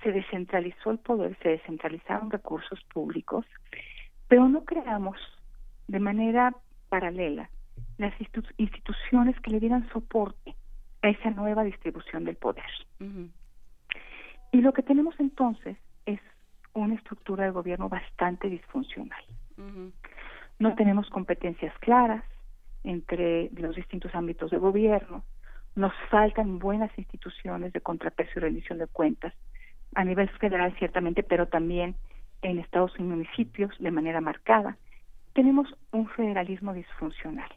se 0.04 0.12
descentralizó 0.12 0.92
el 0.92 1.00
poder, 1.00 1.38
se 1.42 1.50
descentralizaron 1.50 2.32
recursos 2.32 2.84
públicos, 2.94 3.46
pero 4.28 4.48
no 4.48 4.64
creamos 4.64 5.18
de 5.88 6.00
manera 6.00 6.56
paralela 6.90 7.50
las 7.98 8.14
instituciones 8.58 9.40
que 9.42 9.52
le 9.52 9.60
dieran 9.60 9.88
soporte 9.90 10.56
a 11.02 11.10
esa 11.10 11.30
nueva 11.32 11.64
distribución 11.64 12.24
del 12.26 12.36
poder. 12.36 12.66
Y 14.52 14.62
lo 14.62 14.74
que 14.74 14.84
tenemos 14.84 15.16
entonces 15.20 15.78
es 16.06 16.20
una 16.74 16.96
estructura 16.96 17.46
de 17.46 17.52
gobierno 17.52 17.90
bastante 17.90 18.50
disfuncional. 18.50 19.24
No 20.60 20.76
tenemos 20.76 21.10
competencias 21.10 21.74
claras, 21.80 22.24
entre 22.84 23.50
los 23.54 23.76
distintos 23.76 24.14
ámbitos 24.16 24.52
de 24.52 24.58
gobierno. 24.58 25.24
Nos 25.76 25.94
faltan 26.10 26.60
buenas 26.60 26.92
instituciones 26.98 27.74
de 27.74 27.82
contrapeso 27.82 28.32
y 28.36 28.40
rendición 28.40 28.80
de 28.80 28.88
cuentas 28.88 29.34
a 29.96 30.04
nivel 30.04 30.30
federal 30.30 30.74
ciertamente, 30.78 31.24
pero 31.24 31.48
también 31.48 31.96
en 32.42 32.60
estados 32.60 32.92
y 32.98 33.04
municipios 33.04 33.72
de 33.80 33.92
manera 33.92 34.22
marcada. 34.22 34.78
Tenemos 35.34 35.68
un 35.92 36.08
federalismo 36.10 36.74
disfuncional. 36.74 37.50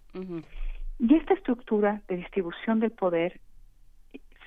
Y 0.98 1.14
esta 1.14 1.34
estructura 1.34 2.02
de 2.08 2.16
distribución 2.16 2.80
del 2.80 2.92
poder 2.92 3.40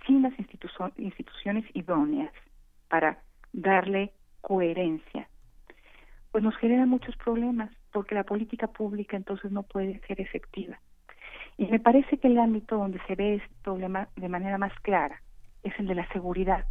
sin 0.05 0.21
las 0.21 0.33
instituciones 0.39 1.65
idóneas 1.73 2.31
para 2.87 3.21
darle 3.51 4.13
coherencia, 4.41 5.27
pues 6.31 6.43
nos 6.43 6.55
genera 6.57 6.85
muchos 6.85 7.15
problemas 7.17 7.69
porque 7.97 8.13
la 8.13 8.25
política 8.25 8.67
pública 8.67 9.17
entonces 9.17 9.51
no 9.51 9.63
puede 9.63 9.99
ser 10.01 10.21
efectiva. 10.21 10.79
Y 11.57 11.65
me 11.65 11.79
parece 11.79 12.19
que 12.19 12.27
el 12.27 12.37
ámbito 12.37 12.77
donde 12.77 12.99
se 13.07 13.15
ve 13.15 13.37
este 13.37 13.55
problema 13.63 14.07
de 14.15 14.29
manera 14.29 14.59
más 14.59 14.71
clara 14.81 15.23
es 15.63 15.73
el 15.79 15.87
de 15.87 15.95
la 15.95 16.07
seguridad, 16.09 16.65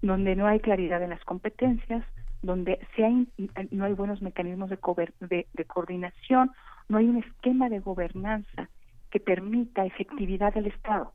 donde 0.00 0.34
no 0.34 0.48
hay 0.48 0.58
claridad 0.58 1.00
en 1.00 1.10
las 1.10 1.22
competencias, 1.22 2.04
donde 2.42 2.80
hay, 2.96 3.28
no 3.70 3.84
hay 3.84 3.92
buenos 3.92 4.20
mecanismos 4.20 4.68
de, 4.68 5.46
de, 5.52 5.64
coordinación, 5.64 6.50
no 6.88 6.98
hay 6.98 7.06
un 7.06 7.18
esquema 7.18 7.68
de 7.68 7.78
gobernanza 7.78 8.68
que 9.12 9.20
permita 9.20 9.86
efectividad 9.86 10.52
del 10.54 10.66
Estado. 10.66 11.12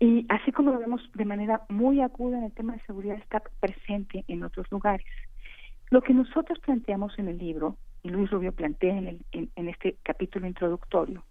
Y 0.00 0.26
así 0.28 0.52
como 0.52 0.72
lo 0.72 0.80
vemos 0.80 1.00
de 1.14 1.24
manera 1.24 1.62
muy 1.70 2.02
aguda 2.02 2.36
en 2.36 2.44
el 2.44 2.52
tema 2.52 2.74
de 2.74 2.80
seguridad, 2.80 3.16
está 3.16 3.42
presente 3.58 4.22
en 4.28 4.42
otros 4.42 4.70
lugares. 4.70 5.06
Lo 5.94 6.02
que 6.02 6.12
nosotros 6.12 6.58
planteamos 6.58 7.16
en 7.20 7.28
el 7.28 7.38
libro, 7.38 7.76
y 8.02 8.08
Luis 8.08 8.28
Rubio 8.28 8.50
plantea 8.50 8.98
en, 8.98 9.06
el, 9.06 9.48
en, 9.54 9.68
este 9.68 9.96
capítulo 10.02 10.48
introductorio, 10.48 11.22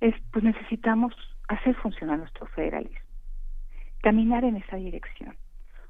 es 0.00 0.14
pues 0.32 0.44
necesitamos 0.44 1.12
hacer 1.48 1.74
funcionar 1.74 2.20
nuestro 2.20 2.46
federalismo, 2.46 3.00
caminar 4.00 4.44
en 4.44 4.58
esa 4.58 4.76
dirección. 4.76 5.34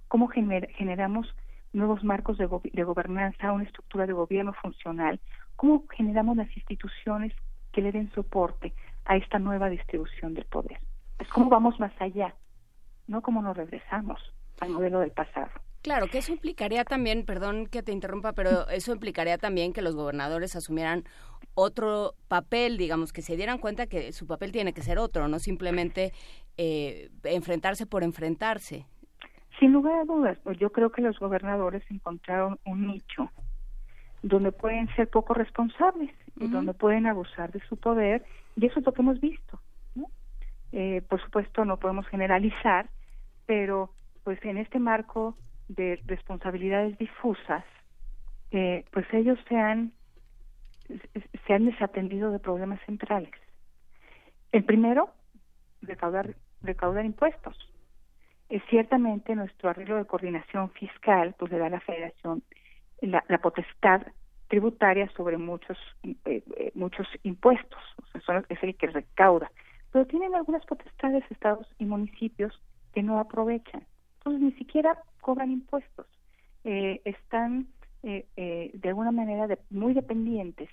¿Cómo 0.08 0.28
generamos 0.28 1.28
nuevos 1.74 2.02
marcos 2.02 2.38
de, 2.38 2.46
gobernanza, 2.46 3.52
una 3.52 3.64
estructura 3.64 4.06
de 4.06 4.14
gobierno 4.14 4.54
funcional? 4.54 5.20
¿Cómo 5.56 5.84
generamos 5.94 6.38
las 6.38 6.48
instituciones 6.56 7.34
que 7.70 7.82
le 7.82 7.92
den 7.92 8.10
soporte 8.12 8.72
a 9.04 9.16
esta 9.16 9.38
nueva 9.38 9.68
distribución 9.68 10.32
del 10.32 10.46
poder? 10.46 10.80
Es 11.18 11.28
cómo 11.28 11.50
vamos 11.50 11.78
más 11.78 11.92
allá, 12.00 12.34
no 13.08 13.20
cómo 13.20 13.42
nos 13.42 13.58
regresamos 13.58 14.18
al 14.58 14.70
modelo 14.70 15.00
del 15.00 15.10
pasado. 15.10 15.50
Claro, 15.82 16.08
que 16.08 16.18
eso 16.18 16.32
implicaría 16.32 16.84
también, 16.84 17.24
perdón 17.24 17.66
que 17.66 17.82
te 17.82 17.92
interrumpa, 17.92 18.34
pero 18.34 18.68
eso 18.68 18.92
implicaría 18.92 19.38
también 19.38 19.72
que 19.72 19.80
los 19.80 19.96
gobernadores 19.96 20.54
asumieran 20.54 21.04
otro 21.54 22.14
papel, 22.28 22.76
digamos, 22.76 23.12
que 23.12 23.22
se 23.22 23.36
dieran 23.36 23.58
cuenta 23.58 23.86
que 23.86 24.12
su 24.12 24.26
papel 24.26 24.52
tiene 24.52 24.74
que 24.74 24.82
ser 24.82 24.98
otro, 24.98 25.26
no 25.26 25.38
simplemente 25.38 26.12
eh, 26.58 27.08
enfrentarse 27.24 27.86
por 27.86 28.02
enfrentarse. 28.02 28.86
Sin 29.58 29.72
lugar 29.72 30.00
a 30.00 30.04
dudas, 30.04 30.38
pues 30.42 30.58
yo 30.58 30.70
creo 30.70 30.90
que 30.90 31.00
los 31.00 31.18
gobernadores 31.18 31.82
encontraron 31.90 32.58
un 32.66 32.86
nicho 32.86 33.30
donde 34.22 34.52
pueden 34.52 34.86
ser 34.96 35.08
poco 35.08 35.32
responsables 35.32 36.10
y 36.36 36.46
donde 36.48 36.74
pueden 36.74 37.06
abusar 37.06 37.52
de 37.52 37.60
su 37.68 37.78
poder, 37.78 38.24
y 38.56 38.66
eso 38.66 38.80
es 38.80 38.86
lo 38.86 38.92
que 38.92 39.00
hemos 39.00 39.20
visto. 39.20 39.60
Eh, 40.72 41.02
por 41.08 41.22
supuesto, 41.22 41.64
no 41.64 41.78
podemos 41.78 42.06
generalizar, 42.08 42.90
pero 43.46 43.92
pues 44.24 44.38
en 44.44 44.58
este 44.58 44.78
marco 44.78 45.36
de 45.70 46.00
responsabilidades 46.06 46.98
difusas, 46.98 47.64
eh, 48.50 48.84
pues 48.90 49.06
ellos 49.12 49.38
se 49.48 49.56
han, 49.56 49.92
se 51.46 51.54
han 51.54 51.66
desatendido 51.66 52.30
de 52.30 52.38
problemas 52.38 52.80
centrales. 52.86 53.32
El 54.52 54.64
primero, 54.64 55.10
recaudar, 55.82 56.34
recaudar 56.62 57.04
impuestos. 57.04 57.56
Es 58.48 58.62
ciertamente 58.68 59.36
nuestro 59.36 59.70
arreglo 59.70 59.96
de 59.96 60.06
coordinación 60.06 60.70
fiscal 60.70 61.34
pues 61.38 61.52
le 61.52 61.58
da 61.58 61.66
a 61.66 61.70
la 61.70 61.80
Federación 61.80 62.42
la, 63.00 63.22
potestad 63.38 64.02
tributaria 64.48 65.08
sobre 65.16 65.38
muchos 65.38 65.78
eh, 66.24 66.72
muchos 66.74 67.06
impuestos, 67.22 67.80
es 68.48 68.62
el 68.62 68.76
que 68.76 68.88
recauda 68.88 69.50
pero 69.92 70.06
tienen 70.06 70.34
algunas 70.34 70.64
potestades 70.66 71.24
estados 71.30 71.66
y 71.78 71.84
municipios 71.84 72.52
que 72.92 73.02
no 73.02 73.18
aprovechan. 73.18 73.86
Entonces 74.20 74.42
ni 74.42 74.52
siquiera 74.52 74.98
cobran 75.20 75.50
impuestos. 75.50 76.06
Eh, 76.64 77.00
están 77.04 77.68
eh, 78.02 78.26
eh, 78.36 78.70
de 78.74 78.88
alguna 78.88 79.12
manera 79.12 79.48
muy 79.70 79.94
dependientes 79.94 80.68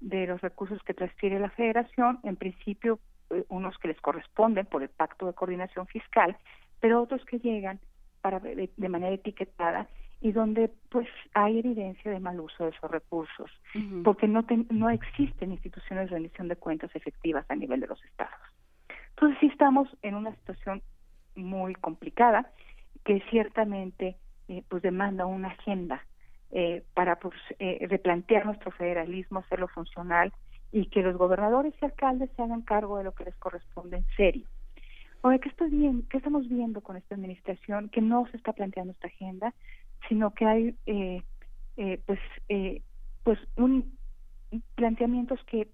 de 0.00 0.26
los 0.26 0.40
recursos 0.40 0.80
que 0.84 0.94
transfiere 0.94 1.40
la 1.40 1.50
federación, 1.50 2.20
en 2.22 2.36
principio 2.36 3.00
unos 3.48 3.78
que 3.78 3.88
les 3.88 4.00
corresponden 4.00 4.66
por 4.66 4.82
el 4.82 4.90
pacto 4.90 5.26
de 5.26 5.32
coordinación 5.32 5.86
fiscal, 5.86 6.36
pero 6.80 7.02
otros 7.02 7.24
que 7.24 7.38
llegan 7.38 7.80
para 8.20 8.38
de, 8.40 8.88
manera 8.88 9.14
etiquetada 9.14 9.88
y 10.20 10.32
donde 10.32 10.70
pues 10.90 11.08
hay 11.32 11.58
evidencia 11.58 12.10
de 12.10 12.20
mal 12.20 12.38
uso 12.38 12.64
de 12.64 12.70
esos 12.70 12.90
recursos, 12.90 13.50
porque 14.04 14.28
no, 14.28 14.44
no 14.70 14.90
existen 14.90 15.50
instituciones 15.50 16.10
de 16.10 16.14
rendición 16.14 16.48
de 16.48 16.56
cuentas 16.56 16.94
efectivas 16.94 17.44
a 17.48 17.56
nivel 17.56 17.80
de 17.80 17.86
los 17.86 18.04
estados. 18.04 18.38
Entonces 19.10 19.38
sí 19.40 19.46
estamos 19.46 19.88
en 20.02 20.14
una 20.14 20.34
situación 20.36 20.82
muy 21.34 21.74
complicada 21.74 22.52
que 23.04 23.22
ciertamente 23.30 24.16
eh, 24.48 24.62
pues 24.68 24.82
demanda 24.82 25.26
una 25.26 25.48
agenda 25.48 26.04
eh, 26.50 26.84
para 26.94 27.16
pues, 27.16 27.34
eh, 27.58 27.86
replantear 27.88 28.46
nuestro 28.46 28.70
federalismo, 28.72 29.40
hacerlo 29.40 29.68
funcional 29.68 30.32
y 30.70 30.86
que 30.86 31.02
los 31.02 31.16
gobernadores 31.16 31.74
y 31.80 31.84
alcaldes 31.84 32.30
se 32.36 32.42
hagan 32.42 32.62
cargo 32.62 32.98
de 32.98 33.04
lo 33.04 33.12
que 33.12 33.24
les 33.24 33.36
corresponde 33.36 33.98
en 33.98 34.06
serio. 34.16 34.46
Ahora, 35.22 35.38
¿qué, 35.38 35.48
estoy 35.50 35.70
¿qué 36.10 36.16
estamos 36.16 36.48
viendo 36.48 36.80
con 36.80 36.96
esta 36.96 37.14
administración? 37.14 37.88
Que 37.90 38.00
no 38.00 38.26
se 38.30 38.36
está 38.36 38.52
planteando 38.52 38.92
esta 38.92 39.06
agenda, 39.06 39.54
sino 40.08 40.34
que 40.34 40.44
hay 40.44 40.76
eh, 40.86 41.22
eh, 41.76 42.00
pues, 42.06 42.18
eh, 42.48 42.82
pues 43.22 43.38
un 43.56 43.96
planteamientos 44.74 45.40
que 45.44 45.68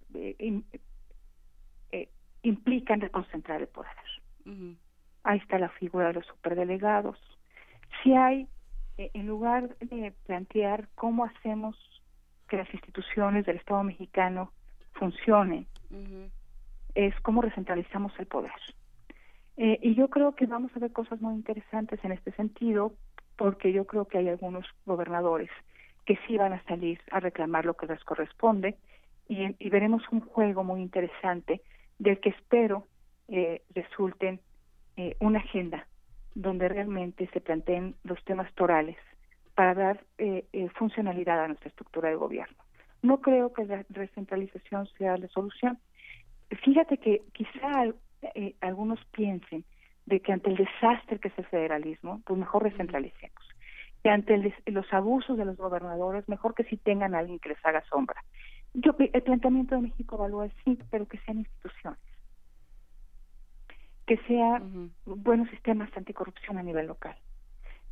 implican 2.43 3.01
reconcentrar 3.01 3.61
el 3.61 3.69
poder. 3.69 3.91
Ahí 5.25 5.39
está 5.39 5.59
la 5.59 5.69
figura 5.71 6.09
de 6.09 6.15
los 6.15 6.27
superdelegados. 6.27 7.19
Si 8.03 8.15
hay, 8.15 8.47
eh, 8.97 9.11
en 9.15 9.27
lugar 9.27 9.77
de 9.79 10.13
plantear 10.27 10.89
cómo 10.95 11.25
hacemos 11.25 11.77
que 12.49 12.57
las 12.57 12.73
instituciones 12.73 13.45
del 13.45 13.57
Estado 13.57 13.83
mexicano 13.83 14.53
funcionen, 14.93 15.67
es 16.95 17.15
cómo 17.21 17.43
recentralizamos 17.43 18.13
el 18.19 18.27
poder. 18.27 18.53
Eh, 19.57 19.79
y 19.83 19.95
yo 19.95 20.09
creo 20.09 20.35
que 20.35 20.47
vamos 20.47 20.71
a 20.75 20.79
ver 20.79 20.93
cosas 20.93 21.21
muy 21.21 21.35
interesantes 21.35 22.03
en 22.05 22.13
este 22.13 22.33
sentido, 22.33 22.95
porque 23.37 23.73
yo 23.73 23.87
creo 23.87 24.07
que 24.07 24.19
hay 24.19 24.29
algunos 24.29 24.67
gobernadores 24.87 25.51
que 26.07 26.19
sí 26.27 26.37
van 26.39 26.55
a 26.55 26.63
salir 26.65 27.01
a 27.11 27.21
reclamar 27.21 27.67
lo 27.67 27.75
que 27.75 27.87
les 27.87 28.03
corresponde 28.03 28.77
y 29.29 29.69
veremos 29.69 30.03
un 30.11 30.21
juego 30.21 30.65
muy 30.65 30.81
interesante 30.81 31.61
del 31.99 32.19
que 32.19 32.31
espero 32.31 32.87
eh, 33.29 33.63
resulten 33.75 34.41
eh, 34.99 35.17
una 35.21 35.39
agenda 35.39 35.87
donde 36.35 36.69
realmente 36.69 37.29
se 37.33 37.41
planteen 37.41 37.95
los 38.03 38.23
temas 38.25 38.53
torales 38.55 38.97
para 39.55 39.73
dar 39.73 40.05
eh, 40.19 40.45
funcionalidad 40.75 41.45
a 41.45 41.47
nuestra 41.47 41.69
estructura 41.69 42.09
de 42.09 42.17
gobierno. 42.17 42.57
No 43.03 43.21
creo 43.21 43.53
que 43.53 43.65
la 43.65 43.85
recentralización 43.91 44.89
sea 44.99 45.17
la 45.17 45.29
solución. 45.29 45.79
Fíjate 46.65 46.99
que 46.99 47.23
quizá 47.33 47.93
algunos 48.61 48.99
piensen 49.13 49.65
de 50.07 50.19
que 50.19 50.33
ante 50.33 50.51
el 50.51 50.57
desastre 50.57 51.21
que 51.21 51.29
es 51.29 51.39
el 51.39 51.47
federalismo, 51.47 52.21
pues 52.25 52.37
mejor 52.37 52.65
recentralicemos. 52.65 53.41
Que 54.03 54.11
ante 54.11 54.53
los 54.67 54.93
abusos 54.93 55.39
de 55.39 55.45
los 55.45 55.57
gobernadores, 55.57 56.29
mejor 56.29 56.55
que 56.55 56.65
si 56.65 56.77
tengan 56.77 57.15
a 57.15 57.21
alguien 57.21 57.39
que 57.39 57.51
les 57.51 57.65
haga 57.65 57.85
sombra. 57.89 58.21
Yo, 58.75 58.97
el 58.99 59.23
planteamiento 59.23 59.77
de 59.77 59.83
México 59.83 60.17
evalúa 60.17 60.49
sí, 60.65 60.77
pero 60.91 61.07
que 61.07 61.19
sean 61.19 61.39
instituciones. 61.39 62.01
Que 64.09 64.17
sean 64.27 64.91
buenos 65.07 65.49
sistemas 65.51 65.97
anticorrupción 65.97 66.59
a 66.59 66.65
nivel 66.65 66.89
local. 66.89 67.17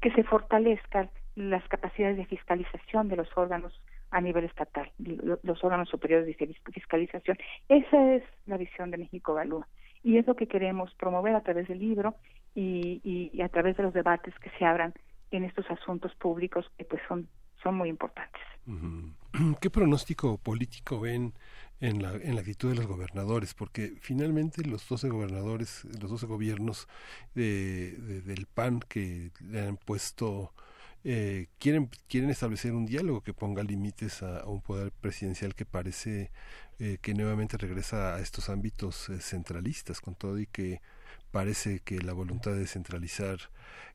Que 0.01 0.11
se 0.13 0.25
fortalezcan 0.25 1.11
las 1.37 1.63
capacidades 1.69 2.17
de 2.17 2.27
fiscalización 2.27 3.09
de 3.09 3.17
los 3.17 3.29
órganos 3.37 3.81
a 4.11 4.21
nivel 4.21 4.45
estatal, 4.45 4.91
los 4.99 5.63
órganos 5.63 5.89
superiores 5.89 6.27
de 6.27 6.57
fiscalización. 6.73 7.37
Esa 7.69 8.15
es 8.15 8.23
la 8.47 8.57
visión 8.57 8.91
de 8.91 8.99
México 8.99 9.33
Evalúa. 9.33 9.69
Y 10.03 10.17
es 10.17 10.27
lo 10.27 10.37
que 10.37 10.47
queremos 10.47 10.95
promover 10.95 11.35
a 11.35 11.43
través 11.43 11.69
del 11.69 11.81
libro 11.81 12.15
y, 12.55 13.01
y, 13.05 13.43
a 13.43 13.49
través 13.49 13.77
de 13.77 13.83
los 13.83 13.93
debates 13.93 14.35
que 14.39 14.51
se 14.59 14.65
abran 14.65 14.95
en 15.31 15.45
estos 15.45 15.71
asuntos 15.71 16.15
públicos 16.15 16.65
que 16.79 16.85
pues 16.85 17.03
son, 17.09 17.29
son 17.63 17.77
muy 17.77 17.89
importantes. 17.89 18.41
¿Qué 19.61 19.69
pronóstico 19.69 20.39
político 20.39 21.01
ven 21.01 21.35
en 21.81 22.03
la, 22.03 22.13
en 22.15 22.35
la 22.35 22.41
actitud 22.41 22.71
de 22.71 22.77
los 22.77 22.87
gobernadores? 22.87 23.55
Porque 23.55 23.95
finalmente 24.01 24.65
los 24.65 24.89
12 24.89 25.09
gobernadores, 25.09 25.85
los 26.01 26.11
12 26.11 26.27
gobiernos 26.27 26.89
de, 27.35 27.93
del 28.25 28.47
PAN 28.47 28.81
que 28.89 29.31
le 29.41 29.61
han 29.61 29.77
puesto 29.77 30.53
eh, 31.09 31.47
quieren 31.61 31.89
quieren 32.09 32.31
establecer 32.31 32.73
un 32.73 32.85
diálogo 32.85 33.23
que 33.23 33.33
ponga 33.33 33.63
límites 33.63 34.25
a, 34.25 34.45
un 34.47 34.61
poder 34.61 34.91
presidencial 34.91 35.55
que 35.55 35.65
parece 35.65 36.33
eh, 36.81 36.99
que 37.01 37.15
nuevamente 37.15 37.57
regresa 37.57 38.17
a 38.17 38.21
estos 38.21 38.49
ámbitos 38.49 39.09
eh, 39.09 39.21
centralistas 39.21 40.01
con 40.01 40.17
todo 40.17 40.37
y 40.41 40.47
que 40.47 40.81
parece 41.31 41.81
que 41.81 42.01
la 42.01 42.13
voluntad 42.13 42.53
de 42.55 42.67
centralizar 42.67 43.39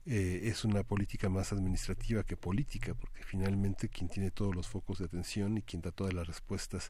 eh, 0.05 0.41
es 0.45 0.65
una 0.65 0.83
política 0.83 1.29
más 1.29 1.53
administrativa 1.53 2.23
que 2.23 2.35
política, 2.35 2.95
porque 2.95 3.23
finalmente 3.23 3.87
quien 3.89 4.09
tiene 4.09 4.31
todos 4.31 4.55
los 4.55 4.67
focos 4.67 4.97
de 4.99 5.05
atención 5.05 5.57
y 5.57 5.61
quien 5.61 5.81
da 5.81 5.91
todas 5.91 6.13
las 6.13 6.27
respuestas 6.27 6.89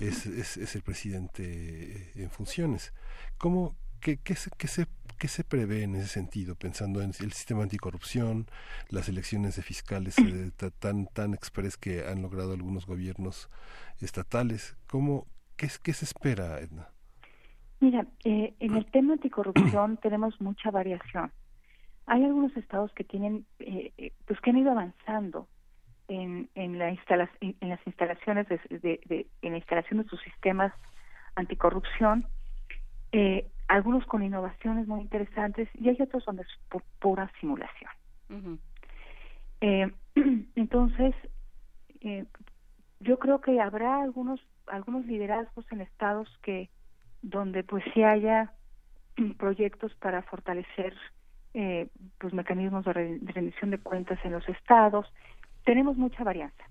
es, 0.00 0.26
es, 0.26 0.74
el 0.76 0.82
presidente 0.82 1.42
eh, 1.42 2.12
en 2.14 2.30
funciones. 2.30 2.92
¿Cómo, 3.36 3.76
qué, 4.00 4.18
qué, 4.18 4.36
se, 4.36 4.50
qué, 4.56 4.68
se, 4.68 4.86
¿qué 5.18 5.26
se 5.26 5.42
prevé 5.42 5.82
en 5.82 5.96
ese 5.96 6.08
sentido, 6.08 6.54
pensando 6.54 7.02
en 7.02 7.12
el 7.18 7.32
sistema 7.32 7.64
anticorrupción, 7.64 8.48
las 8.90 9.08
elecciones 9.08 9.56
de 9.56 9.62
fiscales 9.62 10.16
eh, 10.18 10.52
tan, 10.78 11.06
tan 11.06 11.34
expres 11.34 11.76
que 11.76 12.06
han 12.06 12.22
logrado 12.22 12.52
algunos 12.52 12.86
gobiernos 12.86 13.50
estatales? 14.00 14.76
¿Cómo, 14.86 15.26
qué, 15.56 15.68
qué 15.82 15.92
se 15.92 16.04
espera, 16.04 16.60
Edna? 16.60 16.95
Mira, 17.80 18.06
eh, 18.24 18.54
en 18.60 18.76
el 18.76 18.86
tema 18.86 19.14
anticorrupción 19.14 19.96
tenemos 20.02 20.40
mucha 20.40 20.70
variación. 20.70 21.32
Hay 22.06 22.24
algunos 22.24 22.56
estados 22.56 22.92
que 22.92 23.04
tienen, 23.04 23.46
eh, 23.58 23.92
eh, 23.98 24.12
pues 24.26 24.40
que 24.40 24.50
han 24.50 24.58
ido 24.58 24.70
avanzando 24.70 25.48
en, 26.08 26.48
en, 26.54 26.78
la 26.78 26.88
en 26.90 27.68
las 27.68 27.86
instalaciones 27.86 28.48
de, 28.48 28.58
de, 28.80 29.26
en 29.42 29.52
la 29.52 29.58
instalación 29.58 30.02
de 30.02 30.08
sus 30.08 30.20
sistemas 30.22 30.72
anticorrupción, 31.36 32.26
eh, 33.12 33.46
algunos 33.68 34.04
con 34.06 34.22
innovaciones 34.22 34.86
muy 34.86 35.00
interesantes 35.00 35.68
y 35.74 35.88
hay 35.88 36.00
otros 36.00 36.24
donde 36.24 36.42
es 36.42 36.82
pura 36.98 37.30
simulación. 37.40 37.90
eh, 39.60 39.92
entonces, 40.56 41.14
eh, 42.00 42.24
yo 43.00 43.18
creo 43.18 43.40
que 43.40 43.60
habrá 43.60 44.02
algunos 44.02 44.40
algunos 44.66 45.06
liderazgos 45.06 45.64
en 45.70 45.80
estados 45.80 46.28
que 46.42 46.68
donde 47.26 47.64
pues 47.64 47.82
sí 47.92 48.02
haya 48.02 48.52
proyectos 49.38 49.94
para 49.96 50.22
fortalecer 50.22 50.94
eh, 51.54 51.88
pues 52.18 52.32
mecanismos 52.32 52.84
de, 52.84 52.92
rendición 52.92 53.70
de 53.70 53.78
cuentas 53.78 54.18
en 54.24 54.32
los 54.32 54.48
estados. 54.48 55.12
Tenemos 55.64 55.96
mucha 55.96 56.22
varianza. 56.22 56.64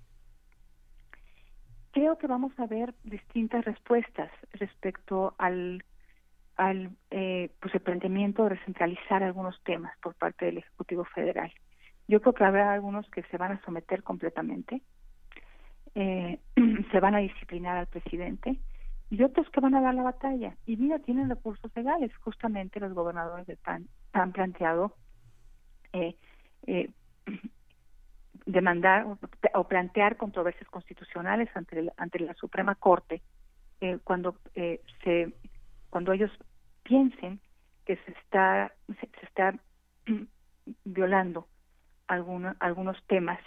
Creo 1.92 2.16
que 2.18 2.26
vamos 2.26 2.52
a 2.58 2.66
ver 2.66 2.94
distintas 3.04 3.64
respuestas 3.64 4.30
respecto 4.52 5.34
al 5.38 5.84
al 6.56 6.90
eh, 7.10 7.50
pues 7.60 7.74
el 7.74 7.82
planteamiento 7.82 8.44
de 8.44 8.50
recentralizar 8.50 9.22
algunos 9.22 9.62
temas 9.62 9.92
por 9.98 10.14
parte 10.14 10.46
del 10.46 10.58
ejecutivo 10.58 11.04
federal. 11.04 11.52
Yo 12.08 12.22
creo 12.22 12.32
que 12.32 12.44
habrá 12.44 12.72
algunos 12.72 13.06
que 13.10 13.24
se 13.24 13.36
van 13.36 13.52
a 13.52 13.60
someter 13.62 14.02
completamente 14.02 14.80
eh, 15.94 16.38
se 16.92 17.00
van 17.00 17.14
a 17.14 17.18
disciplinar 17.18 17.76
al 17.76 17.88
presidente 17.88 18.58
y 19.10 19.22
otros 19.22 19.48
que 19.50 19.60
van 19.60 19.74
a 19.74 19.80
dar 19.80 19.94
la 19.94 20.02
batalla. 20.02 20.56
Y 20.66 20.76
mira, 20.76 20.98
tienen 20.98 21.28
recursos 21.28 21.70
legales. 21.74 22.14
Justamente 22.18 22.80
los 22.80 22.92
gobernadores 22.92 23.46
de 23.46 23.56
PAN 23.56 23.88
han 24.12 24.32
planteado 24.32 24.96
eh, 25.92 26.16
eh, 26.66 26.90
demandar 28.46 29.06
o, 29.54 29.64
plantear 29.64 30.16
controversias 30.16 30.68
constitucionales 30.70 31.48
ante, 31.54 31.90
ante 31.96 32.20
la 32.20 32.34
Suprema 32.34 32.74
Corte 32.74 33.22
eh, 33.80 33.98
cuando 34.04 34.36
eh, 34.54 34.80
se 35.02 35.32
cuando 35.90 36.12
ellos 36.12 36.30
piensen 36.82 37.40
que 37.84 37.96
se 37.96 38.12
está 38.12 38.72
se, 39.00 39.10
está 39.22 39.54
violando 40.84 41.48
algunos 42.06 42.56
algunos 42.60 42.96
temas 43.06 43.38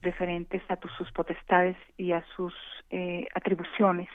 referentes 0.00 0.62
a 0.68 0.78
sus 0.96 1.12
potestades 1.12 1.76
y 1.96 2.12
a 2.12 2.24
sus 2.34 2.54
eh, 2.90 3.26
atribuciones 3.34 4.08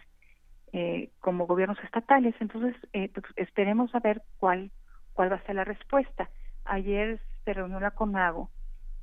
eh, 0.74 1.12
como 1.20 1.46
gobiernos 1.46 1.78
estatales. 1.84 2.36
Entonces, 2.40 2.76
eh, 2.94 3.10
pues, 3.14 3.26
esperemos 3.36 3.94
a 3.94 4.00
ver 4.00 4.24
cuál, 4.40 4.72
cuál 5.14 5.32
va 5.32 5.36
a 5.36 5.46
ser 5.46 5.56
la 5.56 5.64
respuesta. 5.64 6.30
Ayer 6.66 7.20
se 7.46 7.54
reunió 7.54 7.80
la 7.80 7.92
CONAGO 7.92 8.50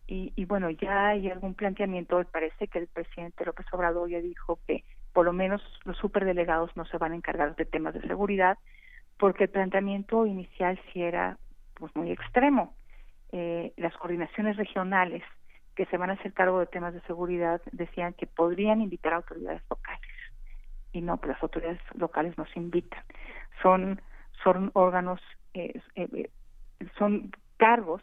y, 0.08 0.32
y 0.34 0.44
bueno, 0.46 0.68
ya 0.70 1.08
hay 1.08 1.30
algún 1.30 1.54
planteamiento. 1.54 2.22
Parece 2.32 2.66
que 2.66 2.80
el 2.80 2.88
presidente 2.88 3.44
López 3.44 3.66
Obrador 3.72 4.10
ya 4.10 4.20
dijo 4.20 4.58
que 4.66 4.84
por 5.12 5.24
lo 5.24 5.32
menos 5.32 5.62
los 5.84 5.96
superdelegados 5.98 6.76
no 6.76 6.84
se 6.86 6.98
van 6.98 7.12
a 7.12 7.16
encargar 7.16 7.54
de 7.54 7.64
temas 7.64 7.94
de 7.94 8.02
seguridad, 8.02 8.58
porque 9.18 9.44
el 9.44 9.50
planteamiento 9.50 10.26
inicial 10.26 10.80
sí 10.92 11.02
era 11.02 11.38
pues 11.74 11.94
muy 11.94 12.10
extremo. 12.10 12.74
Eh, 13.32 13.72
las 13.76 13.96
coordinaciones 13.96 14.56
regionales 14.56 15.22
que 15.76 15.86
se 15.86 15.96
van 15.96 16.10
a 16.10 16.14
hacer 16.14 16.32
cargo 16.32 16.58
de 16.58 16.66
temas 16.66 16.94
de 16.94 17.00
seguridad 17.02 17.60
decían 17.70 18.12
que 18.14 18.26
podrían 18.26 18.80
invitar 18.80 19.12
a 19.12 19.16
autoridades 19.16 19.62
locales 19.70 20.00
y 20.92 21.00
no, 21.00 21.16
pues 21.16 21.32
las 21.32 21.42
autoridades 21.42 21.80
locales 21.94 22.36
nos 22.36 22.54
invitan. 22.56 23.02
Son, 23.62 24.00
son 24.42 24.70
órganos, 24.74 25.20
eh, 25.54 25.80
eh, 25.94 26.30
son 26.98 27.30
cargos 27.56 28.02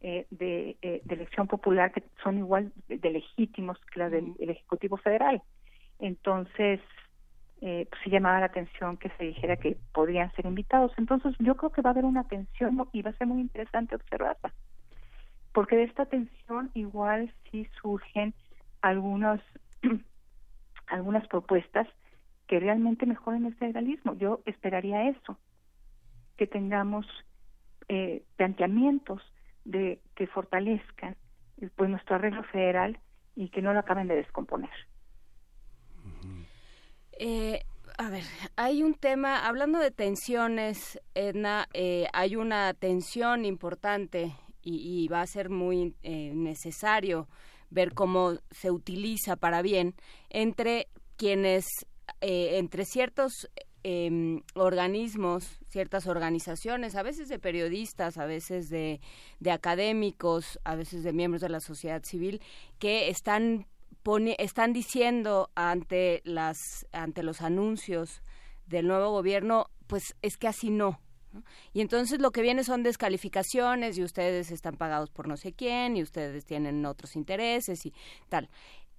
eh, 0.00 0.26
de, 0.30 0.76
de, 0.82 1.14
elección 1.14 1.46
popular 1.46 1.92
que 1.92 2.02
son 2.22 2.38
igual 2.38 2.72
de, 2.88 3.10
legítimos 3.10 3.78
que 3.92 4.00
la 4.00 4.10
del 4.10 4.34
Ejecutivo 4.38 4.96
Federal. 4.96 5.42
Entonces, 5.98 6.80
pues 7.60 7.88
se 8.02 8.10
llamaba 8.10 8.40
la 8.40 8.46
atención 8.46 8.98
que 8.98 9.08
se 9.16 9.24
dijera 9.24 9.56
que 9.56 9.78
podrían 9.92 10.30
ser 10.32 10.44
invitados. 10.44 10.92
Entonces, 10.98 11.34
yo 11.38 11.56
creo 11.56 11.72
que 11.72 11.80
va 11.80 11.90
a 11.90 11.92
haber 11.92 12.04
una 12.04 12.24
tensión 12.24 12.86
y 12.92 13.00
va 13.00 13.10
a 13.10 13.14
ser 13.14 13.26
muy 13.26 13.40
interesante 13.40 13.94
observarla. 13.94 14.52
Porque 15.52 15.76
de 15.76 15.84
esta 15.84 16.04
tensión 16.04 16.70
igual 16.74 17.32
sí 17.50 17.66
surgen 17.80 18.34
algunas 18.82 19.40
algunas 20.88 21.26
propuestas 21.28 21.88
que 22.46 22.60
realmente 22.60 23.06
mejoren 23.06 23.46
el 23.46 23.54
federalismo. 23.54 24.14
Yo 24.14 24.40
esperaría 24.44 25.08
eso, 25.08 25.38
que 26.36 26.46
tengamos 26.46 27.06
eh, 27.88 28.22
planteamientos 28.36 29.22
de 29.64 30.00
que 30.14 30.26
fortalezcan 30.26 31.16
pues 31.76 31.88
nuestro 31.88 32.16
arreglo 32.16 32.42
federal 32.44 32.98
y 33.36 33.48
que 33.48 33.62
no 33.62 33.72
lo 33.72 33.78
acaben 33.78 34.08
de 34.08 34.16
descomponer. 34.16 34.70
Eh, 37.12 37.60
a 37.96 38.10
ver, 38.10 38.24
hay 38.56 38.82
un 38.82 38.94
tema, 38.94 39.46
hablando 39.46 39.78
de 39.78 39.90
tensiones, 39.90 41.00
Edna, 41.14 41.68
eh, 41.72 42.06
hay 42.12 42.36
una 42.36 42.74
tensión 42.74 43.44
importante 43.44 44.34
y, 44.62 45.04
y 45.04 45.08
va 45.08 45.20
a 45.20 45.26
ser 45.26 45.48
muy 45.48 45.94
eh, 46.02 46.32
necesario 46.34 47.28
ver 47.70 47.94
cómo 47.94 48.34
se 48.50 48.70
utiliza 48.70 49.36
para 49.36 49.62
bien 49.62 49.94
entre 50.30 50.88
quienes 51.16 51.66
eh, 52.20 52.58
entre 52.58 52.84
ciertos 52.84 53.50
em, 53.82 54.42
organismos, 54.54 55.58
ciertas 55.68 56.06
organizaciones, 56.06 56.94
a 56.94 57.02
veces 57.02 57.28
de 57.28 57.38
periodistas, 57.38 58.18
a 58.18 58.26
veces 58.26 58.68
de, 58.70 59.00
de, 59.40 59.50
académicos, 59.50 60.58
a 60.64 60.74
veces 60.74 61.02
de 61.02 61.12
miembros 61.12 61.42
de 61.42 61.48
la 61.50 61.60
sociedad 61.60 62.02
civil, 62.02 62.40
que 62.78 63.08
están, 63.08 63.66
pone, 64.02 64.36
están 64.38 64.72
diciendo 64.72 65.50
ante, 65.54 66.22
las, 66.24 66.86
ante 66.92 67.22
los 67.22 67.42
anuncios 67.42 68.22
del 68.66 68.86
nuevo 68.86 69.10
gobierno, 69.10 69.70
pues 69.86 70.16
es 70.22 70.36
que 70.36 70.48
así 70.48 70.70
no. 70.70 71.00
Y 71.72 71.80
entonces 71.80 72.20
lo 72.20 72.30
que 72.30 72.42
viene 72.42 72.64
son 72.64 72.82
descalificaciones 72.82 73.98
y 73.98 74.04
ustedes 74.04 74.50
están 74.50 74.76
pagados 74.76 75.10
por 75.10 75.26
no 75.26 75.36
sé 75.36 75.52
quién 75.52 75.96
y 75.96 76.02
ustedes 76.02 76.44
tienen 76.44 76.84
otros 76.86 77.16
intereses 77.16 77.84
y 77.86 77.92
tal. 78.28 78.48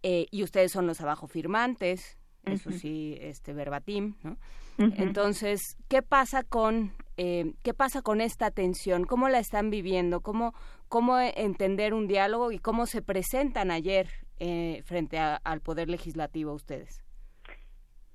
Eh, 0.04 0.28
y 0.32 0.44
ustedes 0.44 0.72
son 0.72 0.86
los 0.86 1.02
abajo 1.02 1.28
firmantes, 1.28 2.18
eso 2.46 2.72
sí, 2.72 3.18
este 3.22 3.54
verbatim, 3.54 4.16
¿no? 4.24 4.38
Entonces, 4.78 5.78
¿qué 5.88 6.02
pasa 6.02 6.44
con 6.44 6.92
eh, 7.18 7.54
qué 7.64 7.74
pasa 7.74 8.02
con 8.02 8.20
esta 8.20 8.52
tensión? 8.52 9.06
¿Cómo 9.06 9.30
la 9.30 9.40
están 9.40 9.70
viviendo? 9.70 10.22
¿Cómo 10.22 10.54
cómo 10.90 11.20
entender 11.20 11.94
un 11.94 12.08
diálogo 12.08 12.52
y 12.52 12.60
cómo 12.60 12.86
se 12.86 13.02
presentan 13.02 13.72
ayer 13.72 14.08
eh, 14.40 14.82
frente 14.84 15.18
al 15.18 15.62
poder 15.62 15.90
legislativo 15.90 16.54
ustedes? 16.54 17.02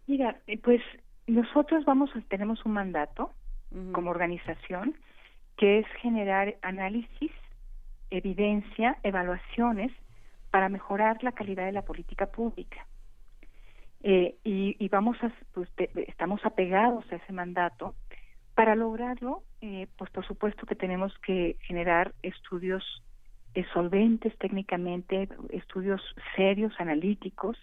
Mira, 0.06 0.40
eh, 0.46 0.58
pues 0.58 0.82
nosotros 1.26 1.84
vamos 1.84 2.10
tenemos 2.28 2.64
un 2.64 2.72
mandato 2.72 3.32
como 3.92 4.10
organización 4.10 4.96
que 5.56 5.78
es 5.78 5.86
generar 6.02 6.56
análisis, 6.62 7.30
evidencia, 8.10 8.98
evaluaciones 9.04 9.92
para 10.50 10.68
mejorar 10.68 11.22
la 11.22 11.32
calidad 11.32 11.66
de 11.66 11.72
la 11.72 11.82
política 11.82 12.26
pública. 12.26 12.86
Eh, 14.02 14.36
y, 14.44 14.88
vamos 14.88 15.16
a, 15.22 15.32
pues, 15.52 15.68
estamos 16.08 16.44
apegados 16.44 17.04
a 17.12 17.16
ese 17.16 17.32
mandato. 17.32 17.94
Para 18.54 18.74
lograrlo, 18.74 19.42
eh, 19.60 19.86
pues 19.96 20.10
por 20.10 20.26
supuesto 20.26 20.66
que 20.66 20.74
tenemos 20.74 21.16
que 21.20 21.56
generar 21.62 22.12
estudios 22.22 22.84
eh, 23.54 23.64
solventes 23.72 24.36
técnicamente, 24.38 25.28
estudios 25.50 26.02
serios, 26.36 26.72
analíticos, 26.78 27.56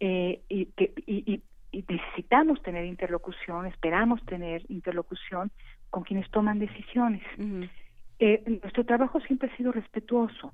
y, 0.00 0.66
que, 0.76 0.92
y, 1.06 1.42
necesitamos 1.88 2.62
tener 2.62 2.84
interlocución, 2.84 3.66
esperamos 3.66 4.22
tener 4.26 4.62
interlocución 4.68 5.50
con 5.88 6.02
quienes 6.02 6.30
toman 6.30 6.58
decisiones. 6.58 7.22
nuestro 7.38 8.84
trabajo 8.84 9.20
siempre 9.20 9.50
ha 9.50 9.56
sido 9.56 9.72
respetuoso, 9.72 10.52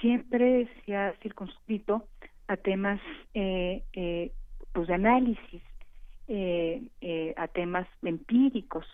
siempre 0.00 0.68
se 0.84 0.96
ha 0.96 1.12
circunscrito 1.22 2.08
a 2.48 2.56
temas 2.56 3.00
eh, 3.34 3.82
eh, 3.92 4.32
pues 4.72 4.88
de 4.88 4.94
análisis, 4.94 5.62
eh, 6.28 6.82
eh, 7.00 7.34
a 7.36 7.48
temas 7.48 7.86
empíricos, 8.02 8.86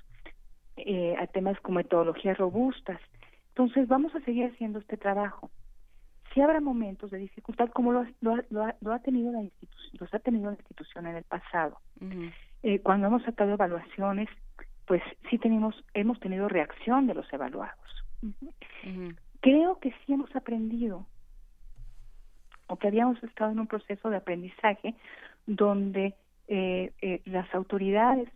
eh, 0.76 1.14
a 1.18 1.26
temas 1.26 1.58
con 1.60 1.74
metodologías 1.74 2.38
robustas. 2.38 3.00
Entonces 3.48 3.88
vamos 3.88 4.14
a 4.14 4.20
seguir 4.20 4.46
haciendo 4.46 4.78
este 4.78 4.96
trabajo. 4.96 5.50
Si 6.32 6.40
habrá 6.40 6.60
momentos 6.60 7.10
de 7.10 7.18
dificultad, 7.18 7.68
como 7.70 7.92
lo, 7.92 8.06
lo, 8.20 8.36
lo, 8.50 8.92
ha 8.92 8.98
tenido 9.00 9.32
la 9.32 9.42
institución, 9.42 9.96
los 10.00 10.14
ha 10.14 10.18
tenido 10.18 10.46
la 10.46 10.56
institución 10.56 11.06
en 11.06 11.16
el 11.16 11.24
pasado. 11.24 11.78
eh, 12.62 12.78
cuando 12.80 13.08
hemos 13.08 13.22
sacado 13.24 13.52
evaluaciones, 13.52 14.28
pues 14.86 15.02
sí 15.28 15.38
tenemos, 15.38 15.74
hemos 15.94 16.18
tenido 16.20 16.48
reacción 16.48 17.06
de 17.06 17.14
los 17.14 17.30
evaluados. 17.32 18.04
Creo 19.40 19.78
que 19.80 19.90
sí 19.90 20.12
hemos 20.12 20.34
aprendido 20.36 21.06
o 22.72 22.78
que 22.78 22.88
habíamos 22.88 23.22
estado 23.22 23.50
en 23.52 23.60
un 23.60 23.66
proceso 23.66 24.08
de 24.08 24.16
aprendizaje 24.16 24.94
donde 25.46 26.14
eh, 26.48 26.90
eh, 27.02 27.20
las 27.26 27.54
autoridades, 27.54 28.30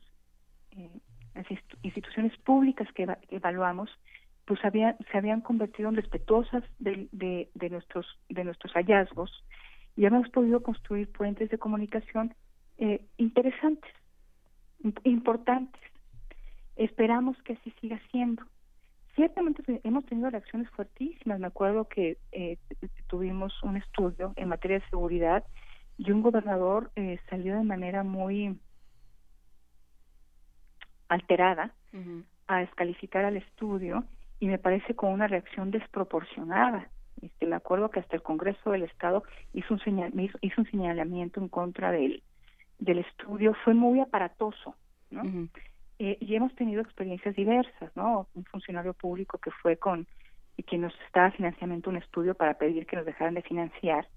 eh, 0.72 0.90
las 1.34 1.46
instituciones 1.82 2.36
públicas 2.38 2.86
que, 2.94 3.06
evaluamos, 3.30 3.88
pues 4.44 4.62
habían, 4.62 4.94
se 5.10 5.16
habían 5.16 5.40
convertido 5.40 5.88
en 5.88 5.96
respetuosas 5.96 6.62
de, 6.78 7.48
nuestros, 7.70 8.06
de 8.28 8.44
nuestros 8.44 8.74
hallazgos 8.74 9.42
y 9.96 10.04
hemos 10.04 10.28
podido 10.28 10.62
construir 10.62 11.10
puentes 11.10 11.48
de 11.48 11.58
comunicación 11.58 12.34
interesantes, 13.16 13.90
importantes. 15.04 15.80
Esperamos 16.76 17.42
que 17.42 17.54
así 17.54 17.72
siga 17.80 17.98
siendo. 18.10 18.44
Ciertamente 19.16 19.80
hemos 19.82 20.05
tenido 20.05 20.28
reacciones 20.28 20.68
fuertísimas. 20.70 21.40
Me 21.40 21.47
acuerdo 21.47 21.88
que 21.88 22.18
eh, 22.32 22.59
tuvimos 23.06 23.52
un 23.62 23.78
estudio 23.78 24.34
en 24.36 24.48
materia 24.48 24.78
de 24.78 24.88
seguridad 24.90 25.43
y 25.97 26.10
un 26.10 26.20
gobernador 26.20 26.90
eh, 26.97 27.18
salió 27.30 27.56
de 27.56 27.64
manera 27.64 28.05
muy 28.05 28.59
alterada 31.09 31.74
a 32.47 32.59
descalificar 32.59 33.24
al 33.24 33.38
estudio 33.38 34.05
y 34.38 34.48
me 34.48 34.59
parece 34.59 34.94
con 34.94 35.12
una 35.12 35.26
reacción 35.26 35.70
desproporcionada. 35.70 36.90
Este, 37.22 37.47
me 37.47 37.56
acuerdo 37.56 37.90
que 37.90 38.01
hasta 38.01 38.16
el 38.16 38.22
Congreso 38.22 38.72
del 38.72 38.82
Estado 38.82 39.22
hizo 39.55 39.72
un, 39.72 39.80
señal, 39.80 40.12
hizo, 40.43 40.60
un 40.60 40.70
señalamiento 40.70 41.40
en 41.40 41.48
contra 41.48 41.90
del, 41.90 42.22
del 42.78 42.98
estudio, 42.98 43.55
fue 43.64 43.72
muy 43.72 44.01
aparatoso, 44.01 44.76
¿no? 45.10 45.22
Eh, 45.98 46.18
y 46.20 46.35
hemos 46.35 46.55
tenido 46.55 46.82
experiencias 46.82 47.35
diversas, 47.35 47.94
¿no? 47.97 48.28
Un 48.35 48.44
funcionario 48.44 48.93
público 48.93 49.39
que 49.39 49.51
fue 49.51 49.77
con 49.77 50.06
y 50.56 50.62
que 50.62 50.78
nos 50.78 50.94
estaba 51.06 51.31
financiando 51.31 51.90
un 51.90 51.97
estudio 51.97 52.35
para 52.35 52.55
pedir 52.55 52.86
que 52.86 52.97
nos 52.97 53.06
dejaran 53.06 53.35
de 53.35 53.43
financiar. 53.43 54.09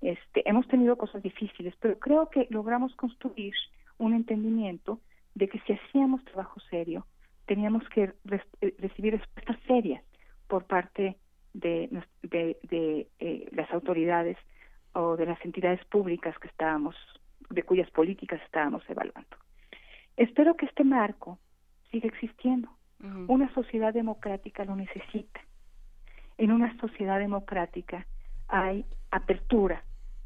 Este, 0.00 0.48
hemos 0.48 0.66
tenido 0.68 0.96
cosas 0.96 1.22
difíciles, 1.22 1.74
pero 1.80 1.98
creo 1.98 2.28
que 2.28 2.46
logramos 2.50 2.94
construir 2.96 3.54
un 3.98 4.14
entendimiento 4.14 5.00
de 5.34 5.48
que 5.48 5.60
si 5.60 5.72
hacíamos 5.72 6.24
trabajo 6.24 6.60
serio, 6.70 7.06
teníamos 7.46 7.88
que 7.88 8.12
eh, 8.60 8.74
recibir 8.78 9.16
respuestas 9.18 9.56
serias 9.66 10.02
por 10.48 10.64
parte 10.64 11.16
de, 11.52 11.88
de, 12.22 12.58
de 12.62 13.08
eh, 13.18 13.48
las 13.52 13.70
autoridades 13.72 14.36
o 14.92 15.16
de 15.16 15.26
las 15.26 15.44
entidades 15.44 15.84
públicas 15.86 16.36
que 16.38 16.48
estábamos, 16.48 16.96
de 17.50 17.62
cuyas 17.62 17.90
políticas 17.90 18.40
estábamos 18.42 18.82
evaluando. 18.88 19.36
Espero 20.16 20.56
que 20.56 20.66
este 20.66 20.84
marco 20.84 21.38
siga 21.90 22.08
existiendo. 22.08 22.68
Una 23.28 23.52
sociedad 23.52 23.92
democrática 23.92 24.64
lo 24.64 24.76
necesita. 24.76 25.40
En 26.38 26.50
una 26.52 26.74
sociedad 26.78 27.18
democrática 27.18 28.06
hay 28.48 28.86
apertura 29.10 29.84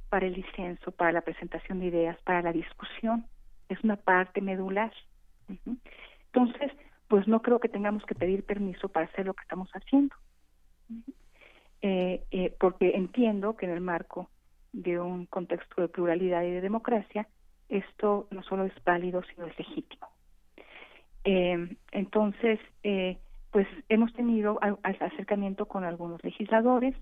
para 0.08 0.26
el 0.26 0.34
disenso, 0.34 0.92
para 0.92 1.10
la 1.10 1.22
presentación 1.22 1.80
de 1.80 1.86
ideas, 1.86 2.16
para 2.22 2.40
la 2.40 2.52
discusión. 2.52 3.26
Es 3.68 3.82
una 3.82 3.96
parte 3.96 4.40
medular. 4.40 4.92
Entonces, 6.26 6.72
pues 7.08 7.26
no 7.26 7.42
creo 7.42 7.58
que 7.58 7.68
tengamos 7.68 8.04
que 8.04 8.14
pedir 8.14 8.44
permiso 8.44 8.88
para 8.88 9.06
hacer 9.06 9.26
lo 9.26 9.34
que 9.34 9.42
estamos 9.42 9.70
haciendo. 9.72 10.14
Eh, 11.82 12.22
eh, 12.30 12.54
porque 12.60 12.92
entiendo 12.94 13.56
que 13.56 13.66
en 13.66 13.72
el 13.72 13.80
marco 13.80 14.30
de 14.72 15.00
un 15.00 15.26
contexto 15.26 15.80
de 15.80 15.88
pluralidad 15.88 16.42
y 16.42 16.50
de 16.50 16.60
democracia, 16.60 17.26
esto 17.68 18.28
no 18.30 18.42
solo 18.42 18.64
es 18.64 18.72
válido, 18.84 19.22
sino 19.34 19.46
es 19.46 19.58
legítimo. 19.58 20.08
Eh, 21.24 21.76
entonces, 21.92 22.58
eh, 22.82 23.18
pues 23.50 23.66
hemos 23.88 24.12
tenido 24.14 24.58
acercamiento 24.82 25.66
con 25.66 25.84
algunos 25.84 26.22
legisladores, 26.24 26.94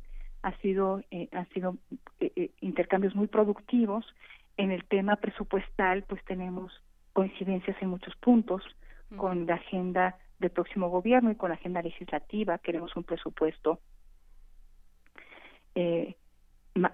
ha 0.42 0.52
sido, 0.58 1.02
eh, 1.10 1.28
han 1.32 1.48
sido 1.50 1.76
intercambios 2.60 3.14
muy 3.14 3.26
productivos. 3.26 4.04
En 4.56 4.70
el 4.70 4.84
tema 4.84 5.16
presupuestal, 5.16 6.04
pues 6.04 6.24
tenemos 6.24 6.72
coincidencias 7.12 7.76
en 7.80 7.88
muchos 7.88 8.14
puntos 8.16 8.62
con 9.16 9.46
la 9.46 9.54
agenda 9.54 10.16
del 10.38 10.50
próximo 10.50 10.88
gobierno 10.88 11.30
y 11.30 11.36
con 11.36 11.50
la 11.50 11.56
agenda 11.56 11.82
legislativa. 11.82 12.58
Queremos 12.58 12.94
un 12.96 13.04
presupuesto 13.04 13.80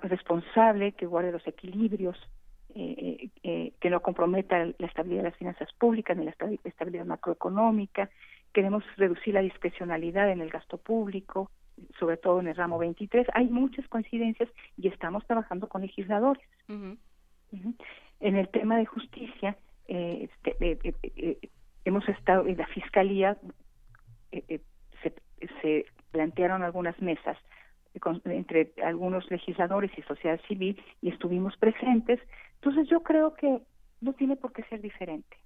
responsable 0.02 0.92
que 0.92 1.06
guarde 1.06 1.32
los 1.32 1.46
equilibrios 1.46 2.16
eh, 2.74 3.28
eh, 3.42 3.72
que 3.80 3.90
no 3.90 4.00
comprometa 4.00 4.64
la 4.64 4.86
estabilidad 4.86 5.24
de 5.24 5.30
las 5.30 5.38
finanzas 5.38 5.68
públicas 5.74 6.16
ni 6.16 6.24
la 6.24 6.34
estabilidad 6.64 7.04
macroeconómica. 7.04 8.08
Queremos 8.52 8.84
reducir 8.96 9.34
la 9.34 9.42
discrecionalidad 9.42 10.30
en 10.30 10.40
el 10.40 10.50
gasto 10.50 10.78
público, 10.78 11.50
sobre 11.98 12.16
todo 12.16 12.40
en 12.40 12.48
el 12.48 12.56
ramo 12.56 12.78
23. 12.78 13.26
Hay 13.34 13.48
muchas 13.48 13.86
coincidencias 13.88 14.48
y 14.76 14.88
estamos 14.88 15.26
trabajando 15.26 15.68
con 15.68 15.82
legisladores. 15.82 16.42
En 16.68 18.36
el 18.36 18.48
tema 18.48 18.78
de 18.78 18.86
justicia, 18.86 19.56
eh, 19.88 20.28
este, 20.44 21.38
hemos 21.84 22.08
estado 22.08 22.46
en 22.46 22.56
la 22.56 22.66
fiscalía, 22.68 23.36
se, 24.30 25.12
se 25.60 25.86
plantearon 26.10 26.62
algunas 26.62 27.00
mesas 27.02 27.36
entre 28.24 28.72
algunos 28.82 29.30
legisladores 29.30 29.90
y 29.96 30.02
sociedad 30.02 30.40
civil 30.48 30.80
y 31.02 31.10
estuvimos 31.10 31.56
presentes 31.58 32.20
entonces 32.62 32.88
yo 32.88 33.02
creo 33.02 33.34
que 33.34 33.60
no 34.00 34.12
tiene 34.12 34.36
por 34.36 34.52
qué 34.52 34.62
ser 34.64 34.80
diferente. 34.80 35.36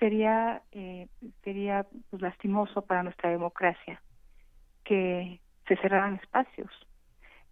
Sería 0.00 0.62
eh, 0.72 1.06
sería 1.44 1.86
pues, 2.10 2.20
lastimoso 2.20 2.84
para 2.84 3.04
nuestra 3.04 3.30
democracia 3.30 4.02
que 4.82 5.40
se 5.68 5.76
cerraran 5.76 6.16
espacios, 6.16 6.68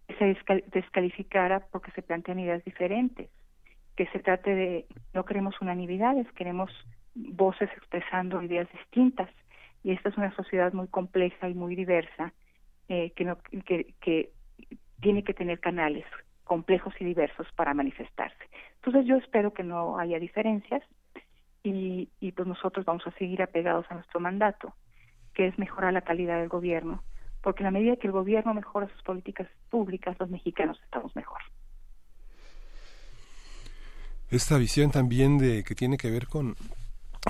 que 0.07 0.15
se 0.15 0.37
descalificara 0.73 1.61
porque 1.71 1.91
se 1.91 2.01
plantean 2.01 2.39
ideas 2.39 2.65
diferentes, 2.65 3.29
que 3.95 4.07
se 4.07 4.19
trate 4.19 4.53
de 4.53 4.85
no 5.13 5.23
queremos 5.23 5.55
unanimidades, 5.61 6.29
queremos 6.33 6.69
voces 7.15 7.69
expresando 7.77 8.43
ideas 8.43 8.67
distintas 8.73 9.29
y 9.83 9.91
esta 9.91 10.09
es 10.09 10.17
una 10.17 10.35
sociedad 10.35 10.73
muy 10.73 10.89
compleja 10.89 11.47
y 11.47 11.53
muy 11.53 11.77
diversa 11.77 12.33
eh, 12.89 13.11
que, 13.15 13.23
no, 13.23 13.37
que, 13.65 13.93
que 14.01 14.31
tiene 14.99 15.23
que 15.23 15.33
tener 15.33 15.61
canales 15.61 16.05
complejos 16.43 16.93
y 16.99 17.05
diversos 17.05 17.47
para 17.55 17.73
manifestarse. 17.73 18.43
Entonces 18.83 19.05
yo 19.05 19.17
espero 19.17 19.53
que 19.53 19.63
no 19.63 19.99
haya 19.99 20.17
diferencias 20.17 20.81
y, 21.63 22.07
pues 22.35 22.47
nosotros 22.47 22.83
vamos 22.83 23.05
a 23.05 23.11
seguir 23.11 23.43
apegados 23.43 23.85
a 23.89 23.93
nuestro 23.93 24.19
mandato, 24.19 24.73
que 25.35 25.47
es 25.47 25.59
mejorar 25.59 25.93
la 25.93 26.01
calidad 26.01 26.39
del 26.39 26.49
gobierno, 26.49 27.03
porque 27.43 27.61
en 27.61 27.65
la 27.65 27.71
medida 27.71 27.97
que 27.97 28.07
el 28.07 28.13
gobierno 28.13 28.55
mejora 28.55 28.89
sus 28.89 29.03
políticas 29.03 29.47
públicas, 29.69 30.17
los 30.19 30.31
mexicanos 30.31 30.79
estamos 30.83 31.15
mejor. 31.15 31.39
Esta 34.31 34.57
visión 34.57 34.89
también 34.89 35.37
de 35.37 35.63
que 35.63 35.75
tiene 35.75 35.97
que 35.97 36.09
ver 36.09 36.25
con 36.25 36.55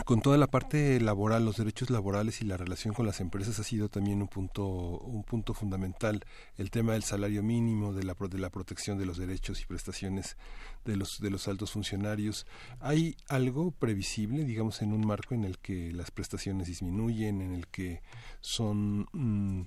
con 0.05 0.21
toda 0.21 0.37
la 0.37 0.47
parte 0.47 0.99
laboral, 1.01 1.43
los 1.43 1.57
derechos 1.57 1.89
laborales 1.89 2.41
y 2.41 2.45
la 2.45 2.55
relación 2.55 2.93
con 2.93 3.05
las 3.05 3.19
empresas 3.19 3.59
ha 3.59 3.63
sido 3.63 3.89
también 3.89 4.21
un 4.21 4.29
punto, 4.29 4.65
un 4.65 5.23
punto 5.23 5.53
fundamental. 5.53 6.25
El 6.57 6.71
tema 6.71 6.93
del 6.93 7.03
salario 7.03 7.43
mínimo, 7.43 7.93
de 7.93 8.03
la, 8.03 8.13
de 8.13 8.39
la 8.39 8.49
protección 8.49 8.97
de 8.97 9.05
los 9.05 9.17
derechos 9.17 9.61
y 9.61 9.65
prestaciones 9.65 10.37
de 10.85 10.95
los, 10.95 11.19
de 11.19 11.29
los 11.29 11.47
altos 11.49 11.71
funcionarios. 11.71 12.47
¿Hay 12.79 13.17
algo 13.27 13.71
previsible, 13.71 14.45
digamos, 14.45 14.81
en 14.81 14.93
un 14.93 15.05
marco 15.05 15.35
en 15.35 15.43
el 15.43 15.59
que 15.59 15.91
las 15.91 16.09
prestaciones 16.09 16.67
disminuyen, 16.67 17.41
en 17.41 17.53
el 17.53 17.67
que 17.67 18.01
son... 18.39 19.07
Mm, 19.11 19.63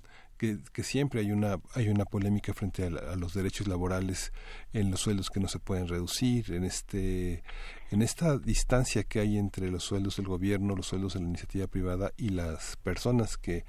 que, 0.73 0.83
siempre 0.83 1.21
hay 1.21 1.33
una 1.33 1.59
hay 1.75 1.89
una 1.89 2.05
polémica 2.05 2.53
frente 2.55 2.85
a, 2.85 3.17
los 3.17 3.35
derechos 3.35 3.67
laborales 3.69 4.33
en 4.73 4.91
los 4.91 5.01
sueldos 5.01 5.31
que 5.31 5.41
no 5.41 5.49
se 5.49 5.59
pueden 5.59 5.89
reducir 5.89 6.53
en 6.53 6.65
este 6.65 7.43
en 7.91 8.03
esta 8.03 8.39
distancia 8.39 9.05
que 9.05 9.21
hay 9.21 9.39
entre 9.39 9.71
los 9.71 9.85
sueldos 9.85 10.17
del 10.17 10.27
gobierno 10.27 10.77
los 10.77 10.87
sueldos 10.87 11.15
de 11.15 11.21
la 11.21 11.27
iniciativa 11.27 11.67
privada 11.67 12.13
y 12.17 12.31
las 12.31 12.77
personas 12.77 13.37
que 13.37 13.65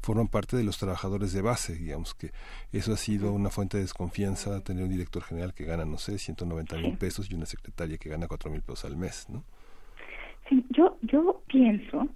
forman 0.00 0.28
parte 0.28 0.56
de 0.56 0.64
los 0.64 0.78
trabajadores 0.78 1.32
de 1.32 1.42
base 1.42 1.74
digamos 1.74 2.14
que 2.14 2.32
eso 2.72 2.92
ha 2.92 2.96
sido 2.96 3.32
una 3.32 3.50
fuente 3.50 3.76
de 3.76 3.84
desconfianza 3.84 4.62
tener 4.62 4.84
un 4.84 4.90
director 4.90 5.22
general 5.22 5.54
que 5.54 5.64
gana 5.64 5.84
no 5.84 5.98
sé 5.98 6.18
190 6.18 6.76
mil 6.78 6.96
pesos 6.98 7.30
y 7.30 7.34
una 7.34 7.46
secretaria 7.46 7.98
que 7.98 8.08
gana 8.08 8.28
cuatro 8.28 8.50
mil 8.50 8.62
pesos 8.62 8.84
al 8.84 8.96
mes 8.96 9.26
no 9.28 9.44
sí 10.48 10.64
yo 10.70 10.98
yo 11.02 11.42
pienso 11.48 12.08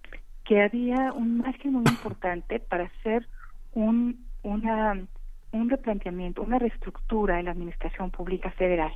que 0.45 0.61
había 0.61 1.12
un 1.12 1.39
margen 1.39 1.73
muy 1.73 1.85
importante 1.89 2.61
para 2.61 2.85
hacer 2.85 3.27
un, 3.74 4.24
una, 4.42 5.06
un 5.52 5.70
replanteamiento, 5.70 6.42
una 6.42 6.59
reestructura 6.59 7.38
en 7.38 7.46
la 7.46 7.52
Administración 7.52 8.10
Pública 8.10 8.51
Federal. 8.52 8.92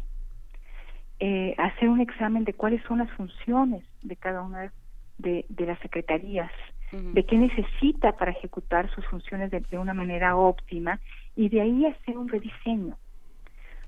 Eh, 1.21 1.55
hacer 1.59 1.89
un 1.89 2.01
examen 2.01 2.45
de 2.45 2.55
cuáles 2.55 2.83
son 2.85 2.99
las 2.99 3.11
funciones 3.13 3.85
de 4.03 4.17
cada 4.17 4.43
una 4.43 4.73
de, 5.19 5.45
de 5.49 5.67
las 5.67 5.79
secretarías, 5.81 6.51
de 6.91 7.27
qué 7.27 7.37
necesita 7.37 8.13
para 8.13 8.31
ejecutar 8.31 8.91
sus 8.95 9.05
funciones 9.09 9.51
de, 9.51 9.79
una 9.79 9.93
manera 9.93 10.37
óptima 10.37 11.01
y 11.37 11.51
de 11.51 11.61
ahí 11.61 11.85
hacer 11.85 12.17
un 12.17 12.29
rediseño. 12.29 12.97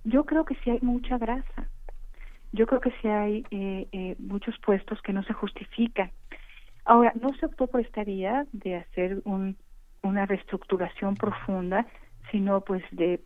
Yo 0.05 0.27
creo 0.27 0.45
que 0.45 0.55
sí 0.57 0.71
hay 0.71 0.81
mucha 0.83 1.17
grasa. 1.17 1.69
Yo 2.53 2.67
creo 2.67 2.81
que 2.81 2.91
sí 3.01 3.09
hay 3.09 3.47
eh, 3.51 3.89
eh, 3.93 4.17
muchos 4.19 4.59
puestos 4.59 5.01
que 5.01 5.15
no 5.15 5.23
se 5.23 5.33
justifican. 5.33 6.11
Ahora, 6.85 7.15
no 7.19 7.33
se 7.37 7.47
optó 7.47 7.69
por 7.69 7.81
esta 7.81 8.05
vía 8.05 8.47
de 8.53 8.77
hacer 8.77 9.23
un, 9.25 9.57
una 10.03 10.27
reestructuración 10.27 11.15
profunda, 11.17 11.87
sino 12.31 12.61
pues 12.63 12.83
de 12.91 13.21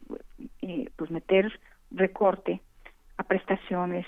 eh, 0.63 0.91
pues 0.97 1.11
meter 1.11 1.61
recorte 1.91 2.61
a 3.17 3.23
prestaciones, 3.23 4.07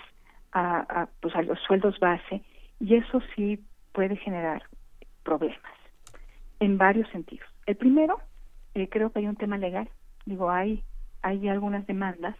a, 0.52 0.78
a, 1.02 1.08
pues 1.20 1.34
a 1.36 1.42
los 1.42 1.58
sueldos 1.60 1.98
base, 2.00 2.42
y 2.80 2.96
eso 2.96 3.20
sí 3.34 3.62
puede 3.92 4.16
generar 4.16 4.62
problemas 5.22 5.72
en 6.60 6.78
varios 6.78 7.08
sentidos. 7.10 7.48
El 7.66 7.76
primero, 7.76 8.18
eh, 8.74 8.88
creo 8.88 9.10
que 9.10 9.20
hay 9.20 9.26
un 9.26 9.36
tema 9.36 9.58
legal. 9.58 9.88
Digo, 10.24 10.50
hay, 10.50 10.82
hay 11.22 11.48
algunas 11.48 11.86
demandas 11.86 12.36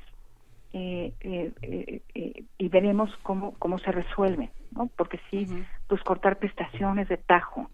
eh, 0.73 1.13
eh, 1.21 1.53
eh, 1.63 2.03
eh, 2.15 2.45
y 2.59 2.69
veremos 2.69 3.15
cómo, 3.23 3.55
cómo 3.59 3.79
se 3.79 3.93
resuelven, 3.93 4.51
¿no? 4.73 4.89
Porque 4.97 5.21
sí, 5.31 5.47
pues 5.89 6.03
cortar 6.03 6.39
prestaciones 6.39 7.09
de 7.09 7.17
tajo, 7.17 7.71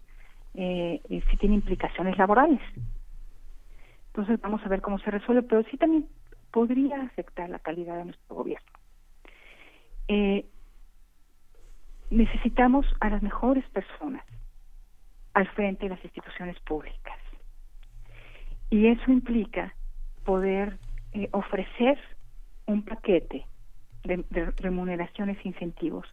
eh, 0.55 1.01
sí 1.09 1.37
tiene 1.37 1.55
implicaciones 1.55 2.17
laborales. 2.17 2.61
Entonces 4.07 4.39
vamos 4.41 4.61
a 4.65 4.69
ver 4.69 4.81
cómo 4.81 4.99
se 4.99 5.11
resuelve, 5.11 5.43
pero 5.43 5.63
sí 5.69 5.77
también 5.77 6.07
podría 6.51 7.01
afectar 7.01 7.49
la 7.49 7.59
calidad 7.59 7.97
de 7.97 8.05
nuestro 8.05 8.35
gobierno. 8.35 8.69
Eh, 10.07 10.45
necesitamos 12.11 12.85
a 12.99 13.09
las 13.09 13.23
mejores 13.23 13.67
personas 13.69 14.23
al 15.33 15.47
frente 15.49 15.85
de 15.85 15.95
las 15.95 16.03
instituciones 16.03 16.59
públicas. 16.59 17.17
Y 18.69 18.87
eso 18.87 19.11
implica 19.11 19.73
poder 20.23 20.77
eh, 21.13 21.29
ofrecer 21.31 21.99
un 22.67 22.83
paquete 22.83 23.45
de 24.03 24.51
remuneraciones 24.57 25.37
e 25.43 25.47
incentivos 25.47 26.05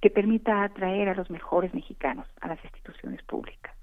que 0.00 0.10
permita 0.10 0.64
atraer 0.64 1.08
a 1.08 1.14
los 1.14 1.30
mejores 1.30 1.72
mexicanos 1.72 2.26
a 2.40 2.48
las 2.48 2.62
instituciones 2.64 3.22
públicas. 3.22 3.77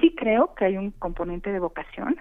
Sí 0.00 0.14
creo 0.16 0.54
que 0.54 0.66
hay 0.66 0.76
un 0.76 0.90
componente 0.90 1.52
de 1.52 1.58
vocación, 1.58 2.16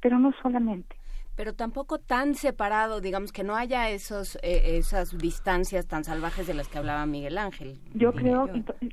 pero 0.00 0.18
no 0.18 0.32
solamente. 0.42 0.96
Pero 1.34 1.54
tampoco 1.54 1.98
tan 1.98 2.34
separado, 2.34 3.00
digamos 3.00 3.32
que 3.32 3.42
no 3.42 3.56
haya 3.56 3.88
esos 3.88 4.36
eh, 4.42 4.76
esas 4.76 5.16
distancias 5.16 5.86
tan 5.86 6.04
salvajes 6.04 6.46
de 6.46 6.52
las 6.52 6.68
que 6.68 6.78
hablaba 6.78 7.06
Miguel 7.06 7.38
Ángel. 7.38 7.78
Yo 7.94 8.12
creo, 8.12 8.50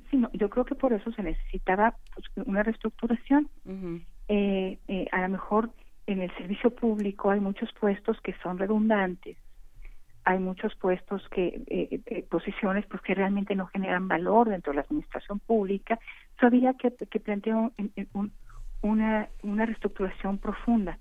sí, 0.10 0.18
no, 0.18 0.30
yo 0.32 0.50
creo 0.50 0.64
que 0.64 0.76
por 0.76 0.94
eso 0.94 1.12
se 1.12 1.22
necesitaba 1.22 1.96
pues, 2.16 2.48
una 2.48 2.64
reestructuración. 2.64 3.50
Eh, 4.30 4.78
eh, 4.88 5.08
a 5.12 5.22
lo 5.22 5.30
mejor 5.30 5.72
en 6.06 6.22
el 6.22 6.36
servicio 6.38 6.70
público 6.70 7.30
hay 7.30 7.40
muchos 7.40 7.70
puestos 7.74 8.22
que 8.22 8.34
son 8.42 8.58
redundantes, 8.58 9.38
hay 10.24 10.40
muchos 10.40 10.76
puestos 10.76 11.28
que, 11.30 11.64
eh, 11.68 12.26
posiciones 12.30 12.86
pues 12.86 13.02
que 13.02 13.16
realmente 13.16 13.56
no 13.56 13.68
generan 13.68 14.08
valor 14.08 14.50
dentro 14.50 14.72
de 14.72 14.78
la 14.78 14.82
administración 14.84 15.40
pública, 15.40 16.00
so 16.40 16.48
había 16.48 16.74
que, 16.76 16.92
que 16.96 17.20
plantear 17.20 17.56
un- 17.58 17.74
un- 18.14 18.34
una, 18.82 19.30
una 19.44 19.66
reestructuración 19.66 20.38
profunda. 20.38 21.00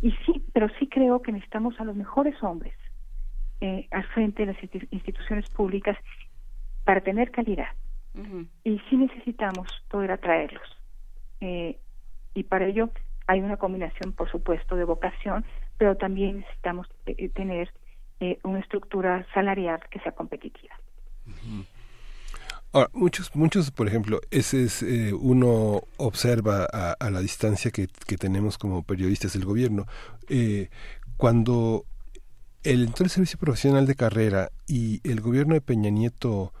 Y 0.00 0.12
sí, 0.24 0.44
pero 0.52 0.68
sí 0.78 0.88
creo 0.88 1.20
que 1.22 1.32
necesitamos 1.32 1.78
a 1.80 1.84
los 1.84 1.94
mejores 1.96 2.40
hombres 2.42 2.74
eh, 3.60 3.88
al 3.90 4.04
frente 4.08 4.46
de 4.46 4.52
las 4.52 4.62
insti- 4.62 4.88
instituciones 4.90 5.48
públicas 5.50 5.96
para 6.84 7.00
tener 7.00 7.30
calidad 7.30 7.68
y 8.64 8.78
sí 8.88 8.96
necesitamos 8.96 9.68
poder 9.88 10.12
atraerlos. 10.12 10.62
Eh, 11.40 11.78
y 12.34 12.42
para 12.44 12.66
ello 12.66 12.90
hay 13.26 13.40
una 13.40 13.56
combinación, 13.56 14.12
por 14.12 14.30
supuesto, 14.30 14.76
de 14.76 14.84
vocación, 14.84 15.44
pero 15.76 15.96
también 15.96 16.38
necesitamos 16.38 16.86
eh, 17.06 17.28
tener 17.30 17.72
eh, 18.20 18.38
una 18.44 18.60
estructura 18.60 19.26
salarial 19.34 19.80
que 19.90 20.00
sea 20.00 20.12
competitiva. 20.12 20.74
Ahora, 22.72 22.90
muchos, 22.92 23.34
muchos, 23.34 23.70
por 23.70 23.88
ejemplo, 23.88 24.20
ese 24.30 24.64
es 24.64 24.82
eh, 24.82 25.12
uno 25.14 25.82
observa 25.96 26.64
a, 26.64 27.10
la 27.10 27.20
distancia 27.20 27.70
que, 27.70 27.88
que 28.06 28.18
tenemos 28.18 28.58
como 28.58 28.82
periodistas 28.82 29.32
del 29.32 29.46
gobierno. 29.46 29.86
Eh, 30.28 30.68
cuando 31.16 31.86
el, 32.64 32.84
entró 32.84 33.04
el 33.04 33.10
servicio 33.10 33.38
profesional 33.38 33.86
de 33.86 33.94
carrera 33.94 34.50
y 34.66 35.00
el 35.08 35.20
gobierno 35.20 35.54
de 35.54 35.62
Peña 35.62 35.88
Nieto 35.88 36.52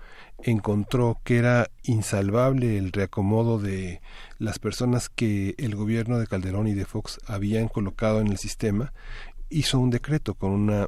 encontró 0.42 1.18
que 1.24 1.36
era 1.36 1.68
insalvable 1.82 2.78
el 2.78 2.92
reacomodo 2.92 3.58
de 3.58 4.00
las 4.38 4.58
personas 4.58 5.08
que 5.08 5.54
el 5.58 5.74
gobierno 5.74 6.18
de 6.18 6.26
Calderón 6.26 6.68
y 6.68 6.74
de 6.74 6.86
Fox 6.86 7.18
habían 7.26 7.68
colocado 7.68 8.20
en 8.20 8.28
el 8.28 8.38
sistema, 8.38 8.92
hizo 9.50 9.78
un 9.78 9.90
decreto 9.90 10.34
con 10.34 10.52
una 10.52 10.86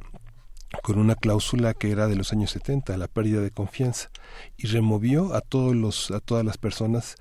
con 0.83 0.97
una 0.97 1.15
cláusula 1.15 1.73
que 1.73 1.91
era 1.91 2.07
de 2.07 2.15
los 2.15 2.31
años 2.31 2.51
70, 2.51 2.97
la 2.97 3.07
pérdida 3.07 3.41
de 3.41 3.51
confianza, 3.51 4.09
y 4.57 4.67
removió 4.67 5.33
a 5.33 5.41
todos 5.41 5.75
los 5.75 6.11
a 6.11 6.19
todas 6.19 6.45
las 6.45 6.57
personas 6.57 7.15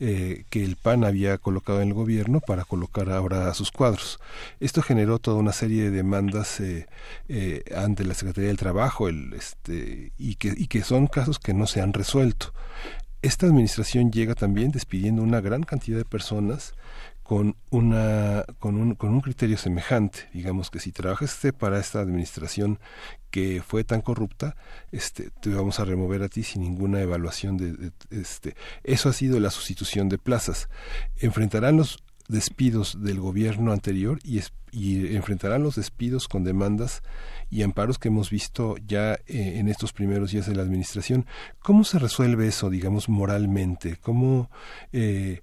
eh, 0.00 0.44
que 0.50 0.64
el 0.64 0.76
PAN 0.76 1.04
había 1.04 1.38
colocado 1.38 1.80
en 1.80 1.88
el 1.88 1.94
gobierno 1.94 2.40
para 2.40 2.64
colocar 2.64 3.10
ahora 3.10 3.48
a 3.48 3.54
sus 3.54 3.70
cuadros. 3.70 4.18
Esto 4.60 4.82
generó 4.82 5.18
toda 5.18 5.38
una 5.38 5.52
serie 5.52 5.84
de 5.84 5.90
demandas 5.90 6.60
eh, 6.60 6.86
eh, 7.28 7.62
ante 7.74 8.04
la 8.04 8.14
Secretaría 8.14 8.48
del 8.48 8.56
Trabajo, 8.56 9.08
el, 9.08 9.32
este, 9.34 10.12
y 10.18 10.34
que 10.34 10.54
y 10.56 10.66
que 10.66 10.82
son 10.82 11.06
casos 11.06 11.38
que 11.38 11.54
no 11.54 11.66
se 11.66 11.80
han 11.80 11.92
resuelto. 11.92 12.52
Esta 13.22 13.46
administración 13.46 14.12
llega 14.12 14.34
también 14.34 14.70
despidiendo 14.70 15.22
una 15.22 15.40
gran 15.40 15.62
cantidad 15.62 15.98
de 15.98 16.04
personas 16.04 16.74
con 17.26 17.56
una 17.70 18.44
con 18.60 18.76
un, 18.76 18.94
con 18.94 19.10
un 19.10 19.20
criterio 19.20 19.58
semejante 19.58 20.28
digamos 20.32 20.70
que 20.70 20.78
si 20.78 20.92
trabajaste 20.92 21.52
para 21.52 21.80
esta 21.80 22.00
administración 22.00 22.78
que 23.30 23.62
fue 23.66 23.82
tan 23.84 24.00
corrupta 24.00 24.54
este 24.92 25.30
te 25.40 25.50
vamos 25.50 25.80
a 25.80 25.84
remover 25.84 26.22
a 26.22 26.28
ti 26.28 26.42
sin 26.44 26.62
ninguna 26.62 27.00
evaluación 27.00 27.56
de, 27.56 27.72
de- 27.72 27.92
este 28.10 28.54
eso 28.84 29.08
ha 29.08 29.12
sido 29.12 29.40
la 29.40 29.50
sustitución 29.50 30.08
de 30.08 30.18
plazas 30.18 30.68
enfrentarán 31.20 31.76
los 31.78 31.98
despidos 32.28 33.02
del 33.02 33.20
gobierno 33.20 33.72
anterior 33.72 34.18
y, 34.24 34.38
es- 34.38 34.52
y 34.72 35.14
enfrentarán 35.14 35.62
los 35.62 35.76
despidos 35.76 36.26
con 36.26 36.42
demandas 36.42 37.02
y 37.50 37.62
amparos 37.62 37.98
que 37.98 38.08
hemos 38.08 38.30
visto 38.30 38.74
ya 38.84 39.14
eh, 39.26 39.58
en 39.58 39.68
estos 39.68 39.92
primeros 39.92 40.32
días 40.32 40.46
de 40.48 40.56
la 40.56 40.62
administración. 40.62 41.24
¿Cómo 41.60 41.84
se 41.84 42.00
resuelve 42.00 42.48
eso, 42.48 42.68
digamos, 42.68 43.08
moralmente? 43.08 43.96
¿Cómo 43.96 44.50
eh, 44.92 45.40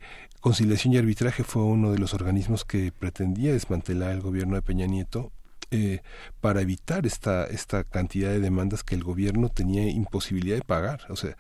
conciliación 0.47 0.93
y 0.93 0.97
arbitraje 0.97 1.43
fue 1.43 1.63
uno 1.63 1.91
de 1.93 1.99
los 1.99 2.13
organismos 2.13 2.65
que 2.65 2.91
pretendía 2.91 3.53
desmantelar 3.53 4.11
el 4.11 4.21
gobierno 4.21 4.55
de 4.55 4.61
Peña 4.61 4.85
Nieto? 4.85 5.31
eh, 5.71 6.01
para 6.39 6.61
evitar 6.61 7.07
esta 7.07 7.45
esta 7.47 7.83
cantidad 7.83 8.29
de 8.29 8.39
demandas 8.39 8.83
que 8.83 8.93
el 8.93 9.03
gobierno 9.03 9.49
tenía 9.49 9.89
imposibilidad 9.89 10.57
de 10.57 10.61
pagar 10.61 10.99
o 11.09 11.15
sea 11.15 11.35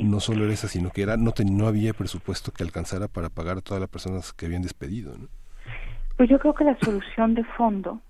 no 0.00 0.20
solo 0.20 0.44
era 0.44 0.52
esa 0.52 0.68
sino 0.68 0.90
que 0.90 1.02
era 1.02 1.16
no 1.16 1.32
ten- 1.32 1.56
no 1.56 1.66
había 1.66 1.92
presupuesto 1.92 2.52
que 2.52 2.62
alcanzara 2.62 3.08
para 3.08 3.28
pagar 3.28 3.56
a 3.58 3.60
todas 3.60 3.80
las 3.80 3.90
personas 3.90 4.32
que 4.34 4.46
habían 4.46 4.62
despedido 4.62 5.16
¿no? 5.18 5.26
Pues 6.16 6.28
yo 6.30 6.38
creo 6.38 6.54
que 6.54 6.62
la 6.62 6.78
solución 6.78 7.34
de 7.34 7.42
fondo 7.56 8.00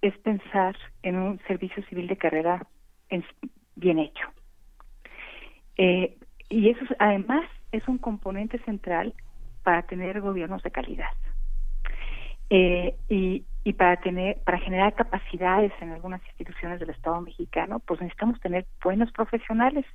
es 0.00 0.16
pensar 0.20 0.76
en 1.02 1.16
un 1.16 1.38
servicio 1.46 1.84
civil 1.90 2.06
de 2.06 2.16
carrera 2.16 2.66
en- 3.10 3.24
bien 3.76 3.98
hecho. 3.98 4.26
Eh, 5.76 6.16
y 6.48 6.70
eso 6.70 6.84
es- 6.84 6.96
además 7.00 7.44
es 7.72 7.86
un 7.86 7.98
componente 7.98 8.58
central 8.64 9.12
para 9.62 9.82
tener 9.82 10.20
gobiernos 10.20 10.62
de 10.62 10.70
calidad. 10.70 11.10
Eh, 12.50 12.96
y, 13.08 13.44
y 13.64 13.72
para 13.72 13.96
tener 13.96 14.38
para 14.44 14.58
generar 14.58 14.94
capacidades 14.94 15.72
en 15.80 15.90
algunas 15.90 16.20
instituciones 16.26 16.80
del 16.80 16.90
Estado 16.90 17.20
mexicano, 17.20 17.78
pues 17.80 18.00
necesitamos 18.00 18.38
tener 18.40 18.66
buenos 18.84 19.10
profesionales 19.12 19.86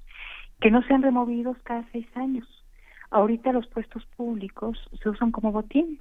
que 0.60 0.72
no 0.72 0.82
sean 0.84 1.04
removidos 1.04 1.58
cada 1.64 1.84
seis 1.92 2.08
años. 2.16 2.48
Ahorita 3.12 3.52
los 3.52 3.68
puestos 3.68 4.06
públicos 4.16 4.90
se 5.02 5.10
usan 5.10 5.32
como 5.32 5.52
botín. 5.52 6.00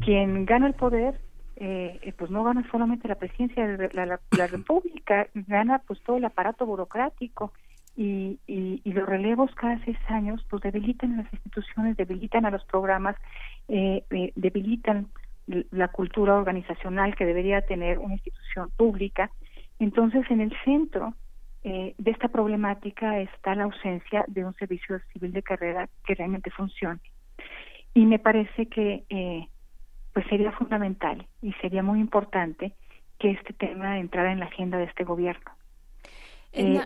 Quien 0.00 0.44
gana 0.46 0.66
el 0.66 0.74
poder, 0.74 1.20
eh, 1.56 1.98
eh, 2.02 2.12
pues 2.16 2.30
no 2.30 2.42
gana 2.44 2.68
solamente 2.70 3.08
la 3.08 3.14
presidencia 3.16 3.66
de 3.66 3.88
la, 3.92 4.06
la- 4.06 4.20
la 4.36 4.46
República, 4.46 5.28
gana 5.34 5.80
pues 5.86 6.00
todo 6.02 6.16
el 6.16 6.24
aparato 6.24 6.66
burocrático 6.66 7.52
y, 7.96 8.38
y, 8.46 8.80
y 8.84 8.92
los 8.92 9.06
relevos 9.06 9.54
cada 9.54 9.82
seis 9.84 9.98
años 10.08 10.44
pues 10.48 10.62
debilitan 10.62 11.14
a 11.14 11.22
las 11.22 11.32
instituciones, 11.32 11.96
debilitan 11.96 12.46
a 12.46 12.50
los 12.50 12.64
programas, 12.64 13.16
eh, 13.68 14.04
eh, 14.10 14.32
debilitan 14.34 15.08
la 15.46 15.88
cultura 15.88 16.36
organizacional 16.36 17.14
que 17.16 17.26
debería 17.26 17.62
tener 17.62 17.98
una 17.98 18.14
institución 18.14 18.70
pública. 18.76 19.30
Entonces, 19.78 20.24
en 20.30 20.40
el 20.40 20.52
centro 20.64 21.14
eh, 21.64 21.94
de 21.98 22.10
esta 22.10 22.28
problemática 22.28 23.20
está 23.20 23.54
la 23.54 23.64
ausencia 23.64 24.24
de 24.28 24.44
un 24.44 24.54
servicio 24.54 25.00
civil 25.12 25.32
de 25.32 25.42
carrera 25.42 25.88
que 26.04 26.14
realmente 26.14 26.50
funcione. 26.50 27.00
Y 27.94 28.06
me 28.06 28.18
parece 28.18 28.66
que 28.66 29.04
eh, 29.10 29.48
pues 30.12 30.26
sería 30.28 30.52
fundamental 30.52 31.26
y 31.40 31.52
sería 31.54 31.82
muy 31.82 32.00
importante 32.00 32.72
que 33.18 33.30
este 33.30 33.52
tema 33.52 33.98
entrara 33.98 34.32
en 34.32 34.40
la 34.40 34.46
agenda 34.46 34.78
de 34.78 34.84
este 34.84 35.04
gobierno. 35.04 35.52
Eh, 36.52 36.80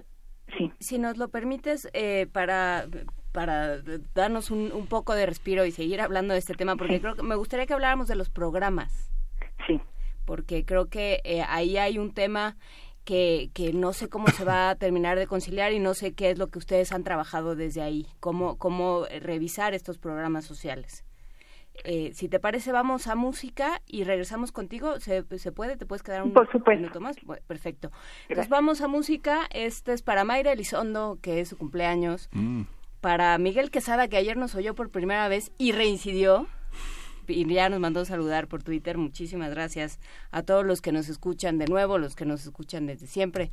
sí. 0.56 0.70
Si 0.80 0.98
nos 0.98 1.16
lo 1.16 1.28
permites, 1.28 1.88
eh, 1.92 2.26
para, 2.32 2.86
para 3.32 3.78
darnos 4.14 4.50
un, 4.50 4.72
un 4.72 4.86
poco 4.86 5.14
de 5.14 5.26
respiro 5.26 5.64
y 5.64 5.70
seguir 5.72 6.00
hablando 6.00 6.32
de 6.34 6.38
este 6.40 6.54
tema, 6.54 6.76
porque 6.76 6.94
Sí. 6.94 7.00
creo 7.00 7.14
que 7.16 7.22
me 7.22 7.34
gustaría 7.36 7.66
que 7.66 7.74
habláramos 7.74 8.08
de 8.08 8.16
los 8.16 8.30
programas. 8.30 9.10
Sí. 9.66 9.80
Porque 10.24 10.64
creo 10.64 10.86
que 10.86 11.20
eh, 11.24 11.42
ahí 11.48 11.76
hay 11.78 11.98
un 11.98 12.12
tema 12.12 12.56
que, 13.04 13.50
que 13.54 13.72
no 13.72 13.92
sé 13.92 14.08
cómo 14.08 14.26
se 14.28 14.44
va 14.44 14.70
a 14.70 14.74
terminar 14.76 15.16
de 15.18 15.28
conciliar 15.28 15.72
y 15.72 15.78
no 15.78 15.94
sé 15.94 16.12
qué 16.14 16.30
es 16.30 16.38
lo 16.38 16.48
que 16.48 16.58
ustedes 16.58 16.90
han 16.92 17.04
trabajado 17.04 17.54
desde 17.54 17.80
ahí, 17.82 18.06
cómo, 18.20 18.58
cómo 18.58 19.04
revisar 19.20 19.74
estos 19.74 19.98
programas 19.98 20.44
sociales. 20.44 21.04
Eh, 21.84 22.12
si 22.14 22.28
te 22.28 22.38
parece, 22.38 22.72
vamos 22.72 23.06
a 23.06 23.14
música 23.14 23.82
y 23.86 24.04
regresamos 24.04 24.52
contigo. 24.52 24.98
¿Se, 25.00 25.24
se 25.38 25.52
puede? 25.52 25.76
¿Te 25.76 25.86
puedes 25.86 26.02
quedar 26.02 26.22
un 26.22 26.34
minuto 26.66 27.00
más? 27.00 27.16
perfecto. 27.46 27.90
Entonces 28.28 28.48
vamos 28.48 28.80
a 28.80 28.88
música. 28.88 29.48
Este 29.52 29.92
es 29.92 30.02
para 30.02 30.24
Mayra 30.24 30.52
Elizondo, 30.52 31.18
que 31.20 31.40
es 31.40 31.48
su 31.48 31.56
cumpleaños. 31.56 32.28
Mm. 32.32 32.62
Para 33.00 33.38
Miguel 33.38 33.70
Quesada, 33.70 34.08
que 34.08 34.16
ayer 34.16 34.36
nos 34.36 34.54
oyó 34.54 34.74
por 34.74 34.90
primera 34.90 35.28
vez 35.28 35.52
y 35.58 35.72
reincidió. 35.72 36.46
Y 37.28 37.52
ya 37.52 37.68
nos 37.68 37.80
mandó 37.80 38.04
saludar 38.04 38.46
por 38.46 38.62
Twitter. 38.62 38.98
Muchísimas 38.98 39.50
gracias 39.50 39.98
a 40.30 40.42
todos 40.42 40.64
los 40.64 40.80
que 40.80 40.92
nos 40.92 41.08
escuchan 41.08 41.58
de 41.58 41.66
nuevo, 41.66 41.98
los 41.98 42.14
que 42.14 42.24
nos 42.24 42.44
escuchan 42.44 42.86
desde 42.86 43.06
siempre 43.06 43.50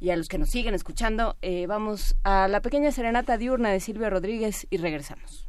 y 0.00 0.10
a 0.10 0.16
los 0.16 0.28
que 0.28 0.38
nos 0.38 0.50
siguen 0.50 0.74
escuchando. 0.74 1.36
Eh, 1.42 1.66
vamos 1.66 2.16
a 2.24 2.48
la 2.48 2.60
pequeña 2.60 2.92
serenata 2.92 3.38
diurna 3.38 3.70
de 3.70 3.80
Silvia 3.80 4.10
Rodríguez 4.10 4.66
y 4.70 4.76
regresamos. 4.76 5.48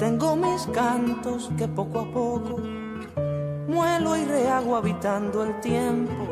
tengo 0.00 0.34
mis 0.34 0.66
cantos 0.68 1.50
que 1.58 1.68
poco 1.68 2.00
a 2.00 2.10
poco 2.10 2.58
muelo 3.68 4.16
y 4.16 4.24
rehago 4.24 4.74
habitando 4.74 5.44
el 5.44 5.60
tiempo, 5.60 6.26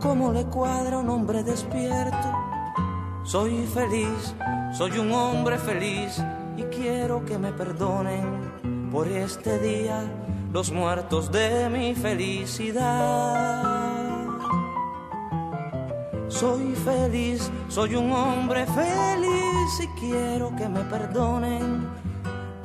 como 0.00 0.32
le 0.32 0.44
cuadra 0.46 0.98
un 0.98 1.08
hombre 1.08 1.44
despierto. 1.44 2.32
Soy 3.22 3.64
feliz, 3.66 4.34
soy 4.76 4.98
un 4.98 5.12
hombre 5.12 5.56
feliz 5.58 6.20
y 6.56 6.64
quiero 6.64 7.24
que 7.24 7.38
me 7.38 7.52
perdonen 7.52 8.90
por 8.90 9.06
este 9.06 9.60
día 9.60 10.02
los 10.52 10.72
muertos 10.72 11.30
de 11.30 11.70
mi 11.70 11.94
felicidad. 11.94 13.62
Soy 16.26 16.74
feliz, 16.74 17.52
soy 17.68 17.94
un 17.94 18.10
hombre 18.10 18.66
feliz 18.66 19.80
y 19.80 19.86
quiero 20.00 20.54
que 20.56 20.68
me 20.68 20.80
perdonen 20.80 21.99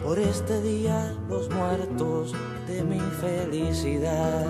por 0.06 0.20
este 0.20 0.62
día 0.62 1.18
los 1.28 1.50
muertos 1.50 2.32
de 2.68 2.84
mi 2.84 3.00
felicidad. 3.00 4.46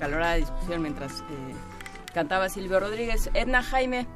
Teniendo 0.00 0.16
una 0.16 0.30
calorada 0.30 0.34
discusión 0.36 0.82
mientras 0.82 1.22
eh, 1.22 1.54
cantaba 2.14 2.48
Silvio 2.48 2.80
Rodríguez. 2.80 3.30
Edna 3.34 3.62
Jaime, 3.62 4.06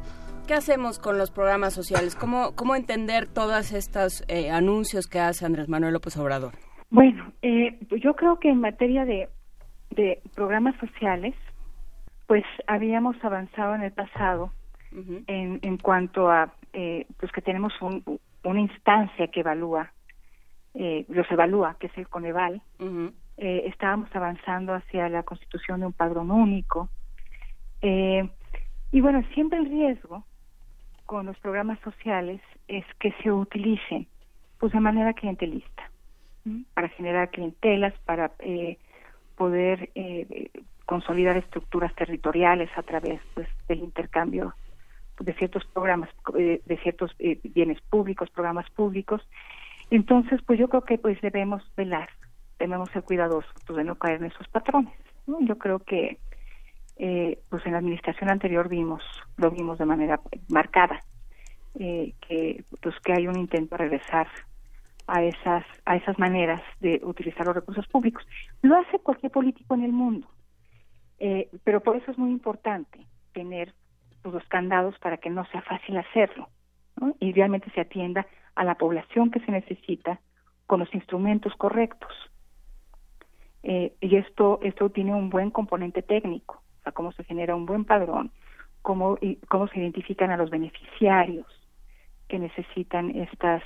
¿qué 0.46 0.54
hacemos 0.54 0.98
con 0.98 1.18
los 1.18 1.30
programas 1.30 1.74
sociales? 1.74 2.16
¿Cómo, 2.16 2.54
cómo 2.54 2.74
entender 2.74 3.28
todos 3.28 3.72
estos 3.72 4.24
eh, 4.28 4.50
anuncios 4.50 5.06
que 5.06 5.20
hace 5.20 5.44
Andrés 5.46 5.68
Manuel 5.68 5.92
López 5.92 6.16
Obrador? 6.16 6.54
Bueno, 6.90 7.32
eh, 7.42 7.78
yo 8.02 8.14
creo 8.14 8.38
que 8.38 8.50
en 8.50 8.60
materia 8.60 9.04
de, 9.04 9.28
de 9.90 10.20
programas 10.34 10.74
sociales, 10.78 11.34
pues 12.26 12.44
habíamos 12.66 13.16
avanzado 13.22 13.74
en 13.74 13.82
el 13.82 13.92
pasado 13.92 14.52
en, 15.26 15.58
en 15.60 15.76
cuanto 15.78 16.30
a 16.30 16.54
eh, 16.72 17.06
pues 17.18 17.32
que 17.32 17.42
tenemos 17.42 17.72
un, 17.82 18.20
una 18.44 18.60
instancia 18.60 19.26
que 19.26 19.40
evalúa, 19.40 19.92
eh, 20.74 21.04
los 21.08 21.28
evalúa, 21.30 21.76
que 21.80 21.88
es 21.88 21.98
el 21.98 22.08
Coneval. 22.08 22.62
Eh, 23.36 23.64
estábamos 23.66 24.08
avanzando 24.14 24.74
hacia 24.74 25.08
la 25.08 25.22
constitución 25.22 25.80
de 25.80 25.86
un 25.86 25.92
padrón 25.92 26.30
único. 26.30 26.88
Eh, 27.82 28.28
y 28.92 29.00
bueno, 29.00 29.22
siempre 29.34 29.58
el 29.58 29.66
riesgo 29.66 30.24
con 31.06 31.26
los 31.26 31.38
programas 31.38 31.78
sociales 31.80 32.40
es 32.68 32.84
que 32.98 33.12
se 33.22 33.30
utilicen 33.30 34.06
pues 34.58 34.72
de 34.72 34.80
manera 34.80 35.12
clientelista 35.12 35.90
para 36.74 36.88
generar 36.90 37.30
clientelas, 37.30 37.94
para 38.04 38.32
eh, 38.38 38.78
poder 39.36 39.90
eh, 39.94 40.50
consolidar 40.86 41.36
estructuras 41.36 41.94
territoriales 41.94 42.70
a 42.76 42.82
través 42.82 43.20
pues, 43.34 43.48
del 43.68 43.80
intercambio 43.80 44.54
de 45.20 45.32
ciertos 45.34 45.64
programas, 45.66 46.10
eh, 46.36 46.60
de 46.64 46.76
ciertos 46.78 47.14
eh, 47.18 47.38
bienes 47.42 47.80
públicos, 47.82 48.30
programas 48.30 48.68
públicos. 48.70 49.22
Entonces, 49.90 50.40
pues 50.44 50.58
yo 50.58 50.68
creo 50.68 50.82
que 50.82 50.98
pues 50.98 51.20
debemos 51.20 51.62
velar, 51.76 52.08
debemos 52.58 52.90
ser 52.90 53.02
cuidadosos 53.02 53.52
de 53.68 53.84
no 53.84 53.96
caer 53.96 54.16
en 54.16 54.26
esos 54.26 54.48
patrones. 54.48 54.94
Yo 55.26 55.58
creo 55.58 55.78
que 55.78 56.18
eh, 56.96 57.38
pues 57.48 57.64
en 57.66 57.72
la 57.72 57.78
administración 57.78 58.30
anterior 58.30 58.68
vimos, 58.68 59.02
lo 59.36 59.50
vimos 59.50 59.78
de 59.78 59.84
manera 59.84 60.20
marcada, 60.48 61.00
eh, 61.78 62.14
que 62.26 62.64
pues 62.80 62.94
que 63.00 63.12
hay 63.12 63.26
un 63.26 63.38
intento 63.38 63.76
de 63.76 63.84
regresar 63.84 64.28
a 65.06 65.22
esas 65.22 65.64
a 65.84 65.96
esas 65.96 66.18
maneras 66.18 66.62
de 66.80 67.00
utilizar 67.02 67.46
los 67.46 67.56
recursos 67.56 67.86
públicos. 67.88 68.24
Lo 68.62 68.76
hace 68.76 68.98
cualquier 69.00 69.32
político 69.32 69.74
en 69.74 69.84
el 69.84 69.92
mundo, 69.92 70.28
eh, 71.18 71.48
pero 71.64 71.80
por 71.80 71.96
eso 71.96 72.10
es 72.10 72.18
muy 72.18 72.30
importante 72.30 73.06
tener 73.32 73.74
pues, 74.22 74.34
los 74.34 74.44
candados 74.44 74.96
para 75.00 75.16
que 75.16 75.30
no 75.30 75.44
sea 75.46 75.62
fácil 75.62 75.96
hacerlo 75.96 76.48
¿no? 76.96 77.14
y 77.18 77.32
realmente 77.32 77.70
se 77.74 77.80
atienda 77.80 78.26
a 78.54 78.64
la 78.64 78.76
población 78.76 79.30
que 79.30 79.40
se 79.40 79.50
necesita 79.50 80.20
con 80.66 80.80
los 80.80 80.94
instrumentos 80.94 81.52
correctos. 81.56 82.12
Eh, 83.66 83.94
y 84.00 84.16
esto 84.16 84.60
esto 84.62 84.90
tiene 84.90 85.14
un 85.14 85.30
buen 85.30 85.50
componente 85.50 86.02
técnico, 86.02 86.62
o 86.80 86.82
sea, 86.82 86.92
cómo 86.92 87.12
se 87.12 87.24
genera 87.24 87.56
un 87.56 87.64
buen 87.64 87.86
padrón, 87.86 88.30
cómo 88.82 89.16
y 89.22 89.36
cómo 89.48 89.68
se 89.68 89.78
identifican 89.80 90.30
a 90.30 90.36
los 90.36 90.50
beneficiarios 90.50 91.46
que 92.28 92.38
necesitan 92.38 93.10
estas 93.16 93.62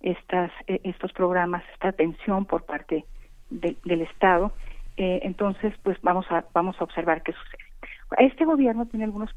estas 0.00 0.50
eh, 0.66 0.80
estos 0.84 1.12
programas, 1.14 1.62
esta 1.72 1.88
atención 1.88 2.44
por 2.44 2.64
parte 2.66 3.06
de- 3.48 3.76
del 3.84 4.02
Estado. 4.02 4.52
Eh, 4.98 5.20
entonces, 5.22 5.72
pues 5.82 5.98
vamos 6.02 6.26
a 6.30 6.44
vamos 6.52 6.78
a 6.78 6.84
observar 6.84 7.22
qué 7.22 7.32
sucede. 7.32 7.64
Este 8.18 8.44
gobierno 8.44 8.86
tiene 8.86 9.04
algunos 9.06 9.30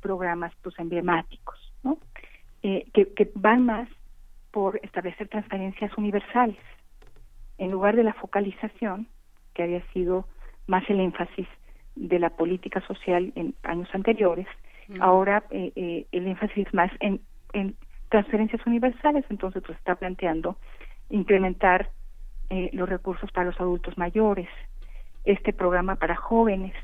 programas 0.00 0.52
pues 0.62 0.78
emblemáticos, 0.78 1.58
¿no? 1.82 1.98
Eh, 2.62 2.86
que, 2.94 3.12
que 3.12 3.30
van 3.34 3.66
más 3.66 3.88
por 4.52 4.80
establecer 4.82 5.28
transferencias 5.28 5.92
universales 5.98 6.56
en 7.58 7.70
lugar 7.72 7.94
de 7.96 8.04
la 8.04 8.14
focalización 8.14 9.06
que 9.54 9.62
había 9.62 9.82
sido 9.92 10.26
más 10.66 10.88
el 10.90 11.00
énfasis 11.00 11.46
de 11.94 12.18
la 12.18 12.30
política 12.30 12.80
social 12.86 13.32
en 13.36 13.54
años 13.62 13.88
anteriores, 13.92 14.46
ahora 15.00 15.44
eh, 15.50 15.72
eh, 15.76 16.06
el 16.12 16.26
énfasis 16.26 16.72
más 16.74 16.90
en, 17.00 17.20
en 17.52 17.76
transferencias 18.10 18.64
universales, 18.66 19.24
entonces 19.30 19.62
pues 19.64 19.78
está 19.78 19.94
planteando 19.94 20.56
incrementar 21.10 21.90
eh, 22.50 22.70
los 22.72 22.88
recursos 22.88 23.30
para 23.32 23.46
los 23.46 23.60
adultos 23.60 23.96
mayores, 23.96 24.48
este 25.24 25.52
programa 25.52 25.96
para 25.96 26.14
jóvenes, 26.14 26.74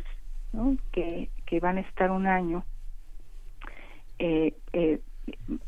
¿no? 0.53 0.77
que, 0.93 1.31
que 1.47 1.61
van 1.61 1.77
a 1.77 1.81
estar 1.81 2.11
un 2.11 2.27
año, 2.27 2.65
eh, 4.19 4.55
eh, 4.73 5.01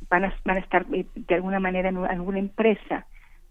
van, 0.09 0.25
a, 0.25 0.35
van 0.45 0.57
a 0.57 0.61
estar 0.61 0.87
de 0.87 1.35
alguna 1.35 1.61
manera 1.61 1.91
en 1.91 1.99
alguna 1.99 2.39
empresa 2.39 3.07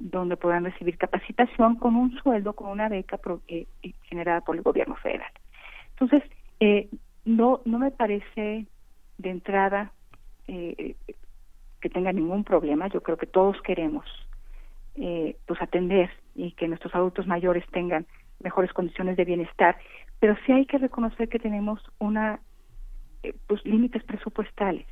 donde 0.10 0.38
puedan 0.38 0.66
recibir 0.66 0.98
capacitación 0.98 1.76
con 1.76 1.96
un 1.96 2.18
sueldo, 2.22 2.54
con 2.54 2.70
una 2.70 2.90
beca 2.90 3.20
eh, 3.48 3.66
generada 4.04 4.42
por 4.42 4.56
el 4.56 4.62
gobierno 4.62 4.96
federal. 4.96 5.32
Entonces, 5.92 6.24
eh, 6.60 6.90
no, 7.26 7.62
no 7.66 7.80
me 7.80 7.92
parece 7.92 8.66
de 9.18 9.30
entrada 9.30 9.92
eh, 10.48 10.96
que 11.80 11.90
tenga 11.90 12.12
ningún 12.14 12.44
problema. 12.44 12.88
Yo 12.88 13.02
creo 13.02 13.18
que 13.18 13.28
todos 13.28 13.62
queremos 13.62 14.06
eh, 14.96 15.38
pues 15.46 15.62
atender 15.62 16.10
y 16.36 16.52
que 16.52 16.68
nuestros 16.68 16.94
adultos 16.96 17.28
mayores 17.28 17.66
tengan 17.72 18.06
mejores 18.40 18.74
condiciones 18.74 19.18
de 19.18 19.26
bienestar, 19.26 19.78
pero 20.20 20.36
sí 20.46 20.52
hay 20.52 20.66
que 20.66 20.78
reconocer 20.78 21.30
que 21.30 21.40
tenemos 21.40 21.82
una 22.00 22.40
eh, 23.24 23.34
pues 23.48 23.64
límites 23.66 24.04
presupuestales 24.04 24.86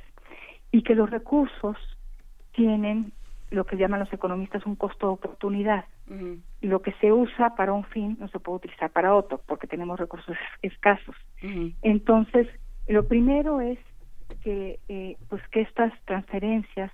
y 0.72 0.82
que 0.82 0.94
los 0.94 1.10
recursos 1.10 1.76
tienen 2.52 3.12
lo 3.50 3.64
que 3.66 3.76
llaman 3.76 4.00
los 4.00 4.12
economistas 4.12 4.64
un 4.66 4.76
costo 4.76 5.06
de 5.06 5.12
oportunidad. 5.12 5.84
Lo 6.60 6.82
que 6.82 6.92
se 7.00 7.12
usa 7.12 7.54
para 7.56 7.72
un 7.72 7.84
fin 7.84 8.16
no 8.18 8.28
se 8.28 8.40
puede 8.40 8.56
utilizar 8.56 8.90
para 8.90 9.14
otro 9.14 9.40
porque 9.46 9.66
tenemos 9.66 9.98
recursos 9.98 10.36
escasos. 10.62 11.16
Entonces, 11.82 12.48
lo 12.88 13.06
primero 13.06 13.60
es 13.60 13.78
que 14.42 14.78
eh, 14.88 15.16
pues 15.28 15.42
que 15.48 15.60
estas 15.62 15.92
transferencias 16.04 16.92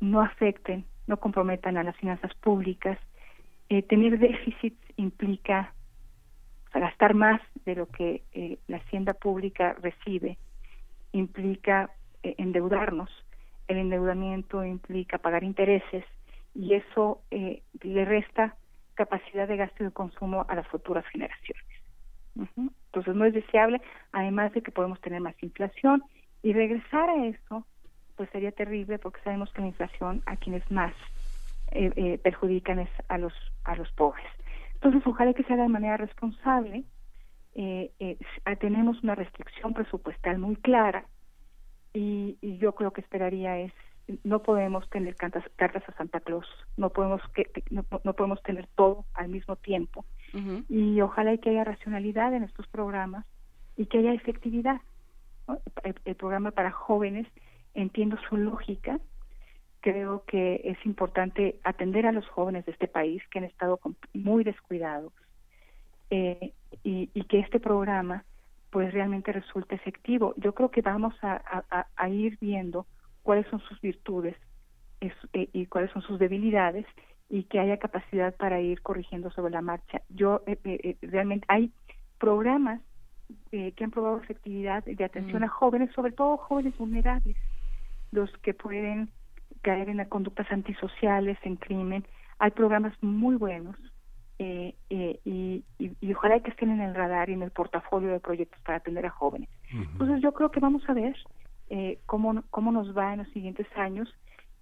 no 0.00 0.20
afecten, 0.20 0.84
no 1.06 1.18
comprometan 1.18 1.76
a 1.76 1.82
las 1.82 1.96
finanzas 1.96 2.34
públicas. 2.34 2.98
Eh, 3.68 3.82
tener 3.82 4.18
déficits 4.18 4.80
implica 4.96 5.72
o 6.68 6.72
sea, 6.72 6.80
gastar 6.80 7.14
más 7.14 7.40
de 7.64 7.74
lo 7.74 7.86
que 7.86 8.22
eh, 8.32 8.58
la 8.68 8.78
hacienda 8.78 9.14
pública 9.14 9.76
recibe, 9.80 10.38
implica 11.12 11.90
eh, 12.22 12.34
endeudarnos. 12.38 13.10
El 13.68 13.78
endeudamiento 13.78 14.64
implica 14.64 15.18
pagar 15.18 15.44
intereses 15.44 16.04
y 16.54 16.74
eso 16.74 17.22
eh, 17.30 17.62
le 17.82 18.04
resta 18.04 18.56
capacidad 18.94 19.46
de 19.48 19.56
gasto 19.56 19.82
y 19.82 19.86
de 19.86 19.92
consumo 19.92 20.46
a 20.48 20.54
las 20.54 20.66
futuras 20.68 21.04
generaciones. 21.08 21.64
Entonces 22.34 23.14
no 23.14 23.24
es 23.24 23.34
deseable, 23.34 23.80
además 24.12 24.52
de 24.52 24.62
que 24.62 24.70
podemos 24.72 25.00
tener 25.00 25.20
más 25.20 25.40
inflación 25.42 26.02
y 26.42 26.52
regresar 26.52 27.08
a 27.10 27.26
eso, 27.26 27.66
pues 28.14 28.30
sería 28.30 28.52
terrible 28.52 28.98
porque 28.98 29.20
sabemos 29.22 29.52
que 29.52 29.60
la 29.62 29.68
inflación 29.68 30.22
a 30.26 30.36
quienes 30.36 30.68
más 30.70 30.94
eh, 31.72 31.92
eh, 31.96 32.18
perjudican 32.18 32.78
es 32.78 32.90
a 33.08 33.18
los 33.18 33.34
a 33.64 33.74
los 33.76 33.90
pobres. 33.92 34.24
Entonces 34.74 35.02
ojalá 35.06 35.34
que 35.34 35.42
se 35.44 35.52
haga 35.52 35.64
de 35.64 35.68
manera 35.68 35.96
responsable. 35.96 36.84
Eh, 37.54 37.92
eh, 37.98 38.18
s- 38.20 38.56
tenemos 38.58 39.02
una 39.02 39.14
restricción 39.14 39.74
presupuestal 39.74 40.38
muy 40.38 40.56
clara 40.56 41.06
y, 41.96 42.36
y 42.42 42.58
yo 42.58 42.74
creo 42.74 42.92
que 42.92 43.00
esperaría 43.00 43.58
es 43.58 43.72
no 44.22 44.42
podemos 44.42 44.88
tener 44.90 45.16
cartas, 45.16 45.42
cartas 45.56 45.82
a 45.88 45.92
Santa 45.94 46.20
Claus, 46.20 46.46
no 46.76 46.90
podemos 46.90 47.22
que, 47.34 47.50
no, 47.70 47.84
no 48.04 48.12
podemos 48.12 48.40
tener 48.42 48.68
todo 48.76 49.06
al 49.14 49.28
mismo 49.28 49.56
tiempo 49.56 50.04
y 50.68 51.00
ojalá 51.00 51.32
y 51.32 51.38
que 51.38 51.48
haya 51.48 51.64
racionalidad 51.64 52.34
en 52.34 52.42
estos 52.42 52.66
programas 52.68 53.24
y 53.74 53.86
que 53.86 53.98
haya 53.98 54.12
efectividad. 54.12 54.82
¿no? 55.48 55.58
El, 55.82 55.94
el 56.04 56.14
programa 56.14 56.50
para 56.50 56.70
jóvenes 56.70 57.26
entiendo 57.72 58.18
su 58.28 58.36
lógica, 58.36 59.00
creo 59.80 60.24
que 60.26 60.60
es 60.64 60.76
importante 60.84 61.58
atender 61.64 62.06
a 62.06 62.12
los 62.12 62.28
jóvenes 62.28 62.66
de 62.66 62.72
este 62.72 62.86
país 62.86 63.22
que 63.30 63.38
han 63.38 63.46
estado 63.46 63.80
muy 64.12 64.44
descuidados 64.44 65.14
eh, 66.10 66.52
y, 66.84 67.08
y 67.14 67.24
que 67.24 67.38
este 67.38 67.60
programa 67.60 68.24
pues 68.76 68.92
realmente 68.92 69.32
resulte 69.32 69.74
efectivo. 69.74 70.34
Yo 70.36 70.54
creo 70.54 70.70
que 70.70 70.82
vamos 70.82 71.14
a, 71.22 71.32
a- 71.36 71.64
a- 71.70 71.86
a 71.96 72.08
ir 72.10 72.36
viendo 72.42 72.86
cuáles 73.22 73.46
son 73.46 73.58
sus 73.60 73.80
virtudes 73.80 74.36
es- 75.00 75.14
eh, 75.32 75.48
y 75.54 75.64
cuáles 75.64 75.90
son 75.92 76.02
sus 76.02 76.18
debilidades 76.18 76.84
y 77.30 77.44
que 77.44 77.58
haya 77.58 77.78
capacidad 77.78 78.36
para 78.36 78.60
ir 78.60 78.82
corrigiendo 78.82 79.30
sobre 79.30 79.54
la 79.54 79.62
marcha. 79.62 80.02
Yo 80.10 80.42
eh, 80.46 80.58
eh, 80.64 80.80
eh, 81.00 81.06
realmente 81.06 81.46
hay 81.48 81.72
programas 82.18 82.82
que 83.50 83.72
han 83.82 83.90
probado 83.90 84.18
efectividad 84.18 84.84
de 84.84 85.04
atención 85.04 85.40
Mm. 85.40 85.44
a 85.46 85.48
jóvenes, 85.48 85.90
sobre 85.94 86.12
todo 86.12 86.36
jóvenes 86.36 86.76
vulnerables, 86.76 87.34
los 88.12 88.30
que 88.42 88.52
pueden 88.52 89.08
caer 89.62 89.88
en 89.88 89.96
las 89.96 90.08
conductas 90.08 90.52
antisociales, 90.52 91.38
en 91.44 91.56
crimen. 91.56 92.04
Hay 92.38 92.50
programas 92.50 92.92
muy 93.00 93.36
buenos 93.36 93.74
eh, 94.38 94.74
eh, 94.90 95.20
y, 95.24 95.64
y, 95.78 95.92
y 96.00 96.14
ojalá 96.14 96.40
que 96.40 96.50
estén 96.50 96.70
en 96.70 96.80
el 96.80 96.94
radar 96.94 97.30
y 97.30 97.32
en 97.32 97.42
el 97.42 97.50
portafolio 97.50 98.10
de 98.10 98.20
proyectos 98.20 98.60
para 98.62 98.78
atender 98.78 99.06
a 99.06 99.10
jóvenes. 99.10 99.48
Entonces 99.72 100.20
yo 100.22 100.32
creo 100.32 100.50
que 100.50 100.60
vamos 100.60 100.82
a 100.88 100.94
ver 100.94 101.16
eh, 101.70 101.98
cómo, 102.06 102.42
cómo 102.50 102.70
nos 102.72 102.96
va 102.96 103.12
en 103.12 103.18
los 103.20 103.28
siguientes 103.30 103.66
años 103.76 104.12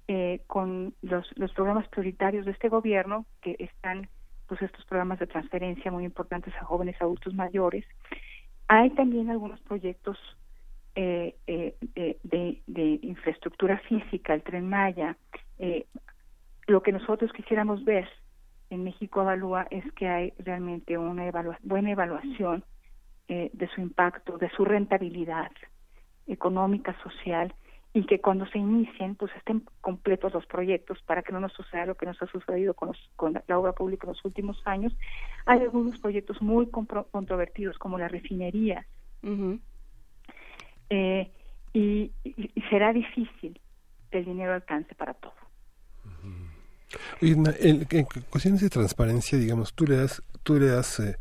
eh, 0.09 0.43
con 0.47 0.95
los, 1.03 1.27
los 1.37 1.53
programas 1.53 1.89
prioritarios 1.89 2.45
de 2.45 2.53
este 2.53 2.69
gobierno, 2.69 3.27
que 3.43 3.57
están 3.59 4.09
pues 4.47 4.61
estos 4.63 4.85
programas 4.85 5.19
de 5.19 5.27
transferencia 5.27 5.91
muy 5.91 6.05
importantes 6.05 6.55
a 6.57 6.65
jóvenes 6.65 7.01
adultos 7.01 7.35
mayores. 7.35 7.85
Hay 8.69 8.91
también 8.91 9.31
algunos 9.31 9.61
proyectos 9.61 10.19
eh, 10.95 11.35
eh, 11.47 11.75
de, 11.95 12.19
de, 12.23 12.63
de 12.67 12.99
infraestructura 13.03 13.79
física, 13.89 14.35
el 14.35 14.43
tren 14.43 14.69
Maya. 14.69 15.17
Eh, 15.59 15.87
lo 16.67 16.83
que 16.83 16.93
nosotros 16.93 17.33
quisiéramos 17.33 17.85
ver 17.85 18.09
en 18.75 18.85
México 18.85 19.23
Evalúa 19.23 19.67
es 19.71 19.85
que 19.95 20.09
hay 20.09 20.33
realmente 20.39 20.99
una 20.99 21.27
evalua- 21.27 21.59
buena 21.63 21.91
evaluación 21.91 22.65
eh, 23.29 23.51
de 23.53 23.69
su 23.69 23.81
impacto, 23.81 24.37
de 24.39 24.51
su 24.51 24.65
rentabilidad 24.65 25.51
económica, 26.27 26.95
social, 27.03 27.55
y 27.97 28.05
que 28.07 28.21
cuando 28.21 28.45
se 28.47 28.59
inicien, 28.59 29.15
pues 29.15 29.31
estén 29.37 29.63
completos 29.81 30.33
los 30.35 30.45
proyectos 30.47 31.01
para 31.03 31.23
que 31.23 31.33
no 31.33 31.39
nos 31.41 31.53
suceda 31.53 31.87
lo 31.87 31.95
que 31.95 32.07
nos 32.07 32.21
ha 32.21 32.27
sucedido 32.27 32.75
con, 32.75 32.89
los- 32.89 33.11
con 33.17 33.41
la 33.47 33.59
obra 33.59 33.73
pública 33.73 34.07
en 34.07 34.13
los 34.15 34.25
últimos 34.25 34.61
años. 34.67 34.93
Hay 35.47 35.61
algunos 35.61 35.99
proyectos 36.01 36.43
muy 36.43 36.69
controvertidos, 36.71 37.79
como 37.79 37.97
la 37.99 38.09
refinería, 38.09 38.85
eh, 40.91 41.31
y, 41.73 42.13
será 42.71 42.93
difícil 42.93 43.61
que 44.11 44.19
el 44.19 44.25
dinero 44.25 44.53
alcance 44.55 44.95
para 44.95 45.15
todo. 45.15 45.35
En, 47.21 47.87
en 47.91 48.05
cuestiones 48.31 48.61
de 48.61 48.71
transparencia, 48.71 49.39
digamos, 49.39 49.75
tú 49.75 49.87
le 49.87 49.97
das, 49.97 50.23
tú 50.43 50.59
le 50.59 50.67
das, 50.67 51.01
eh, 51.01 51.17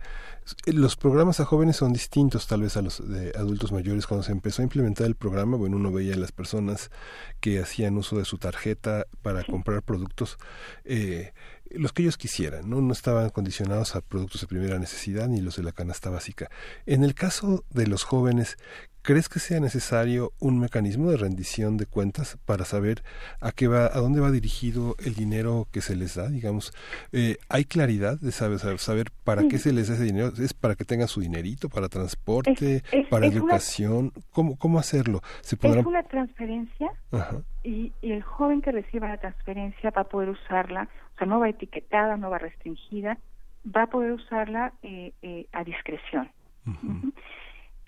los 0.65 0.95
programas 0.95 1.39
a 1.39 1.45
jóvenes 1.45 1.77
son 1.77 1.93
distintos 1.93 2.47
tal 2.47 2.61
vez 2.61 2.75
a 2.75 2.81
los 2.81 3.07
de 3.07 3.31
adultos 3.35 3.71
mayores. 3.71 4.07
Cuando 4.07 4.23
se 4.23 4.31
empezó 4.31 4.61
a 4.61 4.63
implementar 4.63 5.07
el 5.07 5.15
programa, 5.15 5.57
bueno, 5.57 5.77
uno 5.77 5.91
veía 5.91 6.15
a 6.15 6.17
las 6.17 6.31
personas 6.31 6.91
que 7.39 7.59
hacían 7.59 7.97
uso 7.97 8.17
de 8.17 8.25
su 8.25 8.37
tarjeta 8.37 9.05
para 9.21 9.43
comprar 9.43 9.81
productos, 9.83 10.37
eh, 10.83 11.33
los 11.71 11.93
que 11.93 12.03
ellos 12.03 12.17
quisieran, 12.17 12.69
¿no? 12.69 12.81
No 12.81 12.93
estaban 12.93 13.29
condicionados 13.29 13.95
a 13.95 14.01
productos 14.01 14.41
de 14.41 14.47
primera 14.47 14.77
necesidad 14.79 15.27
ni 15.27 15.41
los 15.41 15.55
de 15.55 15.63
la 15.63 15.71
canasta 15.71 16.09
básica. 16.09 16.49
En 16.85 17.03
el 17.03 17.15
caso 17.15 17.63
de 17.69 17.87
los 17.87 18.03
jóvenes, 18.03 18.57
¿crees 19.03 19.29
que 19.29 19.39
sea 19.39 19.59
necesario 19.59 20.31
un 20.39 20.59
mecanismo 20.59 21.11
de 21.11 21.17
rendición 21.17 21.77
de 21.77 21.85
cuentas 21.85 22.37
para 22.45 22.65
saber 22.65 23.03
a 23.41 23.51
qué 23.51 23.67
va, 23.67 23.85
a 23.85 23.99
dónde 23.99 24.19
va 24.21 24.31
dirigido 24.31 24.95
el 25.05 25.13
dinero 25.13 25.67
que 25.71 25.81
se 25.81 25.95
les 25.95 26.15
da? 26.15 26.29
Digamos, 26.29 26.73
eh, 27.11 27.37
¿hay 27.49 27.65
claridad 27.65 28.19
de 28.19 28.31
saber, 28.31 28.59
saber, 28.59 28.79
saber 28.79 29.07
para 29.23 29.47
qué 29.47 29.59
se 29.59 29.73
les 29.73 29.89
da 29.89 29.95
ese 29.95 30.03
dinero? 30.05 30.31
¿Es 30.39 30.53
para 30.53 30.75
que 30.75 30.85
tengan 30.85 31.07
su 31.07 31.21
dinerito, 31.21 31.69
para 31.69 31.89
transporte, 31.89 32.77
Es- 32.77 32.83
es- 32.93 33.07
para 33.09 33.25
es 33.27 33.33
una- 33.33 33.41
educación? 33.41 34.11
¿Cómo, 34.31 34.57
¿Cómo 34.57 34.79
hacerlo? 34.79 35.21
¿Se 35.41 35.55
Es 35.61 35.85
una 35.85 36.03
transferencia 36.03 36.89
Ajá. 37.11 37.41
y, 37.63 37.91
y 38.01 38.11
el 38.11 38.23
joven 38.23 38.61
que 38.61 38.71
reciba 38.71 39.07
la 39.07 39.17
transferencia 39.17 39.91
va 39.91 40.01
a 40.03 40.09
poder 40.09 40.29
usarla, 40.29 40.87
o 41.13 41.17
sea, 41.17 41.27
no 41.27 41.39
va 41.39 41.49
etiquetada, 41.49 42.17
no 42.17 42.29
va 42.29 42.37
restringida, 42.39 43.17
va 43.65 43.83
a 43.83 43.87
poder 43.87 44.13
usarla 44.13 44.73
eh, 44.81 45.13
eh, 45.21 45.45
a 45.51 45.63
discreción. 45.63 46.29
Ujú. 46.65 47.11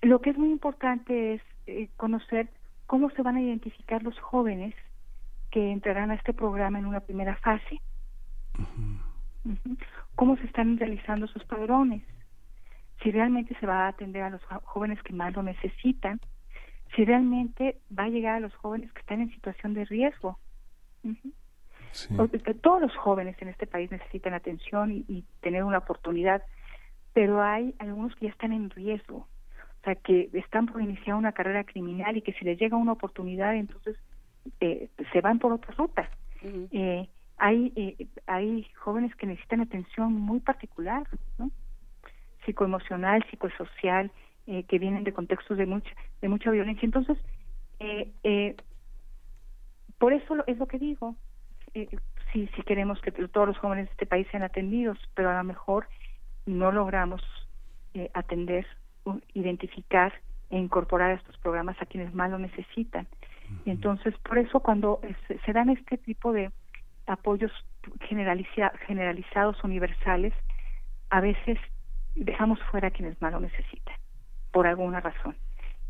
Lo 0.05 0.21
que 0.21 0.29
es 0.29 0.37
muy 0.37 0.51
importante 0.51 1.33
es 1.33 1.41
eh, 1.65 1.89
conocer 1.97 2.47
cómo 2.85 3.09
se 3.09 3.23
van 3.23 3.37
a 3.37 3.41
identificar 3.41 4.03
los 4.03 4.15
jóvenes 4.19 4.75
que 5.49 5.71
entrarán 5.71 6.11
a 6.11 6.13
este 6.13 6.31
programa 6.31 6.77
en 6.77 6.85
una 6.85 6.99
primera 6.99 7.35
fase. 7.37 7.81
Cómo 10.13 10.37
se 10.37 10.45
están 10.45 10.77
realizando 10.77 11.25
sus 11.25 11.43
padrones. 11.45 12.03
si 13.01 13.09
realmente 13.09 13.57
se 13.59 13.65
va 13.65 13.85
a 13.85 13.87
atender 13.87 14.21
a 14.21 14.29
los 14.29 14.43
jóvenes 14.63 15.01
que 15.01 15.11
más 15.11 15.33
lo 15.35 15.41
necesitan, 15.41 16.21
si 16.95 17.03
realmente 17.03 17.79
va 17.89 18.03
a 18.03 18.09
llegar 18.09 18.35
a 18.35 18.39
los 18.41 18.53
jóvenes 18.53 18.93
que 18.93 18.99
están 18.99 19.21
en 19.21 19.31
situación 19.31 19.73
de 19.73 19.85
riesgo. 19.85 20.37
Todos 22.61 22.79
los 22.79 22.95
jóvenes 22.95 23.35
en 23.41 23.47
este 23.47 23.65
país 23.65 23.89
necesitan 23.89 24.35
atención 24.35 24.91
y, 24.91 25.25
tener 25.41 25.63
una 25.63 25.79
oportunidad, 25.79 26.43
pero 27.11 27.41
hay 27.41 27.73
algunos 27.79 28.15
que 28.15 28.27
ya 28.27 28.31
están 28.31 28.51
en 28.51 28.69
riesgo, 28.69 29.27
sea, 29.85 29.95
que 29.95 30.29
están 30.33 30.65
por 30.65 30.81
iniciar 30.81 31.15
una 31.15 31.31
carrera 31.31 31.63
criminal 31.63 32.17
y 32.17 32.21
que 32.21 32.33
si 32.33 32.43
les 32.43 32.59
llega 32.59 32.77
una 32.77 32.91
oportunidad, 32.93 33.55
entonces 33.55 33.95
eh, 34.59 34.89
se 35.13 35.21
van 35.21 35.39
por 35.39 35.53
otra 35.53 35.73
ruta. 35.75 36.09
eh, 36.43 37.07
hay, 37.37 37.73
eh, 37.75 38.07
hay 38.27 38.63
jóvenes 38.75 39.15
que 39.15 39.27
necesitan 39.27 39.61
atención 39.61 40.13
muy 40.13 40.39
particular, 40.39 41.07
¿no? 41.37 41.51
psicoemocional, 42.45 43.25
psicosocial, 43.29 44.11
eh, 44.47 44.63
que 44.63 44.79
vienen 44.79 45.03
de 45.03 45.13
contextos 45.13 45.57
de 45.57 45.65
mucha, 45.65 45.89
de 46.21 46.29
mucha 46.29 46.51
violencia. 46.51 46.85
Entonces, 46.85 47.17
eh, 47.79 48.11
eh, 48.23 48.55
por 49.97 50.13
eso 50.13 50.43
es 50.47 50.57
lo 50.57 50.67
que 50.67 50.77
digo, 50.77 51.15
si, 52.31 52.47
si 52.47 52.61
queremos 52.63 53.01
que 53.01 53.11
todos 53.11 53.47
los 53.47 53.57
jóvenes 53.57 53.85
de 53.87 53.91
este 53.91 54.05
país 54.05 54.27
sean 54.31 54.43
atendidos, 54.43 54.97
pero 55.13 55.29
a 55.29 55.37
lo 55.37 55.43
mejor 55.43 55.87
no 56.45 56.71
logramos 56.71 57.21
eh, 57.93 58.09
atender, 58.13 58.65
identificar 59.33 60.13
e 60.49 60.57
incorporar 60.57 61.11
a 61.11 61.15
estos 61.15 61.37
programas 61.37 61.81
a 61.81 61.85
quienes 61.85 62.13
más 62.13 62.29
lo 62.29 62.39
necesitan. 62.39 63.07
Y 63.65 63.71
entonces, 63.71 64.15
por 64.19 64.37
eso 64.37 64.59
cuando 64.59 64.99
se, 65.27 65.39
se 65.39 65.53
dan 65.53 65.69
este 65.69 65.97
tipo 65.97 66.33
de 66.33 66.51
apoyos 67.05 67.51
generaliza, 68.01 68.71
generalizados, 68.87 69.63
universales, 69.63 70.33
a 71.09 71.21
veces 71.21 71.59
dejamos 72.15 72.59
fuera 72.71 72.87
a 72.87 72.91
quienes 72.91 73.21
más 73.21 73.31
lo 73.31 73.39
necesitan, 73.39 73.95
por 74.51 74.67
alguna 74.67 75.01
razón. 75.01 75.35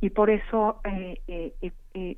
Y 0.01 0.09
por 0.09 0.29
eso 0.29 0.81
eh, 0.83 1.21
eh, 1.27 1.71
eh, 1.93 2.17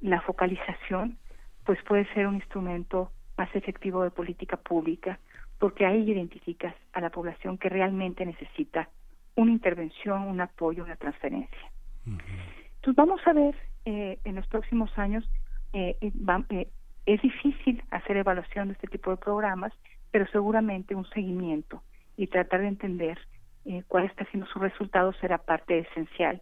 la 0.00 0.20
focalización 0.22 1.18
pues 1.64 1.82
puede 1.84 2.06
ser 2.12 2.26
un 2.26 2.34
instrumento 2.34 3.10
más 3.38 3.54
efectivo 3.54 4.02
de 4.02 4.10
política 4.10 4.56
pública, 4.56 5.18
porque 5.58 5.86
ahí 5.86 6.10
identificas 6.10 6.74
a 6.92 7.00
la 7.00 7.10
población 7.10 7.56
que 7.56 7.68
realmente 7.68 8.26
necesita 8.26 8.88
una 9.36 9.52
intervención, 9.52 10.22
un 10.22 10.40
apoyo, 10.40 10.84
una 10.84 10.96
transferencia. 10.96 11.70
Entonces 12.06 12.96
vamos 12.96 13.20
a 13.26 13.32
ver 13.32 13.54
en 13.84 14.34
los 14.34 14.46
próximos 14.46 14.90
años, 14.98 15.24
es 15.72 17.22
difícil 17.22 17.82
hacer 17.90 18.16
evaluación 18.16 18.68
de 18.68 18.74
este 18.74 18.86
tipo 18.86 19.10
de 19.10 19.16
programas, 19.16 19.72
pero 20.10 20.26
seguramente 20.28 20.94
un 20.94 21.08
seguimiento 21.10 21.82
y 22.16 22.28
tratar 22.28 22.60
de 22.60 22.68
entender 22.68 23.18
eh, 23.64 23.82
cuál 23.88 24.04
está 24.04 24.24
siendo 24.26 24.46
su 24.48 24.58
resultado 24.58 25.12
será 25.14 25.38
parte 25.38 25.78
esencial 25.78 26.40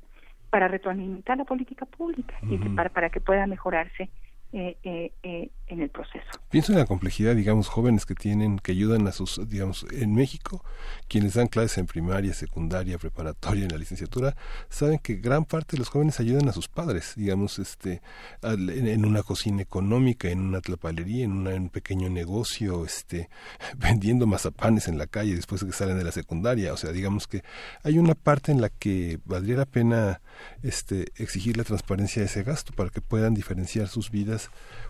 para 0.50 0.68
retroalimentar 0.68 1.38
la 1.38 1.44
política 1.44 1.86
pública 1.86 2.34
y 2.42 2.58
para, 2.58 2.90
para 2.90 3.10
que 3.10 3.20
pueda 3.20 3.46
mejorarse 3.46 4.10
eh, 4.54 4.76
eh, 4.82 5.12
eh, 5.22 5.50
en 5.68 5.80
el 5.80 5.88
proceso. 5.88 6.26
Pienso 6.50 6.72
en 6.72 6.78
la 6.78 6.84
complejidad, 6.84 7.34
digamos, 7.34 7.68
jóvenes 7.68 8.04
que 8.04 8.14
tienen, 8.14 8.58
que 8.58 8.72
ayudan 8.72 9.06
a 9.06 9.12
sus, 9.12 9.40
digamos, 9.48 9.86
en 9.90 10.14
México, 10.14 10.62
quienes 11.08 11.32
dan 11.32 11.46
clases 11.46 11.78
en 11.78 11.86
primaria, 11.86 12.34
secundaria, 12.34 12.98
preparatoria, 12.98 13.64
en 13.64 13.70
la 13.70 13.78
licenciatura, 13.78 14.36
saben 14.68 14.98
que 14.98 15.14
gran 15.14 15.46
parte 15.46 15.76
de 15.76 15.78
los 15.78 15.88
jóvenes 15.88 16.20
ayudan 16.20 16.50
a 16.50 16.52
sus 16.52 16.68
padres, 16.68 17.14
digamos, 17.16 17.58
este, 17.58 18.02
en, 18.42 19.06
una 19.06 19.22
cocina 19.22 19.62
económica, 19.62 20.28
en 20.28 20.40
una 20.40 20.60
tlapalería, 20.60 21.24
en, 21.24 21.46
un 21.46 21.70
pequeño 21.70 22.10
negocio, 22.10 22.84
este, 22.84 23.30
vendiendo 23.78 24.26
mazapanes 24.26 24.86
en 24.86 24.98
la 24.98 25.06
calle 25.06 25.34
después 25.34 25.62
de 25.62 25.68
que 25.68 25.72
salen 25.72 25.96
de 25.96 26.04
la 26.04 26.12
secundaria, 26.12 26.74
o 26.74 26.76
sea, 26.76 26.92
digamos 26.92 27.26
que 27.26 27.42
hay 27.84 27.98
una 27.98 28.14
parte 28.14 28.52
en 28.52 28.60
la 28.60 28.68
que 28.68 29.18
valdría 29.24 29.56
la 29.56 29.64
pena, 29.64 30.20
este, 30.62 31.06
exigir 31.16 31.56
la 31.56 31.64
transparencia 31.64 32.20
de 32.20 32.26
ese 32.26 32.42
gasto 32.42 32.74
para 32.74 32.90
que 32.90 33.00
puedan 33.00 33.32
diferenciar 33.32 33.88
sus 33.88 34.10
vidas 34.10 34.41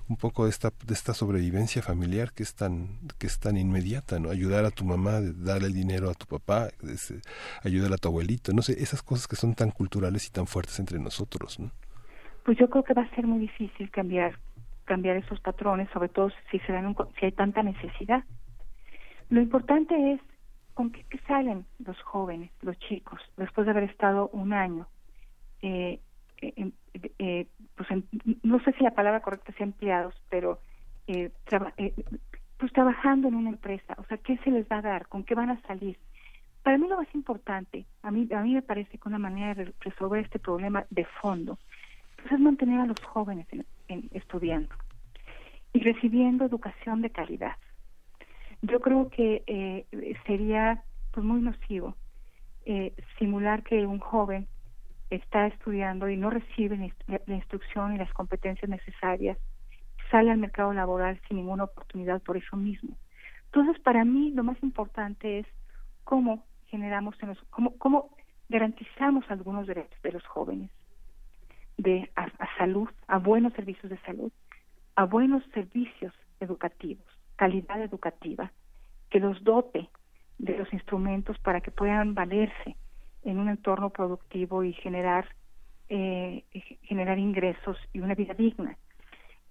un 0.08 0.16
poco 0.16 0.44
de 0.44 0.50
esta, 0.50 0.70
de 0.84 0.94
esta 0.94 1.14
sobrevivencia 1.14 1.82
familiar 1.82 2.32
que 2.32 2.42
es 2.42 2.54
tan, 2.54 2.98
que 3.18 3.26
es 3.26 3.38
tan 3.38 3.56
inmediata, 3.56 4.18
¿no? 4.18 4.30
Ayudar 4.30 4.64
a 4.64 4.70
tu 4.70 4.84
mamá, 4.84 5.20
darle 5.20 5.68
el 5.68 5.74
dinero 5.74 6.10
a 6.10 6.14
tu 6.14 6.26
papá, 6.26 6.68
ayudar 7.64 7.92
a 7.92 7.96
tu 7.96 8.08
abuelito, 8.08 8.52
no 8.52 8.62
sé, 8.62 8.82
esas 8.82 9.02
cosas 9.02 9.26
que 9.26 9.36
son 9.36 9.54
tan 9.54 9.70
culturales 9.70 10.26
y 10.26 10.30
tan 10.30 10.46
fuertes 10.46 10.78
entre 10.78 10.98
nosotros, 10.98 11.58
¿no? 11.60 11.70
Pues 12.44 12.58
yo 12.58 12.68
creo 12.68 12.82
que 12.82 12.94
va 12.94 13.02
a 13.02 13.14
ser 13.14 13.26
muy 13.26 13.38
difícil 13.38 13.90
cambiar 13.90 14.38
cambiar 14.84 15.16
esos 15.16 15.40
patrones, 15.40 15.88
sobre 15.90 16.08
todo 16.08 16.30
si 16.50 16.58
se 16.60 16.72
dan 16.72 16.94
si 17.18 17.26
hay 17.26 17.32
tanta 17.32 17.62
necesidad. 17.62 18.24
Lo 19.30 19.40
importante 19.40 19.94
es 20.12 20.20
con 20.74 20.90
qué, 20.90 21.04
salen 21.26 21.64
los 21.84 22.00
jóvenes, 22.02 22.50
los 22.62 22.78
chicos, 22.80 23.20
después 23.36 23.64
de 23.66 23.70
haber 23.70 23.84
estado 23.84 24.28
un 24.32 24.52
año 24.52 24.88
eh, 25.62 26.00
eh, 27.18 27.46
pues 27.76 27.88
no 28.42 28.60
sé 28.60 28.72
si 28.72 28.84
la 28.84 28.92
palabra 28.92 29.20
correcta 29.20 29.52
sea 29.52 29.66
empleados, 29.66 30.14
pero 30.30 30.58
eh, 31.06 31.30
eh, 31.78 31.94
pues 32.58 32.72
trabajando 32.72 33.28
en 33.28 33.34
una 33.34 33.50
empresa, 33.50 33.94
o 33.98 34.04
sea, 34.04 34.18
¿qué 34.18 34.36
se 34.38 34.50
les 34.50 34.66
va 34.68 34.78
a 34.78 34.82
dar? 34.82 35.08
¿Con 35.08 35.24
qué 35.24 35.34
van 35.34 35.50
a 35.50 35.60
salir? 35.62 35.98
Para 36.62 36.78
mí 36.78 36.86
lo 36.86 36.96
más 36.96 37.12
importante, 37.14 37.86
a 38.02 38.10
mí, 38.10 38.28
a 38.32 38.40
mí 38.40 38.54
me 38.54 38.62
parece 38.62 38.98
que 38.98 39.08
una 39.08 39.18
manera 39.18 39.54
de 39.54 39.72
resolver 39.80 40.24
este 40.24 40.38
problema 40.38 40.86
de 40.90 41.04
fondo, 41.20 41.58
pues 42.16 42.32
es 42.32 42.38
mantener 42.38 42.80
a 42.80 42.86
los 42.86 43.00
jóvenes 43.00 43.46
en, 43.88 44.08
estudiando 44.12 44.74
y 45.72 45.80
recibiendo 45.80 46.44
educación 46.44 47.02
de 47.02 47.10
calidad. 47.10 47.56
Yo 48.60 48.80
creo 48.80 49.08
que 49.08 49.42
eh, 49.46 49.86
sería 50.24 50.84
pues 51.10 51.26
muy 51.26 51.40
nocivo 51.40 51.96
eh, 52.64 52.94
simular 53.18 53.64
que 53.64 53.86
un 53.86 53.98
joven 53.98 54.46
está 55.16 55.46
estudiando 55.46 56.08
y 56.08 56.16
no 56.16 56.30
recibe 56.30 56.92
la 57.06 57.34
instrucción 57.34 57.94
y 57.94 57.98
las 57.98 58.12
competencias 58.12 58.68
necesarias, 58.68 59.38
sale 60.10 60.30
al 60.30 60.38
mercado 60.38 60.72
laboral 60.72 61.20
sin 61.26 61.38
ninguna 61.38 61.64
oportunidad 61.64 62.22
por 62.22 62.36
eso 62.36 62.56
mismo. 62.56 62.96
Entonces, 63.46 63.80
para 63.82 64.04
mí 64.04 64.30
lo 64.30 64.44
más 64.44 64.62
importante 64.62 65.40
es 65.40 65.46
cómo 66.04 66.44
generamos, 66.66 67.14
en 67.22 67.36
cómo, 67.50 67.76
cómo 67.78 68.16
garantizamos 68.48 69.24
algunos 69.30 69.66
derechos 69.66 70.00
de 70.02 70.12
los 70.12 70.24
jóvenes, 70.26 70.70
de 71.76 72.10
a, 72.16 72.28
salud, 72.58 72.88
a 73.08 73.18
buenos 73.18 73.52
servicios 73.54 73.90
de 73.90 73.98
salud, 74.00 74.32
a 74.96 75.04
buenos 75.04 75.42
servicios 75.54 76.12
educativos, 76.40 77.06
calidad 77.36 77.82
educativa, 77.82 78.52
que 79.10 79.20
los 79.20 79.42
dote 79.44 79.88
de 80.38 80.56
los 80.56 80.72
instrumentos 80.72 81.38
para 81.38 81.60
que 81.60 81.70
puedan 81.70 82.14
valerse 82.14 82.76
en 83.24 83.38
un 83.38 83.48
entorno 83.48 83.90
productivo 83.90 84.64
y 84.64 84.72
generar 84.72 85.26
eh, 85.88 86.44
generar 86.82 87.18
ingresos 87.18 87.76
y 87.92 88.00
una 88.00 88.14
vida 88.14 88.34
digna. 88.34 88.76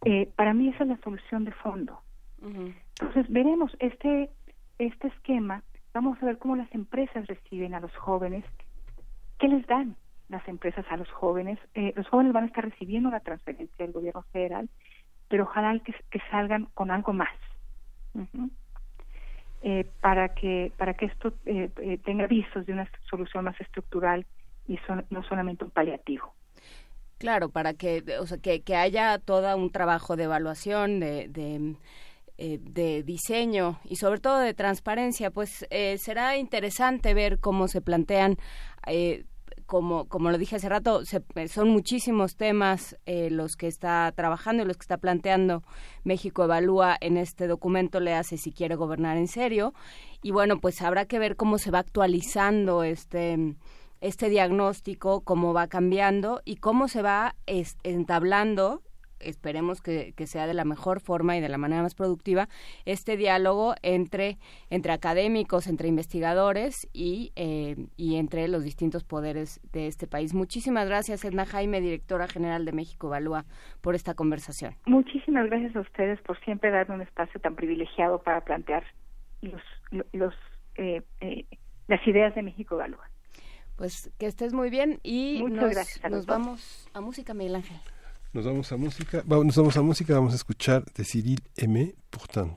Eh, 0.06 0.30
para 0.35 0.53
mí 0.53 0.69
esa 0.69 0.84
es 0.84 0.89
la 0.89 0.98
solución 0.98 1.45
de 1.45 1.52
fondo. 1.52 1.99
Entonces 2.41 3.30
veremos 3.30 3.72
este 3.80 4.31
este 4.80 5.07
esquema. 5.10 5.64
Vamos 5.93 6.18
a 6.22 6.26
ver 6.26 6.39
cómo 6.39 6.56
las 6.56 6.73
empresas 6.73 7.27
reciben 7.27 7.76
a 7.76 7.80
los 7.80 7.95
jóvenes. 7.95 8.43
¿Qué 9.38 9.48
les 9.48 9.65
dan 9.68 9.95
las 10.30 10.48
empresas 10.48 10.85
a 10.89 10.98
los 10.98 11.10
jóvenes? 11.11 11.60
Eh, 11.76 11.93
los 11.95 12.07
jóvenes 12.07 12.34
van 12.34 12.45
a 12.45 12.48
estar 12.48 12.64
recibiendo 12.64 13.11
la 13.11 13.19
transferencia 13.19 13.85
del 13.85 13.93
gobierno 13.93 14.23
federal, 14.31 14.69
pero 15.27 15.43
ojalá 15.43 15.77
que, 15.80 15.93
que 16.10 16.22
salgan 16.31 16.65
con 16.73 16.89
algo 16.89 17.14
más. 17.14 17.35
Eh, 19.63 19.85
para 20.01 20.29
que 20.29 20.71
para 20.75 20.95
que 20.95 21.05
esto 21.05 21.33
eh, 21.45 21.69
eh, 21.77 21.99
tenga 22.03 22.25
visos 22.25 22.65
de 22.65 22.73
una 22.73 22.89
solución 23.07 23.43
más 23.45 23.61
estructural 23.61 24.25
y 24.67 24.79
no 25.11 25.23
solamente 25.23 25.63
un 25.63 25.69
paliativo. 25.69 26.33
Claro, 27.19 27.49
para 27.49 27.75
que 27.75 28.03
o 28.19 28.25
sea 28.25 28.39
que, 28.39 28.61
que 28.61 28.75
haya 28.75 29.19
todo 29.19 29.55
un 29.55 29.71
trabajo 29.71 30.15
de 30.15 30.23
evaluación 30.23 30.99
de, 30.99 31.27
de 31.27 31.75
de 32.38 33.03
diseño 33.03 33.79
y 33.88 33.97
sobre 33.97 34.19
todo 34.19 34.39
de 34.39 34.55
transparencia, 34.55 35.29
pues 35.29 35.63
será 35.99 36.38
interesante 36.38 37.13
ver 37.13 37.38
cómo 37.38 37.67
se 37.67 37.81
plantean 37.81 38.38
eh, 38.88 39.25
como, 39.72 40.03
como 40.10 40.31
lo 40.31 40.38
dije 40.38 40.57
hace 40.57 40.68
rato, 40.68 41.02
eh, 41.35 41.48
son 41.48 41.69
muchísimos 41.69 42.35
temas 42.35 42.98
eh, 43.06 43.30
los 43.31 43.56
que 43.56 43.68
está 43.68 44.11
trabajando 44.14 44.64
y 44.64 44.65
los 44.65 44.76
que 44.76 44.81
está 44.81 44.98
planteando 44.98 45.64
México 46.03 46.43
Evalúa 46.43 46.98
en 46.99 47.15
este 47.15 47.48
documento, 47.48 48.02
le 48.02 48.14
hace 48.14 48.35
si 48.35 48.52
quiere 48.52 48.76
gobernar 48.76 49.15
en 49.15 49.30
serio. 49.30 49.73
Y 50.22 50.31
bueno, 50.31 50.60
pues 50.60 50.81
habrá 50.81 51.06
que 51.06 51.19
ver 51.19 51.38
cómo 51.38 51.57
se 51.57 51.72
va 51.72 51.80
actualizando 51.80 52.84
este 52.84 53.56
este 54.02 54.27
diagnóstico, 54.27 55.22
cómo 55.22 55.53
va 55.53 55.68
cambiando 55.68 56.41
y 56.43 56.57
cómo 56.57 56.89
se 56.89 57.02
va 57.02 57.35
entablando 57.45 58.81
esperemos 59.23 59.81
que, 59.81 60.14
sea 60.26 60.48
de 60.48 60.53
la 60.53 60.65
mejor 60.65 60.99
forma 60.99 61.35
y 61.35 61.41
de 61.41 61.49
la 61.49 61.57
manera 61.57 61.81
más 61.81 61.95
productiva, 61.95 62.48
este 62.85 63.18
diálogo 63.18 63.76
entre, 63.81 64.38
entre 64.69 64.93
académicos, 64.93 65.68
entre 65.68 65.88
investigadores 65.88 66.88
y, 66.93 67.31
eh, 67.35 67.76
y 67.98 68.18
entre 68.18 68.48
los 68.48 68.64
distintos 68.64 69.03
poderes 69.03 69.60
de 69.72 69.88
este 69.88 70.07
país. 70.07 70.34
Muchísimas 70.34 70.88
gracias, 70.88 71.26
Edna 71.26 71.45
Jaime, 71.45 71.81
directora 71.81 72.27
general 72.27 72.65
de 72.65 72.72
México 72.72 73.07
Evalúa, 73.07 73.45
por 73.81 73.95
esta 73.95 74.14
conversación. 74.14 74.76
Muchísimas 74.85 75.48
gracias 75.48 75.76
a 75.76 75.81
ustedes 75.81 76.22
por 76.22 76.39
siempre 76.41 76.72
darme 76.72 76.95
un 76.95 77.02
espacio 77.02 77.39
tan 77.41 77.56
privilegiado 77.56 78.22
para 78.22 78.41
plantear 78.41 78.84
los, 79.41 79.61
los, 80.14 80.34
eh, 80.76 81.02
eh, 81.19 81.45
las 81.88 82.06
ideas 82.07 82.34
de 82.35 82.43
México 82.43 82.76
Evalúa. 82.76 83.10
Pues 83.76 84.11
que 84.19 84.27
estés 84.27 84.53
muy 84.53 84.69
bien 84.69 84.99
y 85.03 85.39
Muchas 85.41 85.64
nos, 85.64 85.72
gracias 85.72 86.06
a 86.06 86.10
los 86.10 86.18
nos 86.19 86.26
vamos 86.27 86.89
a 86.93 87.02
música, 87.02 87.34
Miguel 87.34 87.56
Ángel. 87.56 87.77
Nos 88.33 88.45
vamos 88.45 88.71
a 88.71 88.77
música. 88.77 89.23
Vamos, 89.25 89.45
nos 89.47 89.55
vamos 89.57 89.75
a 89.75 89.81
música. 89.81 90.13
Vamos 90.13 90.31
a 90.31 90.37
escuchar 90.37 90.85
de 90.95 91.03
Cyril 91.03 91.41
Aimé, 91.57 91.95
Pourtant. 92.09 92.55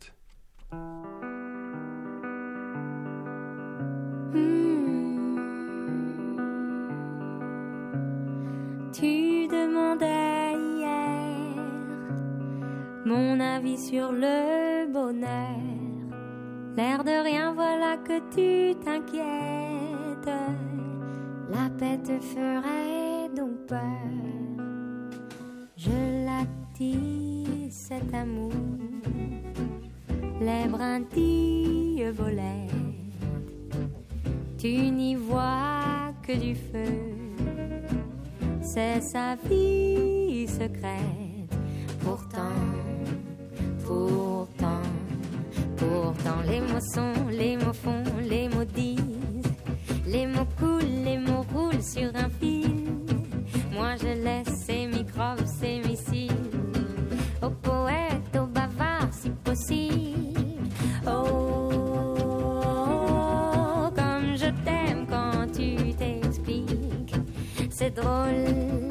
Tu 8.92 9.48
demandais 9.48 10.55
hier 10.76 11.56
mon 13.05 13.40
avis 13.40 13.78
sur 13.78 14.12
le 14.12 14.86
bonheur. 14.92 15.59
L'air 16.76 17.02
de 17.02 17.22
rien, 17.24 17.52
voilà 17.52 17.96
que 17.96 18.20
tu 18.30 18.78
t'inquiètes. 18.78 20.30
La 21.51 21.68
paix 21.76 21.98
te 21.98 22.20
ferait 22.20 23.28
donc 23.34 23.66
peur. 23.66 24.44
Je 25.85 26.24
l'attise 26.27 27.73
cet 27.89 28.15
amour, 28.15 28.52
les 30.40 30.69
brindilles 30.69 32.11
violettes. 32.12 32.70
Tu 34.59 34.90
n'y 34.90 35.15
vois 35.15 36.12
que 36.23 36.32
du 36.32 36.55
feu 36.55 37.15
c'est 38.65 39.01
sa 39.02 39.36
vie 39.48 40.48
secrète. 40.48 41.55
Pourtant, 42.01 42.59
pourtant, 43.85 44.82
pourtant, 45.77 46.40
les 46.48 46.61
mots 46.61 46.81
sont, 46.81 47.28
les 47.31 47.56
mots 47.56 47.73
font, 47.73 48.02
les 48.23 48.48
mots 48.48 48.65
disent, 48.65 49.52
les 50.06 50.27
mots 50.27 50.48
coulent, 50.59 51.05
les 51.05 51.19
mots 51.19 51.44
roulent 51.55 51.82
sur 51.82 52.11
un 52.16 52.28
fil. 52.40 52.73
Moi 53.74 53.96
je 54.01 54.12
laisse 54.22 54.55
ces 54.66 54.86
microbes, 54.86 55.46
ces 55.46 55.80
missiles 55.80 56.30
aux 57.42 57.51
poètes, 57.51 58.36
aux 58.36 58.46
bavards 58.46 59.12
si 59.12 59.30
possible. 59.30 60.70
Oh, 61.06 61.70
comme 63.94 64.36
je 64.36 64.51
t'aime 64.64 65.06
quand 65.09 65.46
tu 65.52 65.92
t'expliques 65.94 67.14
c'est 67.76 67.94
drôle. 67.94 68.90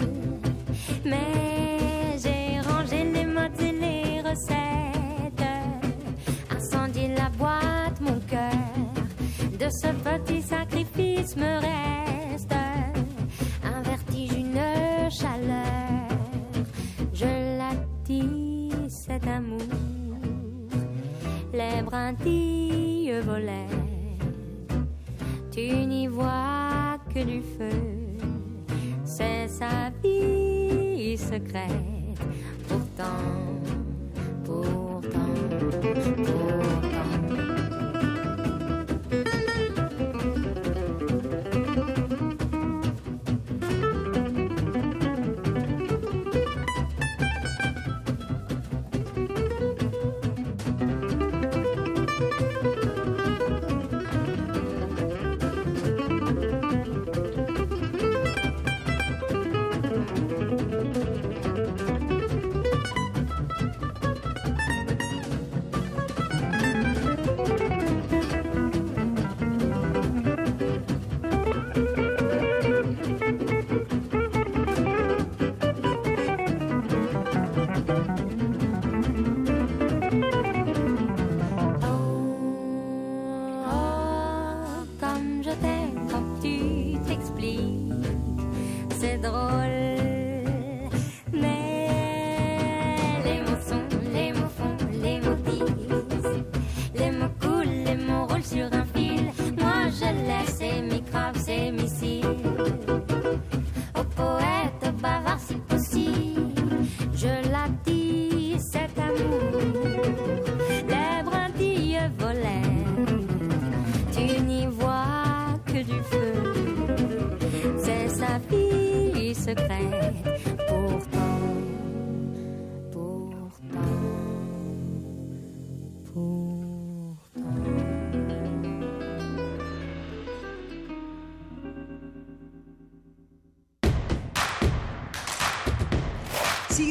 Mais 1.05 2.17
j'ai 2.21 2.59
rangé 2.69 3.05
les 3.05 3.25
modes 3.25 3.59
et 3.59 3.71
les 3.71 4.21
recettes. 4.21 5.47
Incendié 6.51 7.07
la 7.15 7.29
boîte, 7.29 8.01
mon 8.01 8.19
cœur. 8.29 8.51
De 9.57 9.69
ce 9.69 9.87
petit 9.87 10.41
sacrifice 10.41 11.37
me 11.37 11.61
reste 11.61 12.53
chaleur. 15.19 16.07
Je 17.13 17.57
l'attise 17.59 18.89
cet 19.05 19.27
amour. 19.27 19.61
Les 21.53 21.81
brindilles 21.83 23.19
volaient. 23.21 23.67
Tu 25.51 25.85
n'y 25.85 26.07
vois 26.07 26.97
que 27.13 27.23
du 27.23 27.41
feu 27.41 28.03
c'est 29.15 29.47
sa 29.47 29.91
vie 30.01 31.15
secrète. 31.15 31.69
Pourtant, 32.67 33.03
pourtant, 34.43 35.01
pourtant. 36.17 36.43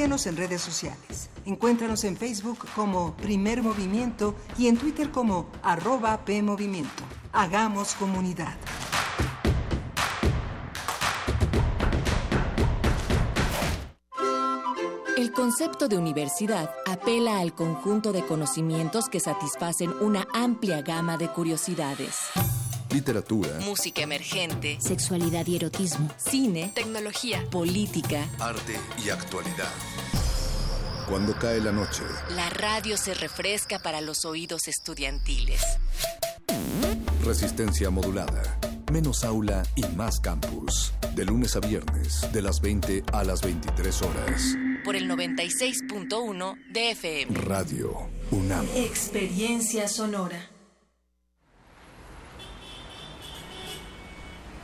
Síguenos 0.02 0.26
en 0.26 0.36
redes 0.36 0.60
sociales. 0.60 1.30
Encuéntranos 1.44 2.02
en 2.02 2.16
Facebook 2.16 2.58
como 2.74 3.14
Primer 3.18 3.62
Movimiento 3.62 4.34
y 4.58 4.66
en 4.66 4.76
Twitter 4.76 5.12
como 5.12 5.46
arroba 5.62 6.24
PMovimiento. 6.24 7.04
Hagamos 7.32 7.94
comunidad. 7.94 8.56
El 15.16 15.30
concepto 15.30 15.86
de 15.86 15.98
universidad 15.98 16.68
apela 16.84 17.38
al 17.38 17.54
conjunto 17.54 18.12
de 18.12 18.26
conocimientos 18.26 19.08
que 19.08 19.20
satisfacen 19.20 19.92
una 20.00 20.26
amplia 20.34 20.82
gama 20.82 21.16
de 21.16 21.28
curiosidades. 21.28 22.18
Literatura, 22.92 23.58
Música 23.60 24.02
emergente, 24.02 24.78
sexualidad 24.80 25.46
y 25.46 25.56
erotismo, 25.56 26.10
cine, 26.18 26.70
tecnología, 26.74 27.42
política. 27.50 28.28
arte 28.38 28.78
y 29.04 29.08
actualidad. 29.08 29.72
Cuando 31.08 31.34
cae 31.38 31.60
la 31.60 31.72
noche, 31.72 32.02
La 32.36 32.50
radio 32.50 32.96
se 32.96 33.14
refresca 33.14 33.78
para 33.78 34.00
los 34.00 34.24
oídos 34.24 34.68
estudiantiles. 34.68 35.60
resistencia 37.24 37.88
modulada. 37.90 38.58
Menos 38.92 39.24
aula 39.24 39.62
y 39.76 39.84
más 39.96 40.20
campus. 40.20 40.92
De 41.14 41.24
lunes 41.24 41.56
a 41.56 41.60
viernes, 41.60 42.26
de 42.32 42.42
las 42.42 42.60
20 42.60 43.04
a 43.12 43.24
las 43.24 43.40
23 43.42 44.02
horas. 44.02 44.54
Por 44.84 44.96
el 44.96 45.08
96.1 45.08 46.56
de 46.72 46.90
FM. 46.90 47.38
Radio 47.40 48.08
UNAM. 48.32 48.66
Experiencia 48.74 49.88
sonora. 49.88 50.48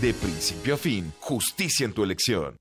De 0.00 0.12
principio 0.12 0.74
a 0.74 0.76
fin, 0.76 1.12
justicia 1.20 1.86
en 1.86 1.92
tu 1.92 2.02
elección. 2.02 2.56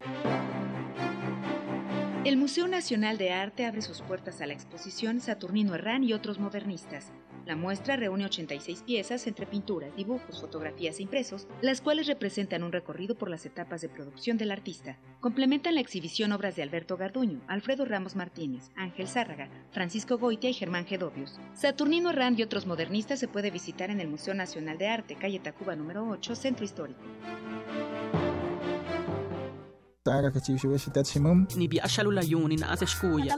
El 2.24 2.38
Museo 2.38 2.68
Nacional 2.68 3.18
de 3.18 3.32
Arte 3.32 3.66
abre 3.66 3.82
sus 3.82 4.02
puertas 4.02 4.40
a 4.40 4.46
la 4.46 4.54
exposición 4.54 5.20
Saturnino 5.20 5.76
Herrán 5.76 6.04
y 6.04 6.14
otros 6.14 6.40
modernistas. 6.40 7.12
La 7.46 7.56
muestra 7.56 7.98
reúne 7.98 8.26
86 8.26 8.84
piezas 8.84 9.28
entre 9.28 9.46
pinturas, 9.46 9.96
dibujos, 9.96 10.40
fotografías 10.40 11.00
e 11.00 11.04
impresos, 11.04 11.48
las 11.62 11.82
cuales 11.82 12.08
representan 12.08 12.64
un 12.64 12.72
recorrido 12.72 13.16
por 13.16 13.30
las 13.30 13.46
etapas 13.46 13.82
de 13.82 13.90
producción 13.90 14.38
del 14.38 14.52
artista. 14.52 14.98
Complementan 15.20 15.76
la 15.76 15.82
exhibición 15.82 16.32
obras 16.32 16.56
de 16.56 16.64
Alberto 16.64 16.96
Garduño, 16.96 17.42
Alfredo 17.48 17.86
Ramos 17.86 18.16
Martínez, 18.16 18.72
Ángel 18.76 19.08
Zárraga, 19.08 19.50
Francisco 19.72 20.18
Goitia 20.18 20.50
y 20.50 20.54
Germán 20.54 20.86
Gedovius. 20.86 21.40
Saturnino 21.54 22.12
Herrán 22.12 22.36
y 22.38 22.44
otros 22.44 22.66
modernistas 22.66 23.20
se 23.20 23.28
puede 23.28 23.52
visitar 23.52 23.90
en 23.90 24.00
el 24.00 24.08
Museo 24.08 24.34
Nacional 24.34 24.78
de 24.78 24.88
Arte, 24.88 25.16
calle 25.16 25.40
Tacuba 25.40 25.76
número 25.76 26.08
8, 26.08 26.36
Centro 26.36 26.64
Histórico. 26.64 27.02
ni 31.56 31.68
biashalu 31.68 32.12
la 32.12 32.22
yun 32.22 32.56
na 32.60 32.72
asa 32.74 32.86
shkuya. 32.86 33.38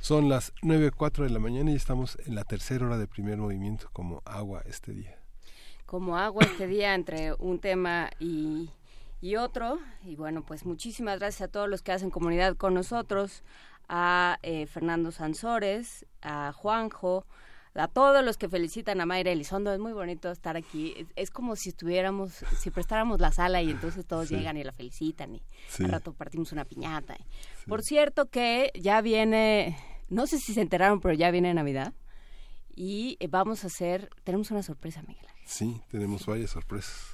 Son 0.00 0.28
las 0.28 0.54
9.04 0.62 1.24
de 1.24 1.30
la 1.30 1.40
mañana 1.40 1.72
y 1.72 1.74
estamos 1.74 2.16
en 2.24 2.36
la 2.36 2.44
tercera 2.44 2.86
hora 2.86 2.98
de 2.98 3.08
primer 3.08 3.36
movimiento 3.36 3.88
como 3.92 4.22
agua 4.24 4.62
este 4.64 4.92
día. 4.92 5.18
como 5.86 6.16
agua 6.16 6.44
este 6.44 6.68
día 6.68 6.94
entre 6.94 7.34
un 7.34 7.58
tema 7.58 8.10
y, 8.20 8.70
y 9.20 9.34
otro. 9.36 9.80
Y 10.04 10.14
bueno, 10.14 10.44
pues 10.46 10.64
muchísimas 10.64 11.18
gracias 11.18 11.48
a 11.48 11.50
todos 11.50 11.68
los 11.68 11.82
que 11.82 11.90
hacen 11.92 12.10
comunidad 12.10 12.56
con 12.56 12.74
nosotros, 12.74 13.42
a 13.88 14.38
eh, 14.42 14.66
Fernando 14.66 15.10
Sansores, 15.12 16.06
a 16.22 16.52
Juanjo, 16.52 17.26
a 17.74 17.86
todos 17.86 18.24
los 18.24 18.36
que 18.38 18.48
felicitan 18.48 19.00
a 19.00 19.06
Mayra 19.06 19.30
Elizondo. 19.30 19.72
Es 19.72 19.78
muy 19.78 19.92
bonito 19.92 20.30
estar 20.32 20.56
aquí. 20.56 20.94
Es, 20.96 21.06
es 21.16 21.30
como 21.30 21.54
si 21.54 21.68
estuviéramos, 21.68 22.32
si 22.58 22.70
prestáramos 22.70 23.20
la 23.20 23.30
sala 23.32 23.62
y 23.62 23.70
entonces 23.70 24.04
todos 24.04 24.28
Sí. 24.28 24.36
llegan 24.36 24.56
y 24.56 24.64
la 24.64 24.72
felicitan 24.72 25.36
y 25.36 25.42
Sí. 25.68 25.84
al 25.84 25.90
rato 25.92 26.12
partimos 26.12 26.50
una 26.52 26.64
piñata. 26.64 27.16
Por 27.66 27.82
cierto 27.82 28.26
que 28.26 28.72
ya 28.74 29.00
viene, 29.00 29.78
no 30.08 30.26
sé 30.26 30.38
si 30.38 30.54
se 30.54 30.60
enteraron, 30.60 31.00
pero 31.00 31.14
ya 31.14 31.30
viene 31.30 31.54
Navidad. 31.54 31.92
Y 32.74 33.16
eh, 33.20 33.28
vamos 33.28 33.64
a 33.64 33.68
hacer, 33.68 34.10
tenemos 34.24 34.50
una 34.50 34.62
sorpresa, 34.62 35.02
Miguel. 35.06 35.26
Sí, 35.44 35.80
tenemos 35.90 36.26
varias 36.26 36.50
sorpresas. 36.50 37.07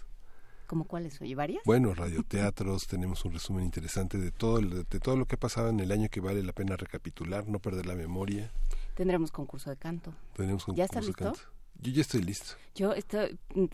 ¿Cómo 0.75 0.87
cuáles? 0.87 1.21
¿Oye, 1.21 1.37
varias? 1.37 1.63
Bueno, 1.65 1.95
radioteatros, 1.95 2.87
tenemos 2.89 3.25
un 3.25 3.33
resumen 3.33 3.65
interesante 3.65 4.19
de 4.19 4.33
todo, 4.33 4.59
el- 4.59 4.83
de 4.89 4.99
todo 4.99 5.17
lo 5.17 5.25
que 5.25 5.37
ha 5.37 5.39
pasado 5.39 5.69
en 5.69 5.79
el 5.79 5.93
año 5.93 6.09
que 6.09 6.19
vale 6.19 6.43
la 6.43 6.53
pena 6.53 6.77
recapitular, 6.77 7.47
no 7.47 7.61
perder 7.61 7.87
la 7.87 7.95
memoria. 7.95 8.51
Tendremos 8.97 9.31
concurso 9.31 9.71
de 9.71 9.77
canto. 9.77 10.13
Tenemos 10.35 10.67
un 10.67 10.75
¿Ya 10.75 10.89
concurso 10.89 11.01
de 11.01 11.07
listo? 11.07 11.25
canto. 11.25 11.41
Yo 11.81 11.93
ya 11.93 12.01
estoy 12.01 12.23
listo. 12.23 12.55
Yo 12.75 12.93
estoy, 12.93 13.39
mm, 13.55 13.67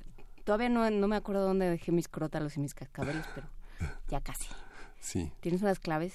todavía 0.45 0.69
no, 0.69 0.91
no 0.91 1.09
me 1.09 1.17
acuerdo 1.17 1.43
dónde 1.47 1.71
dejé 1.71 1.91
mis 1.91 2.07
crótalos 2.07 2.59
y 2.59 2.61
mis 2.61 2.75
cascabeles, 2.75 3.25
pero 3.35 3.49
ya 4.09 4.21
casi. 4.21 4.49
Sí. 5.01 5.33
¿Tienes 5.41 5.63
unas 5.63 5.79
claves 5.81 6.13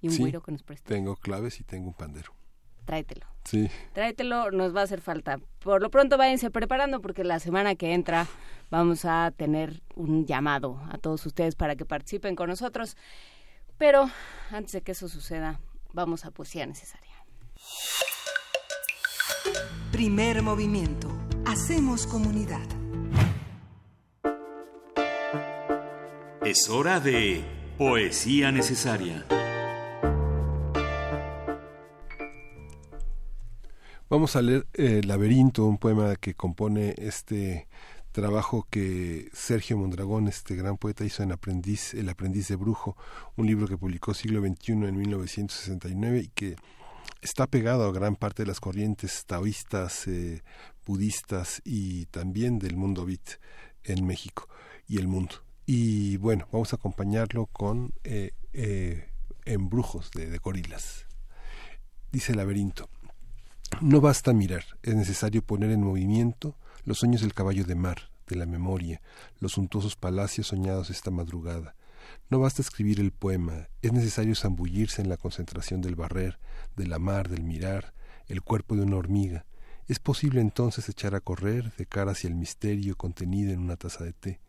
y 0.00 0.08
un 0.08 0.14
Sí, 0.14 0.22
güiro 0.22 0.42
que 0.42 0.50
nos 0.50 0.64
preste? 0.64 0.88
Tengo 0.92 1.14
claves 1.14 1.60
y 1.60 1.62
tengo 1.62 1.86
un 1.86 1.94
pandero. 1.94 2.32
Tráetelo. 2.84 3.26
Sí. 3.44 3.70
Tráetelo, 3.92 4.50
nos 4.50 4.74
va 4.74 4.80
a 4.80 4.84
hacer 4.84 5.00
falta. 5.00 5.38
Por 5.60 5.82
lo 5.82 5.90
pronto 5.90 6.16
váyanse 6.16 6.50
preparando 6.50 7.00
porque 7.00 7.24
la 7.24 7.38
semana 7.38 7.74
que 7.74 7.92
entra 7.92 8.26
vamos 8.70 9.04
a 9.04 9.32
tener 9.36 9.82
un 9.94 10.26
llamado 10.26 10.80
a 10.90 10.98
todos 10.98 11.24
ustedes 11.26 11.54
para 11.54 11.76
que 11.76 11.84
participen 11.84 12.36
con 12.36 12.48
nosotros. 12.48 12.96
Pero 13.78 14.10
antes 14.50 14.72
de 14.72 14.82
que 14.82 14.92
eso 14.92 15.08
suceda, 15.08 15.60
vamos 15.92 16.24
a 16.24 16.30
poesía 16.30 16.66
necesaria. 16.66 17.12
Primer 19.92 20.42
movimiento. 20.42 21.08
Hacemos 21.46 22.06
comunidad. 22.06 22.66
Es 26.44 26.68
hora 26.68 27.00
de 27.00 27.44
poesía 27.78 28.52
necesaria. 28.52 29.24
Vamos 34.10 34.36
a 34.36 34.42
leer 34.42 34.66
eh, 34.74 35.00
Laberinto, 35.02 35.64
un 35.64 35.78
poema 35.78 36.16
que 36.16 36.34
compone 36.34 36.94
este 36.98 37.68
trabajo 38.12 38.66
que 38.68 39.30
Sergio 39.32 39.78
Mondragón, 39.78 40.28
este 40.28 40.56
gran 40.56 40.76
poeta, 40.76 41.06
hizo 41.06 41.22
en 41.22 41.32
Aprendiz, 41.32 41.94
El 41.94 42.10
aprendiz 42.10 42.48
de 42.48 42.56
brujo, 42.56 42.98
un 43.36 43.46
libro 43.46 43.66
que 43.66 43.78
publicó 43.78 44.12
siglo 44.12 44.42
XXI 44.42 44.72
en 44.72 44.96
1969 44.98 46.20
y 46.20 46.28
que 46.28 46.56
está 47.22 47.46
pegado 47.46 47.88
a 47.88 47.92
gran 47.92 48.14
parte 48.14 48.42
de 48.42 48.48
las 48.48 48.60
corrientes 48.60 49.24
taoístas, 49.24 50.06
eh, 50.06 50.42
budistas 50.84 51.62
y 51.64 52.04
también 52.06 52.58
del 52.58 52.76
mundo 52.76 53.06
beat 53.06 53.40
en 53.84 54.06
México 54.06 54.48
y 54.86 54.98
el 54.98 55.08
mundo. 55.08 55.36
Y 55.64 56.18
bueno, 56.18 56.46
vamos 56.52 56.74
a 56.74 56.76
acompañarlo 56.76 57.46
con 57.46 57.94
eh, 58.04 58.32
eh, 58.52 59.08
Embrujos 59.46 60.10
de, 60.10 60.28
de 60.28 60.38
gorilas. 60.38 61.06
Dice 62.12 62.32
el 62.32 62.38
laberinto. 62.38 62.90
No 63.80 64.00
basta 64.00 64.32
mirar, 64.32 64.64
es 64.82 64.94
necesario 64.94 65.42
poner 65.42 65.70
en 65.70 65.82
movimiento 65.82 66.56
los 66.84 66.98
sueños 66.98 67.22
del 67.22 67.34
caballo 67.34 67.64
de 67.64 67.74
mar, 67.74 68.10
de 68.26 68.36
la 68.36 68.46
memoria, 68.46 69.00
los 69.40 69.52
suntuosos 69.52 69.96
palacios 69.96 70.46
soñados 70.46 70.90
esta 70.90 71.10
madrugada. 71.10 71.74
No 72.30 72.38
basta 72.38 72.62
escribir 72.62 73.00
el 73.00 73.12
poema, 73.12 73.68
es 73.82 73.92
necesario 73.92 74.34
zambullirse 74.34 75.02
en 75.02 75.08
la 75.08 75.16
concentración 75.16 75.80
del 75.80 75.96
barrer, 75.96 76.38
del 76.76 76.92
amar, 76.92 77.28
del 77.28 77.42
mirar, 77.42 77.94
el 78.28 78.42
cuerpo 78.42 78.76
de 78.76 78.82
una 78.82 78.96
hormiga. 78.96 79.44
Es 79.88 79.98
posible 79.98 80.40
entonces 80.40 80.88
echar 80.88 81.14
a 81.14 81.20
correr 81.20 81.72
de 81.76 81.86
cara 81.86 82.12
hacia 82.12 82.28
el 82.28 82.34
misterio 82.34 82.96
contenido 82.96 83.52
en 83.52 83.60
una 83.60 83.76
taza 83.76 84.04
de 84.04 84.12
té. 84.12 84.40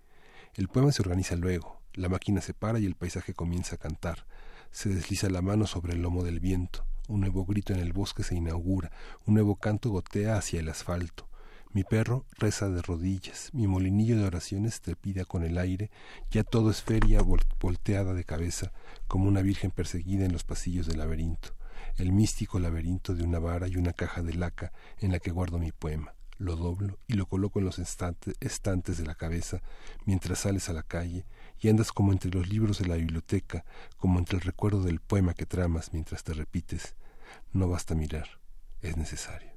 El 0.54 0.70
poema 0.70 0.92
se 0.92 1.02
organiza 1.02 1.36
luego, 1.36 1.82
la 1.94 2.10
máquina 2.10 2.42
se 2.42 2.54
para 2.54 2.80
y 2.80 2.86
el 2.86 2.96
paisaje 2.96 3.34
comienza 3.34 3.76
a 3.76 3.80
cantar. 3.80 4.26
Se 4.72 4.90
desliza 4.90 5.30
la 5.30 5.42
mano 5.42 5.68
sobre 5.68 5.94
el 5.94 6.02
lomo 6.02 6.24
del 6.24 6.40
viento. 6.40 6.86
Un 7.08 7.22
nuevo 7.22 7.46
grito 7.46 7.72
en 7.72 7.80
el 7.80 7.94
bosque 7.94 8.24
se 8.24 8.36
inaugura, 8.36 8.92
un 9.28 9.36
nuevo 9.36 9.58
canto 9.58 9.92
gotea 9.92 10.38
hacia 10.38 10.60
el 10.60 10.70
asfalto. 10.70 11.30
Mi 11.72 11.84
perro 11.84 12.26
reza 12.40 12.68
de 12.70 12.82
rodillas, 12.82 13.52
mi 13.54 13.68
molinillo 13.68 14.18
de 14.18 14.26
oraciones 14.26 14.82
trepida 14.82 15.24
con 15.24 15.44
el 15.44 15.60
aire, 15.60 15.92
ya 16.32 16.44
todo 16.44 16.72
es 16.72 16.82
feria 16.82 17.22
volteada 17.60 18.14
de 18.14 18.24
cabeza, 18.24 18.72
como 19.08 19.28
una 19.28 19.42
virgen 19.42 19.70
perseguida 19.70 20.26
en 20.26 20.32
los 20.32 20.44
pasillos 20.44 20.88
del 20.88 20.98
laberinto, 20.98 21.50
el 21.98 22.12
místico 22.12 22.60
laberinto 22.60 23.14
de 23.14 23.24
una 23.24 23.38
vara 23.38 23.68
y 23.68 23.76
una 23.76 23.94
caja 23.94 24.24
de 24.24 24.34
laca 24.34 24.72
en 25.00 25.12
la 25.12 25.20
que 25.20 25.32
guardo 25.32 25.60
mi 25.60 25.72
poema. 25.72 26.16
Lo 26.38 26.56
doblo 26.56 26.98
y 27.08 27.14
lo 27.14 27.28
coloco 27.28 27.60
en 27.60 27.66
los 27.66 27.78
estantes 27.78 28.98
de 28.98 29.06
la 29.06 29.16
cabeza 29.16 29.62
mientras 30.06 30.40
sales 30.40 30.70
a 30.70 30.74
la 30.74 30.84
calle 30.84 31.26
y 31.60 31.70
andas 31.70 31.92
como 31.92 32.12
entre 32.12 32.32
los 32.32 32.48
libros 32.50 32.80
de 32.80 32.88
la 32.88 32.96
biblioteca, 32.96 33.66
como 33.98 34.20
entre 34.20 34.38
el 34.38 34.44
recuerdo 34.44 34.84
del 34.84 35.00
poema 35.00 35.34
que 35.34 35.46
tramas 35.46 35.94
mientras 35.94 36.24
te 36.24 36.34
repites. 36.34 36.96
No 37.54 37.68
basta 37.68 37.96
mirar, 37.96 38.28
es 38.82 38.98
necesario. 38.98 39.55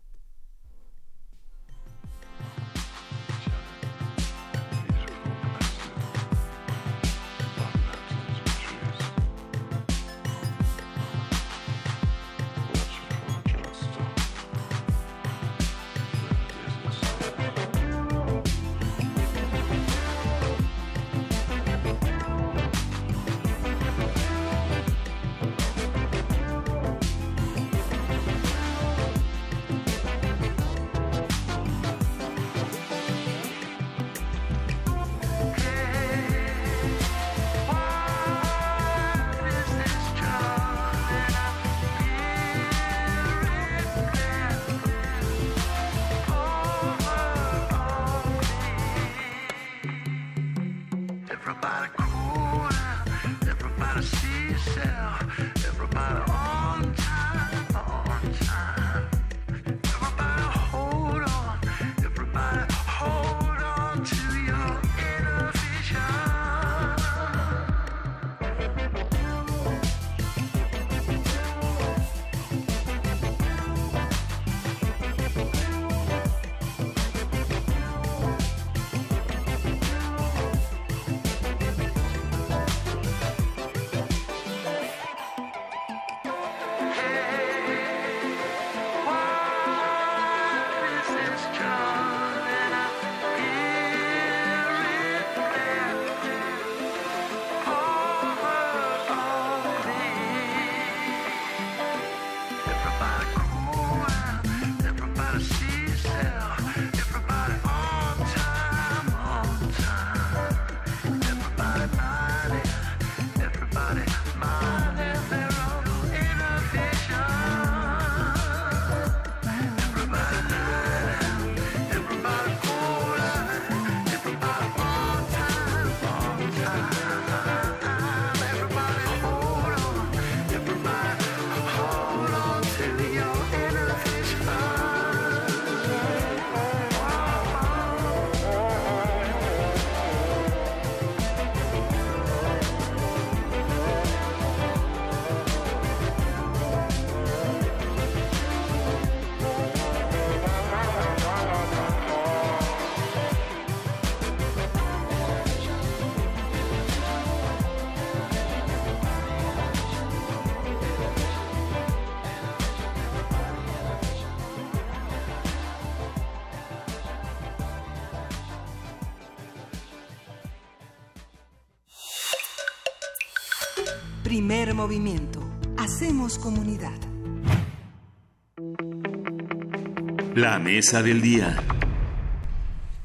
La 180.48 180.58
mesa 180.58 181.02
del 181.02 181.20
día. 181.20 181.62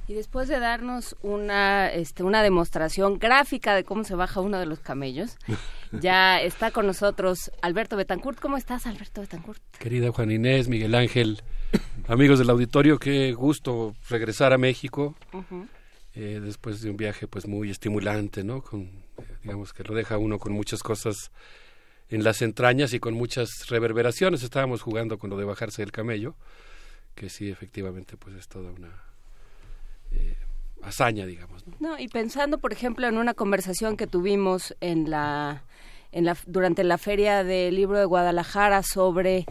Y 0.08 0.14
después 0.14 0.48
de 0.48 0.62
darnos 0.62 1.18
una, 1.22 1.92
este, 1.92 2.24
una 2.24 2.42
demostración 2.42 3.20
gráfica 3.20 3.76
de 3.76 3.84
cómo 3.84 4.06
se 4.06 4.16
baja 4.16 4.40
uno 4.40 4.60
de 4.60 4.66
los 4.66 4.80
camellos, 4.80 5.36
ya 5.92 6.40
está 6.40 6.72
con 6.72 6.88
nosotros 6.88 7.52
Alberto 7.62 7.98
Betancourt. 7.98 8.40
¿Cómo 8.40 8.56
estás, 8.56 8.88
Alberto 8.88 9.20
Betancourt? 9.20 9.62
Querida 9.78 10.10
Juan 10.14 10.32
Inés, 10.32 10.70
Miguel 10.70 10.96
Ángel, 10.96 11.42
amigos 12.08 12.40
del 12.40 12.50
auditorio, 12.50 12.98
qué 12.98 13.34
gusto 13.34 13.94
regresar 14.08 14.54
a 14.54 14.58
México 14.58 15.14
eh, 16.16 16.40
después 16.42 16.82
de 16.82 16.92
un 16.92 16.96
viaje 16.96 17.28
pues 17.28 17.46
muy 17.46 17.70
estimulante, 17.70 18.46
¿no? 18.46 18.62
Con, 18.62 18.84
eh, 18.84 19.24
digamos 19.44 19.74
que 19.74 19.84
lo 19.84 19.94
deja 19.96 20.18
uno 20.18 20.40
con 20.40 20.54
muchas 20.54 20.82
cosas 20.82 21.30
en 22.08 22.24
las 22.24 22.42
entrañas 22.42 22.94
y 22.94 23.02
con 23.02 23.14
muchas 23.16 23.68
reverberaciones. 23.68 24.44
Estábamos 24.44 24.82
jugando 24.82 25.18
con 25.18 25.30
lo 25.30 25.36
de 25.36 25.44
bajarse 25.44 25.82
del 25.82 25.92
camello, 25.92 26.38
que 27.16 27.30
sí, 27.30 27.50
efectivamente, 27.50 28.18
pues 28.18 28.36
es 28.36 28.48
toda 28.48 28.72
una 28.72 28.92
eh, 30.12 30.36
hazaña, 30.82 31.26
digamos. 31.26 31.66
¿no? 31.68 31.76
No, 31.80 32.00
y 32.00 32.08
pensando, 32.08 32.58
por 32.60 32.74
ejemplo, 32.74 33.08
en 33.08 33.18
una 33.18 33.34
conversación 33.34 33.98
que 33.98 34.08
tuvimos 34.08 34.76
en 34.82 35.10
la, 35.10 35.64
en 36.12 36.26
la, 36.26 36.38
durante 36.48 36.84
la 36.84 36.98
Feria 36.98 37.44
del 37.44 37.76
Libro 37.76 37.98
de 38.00 38.06
Guadalajara 38.06 38.84
sobre 38.84 39.46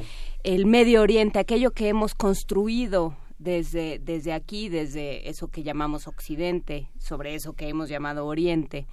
el 0.45 0.67
Medio 0.67 1.03
Oriente, 1.03 1.39
aquello 1.39 1.71
que 1.71 1.89
hemos 1.89 2.15
construido 2.15 3.17
desde, 3.39 3.99
desde 3.99 4.33
aquí, 4.33 4.69
desde 4.69 5.29
eso 5.29 5.49
que 5.49 5.63
llamamos 5.63 6.07
Occidente, 6.07 6.89
sobre 6.99 7.35
eso 7.35 7.55
que 7.55 7.69
hemos 7.69 7.89
llamado 7.89 8.27
Oriente. 8.27 8.87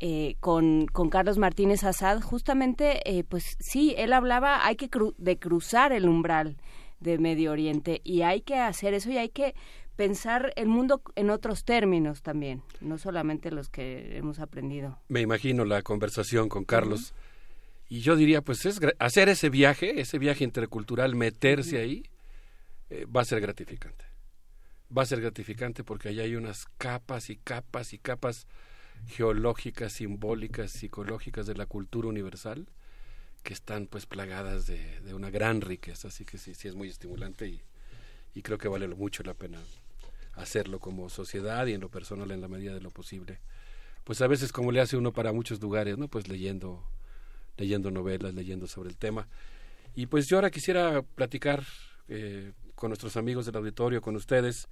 eh, 0.00 0.36
con, 0.40 0.86
con 0.86 1.10
Carlos 1.10 1.38
Martínez 1.38 1.82
Azad, 1.82 2.20
justamente, 2.20 3.00
eh, 3.04 3.24
pues 3.24 3.56
sí, 3.58 3.94
él 3.98 4.12
hablaba, 4.12 4.64
hay 4.64 4.76
que 4.76 4.88
cru- 4.88 5.14
de 5.18 5.38
cruzar 5.38 5.92
el 5.92 6.08
umbral 6.08 6.56
de 7.00 7.18
Medio 7.18 7.52
Oriente 7.52 8.00
y 8.04 8.22
hay 8.22 8.40
que 8.40 8.58
hacer 8.58 8.94
eso 8.94 9.10
y 9.10 9.18
hay 9.18 9.28
que 9.28 9.54
pensar 9.96 10.52
el 10.56 10.68
mundo 10.68 11.02
en 11.16 11.28
otros 11.30 11.64
términos 11.64 12.22
también, 12.22 12.62
no 12.80 12.98
solamente 12.98 13.50
los 13.50 13.68
que 13.68 14.16
hemos 14.16 14.38
aprendido. 14.38 14.98
Me 15.08 15.20
imagino 15.20 15.64
la 15.64 15.82
conversación 15.82 16.48
con 16.48 16.64
Carlos. 16.64 17.14
Y 17.88 18.00
yo 18.00 18.14
diría, 18.16 18.42
pues 18.42 18.64
es 18.66 18.80
hacer 18.98 19.28
ese 19.28 19.50
viaje, 19.50 20.00
ese 20.00 20.18
viaje 20.18 20.44
intercultural, 20.44 21.16
meterse 21.16 21.78
ahí, 21.78 22.04
eh, 22.90 23.06
va 23.06 23.22
a 23.22 23.24
ser 23.24 23.40
gratificante. 23.40 24.04
Va 24.96 25.02
a 25.02 25.06
ser 25.06 25.20
gratificante 25.20 25.82
porque 25.82 26.10
allá 26.10 26.22
hay 26.22 26.36
unas 26.36 26.66
capas 26.76 27.28
y 27.28 27.36
capas 27.36 27.92
y 27.92 27.98
capas 27.98 28.46
geológicas, 29.08 29.94
simbólicas, 29.94 30.70
psicológicas 30.70 31.46
de 31.46 31.54
la 31.54 31.66
cultura 31.66 32.08
universal 32.08 32.68
que 33.42 33.54
están 33.54 33.86
pues 33.86 34.06
plagadas 34.06 34.66
de, 34.66 35.14
una 35.14 35.30
gran 35.30 35.60
riqueza. 35.60 36.08
Así 36.08 36.24
que 36.24 36.38
sí, 36.38 36.54
sí 36.54 36.68
es 36.68 36.74
muy 36.74 36.88
estimulante 36.88 37.48
y, 37.48 37.62
y 38.34 38.42
creo 38.42 38.58
que 38.58 38.68
vale 38.68 38.88
mucho 38.88 39.22
la 39.22 39.34
pena 39.34 39.58
hacerlo 40.34 40.78
como 40.78 41.08
sociedad 41.08 41.66
y 41.66 41.72
en 41.72 41.80
lo 41.80 41.88
personal 41.88 42.30
en 42.30 42.40
la 42.40 42.48
medida 42.48 42.74
de 42.74 42.80
lo 42.80 42.90
posible. 42.90 43.40
Pues 44.04 44.22
a 44.22 44.26
veces 44.26 44.52
como 44.52 44.72
le 44.72 44.80
hace 44.80 44.96
uno 44.96 45.12
para 45.12 45.32
muchos 45.32 45.60
lugares, 45.60 45.98
¿no? 45.98 46.08
Pues 46.08 46.28
leyendo 46.28 46.84
leyendo 47.58 47.90
novelas, 47.90 48.34
leyendo 48.34 48.66
sobre 48.66 48.88
el 48.88 48.96
tema. 48.96 49.28
Y 49.94 50.06
pues 50.06 50.28
yo 50.28 50.38
ahora 50.38 50.50
quisiera 50.50 51.02
platicar 51.02 51.64
eh, 52.08 52.52
con 52.74 52.90
nuestros 52.90 53.16
amigos 53.16 53.44
del 53.44 53.56
auditorio, 53.56 54.00
con 54.00 54.16
ustedes, 54.16 54.68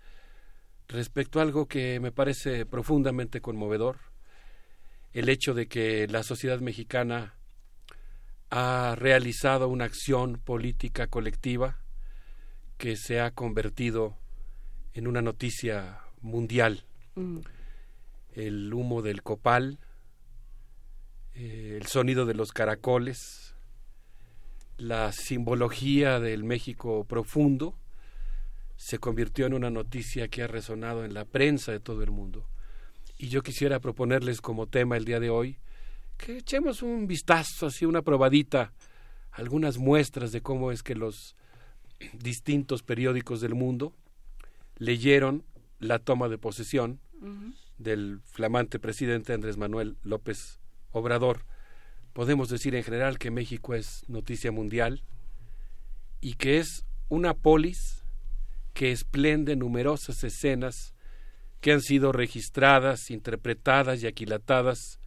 respecto 0.88 1.40
a 1.40 1.42
algo 1.42 1.66
que 1.66 2.00
me 2.00 2.12
parece 2.12 2.64
profundamente 2.64 3.40
conmovedor, 3.40 3.98
el 5.12 5.28
hecho 5.28 5.52
de 5.52 5.66
que 5.66 6.06
la 6.08 6.22
sociedad 6.22 6.60
mexicana 6.60 7.34
ha 8.50 8.94
realizado 8.96 9.68
una 9.68 9.84
acción 9.84 10.38
política 10.38 11.08
colectiva 11.08 11.78
que 12.78 12.96
se 12.96 13.20
ha 13.20 13.30
convertido 13.30 14.16
en 14.94 15.06
una 15.06 15.22
noticia 15.22 16.00
mundial. 16.20 16.84
Mm. 17.14 17.38
El 18.32 18.74
humo 18.74 19.02
del 19.02 19.22
copal, 19.22 19.78
eh, 21.34 21.78
el 21.80 21.86
sonido 21.86 22.26
de 22.26 22.34
los 22.34 22.52
caracoles, 22.52 23.54
la 24.76 25.12
simbología 25.12 26.20
del 26.20 26.44
México 26.44 27.04
profundo, 27.04 27.78
se 28.76 28.98
convirtió 28.98 29.46
en 29.46 29.54
una 29.54 29.70
noticia 29.70 30.28
que 30.28 30.42
ha 30.42 30.46
resonado 30.46 31.04
en 31.04 31.14
la 31.14 31.24
prensa 31.24 31.72
de 31.72 31.80
todo 31.80 32.02
el 32.02 32.10
mundo. 32.10 32.46
Y 33.16 33.28
yo 33.28 33.42
quisiera 33.42 33.80
proponerles 33.80 34.42
como 34.42 34.66
tema 34.66 34.98
el 34.98 35.06
día 35.06 35.18
de 35.18 35.30
hoy 35.30 35.58
que 36.16 36.38
echemos 36.38 36.82
un 36.82 37.06
vistazo, 37.06 37.66
así 37.66 37.84
una 37.84 38.02
probadita, 38.02 38.72
algunas 39.32 39.78
muestras 39.78 40.32
de 40.32 40.40
cómo 40.40 40.72
es 40.72 40.82
que 40.82 40.94
los 40.94 41.36
distintos 42.12 42.82
periódicos 42.82 43.40
del 43.40 43.54
mundo 43.54 43.94
leyeron 44.76 45.44
la 45.78 45.98
toma 45.98 46.28
de 46.28 46.38
posesión 46.38 47.00
del 47.78 48.20
flamante 48.24 48.78
presidente 48.78 49.32
Andrés 49.32 49.56
Manuel 49.56 49.96
López 50.02 50.60
Obrador, 50.92 51.44
podemos 52.12 52.48
decir 52.48 52.74
en 52.74 52.82
general 52.82 53.18
que 53.18 53.30
México 53.30 53.74
es 53.74 54.04
noticia 54.08 54.52
mundial 54.52 55.02
y 56.20 56.34
que 56.34 56.58
es 56.58 56.84
una 57.08 57.34
polis 57.34 58.04
que 58.72 58.92
esplende 58.92 59.56
numerosas 59.56 60.24
escenas 60.24 60.94
que 61.60 61.72
han 61.72 61.80
sido 61.80 62.12
registradas, 62.12 63.10
interpretadas 63.10 64.02
y 64.02 64.06
aquilatadas 64.06 64.98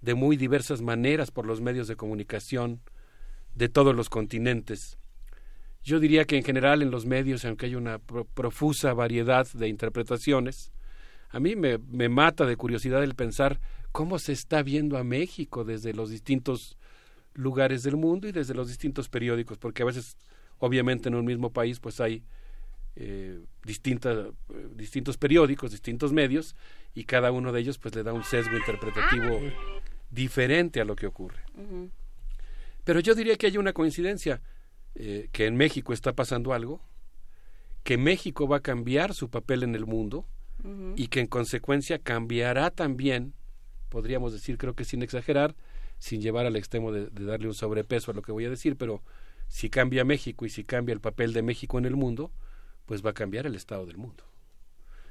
de 0.00 0.14
muy 0.14 0.36
diversas 0.36 0.80
maneras 0.82 1.30
por 1.30 1.46
los 1.46 1.60
medios 1.60 1.88
de 1.88 1.96
comunicación 1.96 2.80
de 3.54 3.68
todos 3.68 3.94
los 3.94 4.08
continentes. 4.08 4.98
Yo 5.82 6.00
diría 6.00 6.24
que 6.24 6.36
en 6.36 6.44
general 6.44 6.82
en 6.82 6.90
los 6.90 7.06
medios, 7.06 7.44
aunque 7.44 7.66
hay 7.66 7.74
una 7.74 7.98
profusa 7.98 8.92
variedad 8.94 9.46
de 9.52 9.68
interpretaciones, 9.68 10.72
a 11.30 11.40
mí 11.40 11.56
me, 11.56 11.78
me 11.78 12.08
mata 12.08 12.46
de 12.46 12.56
curiosidad 12.56 13.02
el 13.02 13.14
pensar 13.14 13.60
cómo 13.92 14.18
se 14.18 14.32
está 14.32 14.62
viendo 14.62 14.96
a 14.96 15.04
México 15.04 15.64
desde 15.64 15.92
los 15.92 16.10
distintos 16.10 16.78
lugares 17.34 17.82
del 17.82 17.96
mundo 17.96 18.28
y 18.28 18.32
desde 18.32 18.54
los 18.54 18.68
distintos 18.68 19.08
periódicos, 19.08 19.58
porque 19.58 19.82
a 19.82 19.86
veces, 19.86 20.16
obviamente, 20.58 21.08
en 21.08 21.14
un 21.14 21.24
mismo 21.24 21.52
país, 21.52 21.80
pues 21.80 22.00
hay 22.00 22.22
eh, 23.00 23.38
distintas, 23.64 24.16
eh, 24.16 24.32
distintos 24.74 25.16
periódicos, 25.16 25.70
distintos 25.70 26.12
medios, 26.12 26.56
y 26.94 27.04
cada 27.04 27.30
uno 27.30 27.52
de 27.52 27.60
ellos, 27.60 27.78
pues, 27.78 27.94
le 27.94 28.02
da 28.02 28.12
un 28.12 28.24
sesgo 28.24 28.56
interpretativo 28.56 29.40
diferente 30.10 30.80
a 30.80 30.84
lo 30.84 30.96
que 30.96 31.06
ocurre. 31.06 31.42
Pero 32.82 33.00
yo 33.00 33.14
diría 33.14 33.36
que 33.36 33.46
hay 33.46 33.56
una 33.56 33.72
coincidencia, 33.72 34.40
eh, 34.94 35.28
que 35.30 35.46
en 35.46 35.56
México 35.56 35.92
está 35.92 36.12
pasando 36.12 36.52
algo, 36.52 36.80
que 37.84 37.98
México 37.98 38.48
va 38.48 38.56
a 38.56 38.62
cambiar 38.62 39.14
su 39.14 39.30
papel 39.30 39.62
en 39.62 39.74
el 39.74 39.86
mundo 39.86 40.26
y 40.96 41.06
que 41.06 41.20
en 41.20 41.28
consecuencia 41.28 42.00
cambiará 42.00 42.72
también 42.72 43.32
podríamos 43.88 44.32
decir, 44.32 44.58
creo 44.58 44.74
que 44.74 44.84
sin 44.84 45.02
exagerar, 45.02 45.54
sin 45.98 46.20
llevar 46.20 46.46
al 46.46 46.56
extremo 46.56 46.92
de, 46.92 47.08
darle 47.10 47.48
un 47.48 47.54
sobrepeso 47.54 48.10
a 48.10 48.14
lo 48.14 48.22
que 48.22 48.32
voy 48.32 48.44
a 48.44 48.50
decir, 48.50 48.76
pero 48.76 49.02
si 49.48 49.70
cambia 49.70 50.04
México 50.04 50.44
y 50.46 50.50
si 50.50 50.64
cambia 50.64 50.92
el 50.92 51.00
papel 51.00 51.32
de 51.32 51.42
México 51.42 51.78
en 51.78 51.86
el 51.86 51.96
mundo, 51.96 52.30
pues 52.88 53.06
va 53.06 53.10
a 53.10 53.14
cambiar 53.14 53.46
el 53.46 53.54
estado 53.54 53.86
del 53.86 53.98
mundo. 53.98 54.24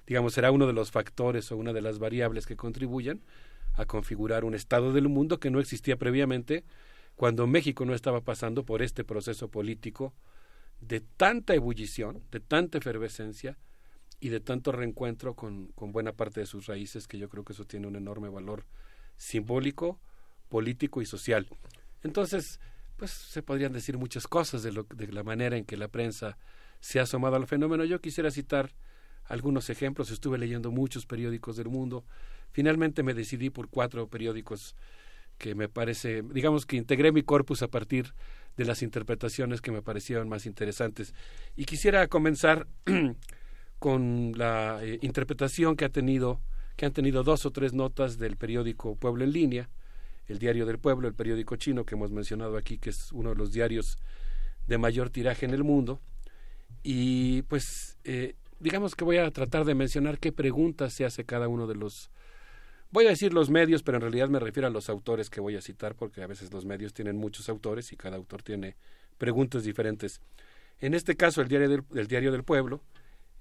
Digamos, 0.06 0.34
será 0.34 0.52
uno 0.52 0.68
de 0.68 0.74
los 0.74 0.92
factores 0.92 1.52
o 1.52 1.58
una 1.58 1.72
de 1.72 1.82
las 1.82 2.00
variables 2.00 2.46
que 2.46 2.58
contribuyan 2.58 3.22
a 3.76 3.86
configurar 3.86 4.44
un 4.44 4.56
estado 4.56 4.92
del 4.92 5.08
mundo 5.08 5.40
que 5.40 5.52
no 5.52 5.62
existía 5.62 5.96
previamente 5.96 6.66
cuando 7.16 7.48
México 7.48 7.86
no 7.86 7.94
estaba 7.94 8.22
pasando 8.22 8.66
por 8.66 8.82
este 8.82 9.04
proceso 9.04 9.50
político 9.50 10.14
de 10.82 11.02
tanta 11.02 11.54
ebullición, 11.54 12.24
de 12.32 12.40
tanta 12.40 12.80
efervescencia, 12.80 13.58
y 14.20 14.30
de 14.30 14.40
tanto 14.40 14.72
reencuentro 14.72 15.36
con, 15.36 15.68
con 15.74 15.92
buena 15.92 16.14
parte 16.14 16.40
de 16.40 16.46
sus 16.46 16.66
raíces, 16.66 17.08
que 17.08 17.18
yo 17.18 17.30
creo 17.30 17.44
que 17.44 17.54
eso 17.54 17.66
tiene 17.66 17.88
un 17.88 17.96
enorme 17.96 18.30
valor 18.30 18.66
simbólico, 19.16 20.00
político 20.50 21.02
y 21.02 21.06
social. 21.06 21.48
Entonces, 22.04 22.60
pues 22.96 23.12
se 23.12 23.44
podrían 23.44 23.74
decir 23.74 23.98
muchas 23.98 24.28
cosas 24.28 24.64
de, 24.64 24.72
lo, 24.72 24.84
de 24.84 25.12
la 25.12 25.24
manera 25.24 25.58
en 25.58 25.66
que 25.66 25.78
la 25.78 25.88
prensa 25.88 26.38
se 26.80 27.00
ha 27.00 27.04
asomado 27.04 27.36
al 27.36 27.48
fenómeno. 27.48 27.84
Yo 27.86 28.00
quisiera 28.02 28.32
citar 28.32 28.72
algunos 29.26 29.70
ejemplos. 29.70 30.12
Estuve 30.12 30.38
leyendo 30.38 30.72
muchos 30.72 31.06
periódicos 31.06 31.58
del 31.58 31.70
mundo. 31.70 32.06
Finalmente 32.52 33.04
me 33.04 33.14
decidí 33.14 33.50
por 33.50 33.70
cuatro 33.70 34.08
periódicos 34.08 34.76
que 35.38 35.54
me 35.54 35.70
parece, 35.70 36.24
digamos 36.24 36.66
que 36.66 36.78
integré 36.78 37.12
mi 37.12 37.22
corpus 37.22 37.62
a 37.62 37.68
partir 37.68 38.14
de 38.56 38.66
las 38.66 38.82
interpretaciones 38.82 39.62
que 39.62 39.72
me 39.72 39.82
parecieron 39.82 40.28
más 40.28 40.46
interesantes. 40.46 41.14
Y 41.56 41.66
quisiera 41.66 42.08
comenzar 42.08 42.68
con 43.80 44.34
la 44.36 44.80
eh, 44.84 44.98
interpretación 45.02 45.76
que 45.76 45.86
ha 45.86 45.90
tenido 45.90 46.42
que 46.78 46.86
han 46.86 46.94
tenido 46.94 47.24
dos 47.24 47.46
o 47.46 47.52
tres 47.52 47.74
notas 47.74 48.20
del 48.20 48.38
periódico 48.38 48.96
Pueblo 48.96 49.24
en 49.24 49.32
línea, 49.32 49.70
el 50.28 50.38
Diario 50.38 50.66
del 50.68 50.78
Pueblo, 50.78 51.08
el 51.08 51.16
periódico 51.16 51.56
chino 51.56 51.86
que 51.86 51.96
hemos 51.96 52.12
mencionado 52.12 52.56
aquí, 52.56 52.78
que 52.78 52.92
es 52.92 53.12
uno 53.12 53.32
de 53.32 53.36
los 53.36 53.52
diarios 53.52 53.98
de 54.68 54.78
mayor 54.78 55.10
tiraje 55.10 55.46
en 55.48 55.56
el 55.56 55.64
mundo. 55.64 56.00
Y 56.84 57.42
pues 57.44 57.98
eh, 58.04 58.36
digamos 58.60 58.96
que 58.96 59.04
voy 59.04 59.18
a 59.18 59.32
tratar 59.32 59.66
de 59.66 59.76
mencionar 59.76 60.20
qué 60.20 60.32
preguntas 60.32 60.94
se 60.94 61.06
hace 61.06 61.26
cada 61.26 61.48
uno 61.48 61.68
de 61.68 61.76
los 61.76 62.10
voy 62.92 63.06
a 63.06 63.10
decir 63.10 63.34
los 63.34 63.50
medios, 63.50 63.84
pero 63.84 63.98
en 63.98 64.02
realidad 64.02 64.30
me 64.30 64.40
refiero 64.40 64.68
a 64.68 64.72
los 64.72 64.90
autores 64.90 65.30
que 65.30 65.42
voy 65.42 65.56
a 65.56 65.62
citar, 65.62 65.96
porque 65.96 66.22
a 66.22 66.28
veces 66.28 66.52
los 66.54 66.66
medios 66.66 66.94
tienen 66.94 67.18
muchos 67.18 67.50
autores 67.50 67.92
y 67.92 67.98
cada 67.98 68.16
autor 68.16 68.44
tiene 68.44 68.76
preguntas 69.18 69.64
diferentes. 69.64 70.22
En 70.80 70.94
este 70.94 71.16
caso, 71.16 71.42
el 71.42 71.48
Diario 71.48 71.70
del, 71.70 71.84
el 71.96 72.08
diario 72.08 72.32
del 72.32 72.44
Pueblo 72.44 72.82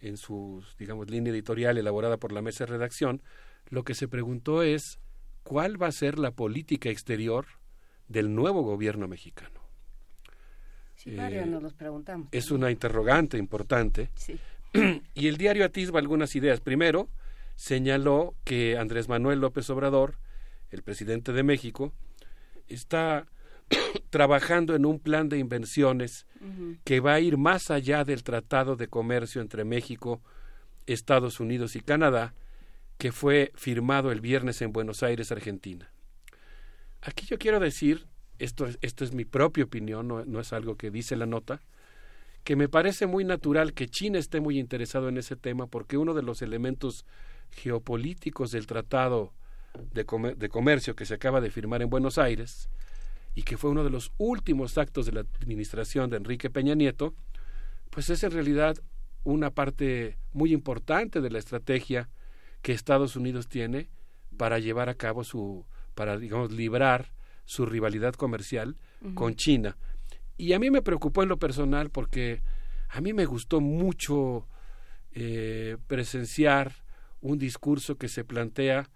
en 0.01 0.17
su, 0.17 0.63
digamos, 0.79 1.11
línea 1.11 1.33
editorial 1.33 1.79
elaborada 1.79 2.17
por 2.17 2.33
la 2.33 2.43
mesa 2.43 2.65
de 2.65 2.73
redacción, 2.73 3.23
lo 3.69 3.83
que 3.85 3.95
se 3.95 4.09
preguntó 4.09 4.63
es 4.63 4.99
cuál 5.43 5.81
va 5.81 5.87
a 5.89 5.93
ser 5.93 6.19
la 6.19 6.33
política 6.33 6.91
exterior 6.91 7.47
del 8.09 8.35
nuevo 8.35 8.63
gobierno 8.63 9.09
mexicano. 9.09 9.66
Sí, 11.07 11.16
nos 11.47 11.62
los 11.62 11.73
preguntamos. 11.73 12.28
Es 12.33 12.51
una 12.51 12.70
interrogante 12.70 13.39
importante. 13.39 14.11
Sí. 14.16 14.39
y 15.15 15.28
el 15.28 15.37
diario 15.37 15.65
atisba 15.65 16.01
algunas 16.01 16.35
ideas. 16.35 16.61
Primero, 16.61 17.09
señaló 17.55 18.35
que 18.45 18.77
Andrés 18.77 19.09
Manuel 19.09 19.41
López 19.41 19.70
Obrador, 19.70 20.16
el 20.70 20.83
presidente 20.83 21.33
de 21.33 21.45
México, 21.45 21.93
está 22.69 23.27
trabajando 24.11 24.74
en 24.74 24.85
un 24.85 24.99
plan 24.99 25.28
de 25.28 25.39
inversiones 25.39 26.27
que 26.85 27.01
va 27.01 27.15
a 27.15 27.20
ir 27.20 27.39
más 27.39 27.70
allá 27.70 28.05
del 28.05 28.23
Tratado 28.23 28.77
de 28.77 28.89
Comercio 28.89 29.41
entre 29.41 29.65
México, 29.65 30.20
Estados 30.87 31.41
Unidos 31.41 31.74
y 31.77 31.81
Canadá, 31.81 32.35
que 32.99 33.12
fue 33.12 33.53
firmado 33.55 34.12
el 34.12 34.20
viernes 34.20 34.62
en 34.62 34.73
Buenos 34.73 35.03
Aires, 35.03 35.33
Argentina. 35.33 35.91
Aquí 37.03 37.27
yo 37.27 37.39
quiero 37.39 37.59
decir, 37.59 38.07
esto, 38.39 38.67
esto 38.81 39.05
es 39.05 39.13
mi 39.13 39.25
propia 39.25 39.65
opinión, 39.65 40.09
no, 40.09 40.25
no 40.25 40.41
es 40.41 40.53
algo 40.53 40.77
que 40.77 40.91
dice 40.91 41.17
la 41.17 41.27
nota, 41.27 41.61
que 42.45 42.57
me 42.57 42.69
parece 42.69 43.07
muy 43.07 43.25
natural 43.25 43.73
que 43.73 43.89
China 43.89 44.19
esté 44.19 44.41
muy 44.41 44.59
interesado 44.59 45.09
en 45.09 45.19
ese 45.19 45.37
tema 45.37 45.67
porque 45.67 45.97
uno 45.97 46.15
de 46.15 46.23
los 46.23 46.43
elementos 46.43 47.05
geopolíticos 47.51 48.53
del 48.53 48.67
Tratado 48.67 49.33
de, 49.93 50.05
de 50.37 50.49
Comercio 50.49 50.95
que 50.95 51.07
se 51.07 51.15
acaba 51.15 51.41
de 51.41 51.51
firmar 51.51 51.83
en 51.83 51.91
Buenos 51.91 52.19
Aires 52.19 52.69
y 53.35 53.43
que 53.43 53.57
fue 53.57 53.71
uno 53.71 53.85
de 53.85 53.91
los 53.91 54.13
últimos 54.17 54.79
actos 54.79 55.07
de 55.07 55.13
la 55.13 55.21
administración 55.41 56.09
de 56.09 56.17
Enrique 56.19 56.49
Peña 56.49 56.75
Nieto, 56.75 57.15
pues 57.91 58.11
es 58.11 58.23
en 58.23 58.31
realidad 58.31 58.77
una 59.25 59.51
parte 59.51 60.17
muy 60.33 60.53
importante 60.53 61.21
de 61.21 61.31
la 61.31 61.39
estrategia 61.39 62.09
que 62.63 62.73
Estados 62.73 63.17
Unidos 63.17 63.49
tiene 63.49 63.91
para 64.37 64.59
llevar 64.59 64.89
a 64.89 64.95
cabo 64.95 65.25
su, 65.25 65.67
para, 65.95 66.17
digamos, 66.17 66.53
librar 66.53 67.13
su 67.47 67.64
rivalidad 67.64 68.14
comercial 68.14 68.77
con 69.14 69.35
China. 69.36 69.78
Y 70.36 70.52
a 70.52 70.59
mí 70.59 70.70
me 70.70 70.82
preocupó 70.82 71.23
en 71.23 71.31
lo 71.31 71.39
personal 71.39 71.89
porque 71.90 72.43
a 72.90 73.01
mí 73.01 73.14
me 73.14 73.24
gustó 73.24 73.60
mucho 73.60 74.47
eh, 75.12 75.78
presenciar 75.86 76.85
un 77.23 77.39
discurso 77.39 77.97
que 77.97 78.09
se 78.09 78.24
plantea 78.24 78.90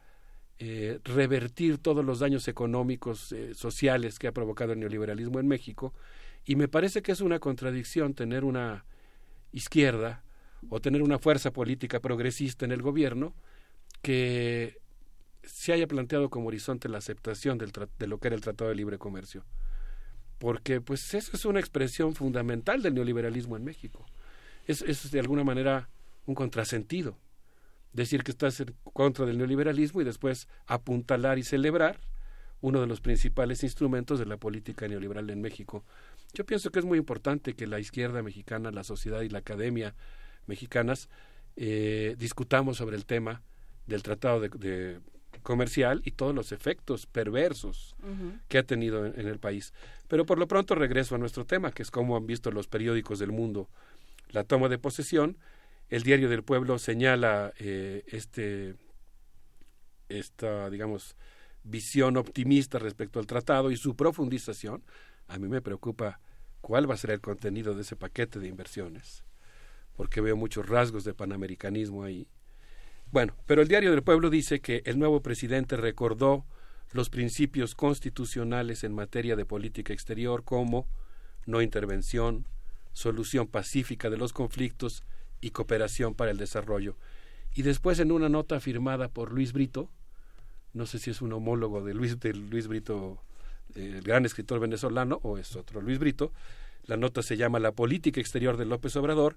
eh, 0.59 1.01
revertir 1.05 1.79
todos 1.79 2.05
los 2.05 2.19
daños 2.19 2.47
económicos, 2.47 3.33
eh, 3.33 3.55
sociales 3.55 4.19
que 4.19 4.29
ha 4.29 4.33
provocado 4.33 4.75
el 4.75 4.81
neoliberalismo 4.81 5.41
en 5.41 5.49
México, 5.49 5.95
y 6.45 6.57
me 6.57 6.69
parece 6.69 7.01
que 7.01 7.13
es 7.13 7.23
una 7.23 7.39
contradicción 7.39 8.13
tener 8.13 8.45
una 8.45 8.85
izquierda 9.53 10.23
o 10.69 10.81
tener 10.81 11.03
una 11.03 11.19
fuerza 11.19 11.51
política 11.51 12.01
progresista 12.01 12.67
en 12.67 12.73
el 12.73 12.83
gobierno 12.83 13.35
que 14.03 14.80
se 15.53 15.73
haya 15.73 15.87
planteado 15.87 16.31
como 16.31 16.49
horizonte 16.49 16.89
la 16.89 16.99
aceptación 16.99 17.59
del 17.59 17.73
de 17.99 18.07
lo 18.07 18.19
que 18.19 18.29
era 18.29 18.37
el 18.37 18.43
Tratado 18.43 18.71
de 18.71 18.77
Libre 18.77 18.99
Comercio. 18.99 19.45
Porque 20.39 20.81
pues 20.81 21.13
eso 21.15 21.31
es 21.35 21.45
una 21.45 21.61
expresión 21.61 22.15
fundamental 22.15 22.83
del 22.83 22.95
neoliberalismo 22.95 23.57
en 23.57 23.65
México. 23.65 24.07
Es, 24.67 24.83
es 24.83 25.11
de 25.11 25.21
alguna 25.21 25.45
manera 25.45 25.91
un 26.27 26.35
contrasentido. 26.35 27.19
Decir 27.93 28.23
que 28.23 28.31
estás 28.31 28.61
en 28.61 28.75
contra 28.85 29.27
del 29.27 29.39
neoliberalismo 29.39 30.01
y 30.01 30.05
después 30.05 30.49
apuntalar 30.67 31.39
y 31.39 31.43
celebrar 31.43 32.01
uno 32.61 32.81
de 32.81 32.87
los 32.87 33.01
principales 33.01 33.63
instrumentos 33.63 34.19
de 34.19 34.27
la 34.27 34.37
política 34.37 34.87
neoliberal 34.87 35.29
en 35.31 35.41
México. 35.41 35.85
Yo 36.33 36.45
pienso 36.45 36.71
que 36.71 36.79
es 36.79 36.85
muy 36.85 36.99
importante 36.99 37.55
que 37.55 37.67
la 37.67 37.81
izquierda 37.81 38.23
mexicana, 38.23 38.71
la 38.71 38.85
sociedad 38.85 39.23
y 39.23 39.29
la 39.29 39.39
academia 39.39 39.95
mexicanas 40.47 41.09
eh, 41.57 42.15
discutamos 42.19 42.77
sobre 42.77 42.97
el 42.97 43.07
tema 43.07 43.43
del 43.87 44.03
tratado 44.03 44.41
de, 44.41 45.01
comercial 45.43 46.03
y 46.05 46.13
todos 46.13 46.35
los 46.35 46.53
efectos 46.53 47.07
perversos 47.07 47.95
que 48.49 48.59
ha 48.59 48.63
tenido 48.63 49.07
en, 49.07 49.27
el 49.27 49.39
país. 49.39 49.73
Pero 50.09 50.27
por 50.27 50.39
lo 50.39 50.49
pronto 50.49 50.75
regreso 50.75 51.15
a 51.15 51.19
nuestro 51.19 51.45
tema, 51.45 51.73
que 51.73 51.83
es 51.83 51.91
como 51.91 52.17
han 52.17 52.27
visto 52.27 52.51
los 52.51 52.67
periódicos 52.67 53.19
del 53.19 53.33
mundo 53.33 53.69
la 54.31 54.45
toma 54.45 54.69
de 54.69 54.79
posesión. 54.79 55.39
El 55.89 56.03
diario 56.03 56.29
del 56.29 56.45
pueblo 56.45 56.79
señala 56.79 57.53
eh, 57.59 58.05
este 58.07 58.77
esta 60.09 60.71
digamos 60.71 61.17
visión 61.63 62.17
optimista 62.17 62.79
respecto 62.79 63.19
al 63.19 63.27
tratado 63.27 63.71
y 63.71 63.77
su 63.77 63.97
profundización. 63.97 64.83
A 65.29 65.39
mí 65.39 65.49
me 65.49 65.63
preocupa 65.63 66.21
cuál 66.61 66.89
va 66.89 66.95
a 66.95 66.99
ser 66.99 67.11
el 67.11 67.21
contenido 67.21 67.75
de 67.75 67.83
ese 67.83 67.97
paquete 67.97 68.39
de 68.39 68.49
inversiones, 68.49 69.25
porque 69.97 70.21
veo 70.21 70.37
muchos 70.37 70.69
rasgos 70.69 71.05
de 71.05 71.15
panamericanismo 71.15 72.05
ahí 72.05 72.29
bueno, 73.13 73.35
pero 73.47 73.63
el 73.63 73.69
Diario 73.69 73.91
del 73.91 74.03
Pueblo 74.03 74.31
dice 74.31 74.61
que 74.61 74.83
el 74.85 74.99
nuevo 74.99 75.21
presidente 75.21 75.77
recordó 75.77 76.45
los 76.93 77.11
principios 77.11 77.75
constitucionales 77.75 78.85
en 78.85 78.95
materia 78.95 79.37
de 79.37 79.45
política 79.45 79.93
exterior 79.93 80.45
como 80.45 80.89
no 81.47 81.63
intervención, 81.63 82.47
solución 82.93 83.47
pacífica 83.47 84.11
de 84.11 84.17
los 84.17 84.33
conflictos 84.33 85.05
y 85.41 85.51
cooperación 85.51 86.15
para 86.15 86.31
el 86.31 86.37
desarrollo. 86.37 86.97
Y 87.55 87.63
después 87.63 87.99
en 87.99 88.13
una 88.13 88.29
nota 88.29 88.61
firmada 88.61 89.09
por 89.09 89.33
Luis 89.33 89.53
Brito, 89.53 89.91
no 90.73 90.87
sé 90.87 90.99
si 90.99 91.11
es 91.11 91.21
un 91.21 91.33
homólogo 91.33 91.83
de 91.83 91.95
Luis, 91.95 92.17
Luis 92.23 92.69
Brito, 92.69 93.23
el 93.75 94.03
gran 94.03 94.25
escritor 94.25 94.61
venezolano, 94.61 95.19
o 95.23 95.39
es 95.39 95.57
otro 95.57 95.81
Luis 95.81 95.99
Brito, 95.99 96.33
la 96.91 96.97
nota 96.97 97.23
se 97.23 97.37
llama 97.37 97.61
La 97.61 97.71
política 97.71 98.21
exterior 98.21 98.57
de 98.57 98.65
López 98.65 98.97
Obrador, 98.97 99.37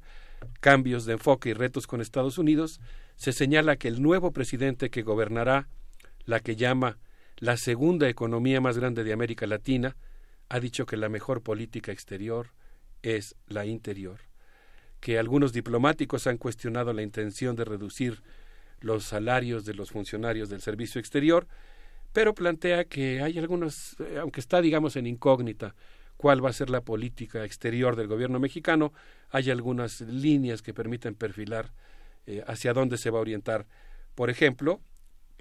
cambios 0.59 1.05
de 1.05 1.13
enfoque 1.13 1.49
y 1.49 1.53
retos 1.53 1.85
con 1.85 2.01
Estados 2.01 2.39
Unidos. 2.39 2.81
Se 3.15 3.31
señala 3.31 3.75
que 3.75 3.87
el 3.87 4.01
nuevo 4.01 4.31
presidente 4.31 4.89
que 4.89 5.03
gobernará 5.03 5.69
la 6.25 6.39
que 6.39 6.55
llama 6.55 6.97
la 7.37 7.55
segunda 7.57 8.09
economía 8.09 8.59
más 8.59 8.79
grande 8.79 9.03
de 9.03 9.13
América 9.13 9.45
Latina 9.45 9.95
ha 10.49 10.59
dicho 10.59 10.87
que 10.87 10.97
la 10.97 11.09
mejor 11.09 11.43
política 11.43 11.91
exterior 11.91 12.53
es 13.03 13.35
la 13.47 13.67
interior, 13.67 14.21
que 14.99 15.19
algunos 15.19 15.53
diplomáticos 15.53 16.25
han 16.25 16.39
cuestionado 16.39 16.91
la 16.91 17.03
intención 17.03 17.55
de 17.55 17.65
reducir 17.65 18.23
los 18.79 19.03
salarios 19.03 19.63
de 19.63 19.75
los 19.75 19.91
funcionarios 19.91 20.49
del 20.49 20.61
servicio 20.61 20.97
exterior, 20.97 21.45
pero 22.13 22.33
plantea 22.33 22.85
que 22.85 23.21
hay 23.21 23.37
algunos, 23.37 23.95
eh, 23.99 24.17
aunque 24.19 24.39
está 24.39 24.59
digamos 24.59 24.95
en 24.95 25.05
incógnita, 25.05 25.75
cuál 26.23 26.43
va 26.43 26.51
a 26.51 26.53
ser 26.53 26.69
la 26.69 26.79
política 26.79 27.43
exterior 27.43 27.97
del 27.97 28.07
gobierno 28.07 28.39
mexicano. 28.39 28.93
Hay 29.29 29.51
algunas 29.51 29.99
líneas 29.99 30.61
que 30.61 30.73
permiten 30.73 31.15
perfilar 31.15 31.73
eh, 32.25 32.41
hacia 32.47 32.71
dónde 32.71 32.97
se 32.97 33.09
va 33.09 33.17
a 33.17 33.21
orientar. 33.21 33.67
Por 34.15 34.29
ejemplo, 34.29 34.79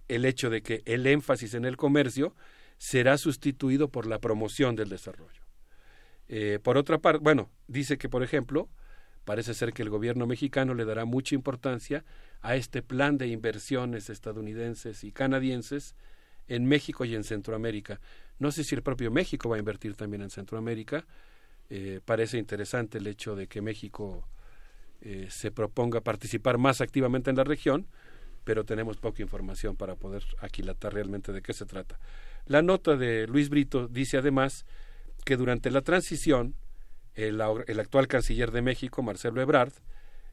el 0.08 0.24
hecho 0.24 0.50
de 0.50 0.60
que 0.60 0.82
el 0.84 1.06
énfasis 1.06 1.54
en 1.54 1.66
el 1.66 1.76
comercio 1.76 2.34
será 2.78 3.16
sustituido 3.16 3.90
por 3.92 4.08
la 4.08 4.18
promoción 4.18 4.74
del 4.74 4.88
desarrollo. 4.88 5.44
Eh, 6.26 6.58
por 6.60 6.76
otra 6.76 6.98
parte, 6.98 7.20
bueno, 7.22 7.48
dice 7.68 7.96
que, 7.96 8.08
por 8.08 8.24
ejemplo, 8.24 8.68
parece 9.24 9.54
ser 9.54 9.72
que 9.72 9.82
el 9.82 9.88
gobierno 9.88 10.26
mexicano 10.26 10.74
le 10.74 10.84
dará 10.84 11.04
mucha 11.04 11.36
importancia 11.36 12.04
a 12.40 12.56
este 12.56 12.82
plan 12.82 13.18
de 13.18 13.28
inversiones 13.28 14.10
estadounidenses 14.10 15.04
y 15.04 15.12
canadienses 15.12 15.94
en 16.48 16.66
México 16.66 17.04
y 17.04 17.14
en 17.14 17.22
Centroamérica. 17.22 18.00
No 18.42 18.50
sé 18.50 18.64
si 18.64 18.74
el 18.74 18.82
propio 18.82 19.12
México 19.12 19.48
va 19.48 19.54
a 19.54 19.60
invertir 19.60 19.94
también 19.94 20.20
en 20.20 20.28
Centroamérica. 20.28 21.06
Eh, 21.70 22.00
parece 22.04 22.38
interesante 22.38 22.98
el 22.98 23.06
hecho 23.06 23.36
de 23.36 23.46
que 23.46 23.62
México 23.62 24.26
eh, 25.00 25.28
se 25.30 25.52
proponga 25.52 26.00
participar 26.00 26.58
más 26.58 26.80
activamente 26.80 27.30
en 27.30 27.36
la 27.36 27.44
región, 27.44 27.86
pero 28.42 28.64
tenemos 28.64 28.96
poca 28.96 29.22
información 29.22 29.76
para 29.76 29.94
poder 29.94 30.24
aquilatar 30.40 30.92
realmente 30.92 31.32
de 31.32 31.40
qué 31.40 31.52
se 31.52 31.66
trata. 31.66 32.00
La 32.46 32.62
nota 32.62 32.96
de 32.96 33.28
Luis 33.28 33.48
Brito 33.48 33.86
dice 33.86 34.16
además 34.16 34.66
que 35.24 35.36
durante 35.36 35.70
la 35.70 35.82
transición 35.82 36.56
el, 37.14 37.40
el 37.68 37.78
actual 37.78 38.08
canciller 38.08 38.50
de 38.50 38.60
México, 38.60 39.04
Marcelo 39.04 39.40
Ebrard, 39.40 39.72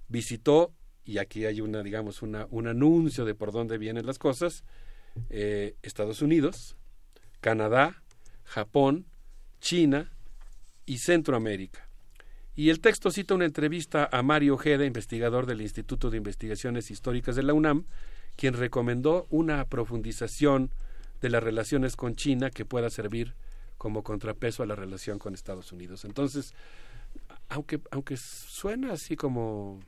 visitó, 0.08 0.74
y 1.06 1.20
aquí 1.20 1.46
hay 1.46 1.62
una, 1.62 1.84
digamos, 1.84 2.24
una, 2.24 2.48
un 2.50 2.66
anuncio 2.66 3.24
de 3.24 3.36
por 3.36 3.52
dónde 3.52 3.78
vienen 3.78 4.08
las 4.08 4.18
cosas, 4.18 4.64
eh, 5.30 5.76
Estados 5.84 6.24
Unidos, 6.24 6.76
Canadá, 7.42 8.02
Japón, 8.44 9.06
China 9.60 10.12
y 10.86 10.98
Centroamérica. 10.98 11.88
Y 12.56 12.70
el 12.70 12.82
texto 12.82 13.12
cita 13.12 13.36
una 13.36 13.46
entrevista 13.46 14.10
a 14.12 14.22
Mario 14.22 14.56
Ojeda, 14.56 14.86
investigador 14.86 15.46
del 15.46 15.62
Instituto 15.62 16.10
de 16.10 16.18
Investigaciones 16.18 16.92
Históricas 16.92 17.36
de 17.36 17.44
la 17.44 17.54
UNAM, 17.54 17.86
quien 18.36 18.54
recomendó 18.54 19.28
una 19.30 19.64
profundización 19.66 20.72
de 21.22 21.30
las 21.30 21.44
relaciones 21.44 21.96
con 21.96 22.16
China 22.16 22.50
que 22.50 22.66
pueda 22.66 22.90
servir 22.90 23.36
como 23.78 24.04
contrapeso 24.04 24.62
a 24.62 24.66
la 24.66 24.76
relación 24.76 25.20
con 25.20 25.34
Estados 25.34 25.72
Unidos. 25.72 26.04
Entonces, 26.04 26.54
aunque, 27.48 27.80
aunque 27.92 28.18
suena 28.18 28.92
así 28.92 29.16
como 29.16 29.80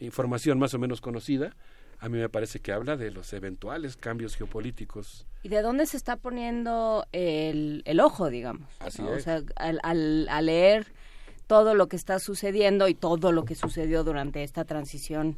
información 0.00 0.58
más 0.58 0.74
o 0.74 0.78
menos 0.78 1.00
conocida, 1.00 1.54
a 2.00 2.08
mí 2.08 2.18
me 2.18 2.28
parece 2.28 2.60
que 2.60 2.72
habla 2.72 2.96
de 2.96 3.10
los 3.10 3.32
eventuales 3.32 3.96
cambios 3.96 4.36
geopolíticos. 4.36 5.26
¿Y 5.42 5.48
de 5.50 5.62
dónde 5.62 5.86
se 5.86 5.96
está 5.96 6.16
poniendo 6.16 7.06
el, 7.12 7.82
el 7.84 8.00
ojo, 8.00 8.30
digamos? 8.30 8.68
Así 8.80 9.02
O 9.02 9.14
es. 9.14 9.24
sea, 9.24 9.42
al, 9.56 9.80
al, 9.82 10.26
al 10.28 10.46
leer 10.46 10.92
todo 11.46 11.74
lo 11.74 11.88
que 11.88 11.96
está 11.96 12.18
sucediendo 12.18 12.88
y 12.88 12.94
todo 12.94 13.32
lo 13.32 13.44
que 13.44 13.54
sucedió 13.54 14.02
durante 14.04 14.42
esta 14.42 14.64
transición 14.64 15.36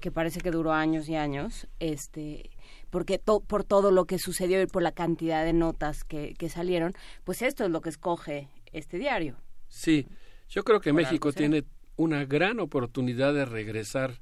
que 0.00 0.10
parece 0.10 0.40
que 0.40 0.50
duró 0.50 0.72
años 0.72 1.08
y 1.08 1.16
años, 1.16 1.66
este, 1.80 2.50
porque 2.90 3.18
to, 3.18 3.40
por 3.40 3.64
todo 3.64 3.90
lo 3.90 4.04
que 4.04 4.18
sucedió 4.18 4.60
y 4.60 4.66
por 4.66 4.82
la 4.82 4.92
cantidad 4.92 5.42
de 5.44 5.54
notas 5.54 6.04
que, 6.04 6.34
que 6.34 6.50
salieron, 6.50 6.92
pues 7.24 7.40
esto 7.42 7.64
es 7.64 7.70
lo 7.70 7.80
que 7.80 7.88
escoge 7.88 8.48
este 8.72 8.98
diario. 8.98 9.36
Sí, 9.68 10.06
yo 10.50 10.62
creo 10.62 10.80
que 10.80 10.92
Por 10.92 11.00
México 11.02 11.32
tiene 11.32 11.64
una 11.96 12.24
gran 12.26 12.60
oportunidad 12.60 13.32
de 13.32 13.46
regresar 13.46 14.20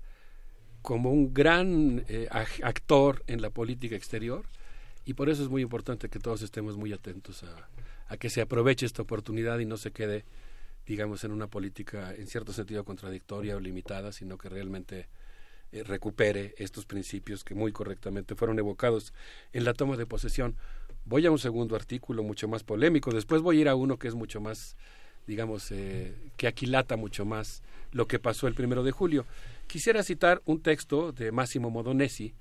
como 0.83 1.11
un 1.11 1.33
gran 1.33 2.05
eh, 2.09 2.29
actor 2.31 3.23
en 3.27 3.41
la 3.41 3.51
política 3.51 3.97
exterior 3.97 4.45
y 5.05 5.15
por 5.15 5.31
eso 5.31 5.43
es 5.43 5.49
muy 5.49 5.63
importante 5.63 6.09
que 6.09 6.19
todos 6.19 6.43
estemos 6.43 6.77
muy 6.77 6.93
atentos 6.93 7.43
a, 7.45 7.69
a 8.09 8.17
que 8.17 8.31
se 8.31 8.41
aproveche 8.41 8.87
esta 8.87 9.03
oportunidad 9.03 9.59
y 9.59 9.65
no 9.65 9.77
se 9.77 9.91
quede, 9.91 10.25
digamos, 10.87 11.25
en 11.25 11.33
una 11.33 11.47
política 11.47 12.15
en 12.15 12.27
cierto 12.27 12.53
sentido 12.53 12.85
contradictoria 12.85 13.57
o 13.57 13.61
limitada, 13.61 14.13
sino 14.13 14.37
que 14.37 14.49
realmente 14.49 15.09
eh, 15.73 15.83
recupere 15.85 16.55
estos 16.59 16.85
principios 16.85 17.45
que 17.45 17.55
muy 17.55 17.73
correctamente 17.73 18.35
fueron 18.35 18.59
evocados 18.59 19.15
en 19.55 19.65
la 19.65 19.73
toma 19.73 19.97
de 19.97 20.05
posesión. 20.05 20.55
Voy 21.07 21.25
a 21.25 21.31
un 21.31 21.39
segundo 21.39 21.75
artículo 21.75 22.23
mucho 22.23 22.47
más 22.47 22.63
polémico, 22.63 23.11
después 23.11 23.41
voy 23.41 23.57
a 23.57 23.61
ir 23.63 23.69
a 23.71 23.75
uno 23.75 23.99
que 23.99 24.09
es 24.09 24.15
mucho 24.15 24.39
más, 24.43 24.77
digamos, 25.27 25.73
eh, 25.73 26.15
que 26.37 26.47
aquilata 26.47 26.97
mucho 26.97 27.25
más 27.25 27.63
lo 27.91 28.07
que 28.07 28.19
pasó 28.19 28.49
el 28.49 28.55
primero 28.55 28.83
de 28.83 28.91
julio. 28.91 29.25
Quisiera 29.73 30.03
citar 30.03 30.43
un 30.45 30.61
texto 30.61 31.13
de 31.13 31.33
Máximo 31.33 31.71
Modonesi 31.71 32.35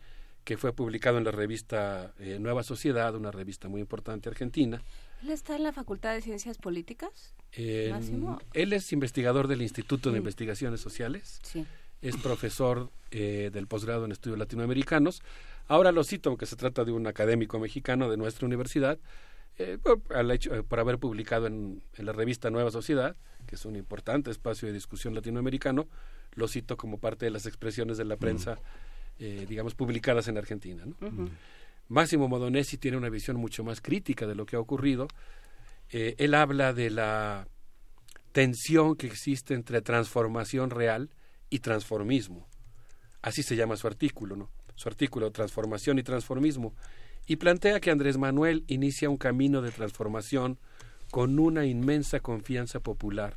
que 0.44 0.58
fue 0.58 0.74
publicado 0.74 1.18
en 1.18 1.24
la 1.24 1.32
revista 1.32 2.14
eh, 2.20 2.40
Nueva 2.42 2.62
Sociedad, 2.62 3.16
una 3.16 3.32
revista 3.32 3.70
muy 3.70 3.80
importante 3.80 4.28
argentina. 4.28 4.84
¿Él 5.24 5.30
está 5.30 5.56
en 5.56 5.64
la 5.64 5.72
Facultad 5.72 6.14
de 6.14 6.22
Ciencias 6.22 6.58
Políticas? 6.58 7.34
Máximo. 7.90 8.38
él 8.54 8.74
es 8.74 8.92
investigador 8.92 9.48
del 9.48 9.62
Instituto 9.62 10.12
de. 10.12 10.18
Investigaciones 10.18 10.82
Sociales. 10.82 11.40
Sí. 11.44 11.66
Es 12.02 12.18
profesor 12.18 12.90
eh, 13.12 13.50
del 13.54 13.66
posgrado 13.66 14.04
en 14.04 14.12
estudios 14.12 14.38
latinoamericanos. 14.38 15.22
Ahora 15.70 15.94
lo 15.94 16.04
cito, 16.04 16.28
aunque 16.32 16.46
se 16.48 16.58
trata 16.58 16.84
de 16.84 16.92
un 16.92 17.08
académico 17.08 17.60
mexicano 17.60 18.10
de 18.10 18.18
nuestra 18.18 18.46
universidad, 18.46 19.00
eh, 19.58 19.78
por, 19.82 20.02
al 20.14 20.32
hecho- 20.32 20.54
eh, 20.54 20.64
por 20.64 20.82
haber 20.82 20.98
publicado 21.00 21.48
en, 21.48 21.82
en 21.96 22.06
la 22.06 22.12
revista 22.12 22.50
Nueva 22.50 22.72
Sociedad, 22.72 23.16
que 23.48 23.56
es 23.56 23.64
un 23.64 23.78
importante 23.78 24.32
espacio 24.32 24.68
de 24.68 24.74
discusión 24.74 25.16
latinoamericano, 25.16 25.88
lo 26.34 26.48
cito 26.48 26.78
como 26.78 26.98
parte 26.98 27.26
de 27.26 27.32
las 27.32 27.46
expresiones 27.46 27.98
de 27.98 28.06
la 28.06 28.18
prensa, 28.18 28.58
eh, 29.20 29.46
digamos, 29.48 29.76
publicadas 29.76 30.28
en 30.28 30.38
Argentina. 30.38 30.84
Máximo 31.88 32.28
Modonesi 32.28 32.78
tiene 32.78 32.98
una 32.98 33.10
visión 33.10 33.38
mucho 33.38 33.64
más 33.64 33.82
crítica 33.82 34.26
de 34.26 34.36
lo 34.36 34.46
que 34.46 34.56
ha 34.56 34.60
ocurrido. 34.60 35.08
Eh, 35.90 36.16
él 36.20 36.34
habla 36.34 36.74
de 36.74 36.90
la 36.90 37.48
tensión 38.32 38.96
que 38.96 39.08
existe 39.08 39.54
entre 39.54 39.82
transformación 39.82 40.70
real 40.70 41.10
y 41.50 41.60
transformismo. 41.60 42.48
Así 43.22 43.44
se 43.44 43.56
llama 43.56 43.76
su 43.76 43.88
artículo, 43.88 44.36
¿no? 44.36 44.50
Su 44.76 44.88
artículo 44.88 45.32
Transformación 45.32 46.00
y 46.00 46.04
Transformismo. 46.04 46.74
Y 47.28 47.36
plantea 47.36 47.80
que 47.82 47.92
Andrés 47.92 48.18
Manuel 48.18 48.64
inicia 48.68 49.10
un 49.10 49.18
camino 49.18 49.62
de 49.62 49.72
transformación 49.72 50.58
con 51.12 51.38
una 51.40 51.66
inmensa 51.66 52.22
confianza 52.22 52.80
popular 52.80 53.36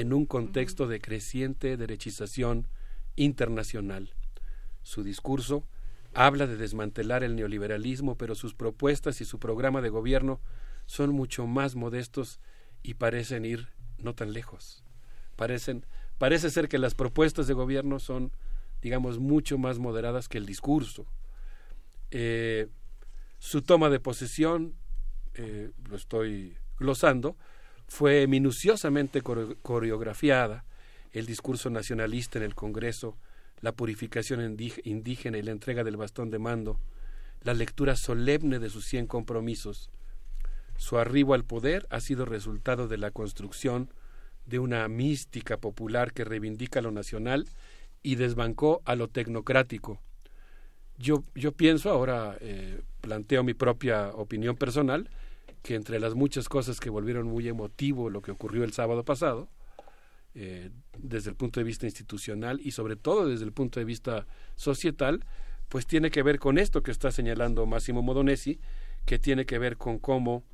en 0.00 0.12
un 0.12 0.26
contexto 0.26 0.86
de 0.86 1.00
creciente 1.00 1.76
derechización 1.76 2.68
internacional. 3.16 4.14
Su 4.82 5.02
discurso 5.02 5.66
habla 6.14 6.46
de 6.46 6.56
desmantelar 6.56 7.24
el 7.24 7.34
neoliberalismo, 7.34 8.16
pero 8.16 8.36
sus 8.36 8.54
propuestas 8.54 9.20
y 9.20 9.24
su 9.24 9.40
programa 9.40 9.82
de 9.82 9.88
gobierno 9.88 10.40
son 10.86 11.10
mucho 11.10 11.48
más 11.48 11.74
modestos 11.74 12.38
y 12.82 12.94
parecen 12.94 13.44
ir 13.44 13.68
no 13.98 14.14
tan 14.14 14.32
lejos. 14.32 14.84
Parecen, 15.34 15.84
parece 16.16 16.50
ser 16.50 16.68
que 16.68 16.78
las 16.78 16.94
propuestas 16.94 17.48
de 17.48 17.54
gobierno 17.54 17.98
son, 17.98 18.32
digamos, 18.80 19.18
mucho 19.18 19.58
más 19.58 19.80
moderadas 19.80 20.28
que 20.28 20.38
el 20.38 20.46
discurso. 20.46 21.06
Eh, 22.12 22.68
su 23.38 23.62
toma 23.62 23.90
de 23.90 23.98
posesión, 23.98 24.74
eh, 25.34 25.72
lo 25.88 25.96
estoy 25.96 26.56
glosando, 26.78 27.36
fue 27.88 28.26
minuciosamente 28.26 29.22
core- 29.22 29.56
coreografiada, 29.62 30.64
el 31.12 31.26
discurso 31.26 31.70
nacionalista 31.70 32.38
en 32.38 32.44
el 32.44 32.54
Congreso, 32.54 33.16
la 33.60 33.72
purificación 33.72 34.40
indí- 34.40 34.80
indígena 34.84 35.38
y 35.38 35.42
la 35.42 35.50
entrega 35.50 35.82
del 35.82 35.96
bastón 35.96 36.30
de 36.30 36.38
mando, 36.38 36.78
la 37.42 37.54
lectura 37.54 37.96
solemne 37.96 38.58
de 38.58 38.70
sus 38.70 38.84
cien 38.84 39.06
compromisos. 39.06 39.90
Su 40.76 40.98
arribo 40.98 41.34
al 41.34 41.44
poder 41.44 41.86
ha 41.90 42.00
sido 42.00 42.24
resultado 42.24 42.86
de 42.86 42.98
la 42.98 43.10
construcción 43.10 43.90
de 44.46 44.58
una 44.58 44.86
mística 44.88 45.56
popular 45.56 46.12
que 46.12 46.24
reivindica 46.24 46.80
lo 46.80 46.90
nacional 46.90 47.48
y 48.02 48.14
desbancó 48.14 48.80
a 48.84 48.94
lo 48.94 49.08
tecnocrático. 49.08 50.00
Yo, 50.98 51.24
yo 51.34 51.52
pienso, 51.52 51.90
ahora 51.90 52.36
eh, 52.40 52.80
planteo 53.00 53.42
mi 53.44 53.54
propia 53.54 54.08
opinión 54.08 54.56
personal, 54.56 55.08
que 55.62 55.74
entre 55.74 56.00
las 56.00 56.14
muchas 56.14 56.48
cosas 56.48 56.80
que 56.80 56.90
volvieron 56.90 57.26
muy 57.26 57.48
emotivo 57.48 58.10
lo 58.10 58.22
que 58.22 58.30
ocurrió 58.30 58.64
el 58.64 58.72
sábado 58.72 59.04
pasado, 59.04 59.48
eh, 60.34 60.70
desde 60.98 61.30
el 61.30 61.36
punto 61.36 61.60
de 61.60 61.64
vista 61.64 61.86
institucional 61.86 62.60
y 62.62 62.70
sobre 62.72 62.96
todo 62.96 63.26
desde 63.26 63.44
el 63.44 63.52
punto 63.52 63.80
de 63.80 63.84
vista 63.84 64.26
societal, 64.56 65.24
pues 65.68 65.86
tiene 65.86 66.10
que 66.10 66.22
ver 66.22 66.38
con 66.38 66.58
esto 66.58 66.82
que 66.82 66.90
está 66.90 67.10
señalando 67.10 67.66
Máximo 67.66 68.02
Modonesi, 68.02 68.58
que 69.04 69.18
tiene 69.18 69.46
que 69.46 69.58
ver 69.58 69.76
con 69.76 69.98
cómo 69.98 70.44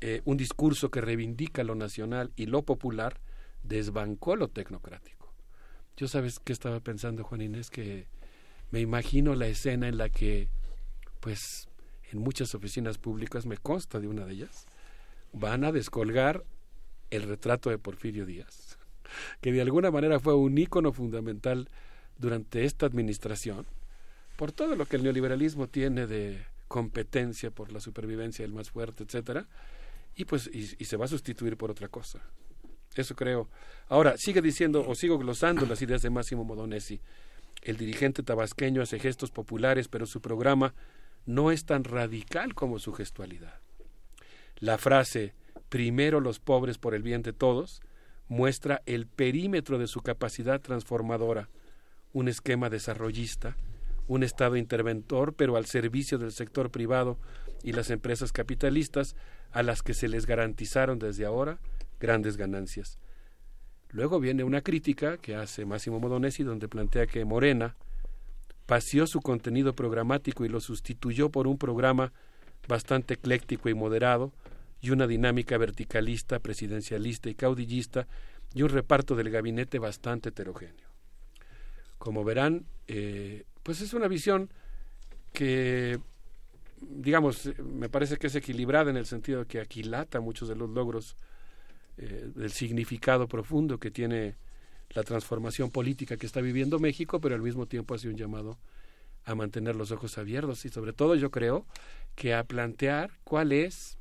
eh, 0.00 0.22
un 0.24 0.36
discurso 0.36 0.90
que 0.90 1.00
reivindica 1.00 1.64
lo 1.64 1.74
nacional 1.74 2.32
y 2.36 2.46
lo 2.46 2.62
popular 2.62 3.20
desbancó 3.62 4.36
lo 4.36 4.48
tecnocrático. 4.48 5.32
Yo 5.96 6.08
sabes 6.08 6.38
qué 6.38 6.52
estaba 6.52 6.80
pensando, 6.80 7.24
Juan 7.24 7.40
Inés, 7.40 7.70
que 7.70 8.06
me 8.70 8.80
imagino 8.80 9.34
la 9.34 9.46
escena 9.46 9.88
en 9.88 9.96
la 9.96 10.10
que, 10.10 10.48
pues, 11.20 11.68
en 12.16 12.22
muchas 12.22 12.54
oficinas 12.54 12.98
públicas, 12.98 13.46
me 13.46 13.58
consta 13.58 14.00
de 14.00 14.08
una 14.08 14.24
de 14.24 14.32
ellas, 14.32 14.66
van 15.32 15.64
a 15.64 15.72
descolgar 15.72 16.44
el 17.10 17.22
retrato 17.22 17.70
de 17.70 17.78
Porfirio 17.78 18.24
Díaz, 18.26 18.78
que 19.40 19.52
de 19.52 19.60
alguna 19.60 19.90
manera 19.90 20.18
fue 20.18 20.34
un 20.34 20.56
ícono 20.56 20.92
fundamental 20.92 21.68
durante 22.18 22.64
esta 22.64 22.86
administración, 22.86 23.66
por 24.36 24.52
todo 24.52 24.76
lo 24.76 24.86
que 24.86 24.96
el 24.96 25.02
neoliberalismo 25.02 25.68
tiene 25.68 26.06
de 26.06 26.42
competencia 26.68 27.50
por 27.50 27.70
la 27.70 27.80
supervivencia 27.80 28.44
del 28.44 28.54
más 28.54 28.70
fuerte, 28.70 29.04
etcétera, 29.04 29.46
y 30.16 30.24
pues 30.24 30.50
y, 30.52 30.74
y 30.78 30.84
se 30.86 30.96
va 30.96 31.04
a 31.04 31.08
sustituir 31.08 31.56
por 31.56 31.70
otra 31.70 31.88
cosa. 31.88 32.22
Eso 32.94 33.14
creo. 33.14 33.48
Ahora, 33.88 34.16
sigue 34.16 34.40
diciendo 34.40 34.84
o 34.88 34.94
sigo 34.94 35.18
glosando 35.18 35.66
las 35.66 35.82
ideas 35.82 36.00
de 36.00 36.08
Máximo 36.08 36.44
Modonesi. 36.44 36.98
El 37.62 37.76
dirigente 37.76 38.22
tabasqueño 38.22 38.80
hace 38.80 38.98
gestos 38.98 39.30
populares, 39.30 39.88
pero 39.88 40.06
su 40.06 40.22
programa 40.22 40.72
no 41.26 41.50
es 41.50 41.64
tan 41.64 41.84
radical 41.84 42.54
como 42.54 42.78
su 42.78 42.92
gestualidad. 42.92 43.60
La 44.58 44.78
frase 44.78 45.34
primero 45.68 46.20
los 46.20 46.38
pobres 46.38 46.78
por 46.78 46.94
el 46.94 47.02
bien 47.02 47.22
de 47.22 47.32
todos 47.32 47.82
muestra 48.28 48.82
el 48.86 49.06
perímetro 49.06 49.78
de 49.78 49.86
su 49.86 50.00
capacidad 50.00 50.60
transformadora, 50.60 51.48
un 52.12 52.28
esquema 52.28 52.70
desarrollista, 52.70 53.56
un 54.08 54.22
Estado 54.22 54.56
interventor, 54.56 55.34
pero 55.34 55.56
al 55.56 55.66
servicio 55.66 56.18
del 56.18 56.32
sector 56.32 56.70
privado 56.70 57.18
y 57.62 57.72
las 57.72 57.90
empresas 57.90 58.32
capitalistas 58.32 59.16
a 59.50 59.62
las 59.62 59.82
que 59.82 59.94
se 59.94 60.08
les 60.08 60.26
garantizaron 60.26 60.98
desde 60.98 61.26
ahora 61.26 61.58
grandes 61.98 62.36
ganancias. 62.36 62.98
Luego 63.90 64.20
viene 64.20 64.44
una 64.44 64.62
crítica 64.62 65.16
que 65.16 65.36
hace 65.36 65.64
Máximo 65.64 66.00
Modonesi 66.00 66.42
donde 66.42 66.68
plantea 66.68 67.06
que 67.06 67.24
Morena 67.24 67.76
paseó 68.66 69.06
su 69.06 69.20
contenido 69.20 69.74
programático 69.74 70.44
y 70.44 70.48
lo 70.48 70.60
sustituyó 70.60 71.30
por 71.30 71.46
un 71.46 71.56
programa 71.56 72.12
bastante 72.68 73.14
ecléctico 73.14 73.68
y 73.68 73.74
moderado 73.74 74.32
y 74.80 74.90
una 74.90 75.06
dinámica 75.06 75.56
verticalista, 75.56 76.40
presidencialista 76.40 77.30
y 77.30 77.34
caudillista 77.34 78.06
y 78.54 78.62
un 78.62 78.68
reparto 78.68 79.14
del 79.14 79.30
gabinete 79.30 79.78
bastante 79.78 80.30
heterogéneo. 80.30 80.88
Como 81.98 82.24
verán, 82.24 82.66
eh, 82.88 83.44
pues 83.62 83.80
es 83.80 83.94
una 83.94 84.08
visión 84.08 84.50
que, 85.32 85.98
digamos, 86.80 87.46
eh, 87.46 87.54
me 87.62 87.88
parece 87.88 88.16
que 88.16 88.26
es 88.26 88.34
equilibrada 88.34 88.90
en 88.90 88.96
el 88.96 89.06
sentido 89.06 89.40
de 89.40 89.46
que 89.46 89.60
aquilata 89.60 90.20
muchos 90.20 90.48
de 90.48 90.56
los 90.56 90.70
logros 90.70 91.16
eh, 91.98 92.30
del 92.34 92.50
significado 92.50 93.26
profundo 93.28 93.78
que 93.78 93.90
tiene 93.90 94.36
la 94.90 95.02
transformación 95.02 95.70
política 95.70 96.16
que 96.16 96.26
está 96.26 96.40
viviendo 96.40 96.78
México, 96.78 97.20
pero 97.20 97.34
al 97.34 97.42
mismo 97.42 97.66
tiempo 97.66 97.94
hace 97.94 98.08
un 98.08 98.16
llamado 98.16 98.58
a 99.24 99.34
mantener 99.34 99.76
los 99.76 99.90
ojos 99.90 100.18
abiertos 100.18 100.64
y 100.64 100.68
sobre 100.68 100.92
todo 100.92 101.14
yo 101.16 101.30
creo 101.30 101.66
que 102.14 102.34
a 102.34 102.44
plantear 102.44 103.10
cuál 103.24 103.52
es, 103.52 103.98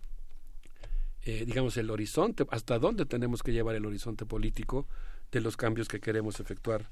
eh, 1.24 1.46
digamos, 1.46 1.76
el 1.78 1.90
horizonte, 1.90 2.46
hasta 2.52 2.80
dónde 2.80 3.06
tenemos 3.06 3.42
que 3.42 3.52
llevar 3.52 3.76
el 3.76 3.86
horizonte 3.86 4.26
político 4.26 4.88
de 5.32 5.42
los 5.42 5.58
cambios 5.58 5.88
que 5.88 6.00
queremos 6.00 6.40
efectuar 6.40 6.90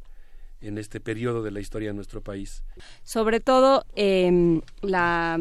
en 0.61 0.77
este 0.77 0.99
periodo 0.99 1.43
de 1.43 1.51
la 1.51 1.59
historia 1.59 1.89
de 1.89 1.93
nuestro 1.93 2.21
país. 2.21 2.63
Sobre 3.03 3.39
todo 3.39 3.85
em, 3.95 4.61
la 4.81 5.39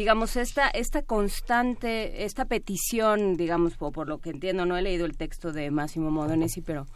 digamos 0.00 0.36
esta 0.36 0.70
esta 0.70 1.02
constante 1.02 2.24
esta 2.24 2.46
petición 2.46 3.36
digamos 3.36 3.76
por, 3.76 4.08
lo 4.08 4.16
que 4.16 4.30
entiendo 4.30 4.64
no 4.64 4.78
he 4.78 4.82
leído 4.82 5.04
el 5.04 5.18
texto 5.18 5.52
de 5.52 5.70
Máximo 5.70 6.10
Modonesi 6.10 6.62
pero 6.62 6.86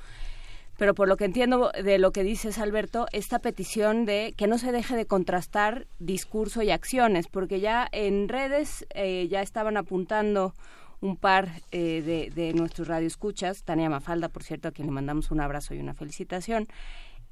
pero 0.79 0.95
por 0.95 1.07
lo 1.07 1.19
que 1.19 1.27
entiendo 1.27 1.71
de 1.71 1.99
lo 1.99 2.13
que 2.13 2.25
dices 2.25 2.57
Alberto 2.59 3.07
esta 3.13 3.41
petición 3.41 4.07
de 4.07 4.33
que 4.39 4.47
no 4.47 4.57
se 4.57 4.73
deje 4.73 4.97
de 4.97 5.05
contrastar 5.05 5.87
discurso 5.99 6.63
y 6.63 6.71
acciones 6.71 7.27
porque 7.29 7.61
ya 7.61 7.87
en 7.93 8.27
redes 8.31 8.87
eh, 8.95 9.29
ya 9.29 9.43
estaban 9.43 9.77
apuntando 9.77 10.55
un 11.03 11.19
par 11.19 11.51
eh, 11.73 12.01
de, 12.01 12.31
de 12.35 12.55
nuestros 12.55 12.89
radioescuchas 12.89 13.65
Tania 13.65 13.91
Mafalda 13.91 14.31
por 14.31 14.45
cierto 14.45 14.69
a 14.69 14.73
quien 14.73 14.87
le 14.87 14.93
mandamos 14.93 15.31
un 15.31 15.43
abrazo 15.43 15.75
y 15.75 15.79
una 15.79 15.93
felicitación 15.93 16.69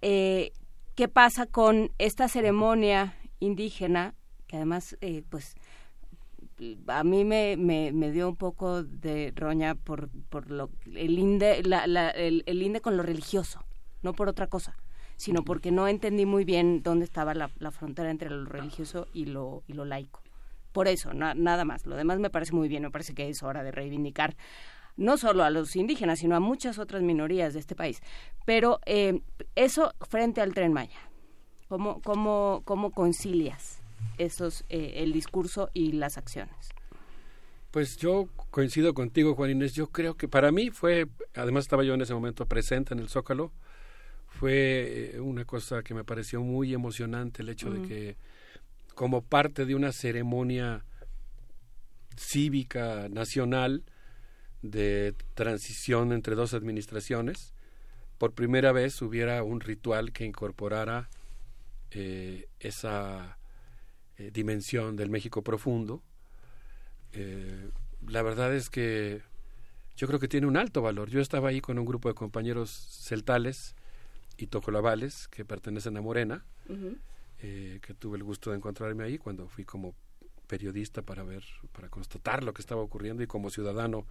eh, 0.02 0.52
qué 0.97 1.09
pasa 1.09 1.47
con 1.47 1.92
esta 1.97 2.28
ceremonia 2.28 3.17
indígena 3.41 4.15
que 4.52 4.59
además 4.59 4.99
eh, 5.01 5.23
pues 5.31 5.55
a 6.86 7.05
mí 7.05 7.24
me, 7.24 7.57
me, 7.57 7.92
me, 7.92 8.10
dio 8.10 8.28
un 8.28 8.36
poco 8.36 8.82
de 8.82 9.32
roña 9.34 9.74
por, 9.74 10.08
por 10.28 10.50
lo, 10.50 10.70
el, 10.86 11.18
inde, 11.18 11.62
la, 11.65 11.86
la, 11.86 12.10
el, 12.10 12.42
el, 12.47 12.62
inde 12.62 12.81
con 12.81 12.97
lo 12.97 13.02
religioso, 13.02 13.65
no 14.02 14.12
por 14.12 14.28
otra 14.28 14.47
cosa, 14.47 14.76
sino 15.16 15.44
porque 15.44 15.70
no 15.70 15.89
entendí 15.89 16.26
muy 16.26 16.44
bien 16.44 16.82
dónde 16.82 17.05
estaba 17.05 17.34
la, 17.34 17.50
la 17.58 17.70
frontera 17.70 18.10
entre 18.10 18.31
lo 18.31 18.44
religioso 18.44 19.07
y 19.12 19.26
lo, 19.26 19.62
y 19.66 19.73
lo 19.73 19.84
laico. 19.84 20.23
Por 20.73 20.89
eso, 20.89 21.12
na, 21.12 21.34
nada 21.34 21.65
más. 21.65 21.86
Lo 21.86 21.97
demás 21.97 22.18
me 22.18 22.31
parece 22.31 22.55
muy 22.55 22.68
bien, 22.68 22.82
me 22.82 22.91
parece 22.91 23.15
que 23.15 23.28
es 23.28 23.42
hora 23.42 23.62
de 23.62 23.73
reivindicar 23.73 24.36
no 24.97 25.16
solo 25.16 25.44
a 25.44 25.50
los 25.50 25.74
indígenas, 25.76 26.18
sino 26.18 26.36
a 26.36 26.41
muchas 26.41 26.78
otras 26.78 27.02
minorías 27.02 27.55
de 27.55 27.60
este 27.60 27.74
país. 27.74 28.00
Pero 28.44 28.81
eh, 28.86 29.20
eso 29.55 29.94
frente 30.08 30.41
al 30.41 30.55
tren 30.55 30.73
Maya. 30.73 30.99
¿Cómo, 31.68 32.02
cómo, 32.02 32.62
cómo 32.65 32.91
concilias 32.91 33.82
esos, 34.18 34.65
eh, 34.68 34.94
el 34.97 35.12
discurso 35.12 35.70
y 35.73 35.92
las 35.92 36.18
acciones? 36.18 36.70
Pues 37.70 37.97
yo 37.97 38.28
coincido 38.50 38.92
contigo, 38.92 39.34
Juan 39.34 39.50
Inés. 39.50 39.73
Yo 39.73 39.86
creo 39.89 40.15
que 40.15 40.28
para 40.28 40.52
mí 40.52 40.70
fue, 40.70 41.08
además 41.34 41.65
estaba 41.65 41.84
yo 41.84 41.94
en 41.94 42.02
ese 42.02 42.12
momento 42.12 42.47
presente 42.47 42.92
en 42.92 43.00
el 43.00 43.08
Zócalo, 43.08 43.52
fue 44.28 45.15
eh, 45.15 45.20
una 45.20 45.44
cosa 45.44 45.82
que 45.82 45.94
me 45.94 46.05
pareció 46.05 46.42
muy 46.42 46.74
emocionante 46.74 47.42
el 47.42 47.49
hecho 47.49 47.70
de 47.70 47.86
que 47.86 48.16
como 48.94 49.23
parte 49.23 49.65
de 49.65 49.74
una 49.74 49.92
ceremonia 49.92 50.84
cívica 52.16 53.08
nacional 53.08 53.84
de 54.62 55.15
transición 55.34 56.12
entre 56.12 56.34
dos 56.34 56.55
administraciones, 56.55 57.55
por 58.18 58.32
primera 58.32 58.73
vez 58.73 59.00
hubiera 59.02 59.42
un 59.42 59.60
ritual 59.60 60.12
que 60.12 60.24
incorporara 60.24 61.08
eh, 61.91 62.49
esa 62.60 63.39
eh, 64.23 64.31
dimensión 64.31 64.97
del 64.97 65.10
México 65.10 65.42
profundo. 65.42 66.02
Eh, 67.12 67.70
la 68.07 68.23
verdad 68.23 68.55
es 68.55 68.70
que 68.70 69.23
yo 69.97 70.07
creo 70.07 70.20
que 70.20 70.28
tiene 70.28 70.47
un 70.47 70.57
alto 70.57 70.81
valor. 70.81 71.10
Yo 71.10 71.20
estaba 71.20 71.49
ahí 71.49 71.60
con 71.60 71.78
un 71.78 71.84
grupo 71.84 72.09
de 72.09 72.15
compañeros 72.15 72.70
celtales 72.70 73.75
y 74.36 74.47
tocolabales 74.47 75.28
que 75.28 75.44
pertenecen 75.44 75.97
a 75.97 76.01
Morena, 76.01 76.44
eh, 77.42 77.81
que 77.83 77.94
tuve 77.94 78.17
el 78.17 78.23
gusto 78.23 78.51
de 78.51 78.57
encontrarme 78.57 79.05
ahí 79.05 79.18
cuando 79.18 79.49
fui 79.49 79.65
como 79.65 79.94
periodista 80.47 81.02
para 81.02 81.23
ver, 81.23 81.44
para 81.73 81.89
constatar 81.89 82.44
lo 82.44 82.55
que 82.55 82.62
estaba 82.62 82.81
ocurriendo 82.81 83.23
y 83.23 83.26
como 83.26 83.51
ciudadano 83.51 84.07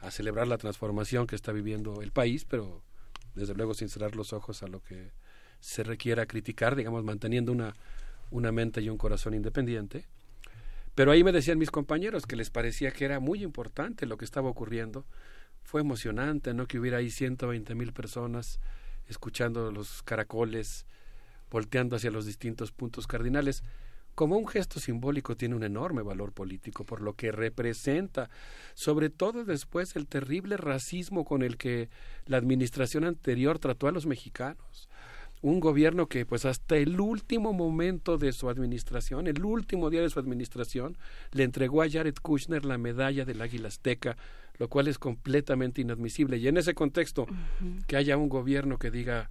a 0.00 0.10
celebrar 0.10 0.46
la 0.46 0.58
transformación 0.58 1.26
que 1.26 1.36
está 1.36 1.52
viviendo 1.52 2.02
el 2.02 2.12
país, 2.12 2.44
pero 2.44 2.82
desde 3.34 3.54
luego 3.54 3.74
sin 3.74 3.88
cerrar 3.88 4.14
los 4.14 4.32
ojos 4.32 4.62
a 4.62 4.66
lo 4.66 4.82
que 4.82 5.12
se 5.60 5.82
requiera 5.82 6.26
criticar, 6.26 6.76
digamos, 6.76 7.04
manteniendo 7.04 7.50
una, 7.52 7.74
una 8.30 8.52
mente 8.52 8.80
y 8.80 8.88
un 8.88 8.98
corazón 8.98 9.34
independiente. 9.34 10.06
Pero 10.94 11.10
ahí 11.10 11.24
me 11.24 11.32
decían 11.32 11.58
mis 11.58 11.70
compañeros 11.70 12.26
que 12.26 12.36
les 12.36 12.50
parecía 12.50 12.92
que 12.92 13.04
era 13.04 13.18
muy 13.18 13.42
importante 13.42 14.06
lo 14.06 14.16
que 14.16 14.24
estaba 14.24 14.48
ocurriendo. 14.48 15.04
Fue 15.62 15.80
emocionante, 15.80 16.54
¿no? 16.54 16.66
Que 16.66 16.78
hubiera 16.78 16.98
ahí 16.98 17.10
120 17.10 17.74
mil 17.74 17.92
personas 17.92 18.60
escuchando 19.08 19.72
los 19.72 20.02
caracoles, 20.02 20.86
volteando 21.50 21.96
hacia 21.96 22.10
los 22.10 22.26
distintos 22.26 22.70
puntos 22.70 23.06
cardinales. 23.06 23.64
Como 24.14 24.36
un 24.36 24.46
gesto 24.46 24.78
simbólico 24.78 25.36
tiene 25.36 25.56
un 25.56 25.64
enorme 25.64 26.02
valor 26.02 26.32
político 26.32 26.84
por 26.84 27.00
lo 27.00 27.14
que 27.14 27.32
representa, 27.32 28.30
sobre 28.74 29.10
todo 29.10 29.44
después 29.44 29.94
del 29.94 30.06
terrible 30.06 30.56
racismo 30.56 31.24
con 31.24 31.42
el 31.42 31.56
que 31.56 31.88
la 32.26 32.36
administración 32.36 33.04
anterior 33.04 33.58
trató 33.58 33.88
a 33.88 33.92
los 33.92 34.06
mexicanos 34.06 34.88
un 35.44 35.60
gobierno 35.60 36.06
que 36.06 36.24
pues 36.24 36.46
hasta 36.46 36.78
el 36.78 36.98
último 36.98 37.52
momento 37.52 38.16
de 38.16 38.32
su 38.32 38.48
administración, 38.48 39.26
el 39.26 39.44
último 39.44 39.90
día 39.90 40.00
de 40.00 40.08
su 40.08 40.18
administración, 40.18 40.96
le 41.32 41.44
entregó 41.44 41.82
a 41.82 41.90
Jared 41.90 42.14
Kushner 42.14 42.64
la 42.64 42.78
medalla 42.78 43.26
del 43.26 43.42
Águila 43.42 43.68
Azteca, 43.68 44.16
lo 44.56 44.68
cual 44.68 44.88
es 44.88 44.98
completamente 44.98 45.82
inadmisible. 45.82 46.38
Y 46.38 46.48
en 46.48 46.56
ese 46.56 46.72
contexto, 46.72 47.26
que 47.86 47.96
haya 47.98 48.16
un 48.16 48.30
gobierno 48.30 48.78
que 48.78 48.90
diga 48.90 49.30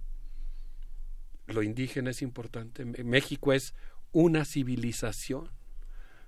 lo 1.48 1.64
indígena 1.64 2.10
es 2.10 2.22
importante, 2.22 2.84
México 2.84 3.52
es 3.52 3.74
una 4.12 4.44
civilización, 4.44 5.50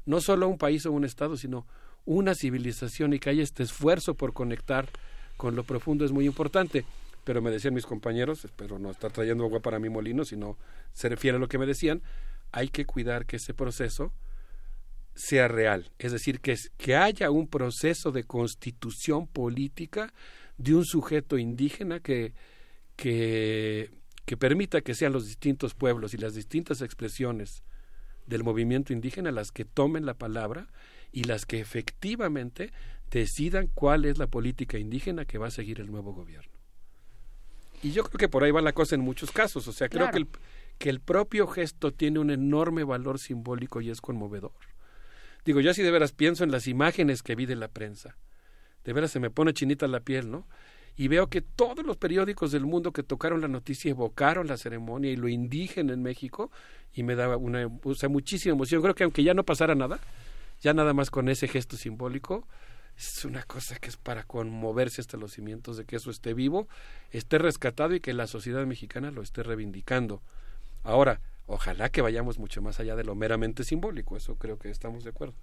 no 0.05 0.21
solo 0.21 0.49
un 0.49 0.59
país 0.59 0.85
o 0.87 0.91
un 0.91 1.05
estado, 1.05 1.37
sino 1.37 1.65
una 2.05 2.35
civilización 2.35 3.13
y 3.13 3.21
que 3.21 3.31
haya 3.31 3.45
este 3.45 3.63
esfuerzo 3.63 4.15
por 4.15 4.33
conectar 4.33 4.89
con 5.37 5.55
lo 5.55 5.63
profundo 5.63 6.05
es 6.05 6.11
muy 6.11 6.27
importante 6.27 6.85
pero 7.27 7.43
me 7.43 7.51
decían 7.51 7.75
mis 7.75 7.87
compañeros, 7.87 8.45
espero 8.45 8.79
no 8.79 8.89
estar 8.89 9.11
trayendo 9.11 9.43
agua 9.43 9.59
para 9.59 9.81
mi 9.81 9.89
molino, 9.89 10.25
sino 10.25 10.57
se 10.93 11.09
refiere 11.09 11.39
a 11.39 11.41
lo 11.41 11.49
que 11.49 11.59
me 11.59 11.67
decían, 11.67 12.01
hay 12.53 12.69
que 12.69 12.87
cuidar 12.87 13.27
que 13.27 13.35
ese 13.35 13.53
proceso 13.53 14.13
sea 15.17 15.49
real, 15.49 15.91
es 15.99 16.13
decir, 16.13 16.39
que, 16.39 16.55
que 16.77 16.95
haya 16.95 17.33
un 17.33 17.49
proceso 17.49 18.13
de 18.13 18.23
constitución 18.23 19.27
política 19.27 20.15
de 20.57 20.77
un 20.77 20.85
sujeto 20.85 21.37
indígena 21.37 21.99
que, 21.99 22.33
que 22.95 23.91
permita 24.39 24.83
que 24.83 24.95
sean 24.95 25.13
los 25.13 25.27
distintos 25.27 25.75
pueblos 25.75 26.15
y 26.15 26.19
las 26.19 26.33
distintas 26.33 26.81
expresiones 26.81 27.65
del 28.27 28.45
movimiento 28.45 28.93
indígena 28.93 29.33
las 29.33 29.51
que 29.51 29.65
tomen 29.65 30.07
la 30.07 30.15
palabra 30.15 30.69
y 31.11 31.25
las 31.25 31.45
que 31.45 31.59
efectivamente 31.59 32.71
decidan 33.11 33.67
cuál 33.75 34.05
es 34.05 34.17
la 34.17 34.29
política 34.29 34.79
indígena 34.79 35.25
que 35.25 35.39
va 35.39 35.49
a 35.49 35.51
seguir 35.51 35.81
el 35.81 35.91
nuevo 35.91 36.13
gobierno. 36.13 36.56
Y 37.87 37.93
yo 37.93 38.03
creo 38.05 38.19
que 38.19 38.29
por 38.29 38.43
ahí 38.43 38.51
va 38.51 38.61
la 38.61 38.73
cosa 38.73 38.95
en 38.97 39.01
muchos 39.01 39.31
casos. 39.31 39.69
O 39.69 39.73
sea, 39.73 39.89
creo 39.89 40.09
Claro. 40.09 40.13
que, 40.13 40.19
el, 40.19 40.29
que 40.79 40.91
el 40.91 41.01
propio 41.01 41.47
gesto 41.47 41.93
tiene 41.93 42.19
un 42.19 42.31
enorme 42.31 42.83
valor 42.83 43.19
simbólico 43.21 43.81
y 43.81 43.91
es 43.91 44.01
conmovedor. 44.01 44.51
Digo, 45.45 45.61
yo 45.61 45.71
así 45.71 45.83
de 45.83 45.93
veras 45.93 46.13
pienso 46.13 46.43
en 46.43 46.51
las 46.51 46.67
imágenes 46.67 47.23
que 47.23 47.37
vi 47.37 47.47
de 47.47 47.55
la 47.55 47.69
prensa. 47.69 48.17
De 48.85 48.93
veras 48.93 49.13
se 49.13 49.21
me 49.21 49.31
pone 49.31 49.53
chinita 49.55 49.87
la 49.87 50.01
piel, 50.01 50.31
¿no? 50.31 50.49
Y 50.97 51.07
veo 51.09 51.29
que 51.29 51.43
todos 51.43 51.85
los 51.87 51.97
periódicos 51.97 52.51
del 52.51 52.65
mundo 52.67 52.93
que 52.93 53.03
tocaron 53.05 53.41
la 53.41 53.49
noticia 53.49 53.91
evocaron 53.91 54.47
la 54.49 54.57
ceremonia 54.57 55.13
y 55.13 55.17
lo 55.17 55.29
indígena 55.29 55.93
en 55.93 56.03
México 56.03 56.51
y 56.93 57.03
me 57.05 57.15
daba 57.15 57.37
una, 57.37 57.69
o 57.85 57.95
sea, 57.95 58.09
muchísima 58.09 58.55
emoción. 58.55 58.83
Creo 58.83 58.95
que 58.95 59.05
aunque 59.05 59.23
ya 59.23 59.35
no 59.35 59.45
pasara 59.45 59.75
nada, 59.75 60.01
ya 60.61 60.73
nada 60.73 60.95
más 60.95 61.11
con 61.11 61.29
ese 61.29 61.47
gesto 61.49 61.77
simbólico, 61.77 62.49
es 62.97 63.25
una 63.25 63.43
cosa 63.43 63.77
que 63.77 63.89
es 63.89 63.97
para 63.97 64.25
conmoverse 64.25 65.01
hasta 65.01 65.17
los 65.17 65.33
cimientos 65.33 65.77
de 65.77 65.85
que 65.85 65.97
eso 65.97 66.11
esté 66.11 66.35
vivo, 66.35 66.69
esté 67.11 67.39
rescatado 67.39 67.95
y 67.95 68.01
que 68.01 68.15
la 68.15 68.27
sociedad 68.27 68.65
mexicana 68.67 69.11
lo 69.11 69.23
esté 69.23 69.43
reivindicando. 69.43 70.23
Ahora, 70.83 71.21
ojalá 71.47 71.91
que 71.91 72.01
vayamos 72.01 72.39
mucho 72.39 72.63
más 72.63 72.81
allá 72.81 72.97
de 72.97 73.05
lo 73.05 73.15
meramente 73.15 73.65
simbólico, 73.65 74.17
eso 74.17 74.37
creo 74.37 74.59
que 74.59 74.71
estamos 74.71 75.05
de 75.05 75.11
acuerdo. 75.11 75.35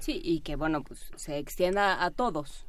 Sí, 0.00 0.20
y 0.22 0.40
que 0.40 0.56
bueno, 0.56 0.82
pues 0.82 1.10
se 1.16 1.38
extienda 1.38 2.04
a 2.04 2.10
todos. 2.10 2.66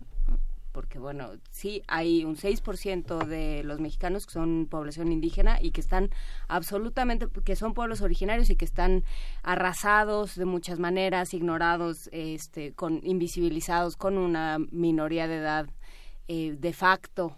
Porque 0.80 0.98
bueno, 0.98 1.32
sí 1.52 1.84
hay 1.90 2.24
un 2.24 2.38
6% 2.38 3.26
de 3.26 3.64
los 3.66 3.82
mexicanos 3.82 4.26
que 4.26 4.32
son 4.32 4.66
población 4.66 5.12
indígena 5.12 5.60
y 5.62 5.72
que 5.72 5.82
están 5.82 6.10
absolutamente, 6.48 7.28
que 7.44 7.58
son 7.58 7.74
pueblos 7.74 8.00
originarios 8.00 8.50
y 8.50 8.56
que 8.56 8.64
están 8.64 9.04
arrasados 9.44 10.36
de 10.36 10.46
muchas 10.46 10.80
maneras, 10.80 11.34
ignorados, 11.34 12.10
este, 12.14 12.72
con 12.72 13.02
invisibilizados, 13.04 13.98
con 13.98 14.18
una 14.18 14.58
minoría 14.72 15.28
de 15.28 15.40
edad 15.40 15.68
eh, 16.30 16.56
de 16.58 16.72
facto 16.72 17.36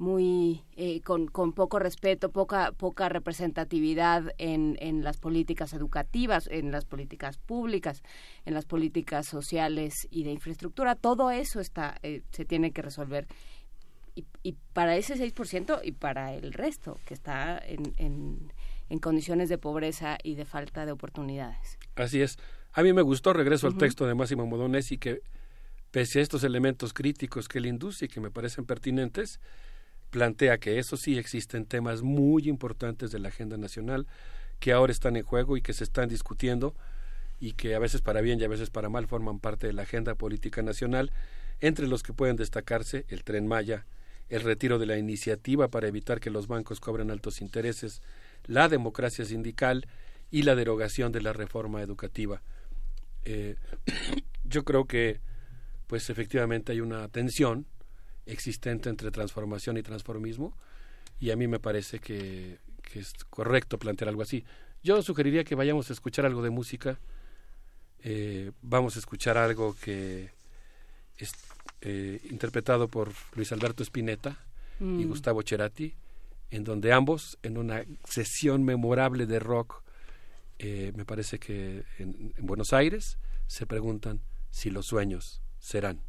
muy 0.00 0.64
eh, 0.76 1.02
con, 1.02 1.26
con 1.26 1.52
poco 1.52 1.78
respeto, 1.78 2.30
poca 2.30 2.72
poca 2.72 3.10
representatividad 3.10 4.32
en, 4.38 4.78
en 4.80 5.04
las 5.04 5.18
políticas 5.18 5.74
educativas, 5.74 6.48
en 6.50 6.72
las 6.72 6.86
políticas 6.86 7.36
públicas, 7.36 8.02
en 8.46 8.54
las 8.54 8.64
políticas 8.64 9.26
sociales 9.26 10.08
y 10.10 10.24
de 10.24 10.32
infraestructura. 10.32 10.94
Todo 10.94 11.30
eso 11.30 11.60
está 11.60 11.98
eh, 12.02 12.22
se 12.32 12.46
tiene 12.46 12.72
que 12.72 12.80
resolver 12.80 13.26
y, 14.14 14.24
y 14.42 14.56
para 14.72 14.96
ese 14.96 15.16
6% 15.16 15.80
y 15.84 15.92
para 15.92 16.32
el 16.32 16.54
resto 16.54 16.98
que 17.04 17.12
está 17.12 17.58
en, 17.58 17.92
en, 17.98 18.52
en 18.88 18.98
condiciones 19.00 19.50
de 19.50 19.58
pobreza 19.58 20.16
y 20.22 20.34
de 20.34 20.46
falta 20.46 20.86
de 20.86 20.92
oportunidades. 20.92 21.78
Así 21.96 22.22
es. 22.22 22.38
A 22.72 22.82
mí 22.82 22.94
me 22.94 23.02
gustó, 23.02 23.34
regreso 23.34 23.66
al 23.66 23.76
texto 23.76 24.06
de 24.06 24.14
Máximo 24.14 24.46
Modonesi, 24.46 24.96
que 24.96 25.20
pese 25.90 26.20
a 26.20 26.22
estos 26.22 26.42
elementos 26.42 26.94
críticos 26.94 27.48
que 27.48 27.58
él 27.58 27.66
induce 27.66 28.06
y 28.06 28.08
que 28.08 28.20
me 28.20 28.30
parecen 28.30 28.64
pertinentes, 28.64 29.40
plantea 30.10 30.58
que 30.58 30.78
eso 30.78 30.96
sí 30.96 31.18
existen 31.18 31.64
temas 31.64 32.02
muy 32.02 32.48
importantes 32.48 33.10
de 33.10 33.18
la 33.18 33.28
agenda 33.28 33.56
nacional 33.56 34.06
que 34.58 34.72
ahora 34.72 34.92
están 34.92 35.16
en 35.16 35.24
juego 35.24 35.56
y 35.56 35.62
que 35.62 35.72
se 35.72 35.84
están 35.84 36.08
discutiendo 36.08 36.74
y 37.40 37.52
que 37.52 37.74
a 37.74 37.78
veces 37.78 38.02
para 38.02 38.20
bien 38.20 38.38
y 38.38 38.44
a 38.44 38.48
veces 38.48 38.70
para 38.70 38.90
mal 38.90 39.06
forman 39.06 39.38
parte 39.38 39.66
de 39.66 39.72
la 39.72 39.82
agenda 39.82 40.14
política 40.14 40.62
nacional, 40.62 41.10
entre 41.60 41.86
los 41.86 42.02
que 42.02 42.12
pueden 42.12 42.36
destacarse 42.36 43.06
el 43.08 43.24
tren 43.24 43.46
Maya, 43.46 43.86
el 44.28 44.42
retiro 44.42 44.78
de 44.78 44.86
la 44.86 44.98
iniciativa 44.98 45.68
para 45.68 45.88
evitar 45.88 46.20
que 46.20 46.30
los 46.30 46.46
bancos 46.46 46.80
cobren 46.80 47.10
altos 47.10 47.40
intereses, 47.40 48.02
la 48.46 48.68
democracia 48.68 49.24
sindical 49.24 49.86
y 50.30 50.42
la 50.42 50.54
derogación 50.54 51.12
de 51.12 51.22
la 51.22 51.32
reforma 51.32 51.80
educativa. 51.82 52.42
Eh, 53.24 53.56
yo 54.44 54.64
creo 54.64 54.84
que, 54.84 55.20
pues 55.86 56.10
efectivamente 56.10 56.72
hay 56.72 56.80
una 56.80 57.08
tensión 57.08 57.66
existente 58.26 58.88
entre 58.88 59.10
transformación 59.10 59.76
y 59.76 59.82
transformismo 59.82 60.56
y 61.18 61.30
a 61.30 61.36
mí 61.36 61.46
me 61.48 61.60
parece 61.60 61.98
que, 61.98 62.58
que 62.82 63.00
es 63.00 63.12
correcto 63.28 63.78
plantear 63.78 64.08
algo 64.08 64.22
así. 64.22 64.44
Yo 64.82 65.02
sugeriría 65.02 65.44
que 65.44 65.54
vayamos 65.54 65.90
a 65.90 65.92
escuchar 65.92 66.24
algo 66.24 66.42
de 66.42 66.50
música. 66.50 66.98
Eh, 68.02 68.52
vamos 68.62 68.96
a 68.96 68.98
escuchar 68.98 69.36
algo 69.36 69.76
que 69.82 70.30
es 71.18 71.32
eh, 71.82 72.20
interpretado 72.30 72.88
por 72.88 73.12
Luis 73.34 73.52
Alberto 73.52 73.82
Spinetta 73.82 74.38
y 74.80 74.84
Mm. 74.84 75.08
Gustavo 75.08 75.42
Cerati, 75.42 75.94
en 76.50 76.64
donde 76.64 76.94
ambos, 76.94 77.38
en 77.42 77.58
una 77.58 77.84
sesión 78.08 78.64
memorable 78.64 79.26
de 79.26 79.38
rock, 79.38 79.82
eh, 80.58 80.92
me 80.96 81.04
parece 81.04 81.38
que 81.38 81.84
en, 81.98 82.32
en 82.36 82.46
Buenos 82.46 82.72
Aires, 82.72 83.18
se 83.46 83.66
preguntan 83.66 84.22
si 84.50 84.70
los 84.70 84.86
sueños 84.86 85.42
serán. 85.58 86.00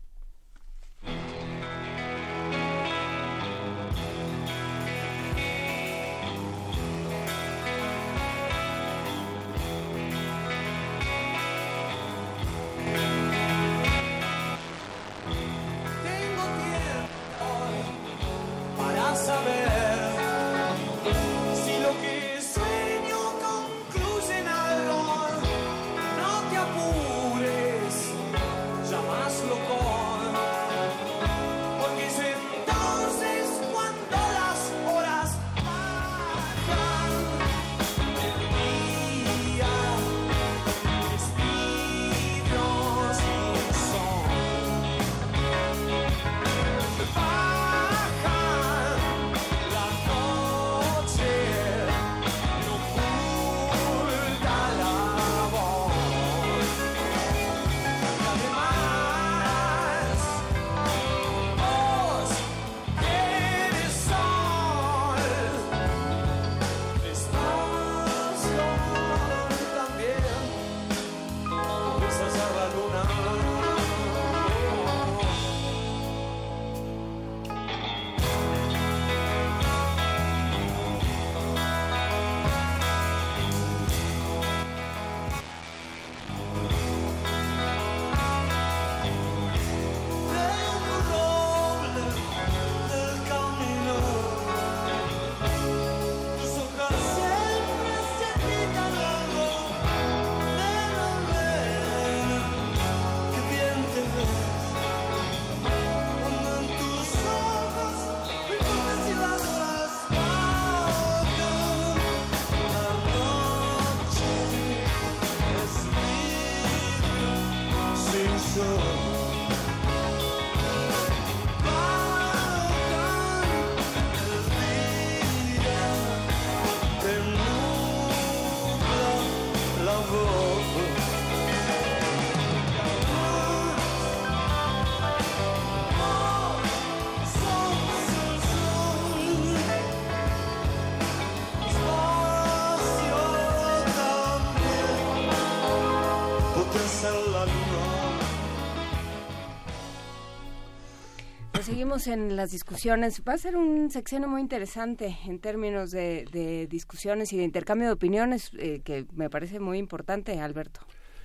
Seguimos 151.81 152.05
en 152.05 152.35
las 152.35 152.51
discusiones. 152.51 153.23
Va 153.27 153.33
a 153.33 153.37
ser 153.39 153.55
un 153.57 153.89
sexenio 153.89 154.27
muy 154.27 154.39
interesante 154.39 155.17
en 155.25 155.39
términos 155.39 155.89
de, 155.89 156.67
discusiones 156.69 157.33
y 157.33 157.37
de 157.37 157.43
intercambio 157.43 157.87
de 157.87 157.93
opiniones, 157.93 158.51
eh, 158.59 158.81
que 158.85 159.07
me 159.13 159.31
parece 159.31 159.59
muy 159.59 159.79
importante, 159.79 160.39
Alberto. 160.39 160.81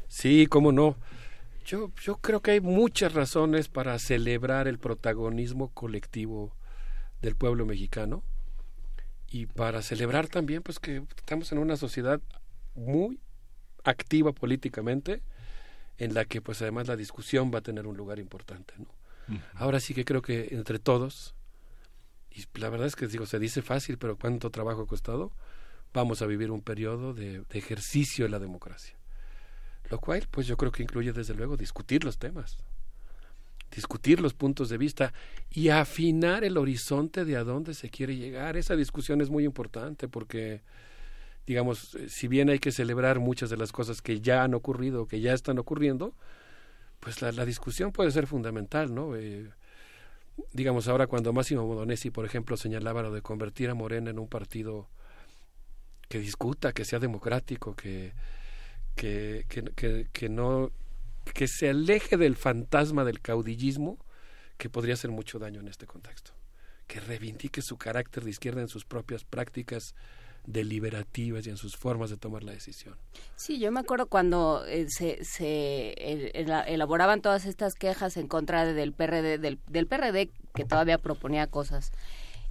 Sí, 0.08 0.46
cómo 0.46 0.72
no. 0.72 0.96
Yo, 1.66 1.92
yo 2.00 2.16
creo 2.16 2.40
que 2.40 2.52
hay 2.52 2.60
muchas 2.62 3.12
razones 3.12 3.68
para 3.68 3.98
celebrar 3.98 4.66
el 4.66 4.78
protagonismo 4.78 5.68
colectivo 5.74 6.56
del 7.20 7.36
pueblo 7.36 7.66
mexicano 7.66 8.22
y 9.28 9.44
para 9.44 9.82
celebrar 9.82 10.26
también 10.26 10.62
pues 10.62 10.78
que 10.78 11.02
estamos 11.18 11.52
en 11.52 11.58
una 11.58 11.76
sociedad 11.76 12.18
muy 12.74 13.20
activa 13.84 14.32
políticamente 14.32 15.20
en 15.98 16.14
la 16.14 16.24
que 16.24 16.40
pues 16.40 16.62
además 16.62 16.88
la 16.88 16.96
discusión 16.96 17.50
va 17.52 17.58
a 17.58 17.62
tener 17.62 17.86
un 17.86 17.98
lugar 17.98 18.18
importante 18.18 18.72
¿no? 18.78 18.95
Ahora 19.54 19.80
sí 19.80 19.94
que 19.94 20.04
creo 20.04 20.22
que 20.22 20.48
entre 20.52 20.78
todos 20.78 21.34
y 22.30 22.44
la 22.58 22.68
verdad 22.68 22.86
es 22.86 22.96
que 22.96 23.06
digo 23.06 23.26
se 23.26 23.38
dice 23.38 23.62
fácil 23.62 23.98
pero 23.98 24.16
cuánto 24.16 24.50
trabajo 24.50 24.82
ha 24.82 24.86
costado 24.86 25.32
vamos 25.92 26.22
a 26.22 26.26
vivir 26.26 26.50
un 26.50 26.60
periodo 26.60 27.14
de, 27.14 27.42
ejercicio 27.50 28.26
de 28.26 28.30
la 28.30 28.38
democracia. 28.38 28.96
Lo 29.88 29.98
cual 29.98 30.26
pues 30.30 30.46
yo 30.46 30.56
creo 30.56 30.72
que 30.72 30.82
incluye 30.82 31.12
desde 31.12 31.34
luego 31.34 31.56
discutir 31.56 32.04
los 32.04 32.18
temas 32.18 32.58
discutir 33.74 34.20
los 34.20 34.32
puntos 34.32 34.68
de 34.68 34.78
vista 34.78 35.12
y 35.50 35.68
afinar 35.68 36.44
el 36.44 36.56
horizonte 36.56 37.24
de 37.24 37.36
a 37.36 37.44
dónde 37.44 37.74
se 37.74 37.90
quiere 37.90 38.16
llegar. 38.16 38.56
Esa 38.56 38.76
discusión 38.76 39.20
es 39.20 39.28
muy 39.28 39.44
importante 39.44 40.08
porque, 40.08 40.62
digamos, 41.46 41.94
eh, 41.96 42.08
si 42.08 42.28
bien 42.28 42.48
hay 42.48 42.58
que 42.58 42.72
celebrar 42.72 43.18
muchas 43.18 43.50
de 43.50 43.56
las 43.56 43.72
cosas 43.72 44.02
que 44.02 44.20
ya 44.20 44.44
han 44.44 44.54
ocurrido, 44.54 45.06
que 45.06 45.20
ya 45.20 45.34
están 45.34 45.58
ocurriendo, 45.58 46.14
pues 47.00 47.22
la, 47.22 47.44
discusión 47.44 47.92
puede 47.92 48.10
ser 48.10 48.26
fundamental, 48.26 48.94
¿no? 48.94 49.16
Eh, 49.16 49.50
digamos, 50.52 50.88
ahora 50.88 51.06
cuando 51.06 51.32
Máximo 51.32 51.66
Modonesi, 51.66 52.10
por 52.10 52.24
ejemplo, 52.24 52.56
señalaba 52.56 53.02
lo 53.02 53.12
de 53.12 53.22
convertir 53.22 53.70
a 53.70 53.74
Morena 53.74 54.10
en 54.10 54.18
un 54.18 54.28
partido 54.28 54.88
que 56.08 56.18
discuta, 56.18 56.72
que 56.72 56.84
sea 56.84 56.98
democrático, 56.98 57.74
que, 57.74 58.12
que, 58.94 59.44
que, 59.48 60.08
que 60.12 60.28
no 60.28 60.70
que 61.34 61.48
se 61.48 61.68
aleje 61.70 62.16
del 62.16 62.36
fantasma 62.36 63.04
del 63.04 63.20
caudillismo 63.20 63.98
que 64.58 64.70
podría 64.70 64.94
hacer 64.94 65.10
mucho 65.10 65.38
daño 65.38 65.60
en 65.60 65.68
este 65.68 65.86
contexto, 65.86 66.32
que 66.86 67.00
reivindique 67.00 67.62
su 67.62 67.76
carácter 67.76 68.24
de 68.24 68.30
izquierda 68.30 68.60
en 68.60 68.68
sus 68.68 68.84
propias 68.84 69.24
prácticas 69.24 69.94
deliberativas 70.46 71.46
y 71.46 71.50
en 71.50 71.56
sus 71.56 71.76
formas 71.76 72.10
de 72.10 72.16
tomar 72.16 72.44
la 72.44 72.52
decisión. 72.52 72.96
Sí, 73.36 73.58
yo 73.58 73.72
me 73.72 73.80
acuerdo 73.80 74.06
cuando 74.06 74.64
eh, 74.66 74.86
se, 74.88 75.92
el, 75.98 76.30
el, 76.34 76.50
elaboraban 76.66 77.20
todas 77.20 77.46
estas 77.46 77.74
quejas 77.74 78.16
en 78.16 78.28
contra 78.28 78.64
del 78.64 78.92
PRD, 78.92 79.38
del, 79.38 79.86
PRD 79.86 80.30
que 80.54 80.64
todavía 80.64 80.98
proponía 80.98 81.46
cosas 81.46 81.92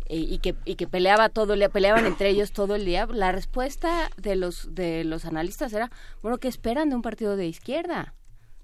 eh, 0.08 0.18
y 0.18 0.38
que 0.40 0.56
y 0.66 0.76
que 0.76 0.88
peleaba 0.88 1.30
todo 1.30 1.56
le 1.56 1.70
peleaban 1.70 2.06
entre 2.06 2.30
ellos 2.30 2.52
todo 2.52 2.76
el 2.76 2.86
día 2.86 3.08
la 3.08 3.32
respuesta 3.32 4.12
de 4.18 4.36
los 4.36 4.76
de 4.76 5.04
los 5.04 5.26
analistas 5.26 5.74
era 5.74 5.90
bueno 6.22 6.38
qué 6.38 6.48
esperan 6.48 6.90
de 6.90 6.96
un 6.96 7.02
partido 7.02 7.36
de 7.36 7.48
izquierda 7.48 8.14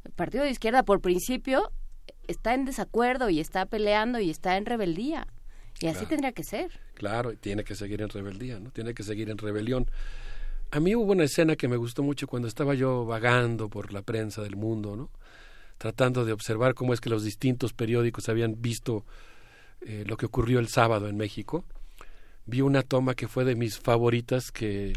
el 0.04 0.12
partido 0.12 0.44
de 0.44 0.50
izquierda, 0.50 0.84
por 0.84 1.02
principio, 1.02 1.72
está 2.28 2.54
en 2.54 2.66
desacuerdo 2.66 3.30
y 3.30 3.40
está 3.40 3.66
peleando 3.66 4.20
y 4.20 4.30
está 4.30 4.58
en 4.58 4.66
rebeldía. 4.66 5.28
Y 5.82 5.88
así 5.88 5.94
Claro. 5.96 6.08
tendría 6.10 6.32
que 6.32 6.44
ser. 6.44 6.72
Claro, 6.94 7.32
y 7.32 7.38
tiene 7.38 7.64
que 7.64 7.76
seguir 7.76 8.02
en 8.02 8.10
rebeldía, 8.10 8.60
¿no? 8.60 8.72
Tiene 8.72 8.94
que 8.94 9.04
seguir 9.04 9.30
en 9.30 9.38
rebelión. 9.38 9.90
A 10.72 10.80
mí 10.80 10.96
hubo 10.96 11.12
una 11.12 11.24
escena 11.26 11.56
que 11.56 11.68
me 11.68 11.76
gustó 11.76 12.04
mucho 12.04 12.28
cuando 12.28 12.48
estaba 12.48 12.74
yo 12.76 13.06
vagando 13.06 13.68
por 13.70 13.92
la 13.92 14.04
prensa 14.04 14.42
del 14.44 14.56
mundo, 14.56 14.96
¿no? 14.96 15.10
Tratando 15.78 16.24
de 16.24 16.32
observar 16.32 16.76
cómo 16.76 16.94
es 16.94 17.02
que 17.02 17.10
los 17.10 17.24
distintos 17.24 17.74
periódicos 17.74 18.30
habían 18.30 18.62
visto 18.62 19.06
eh, 19.82 20.04
lo 20.08 20.16
que 20.16 20.28
ocurrió 20.28 20.60
el 20.60 20.68
sábado 20.68 21.10
en 21.10 21.18
México. 21.18 21.66
Vi 22.46 22.62
una 22.62 22.84
toma 22.84 23.16
que 23.16 23.28
fue 23.28 23.44
de 23.44 23.56
mis 23.56 23.80
favoritas 23.80 24.52
que, 24.52 24.94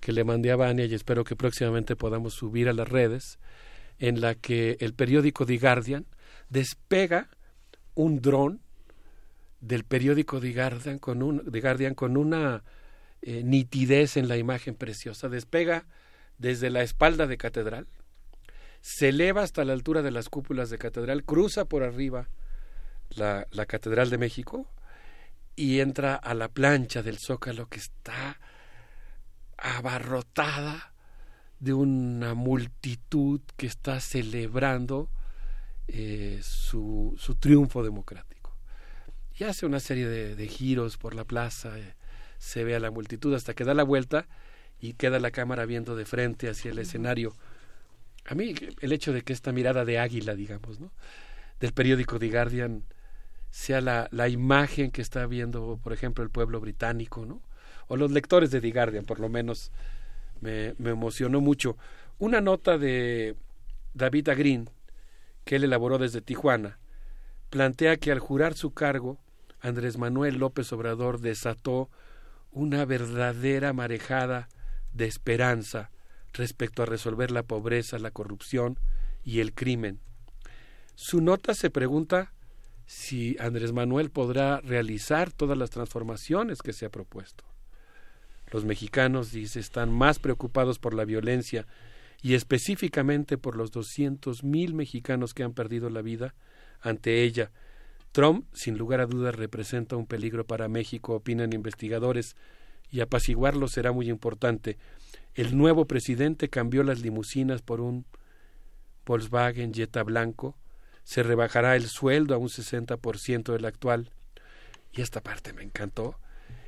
que 0.00 0.12
le 0.12 0.24
mandé 0.24 0.50
a 0.50 0.56
Vania 0.56 0.86
y 0.86 0.94
espero 0.94 1.22
que 1.24 1.36
próximamente 1.36 1.94
podamos 1.96 2.32
subir 2.34 2.68
a 2.68 2.72
las 2.72 2.88
redes, 2.88 3.38
en 3.98 4.20
la 4.22 4.34
que 4.34 4.78
el 4.80 4.94
periódico 4.94 5.44
The 5.46 5.58
Guardian 5.58 6.06
despega 6.48 7.28
un 7.94 8.20
dron 8.20 8.60
del 9.66 9.84
periódico 9.84 10.40
The 10.40 10.52
Guardian 10.52 10.98
con, 10.98 11.22
un, 11.22 11.42
Guardian 11.46 11.94
con 11.94 12.16
una 12.16 12.62
eh, 13.22 13.42
nitidez 13.42 14.16
en 14.16 14.28
la 14.28 14.36
imagen 14.36 14.74
preciosa. 14.74 15.28
Despega 15.28 15.86
desde 16.38 16.70
la 16.70 16.82
espalda 16.82 17.26
de 17.26 17.36
catedral, 17.36 17.86
se 18.80 19.08
eleva 19.08 19.42
hasta 19.42 19.64
la 19.64 19.72
altura 19.72 20.02
de 20.02 20.10
las 20.10 20.28
cúpulas 20.28 20.68
de 20.68 20.78
catedral, 20.78 21.24
cruza 21.24 21.64
por 21.64 21.82
arriba 21.82 22.28
la, 23.10 23.46
la 23.50 23.66
Catedral 23.66 24.10
de 24.10 24.18
México 24.18 24.68
y 25.56 25.80
entra 25.80 26.16
a 26.16 26.34
la 26.34 26.48
plancha 26.48 27.02
del 27.02 27.18
Zócalo 27.18 27.68
que 27.68 27.78
está 27.78 28.38
abarrotada 29.56 30.92
de 31.60 31.72
una 31.72 32.34
multitud 32.34 33.40
que 33.56 33.66
está 33.66 34.00
celebrando 34.00 35.08
eh, 35.88 36.40
su, 36.42 37.14
su 37.16 37.36
triunfo 37.36 37.82
democrático. 37.82 38.33
Y 39.36 39.44
hace 39.44 39.66
una 39.66 39.80
serie 39.80 40.08
de, 40.08 40.36
de 40.36 40.48
giros 40.48 40.96
por 40.96 41.14
la 41.14 41.24
plaza, 41.24 41.78
eh, 41.78 41.94
se 42.38 42.62
ve 42.64 42.74
a 42.74 42.80
la 42.80 42.90
multitud 42.90 43.34
hasta 43.34 43.54
que 43.54 43.64
da 43.64 43.74
la 43.74 43.82
vuelta 43.82 44.26
y 44.80 44.92
queda 44.94 45.18
la 45.18 45.30
cámara 45.30 45.66
viendo 45.66 45.96
de 45.96 46.04
frente 46.04 46.48
hacia 46.48 46.70
el 46.70 46.78
escenario. 46.78 47.34
A 48.26 48.34
mí 48.34 48.54
el 48.80 48.92
hecho 48.92 49.12
de 49.12 49.22
que 49.22 49.32
esta 49.32 49.52
mirada 49.52 49.84
de 49.84 49.98
águila, 49.98 50.34
digamos, 50.34 50.80
¿no? 50.80 50.90
del 51.60 51.72
periódico 51.72 52.18
The 52.18 52.30
Guardian 52.30 52.84
sea 53.50 53.80
la, 53.80 54.08
la 54.10 54.28
imagen 54.28 54.90
que 54.90 55.02
está 55.02 55.26
viendo, 55.26 55.78
por 55.82 55.92
ejemplo, 55.92 56.24
el 56.24 56.30
pueblo 56.30 56.60
británico, 56.60 57.24
¿no? 57.24 57.40
o 57.86 57.96
los 57.96 58.10
lectores 58.10 58.50
de 58.50 58.60
The 58.60 58.70
Guardian, 58.70 59.04
por 59.04 59.20
lo 59.20 59.28
menos, 59.28 59.70
me, 60.40 60.74
me 60.78 60.90
emocionó 60.90 61.40
mucho. 61.40 61.76
Una 62.18 62.40
nota 62.40 62.78
de 62.78 63.36
David 63.94 64.28
Agrin, 64.28 64.70
que 65.44 65.56
él 65.56 65.64
elaboró 65.64 65.98
desde 65.98 66.20
Tijuana, 66.20 66.78
plantea 67.50 67.96
que 67.96 68.10
al 68.10 68.18
jurar 68.18 68.54
su 68.54 68.72
cargo, 68.72 69.18
Andrés 69.64 69.96
Manuel 69.96 70.36
López 70.36 70.70
Obrador 70.74 71.20
desató 71.20 71.90
una 72.52 72.84
verdadera 72.84 73.72
marejada 73.72 74.50
de 74.92 75.06
esperanza 75.06 75.90
respecto 76.34 76.82
a 76.82 76.86
resolver 76.86 77.30
la 77.30 77.44
pobreza, 77.44 77.98
la 77.98 78.10
corrupción 78.10 78.78
y 79.24 79.40
el 79.40 79.54
crimen. 79.54 80.00
Su 80.96 81.22
nota 81.22 81.54
se 81.54 81.70
pregunta 81.70 82.34
si 82.84 83.36
Andrés 83.40 83.72
Manuel 83.72 84.10
podrá 84.10 84.60
realizar 84.60 85.32
todas 85.32 85.56
las 85.56 85.70
transformaciones 85.70 86.60
que 86.60 86.74
se 86.74 86.84
ha 86.84 86.90
propuesto. 86.90 87.44
Los 88.50 88.66
mexicanos, 88.66 89.32
dice, 89.32 89.60
están 89.60 89.90
más 89.90 90.18
preocupados 90.18 90.78
por 90.78 90.92
la 90.92 91.06
violencia 91.06 91.66
y 92.20 92.34
específicamente 92.34 93.38
por 93.38 93.56
los 93.56 93.70
200 93.70 94.44
mil 94.44 94.74
mexicanos 94.74 95.32
que 95.32 95.42
han 95.42 95.54
perdido 95.54 95.88
la 95.88 96.02
vida 96.02 96.34
ante 96.82 97.22
ella. 97.22 97.50
Trump, 98.14 98.46
sin 98.52 98.78
lugar 98.78 99.00
a 99.00 99.06
dudas, 99.06 99.34
representa 99.34 99.96
un 99.96 100.06
peligro 100.06 100.46
para 100.46 100.68
México, 100.68 101.16
opinan 101.16 101.52
investigadores, 101.52 102.36
y 102.88 103.00
apaciguarlo 103.00 103.66
será 103.66 103.90
muy 103.90 104.08
importante. 104.08 104.78
El 105.34 105.58
nuevo 105.58 105.86
presidente 105.86 106.48
cambió 106.48 106.84
las 106.84 107.00
limusinas 107.00 107.60
por 107.60 107.80
un 107.80 108.06
Volkswagen 109.04 109.74
Jetta 109.74 110.04
blanco, 110.04 110.56
se 111.02 111.24
rebajará 111.24 111.74
el 111.74 111.88
sueldo 111.88 112.36
a 112.36 112.38
un 112.38 112.46
60% 112.46 113.52
del 113.52 113.64
actual. 113.64 114.12
Y 114.92 115.02
esta 115.02 115.20
parte 115.20 115.52
me 115.52 115.64
encantó. 115.64 116.14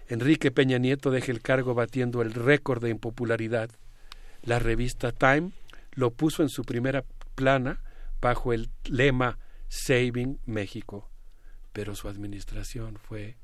Enrique 0.08 0.50
Peña 0.50 0.78
Nieto 0.78 1.12
deja 1.12 1.30
el 1.30 1.42
cargo 1.42 1.74
batiendo 1.74 2.22
el 2.22 2.34
récord 2.34 2.82
de 2.82 2.90
impopularidad. 2.90 3.70
La 4.42 4.58
revista 4.58 5.12
Time 5.12 5.52
lo 5.92 6.10
puso 6.10 6.42
en 6.42 6.48
su 6.48 6.64
primera 6.64 7.04
plana 7.36 7.84
bajo 8.20 8.52
el 8.52 8.68
lema 8.86 9.38
Saving 9.68 10.40
México. 10.44 11.08
Pero 11.76 11.94
su 11.94 12.08
administración 12.08 12.96
fue 12.96 13.36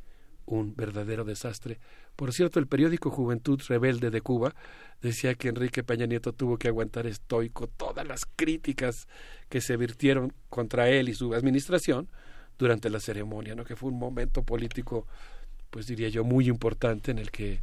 un 0.47 0.75
verdadero 0.75 1.23
desastre. 1.23 1.79
Por 2.17 2.33
cierto, 2.33 2.59
el 2.59 2.67
periódico 2.67 3.11
Juventud 3.11 3.61
Rebelde 3.69 4.09
de 4.09 4.23
Cuba 4.23 4.55
decía 5.03 5.35
que 5.35 5.49
Enrique 5.49 5.85
Peña 5.85 6.07
Nieto 6.07 6.33
tuvo 6.33 6.57
que 6.57 6.69
aguantar 6.69 7.07
estoico 7.07 7.67
todas 7.67 8.07
las 8.07 8.25
críticas 8.25 9.07
que 9.51 9.61
se 9.61 9.77
virtieron 9.77 10.33
contra 10.49 10.89
él 10.89 11.11
y 11.11 11.15
su 11.15 11.35
administración 11.35 12.09
durante 12.57 12.89
la 12.89 13.01
ceremonia, 13.01 13.55
¿no? 13.55 13.67
que 13.67 13.77
fue 13.77 13.91
un 13.91 13.99
momento 13.99 14.43
político, 14.45 15.07
pues 15.69 15.87
diría 15.87 16.09
yo, 16.09 16.25
muy 16.25 16.49
importante 16.49 17.11
en 17.11 17.19
el 17.19 17.31
que 17.31 17.61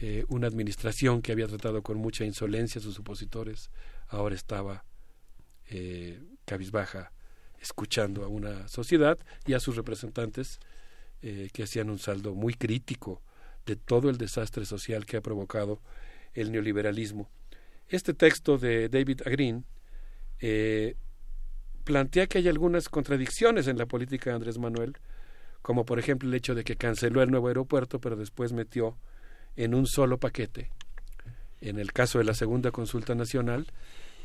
eh, 0.00 0.26
una 0.28 0.48
administración 0.48 1.22
que 1.22 1.32
había 1.32 1.46
tratado 1.46 1.82
con 1.82 1.96
mucha 1.96 2.26
insolencia 2.26 2.78
a 2.78 2.84
sus 2.84 2.98
opositores 2.98 3.70
ahora 4.08 4.34
estaba 4.34 4.84
eh, 5.70 6.22
cabizbaja 6.44 7.10
escuchando 7.64 8.24
a 8.24 8.28
una 8.28 8.68
sociedad 8.68 9.18
y 9.44 9.54
a 9.54 9.60
sus 9.60 9.74
representantes 9.76 10.60
eh, 11.22 11.48
que 11.52 11.64
hacían 11.64 11.90
un 11.90 11.98
saldo 11.98 12.34
muy 12.34 12.54
crítico 12.54 13.20
de 13.66 13.76
todo 13.76 14.10
el 14.10 14.18
desastre 14.18 14.64
social 14.64 15.06
que 15.06 15.16
ha 15.16 15.20
provocado 15.20 15.80
el 16.34 16.52
neoliberalismo. 16.52 17.28
Este 17.88 18.14
texto 18.14 18.58
de 18.58 18.88
David 18.88 19.22
Agrin 19.26 19.64
eh, 20.40 20.96
plantea 21.84 22.26
que 22.26 22.38
hay 22.38 22.48
algunas 22.48 22.88
contradicciones 22.88 23.66
en 23.66 23.78
la 23.78 23.86
política 23.86 24.30
de 24.30 24.36
Andrés 24.36 24.58
Manuel 24.58 24.96
como 25.64 25.86
por 25.86 25.98
ejemplo 25.98 26.28
el 26.28 26.34
hecho 26.34 26.54
de 26.54 26.62
que 26.62 26.76
canceló 26.76 27.22
el 27.22 27.30
nuevo 27.30 27.48
aeropuerto, 27.48 27.98
pero 27.98 28.16
después 28.16 28.52
metió 28.52 28.98
en 29.56 29.74
un 29.74 29.86
solo 29.86 30.18
paquete, 30.18 30.70
en 31.62 31.78
el 31.78 31.90
caso 31.94 32.18
de 32.18 32.24
la 32.24 32.34
segunda 32.34 32.70
consulta 32.70 33.14
nacional, 33.14 33.66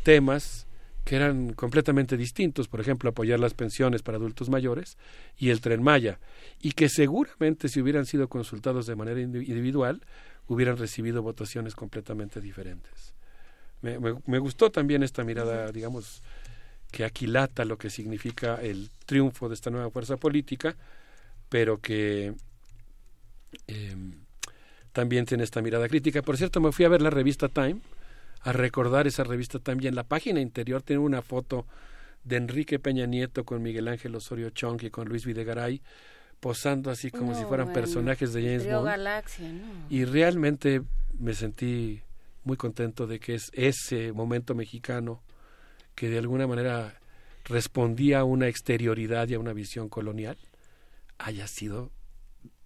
temas 0.03 0.67
que 1.05 1.15
eran 1.15 1.53
completamente 1.53 2.17
distintos, 2.17 2.67
por 2.67 2.81
ejemplo, 2.81 3.09
apoyar 3.09 3.39
las 3.39 3.53
pensiones 3.53 4.03
para 4.03 4.17
adultos 4.17 4.49
mayores 4.49 4.97
y 5.37 5.49
el 5.49 5.61
tren 5.61 5.81
Maya, 5.81 6.19
y 6.61 6.73
que 6.73 6.89
seguramente 6.89 7.69
si 7.69 7.81
hubieran 7.81 8.05
sido 8.05 8.27
consultados 8.27 8.85
de 8.85 8.95
manera 8.95 9.19
individual, 9.19 10.01
hubieran 10.47 10.77
recibido 10.77 11.21
votaciones 11.21 11.75
completamente 11.75 12.41
diferentes. 12.41 13.13
Me, 13.81 13.97
me, 13.99 14.39
gustó 14.39 14.71
también 14.71 15.03
esta 15.03 15.23
mirada, 15.23 15.71
digamos, 15.71 16.21
que 16.91 17.05
aquilata 17.05 17.63
lo 17.65 17.77
que 17.77 17.89
significa 17.89 18.55
el 18.55 18.89
triunfo 19.05 19.47
de 19.47 19.55
esta 19.55 19.69
nueva 19.69 19.89
fuerza 19.89 20.17
política, 20.17 20.75
pero 21.47 21.79
que 21.79 22.33
em, 23.67 24.13
también 24.91 25.25
tiene 25.25 25.43
esta 25.43 25.61
mirada 25.61 25.87
crítica. 25.87 26.21
Por 26.21 26.37
cierto, 26.37 26.59
me 26.59 26.71
fui 26.71 26.85
a 26.85 26.89
ver 26.89 27.01
la 27.01 27.09
revista 27.09 27.47
Time, 27.47 27.79
a 28.41 28.51
recordar 28.51 29.07
esa 29.07 29.23
revista 29.23 29.59
también. 29.59 29.95
La 29.95 30.03
página 30.03 30.39
interior 30.41 30.81
tiene 30.81 31.01
una 31.01 31.21
foto 31.21 31.65
de 32.23 32.37
Enrique 32.37 32.79
Peña 32.79 33.05
Nieto 33.05 33.45
con 33.45 33.61
Miguel 33.61 33.87
Ángel 33.87 34.15
Osorio 34.15 34.49
Chong 34.49 34.83
y 34.83 34.89
con 34.89 35.07
Luis 35.07 35.25
Videgaray 35.25 35.81
posando 36.39 36.89
así 36.89 37.11
como 37.11 37.35
si 37.35 37.43
fueran 37.43 37.73
personajes 37.73 38.33
de 38.33 38.43
James 38.43 38.65
Bond. 38.65 38.85
Galaxia, 38.85 39.51
Y 39.89 40.05
realmente 40.05 40.81
me 41.17 41.33
sentí 41.33 42.01
muy 42.43 42.55
contento 42.55 43.07
de 43.07 43.19
que 43.19 43.35
es 43.35 43.51
ese 43.53 44.13
momento 44.13 44.55
mexicano 44.55 45.21
que 45.95 46.09
de 46.09 46.17
alguna 46.17 46.47
manera 46.47 46.99
respondía 47.43 48.19
a 48.19 48.23
una 48.23 48.47
exterioridad 48.47 49.27
y 49.27 49.33
a 49.33 49.39
una 49.39 49.53
visión 49.53 49.89
colonial 49.89 50.37
haya 51.17 51.47
sido 51.47 51.91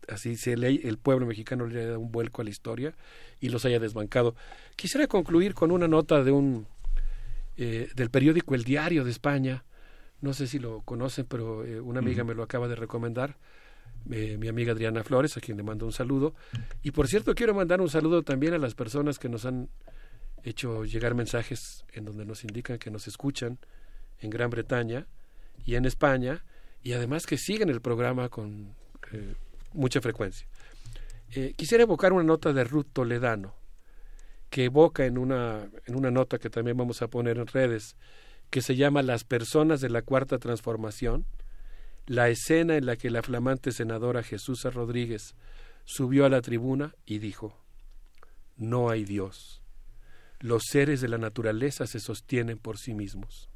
así 0.08 0.36
se 0.36 0.58
lee, 0.58 0.82
el 0.84 0.98
pueblo 0.98 1.26
mexicano 1.26 1.66
le 1.66 1.80
haya 1.80 1.88
dado 1.90 2.00
un 2.00 2.12
vuelco 2.12 2.42
a 2.42 2.46
la 2.46 2.52
historia 2.52 2.94
y 3.44 3.50
los 3.50 3.66
haya 3.66 3.78
desbancado. 3.78 4.36
Quisiera 4.78 5.06
concluir 5.06 5.54
con 5.54 5.70
una 5.72 5.86
nota 5.86 6.24
de 6.24 6.32
un 6.32 6.66
eh, 7.58 7.90
del 7.94 8.10
periódico 8.10 8.56
El 8.56 8.64
Diario 8.64 9.04
de 9.04 9.12
España. 9.12 9.66
No 10.22 10.34
sé 10.34 10.48
si 10.48 10.60
lo 10.60 10.82
conocen, 10.84 11.26
pero 11.26 11.66
eh, 11.66 11.82
una 11.82 12.00
amiga 12.00 12.24
me 12.24 12.36
lo 12.36 12.44
acaba 12.44 12.70
de 12.70 12.76
recomendar. 12.76 13.36
Eh, 14.10 14.38
mi 14.40 14.48
amiga 14.48 14.72
Adriana 14.72 15.04
Flores, 15.04 15.36
a 15.36 15.42
quien 15.42 15.58
le 15.58 15.64
mando 15.64 15.86
un 15.86 15.92
saludo. 15.92 16.36
Y 16.84 16.92
por 16.92 17.10
cierto, 17.10 17.36
quiero 17.36 17.54
mandar 17.54 17.82
un 17.82 17.90
saludo 17.90 18.24
también 18.24 18.54
a 18.54 18.58
las 18.58 18.76
personas 18.76 19.20
que 19.20 19.28
nos 19.28 19.44
han 19.44 19.68
hecho 20.46 20.86
llegar 20.86 21.14
mensajes 21.14 21.84
en 21.92 22.06
donde 22.06 22.26
nos 22.26 22.46
indican 22.46 22.78
que 22.78 22.92
nos 22.92 23.10
escuchan 23.10 23.60
en 24.22 24.30
Gran 24.30 24.52
Bretaña 24.52 25.06
y 25.66 25.76
en 25.76 25.84
España, 25.84 26.46
y 26.82 26.94
además 26.94 27.26
que 27.26 27.38
siguen 27.38 27.70
el 27.70 27.82
programa 27.82 28.30
con 28.30 28.74
mucha 29.74 30.00
frecuencia. 30.00 30.48
Eh, 31.36 31.54
quisiera 31.56 31.84
evocar 31.84 32.14
una 32.14 32.24
nota 32.24 32.54
de 32.54 32.64
Ruth 32.64 32.90
Toledano, 32.94 33.56
que 34.52 34.66
evoca 34.66 35.06
en 35.08 35.18
una, 35.18 35.68
en 35.88 35.96
una 35.96 36.12
nota 36.12 36.38
que 36.38 36.52
también 36.52 36.78
vamos 36.78 37.02
a 37.02 37.08
poner 37.08 37.40
en 37.40 37.48
redes, 37.48 37.96
que 38.52 38.62
se 38.62 38.76
llama 38.76 39.02
Las 39.02 39.24
personas 39.24 39.82
de 39.82 39.90
la 39.90 40.04
Cuarta 40.04 40.38
Transformación, 40.38 41.26
la 42.06 42.30
escena 42.30 42.78
en 42.78 42.86
la 42.86 42.98
que 42.98 43.10
la 43.10 43.24
flamante 43.24 43.72
senadora 43.72 44.22
Jesús 44.22 44.64
Rodríguez 44.64 45.34
subió 45.86 46.26
a 46.26 46.30
la 46.30 46.42
tribuna 46.42 46.94
y 47.04 47.18
dijo, 47.18 47.58
No 48.56 48.92
hay 48.92 49.04
Dios. 49.04 49.64
Los 50.40 50.64
seres 50.70 51.02
de 51.02 51.08
la 51.08 51.18
naturaleza 51.18 51.88
se 51.88 52.00
sostienen 52.00 52.60
por 52.60 52.78
sí 52.78 52.94
mismos. 52.94 53.50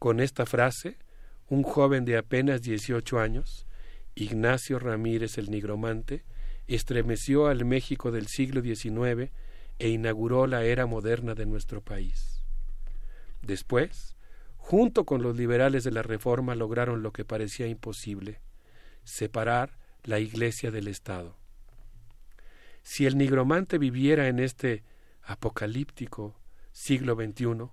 Con 0.00 0.18
esta 0.18 0.46
frase, 0.46 0.98
un 1.48 1.62
joven 1.62 2.04
de 2.04 2.16
apenas 2.16 2.60
18 2.62 3.20
años, 3.20 3.68
Ignacio 4.16 4.80
Ramírez 4.80 5.38
el 5.38 5.48
Nigromante, 5.48 6.24
estremeció 6.66 7.46
al 7.46 7.64
México 7.64 8.10
del 8.10 8.26
siglo 8.26 8.60
XIX 8.60 9.30
e 9.78 9.88
inauguró 9.88 10.46
la 10.46 10.64
era 10.64 10.86
moderna 10.86 11.34
de 11.34 11.46
nuestro 11.46 11.82
país. 11.82 12.42
Después, 13.42 14.16
junto 14.56 15.04
con 15.04 15.22
los 15.22 15.36
liberales 15.36 15.84
de 15.84 15.92
la 15.92 16.02
Reforma, 16.02 16.54
lograron 16.54 17.02
lo 17.02 17.12
que 17.12 17.24
parecía 17.24 17.66
imposible, 17.66 18.40
separar 19.04 19.78
la 20.02 20.18
Iglesia 20.18 20.70
del 20.70 20.88
Estado. 20.88 21.36
Si 22.82 23.06
el 23.06 23.18
nigromante 23.18 23.78
viviera 23.78 24.28
en 24.28 24.38
este 24.38 24.84
apocalíptico 25.22 26.38
siglo 26.72 27.14
XXI, 27.14 27.68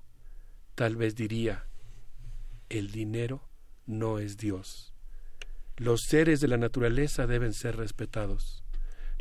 tal 0.75 0.95
vez 0.95 1.15
diría, 1.15 1.67
el 2.69 2.91
dinero 2.91 3.47
no 3.85 4.19
es 4.19 4.37
Dios. 4.37 4.93
Los 5.77 6.01
seres 6.07 6.39
de 6.39 6.47
la 6.47 6.57
naturaleza 6.57 7.27
deben 7.27 7.53
ser 7.53 7.77
respetados. 7.77 8.62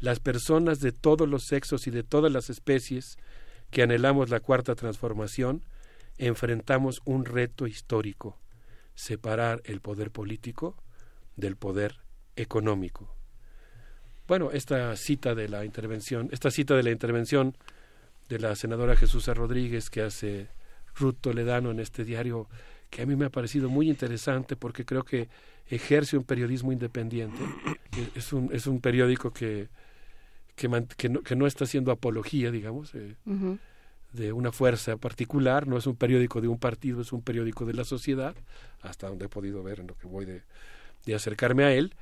Las 0.03 0.19
personas 0.19 0.81
de 0.81 0.91
todos 0.91 1.29
los 1.29 1.45
sexos 1.45 1.87
y 1.87 1.93
de 1.93 2.03
todas 2.03 2.33
las 2.33 2.51
especies 2.51 3.19
que 3.71 3.85
anhelamos 3.85 4.31
la 4.31 4.41
cuarta 4.41 4.75
transformación, 4.75 5.63
enfrentamos 6.19 7.01
un 7.05 7.25
reto 7.25 7.69
histórico, 7.69 8.37
separar 8.97 9.63
el 9.65 9.81
poder 9.81 10.11
político 10.11 10.75
del 11.37 11.55
poder 11.55 12.01
económico. 12.35 13.15
Bueno, 14.27 14.51
esta 14.51 14.97
cita 14.97 15.37
de 15.37 15.49
la 15.49 15.65
intervención, 15.65 16.29
esta 16.33 16.51
cita 16.51 16.75
de 16.75 16.83
la 16.83 16.91
intervención 16.91 17.57
de 18.29 18.41
la 18.41 18.57
senadora 18.57 18.97
Jesús 18.97 19.29
Rodríguez 19.29 19.89
que 19.89 20.03
hace 20.03 20.49
Ruth 20.97 21.19
Toledano 21.21 21.71
en 21.71 21.79
este 21.79 22.05
diario, 22.05 22.49
que 22.91 23.03
a 23.03 23.07
mí 23.07 23.15
me 23.15 23.27
ha 23.27 23.31
parecido 23.31 23.69
muy 23.69 23.89
interesante 23.89 24.57
porque 24.57 24.85
creo 24.85 25.05
que 25.05 25.29
ejerce 25.69 26.17
un 26.17 26.25
periodismo 26.25 26.73
independiente. 26.73 27.39
Es 28.17 28.33
un, 28.33 28.51
es 28.53 28.67
un 28.67 28.81
periódico 28.81 29.33
que, 29.33 29.69
que, 30.55 30.69
que, 30.97 31.37
no, 31.37 31.47
está 31.47 31.65
haciendo 31.65 31.93
apología, 31.93 32.51
digamos, 32.51 32.95
eh, 32.95 33.17
de 34.13 34.33
una 34.33 34.53
fuerza 34.53 34.97
particular, 34.97 35.67
no 35.67 35.79
es 35.79 35.87
un 35.87 35.97
periódico 35.97 36.41
de 36.41 36.49
un 36.49 36.59
partido, 36.59 37.01
es 37.01 37.13
un 37.13 37.23
periódico 37.23 37.65
de 37.65 37.75
la 37.75 37.85
sociedad, 37.85 38.35
hasta 38.81 39.09
donde 39.09 39.27
he 39.27 39.29
podido 39.29 39.63
ver 39.63 39.81
en 39.81 39.87
lo 39.87 39.97
que 39.97 40.07
voy 40.07 40.25
de, 40.25 40.43
de 41.07 41.15
acercarme 41.15 41.65
a 41.65 41.73
él, 41.73 41.95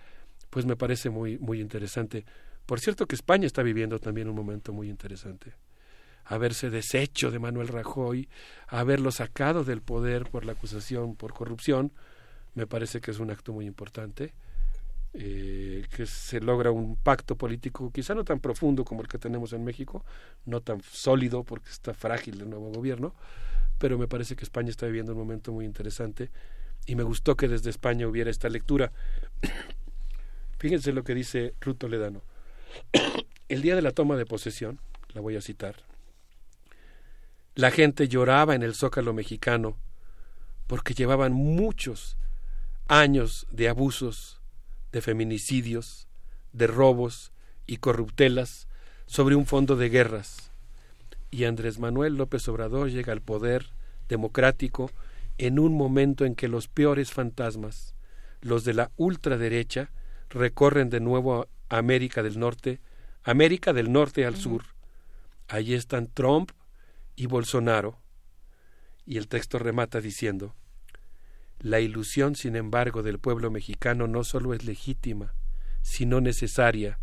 pues 0.50 0.66
me 0.66 0.76
parece 0.76 1.10
muy, 1.10 1.38
muy 1.38 1.60
interesante. 1.60 2.24
Por 2.66 2.80
cierto 2.80 3.06
que 3.06 3.14
España 3.14 3.46
está 3.46 3.62
viviendo 3.62 3.98
también 3.98 4.28
un 4.28 4.36
momento 4.36 4.72
muy 4.72 4.88
interesante. 4.88 5.54
Haberse 6.24 6.70
deshecho 6.70 7.30
de 7.30 7.38
Manuel 7.38 7.68
Rajoy, 7.68 8.28
haberlo 8.68 9.10
sacado 9.10 9.64
del 9.64 9.80
poder 9.80 10.28
por 10.30 10.44
la 10.44 10.52
acusación 10.52 11.16
por 11.16 11.32
corrupción, 11.32 11.92
me 12.54 12.66
parece 12.66 13.00
que 13.00 13.10
es 13.10 13.18
un 13.18 13.30
acto 13.30 13.52
muy 13.52 13.66
importante, 13.66 14.34
eh, 15.12 15.86
que 15.94 16.06
se 16.06 16.40
logra 16.40 16.70
un 16.70 16.96
pacto 16.96 17.36
político 17.36 17.90
quizá 17.92 18.14
no 18.14 18.24
tan 18.24 18.38
profundo 18.38 18.84
como 18.84 19.02
el 19.02 19.08
que 19.08 19.18
tenemos 19.18 19.52
en 19.52 19.64
México, 19.64 20.04
no 20.46 20.60
tan 20.60 20.80
sólido 20.82 21.42
porque 21.42 21.68
está 21.68 21.94
frágil 21.94 22.40
el 22.40 22.48
nuevo 22.48 22.70
gobierno, 22.70 23.14
pero 23.78 23.98
me 23.98 24.06
parece 24.06 24.36
que 24.36 24.44
España 24.44 24.70
está 24.70 24.86
viviendo 24.86 25.12
un 25.12 25.18
momento 25.18 25.52
muy 25.52 25.64
interesante 25.64 26.30
y 26.86 26.94
me 26.94 27.02
gustó 27.02 27.36
que 27.36 27.48
desde 27.48 27.70
España 27.70 28.06
hubiera 28.06 28.30
esta 28.30 28.48
lectura. 28.48 28.92
Fíjense 30.58 30.92
lo 30.92 31.02
que 31.02 31.14
dice 31.14 31.54
Ruth 31.60 31.78
Toledano. 31.78 32.22
el 33.48 33.62
día 33.62 33.74
de 33.74 33.82
la 33.82 33.90
toma 33.90 34.16
de 34.16 34.26
posesión, 34.26 34.80
la 35.12 35.20
voy 35.20 35.36
a 35.36 35.40
citar, 35.40 35.76
la 37.56 37.70
gente 37.70 38.08
lloraba 38.08 38.54
en 38.54 38.62
el 38.62 38.74
zócalo 38.74 39.12
mexicano 39.12 39.76
porque 40.66 40.94
llevaban 40.94 41.32
muchos 41.32 42.16
años 42.86 43.46
de 43.50 43.68
abusos, 43.68 44.39
de 44.92 45.00
feminicidios, 45.00 46.08
de 46.52 46.66
robos 46.66 47.32
y 47.66 47.78
corruptelas 47.78 48.68
sobre 49.06 49.34
un 49.34 49.46
fondo 49.46 49.76
de 49.76 49.88
guerras. 49.88 50.52
Y 51.30 51.44
Andrés 51.44 51.78
Manuel 51.78 52.16
López 52.16 52.46
Obrador 52.48 52.90
llega 52.90 53.12
al 53.12 53.22
poder 53.22 53.66
democrático 54.08 54.90
en 55.38 55.58
un 55.58 55.74
momento 55.74 56.24
en 56.24 56.34
que 56.34 56.48
los 56.48 56.68
peores 56.68 57.12
fantasmas, 57.12 57.94
los 58.40 58.64
de 58.64 58.74
la 58.74 58.90
ultraderecha, 58.96 59.90
recorren 60.28 60.90
de 60.90 61.00
nuevo 61.00 61.48
a 61.68 61.78
América 61.78 62.22
del 62.22 62.38
Norte, 62.38 62.80
América 63.22 63.72
del 63.72 63.92
Norte 63.92 64.26
al 64.26 64.36
sur. 64.36 64.64
Allí 65.48 65.74
están 65.74 66.08
Trump 66.08 66.50
y 67.16 67.26
Bolsonaro. 67.26 67.98
Y 69.06 69.18
el 69.18 69.28
texto 69.28 69.58
remata 69.58 70.00
diciendo, 70.00 70.54
la 71.60 71.80
ilusión, 71.80 72.36
sin 72.36 72.56
embargo, 72.56 73.02
del 73.02 73.18
pueblo 73.18 73.50
mexicano 73.50 74.06
no 74.06 74.24
solo 74.24 74.54
es 74.54 74.64
legítima, 74.64 75.34
sino 75.82 76.20
necesaria. 76.20 76.98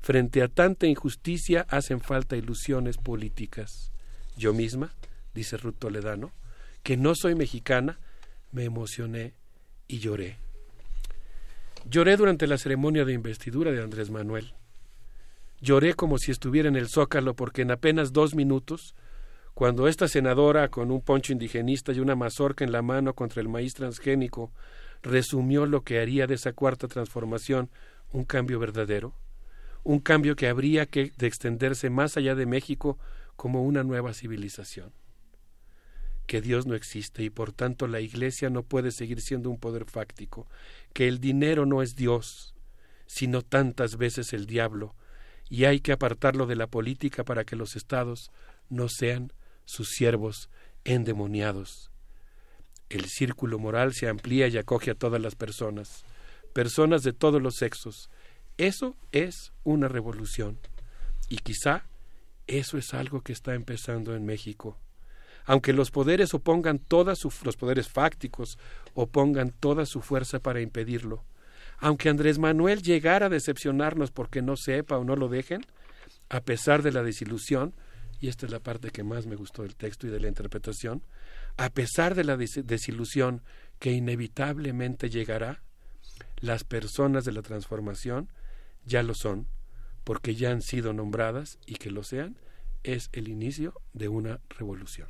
Frente 0.00 0.42
a 0.42 0.48
tanta 0.48 0.86
injusticia 0.86 1.66
hacen 1.68 2.00
falta 2.00 2.36
ilusiones 2.36 2.96
políticas. 2.96 3.92
Yo 4.36 4.54
misma, 4.54 4.94
dice 5.34 5.58
Ruth 5.58 5.76
Toledano, 5.78 6.32
que 6.82 6.96
no 6.96 7.14
soy 7.14 7.34
mexicana, 7.34 7.98
me 8.52 8.64
emocioné 8.64 9.34
y 9.86 9.98
lloré. 9.98 10.38
Lloré 11.84 12.16
durante 12.16 12.46
la 12.46 12.56
ceremonia 12.56 13.04
de 13.04 13.12
investidura 13.12 13.70
de 13.70 13.82
Andrés 13.82 14.10
Manuel. 14.10 14.54
Lloré 15.60 15.92
como 15.92 16.16
si 16.16 16.30
estuviera 16.30 16.68
en 16.68 16.76
el 16.76 16.88
zócalo 16.88 17.34
porque 17.34 17.62
en 17.62 17.70
apenas 17.70 18.14
dos 18.14 18.34
minutos 18.34 18.94
cuando 19.54 19.88
esta 19.88 20.08
senadora, 20.08 20.68
con 20.68 20.90
un 20.90 21.02
poncho 21.02 21.32
indigenista 21.32 21.92
y 21.92 22.00
una 22.00 22.16
mazorca 22.16 22.64
en 22.64 22.72
la 22.72 22.82
mano 22.82 23.14
contra 23.14 23.42
el 23.42 23.48
maíz 23.48 23.74
transgénico, 23.74 24.52
resumió 25.02 25.66
lo 25.66 25.82
que 25.82 26.00
haría 26.00 26.26
de 26.26 26.34
esa 26.34 26.52
cuarta 26.52 26.88
transformación 26.88 27.70
un 28.12 28.24
cambio 28.24 28.58
verdadero, 28.58 29.14
un 29.82 30.00
cambio 30.00 30.36
que 30.36 30.48
habría 30.48 30.86
que 30.86 31.12
de 31.16 31.26
extenderse 31.26 31.90
más 31.90 32.16
allá 32.16 32.34
de 32.34 32.46
México 32.46 32.98
como 33.36 33.62
una 33.64 33.84
nueva 33.84 34.12
civilización. 34.14 34.92
Que 36.26 36.40
Dios 36.40 36.66
no 36.66 36.74
existe 36.74 37.22
y 37.22 37.30
por 37.30 37.52
tanto 37.52 37.86
la 37.86 38.00
Iglesia 38.00 38.50
no 38.50 38.62
puede 38.62 38.90
seguir 38.90 39.20
siendo 39.20 39.50
un 39.50 39.58
poder 39.58 39.84
fáctico, 39.86 40.46
que 40.92 41.08
el 41.08 41.20
dinero 41.20 41.66
no 41.66 41.82
es 41.82 41.96
Dios, 41.96 42.54
sino 43.06 43.42
tantas 43.42 43.96
veces 43.96 44.32
el 44.32 44.46
diablo, 44.46 44.94
y 45.48 45.64
hay 45.64 45.80
que 45.80 45.92
apartarlo 45.92 46.46
de 46.46 46.54
la 46.54 46.68
política 46.68 47.24
para 47.24 47.44
que 47.44 47.56
los 47.56 47.74
estados 47.74 48.30
no 48.68 48.88
sean 48.88 49.32
sus 49.70 49.90
siervos 49.90 50.50
endemoniados. 50.84 51.90
El 52.88 53.04
círculo 53.06 53.58
moral 53.58 53.94
se 53.94 54.08
amplía 54.08 54.48
y 54.48 54.58
acoge 54.58 54.90
a 54.90 54.94
todas 54.94 55.20
las 55.20 55.36
personas, 55.36 56.04
personas 56.52 57.02
de 57.02 57.12
todos 57.12 57.40
los 57.40 57.56
sexos. 57.56 58.10
Eso 58.58 58.96
es 59.12 59.52
una 59.62 59.88
revolución. 59.88 60.58
Y 61.28 61.36
quizá 61.38 61.84
eso 62.46 62.78
es 62.78 62.94
algo 62.94 63.22
que 63.22 63.32
está 63.32 63.54
empezando 63.54 64.14
en 64.16 64.26
México. 64.26 64.76
Aunque 65.44 65.72
los 65.72 65.90
poderes 65.90 66.34
opongan 66.34 66.78
todas 66.78 67.18
su, 67.18 67.32
los 67.44 67.56
poderes 67.56 67.88
fácticos 67.88 68.58
opongan 68.94 69.50
toda 69.50 69.86
su 69.86 70.00
fuerza 70.02 70.40
para 70.40 70.60
impedirlo, 70.60 71.24
aunque 71.78 72.08
Andrés 72.08 72.38
Manuel 72.38 72.82
llegara 72.82 73.26
a 73.26 73.30
decepcionarnos 73.30 74.10
porque 74.10 74.42
no 74.42 74.56
sepa 74.56 74.98
o 74.98 75.04
no 75.04 75.16
lo 75.16 75.28
dejen, 75.28 75.64
a 76.28 76.40
pesar 76.40 76.82
de 76.82 76.92
la 76.92 77.02
desilusión, 77.02 77.72
y 78.20 78.28
esta 78.28 78.46
es 78.46 78.52
la 78.52 78.60
parte 78.60 78.90
que 78.90 79.02
más 79.02 79.26
me 79.26 79.36
gustó 79.36 79.62
del 79.62 79.76
texto 79.76 80.06
y 80.06 80.10
de 80.10 80.20
la 80.20 80.28
interpretación, 80.28 81.02
a 81.56 81.70
pesar 81.70 82.14
de 82.14 82.24
la 82.24 82.36
desilusión 82.36 83.42
que 83.78 83.92
inevitablemente 83.92 85.08
llegará, 85.08 85.62
las 86.40 86.64
personas 86.64 87.24
de 87.24 87.32
la 87.32 87.42
transformación 87.42 88.28
ya 88.84 89.02
lo 89.02 89.14
son, 89.14 89.46
porque 90.04 90.34
ya 90.34 90.50
han 90.50 90.62
sido 90.62 90.92
nombradas 90.92 91.58
y 91.66 91.74
que 91.74 91.90
lo 91.90 92.02
sean, 92.02 92.36
es 92.82 93.08
el 93.12 93.28
inicio 93.28 93.74
de 93.92 94.08
una 94.08 94.40
revolución. 94.50 95.08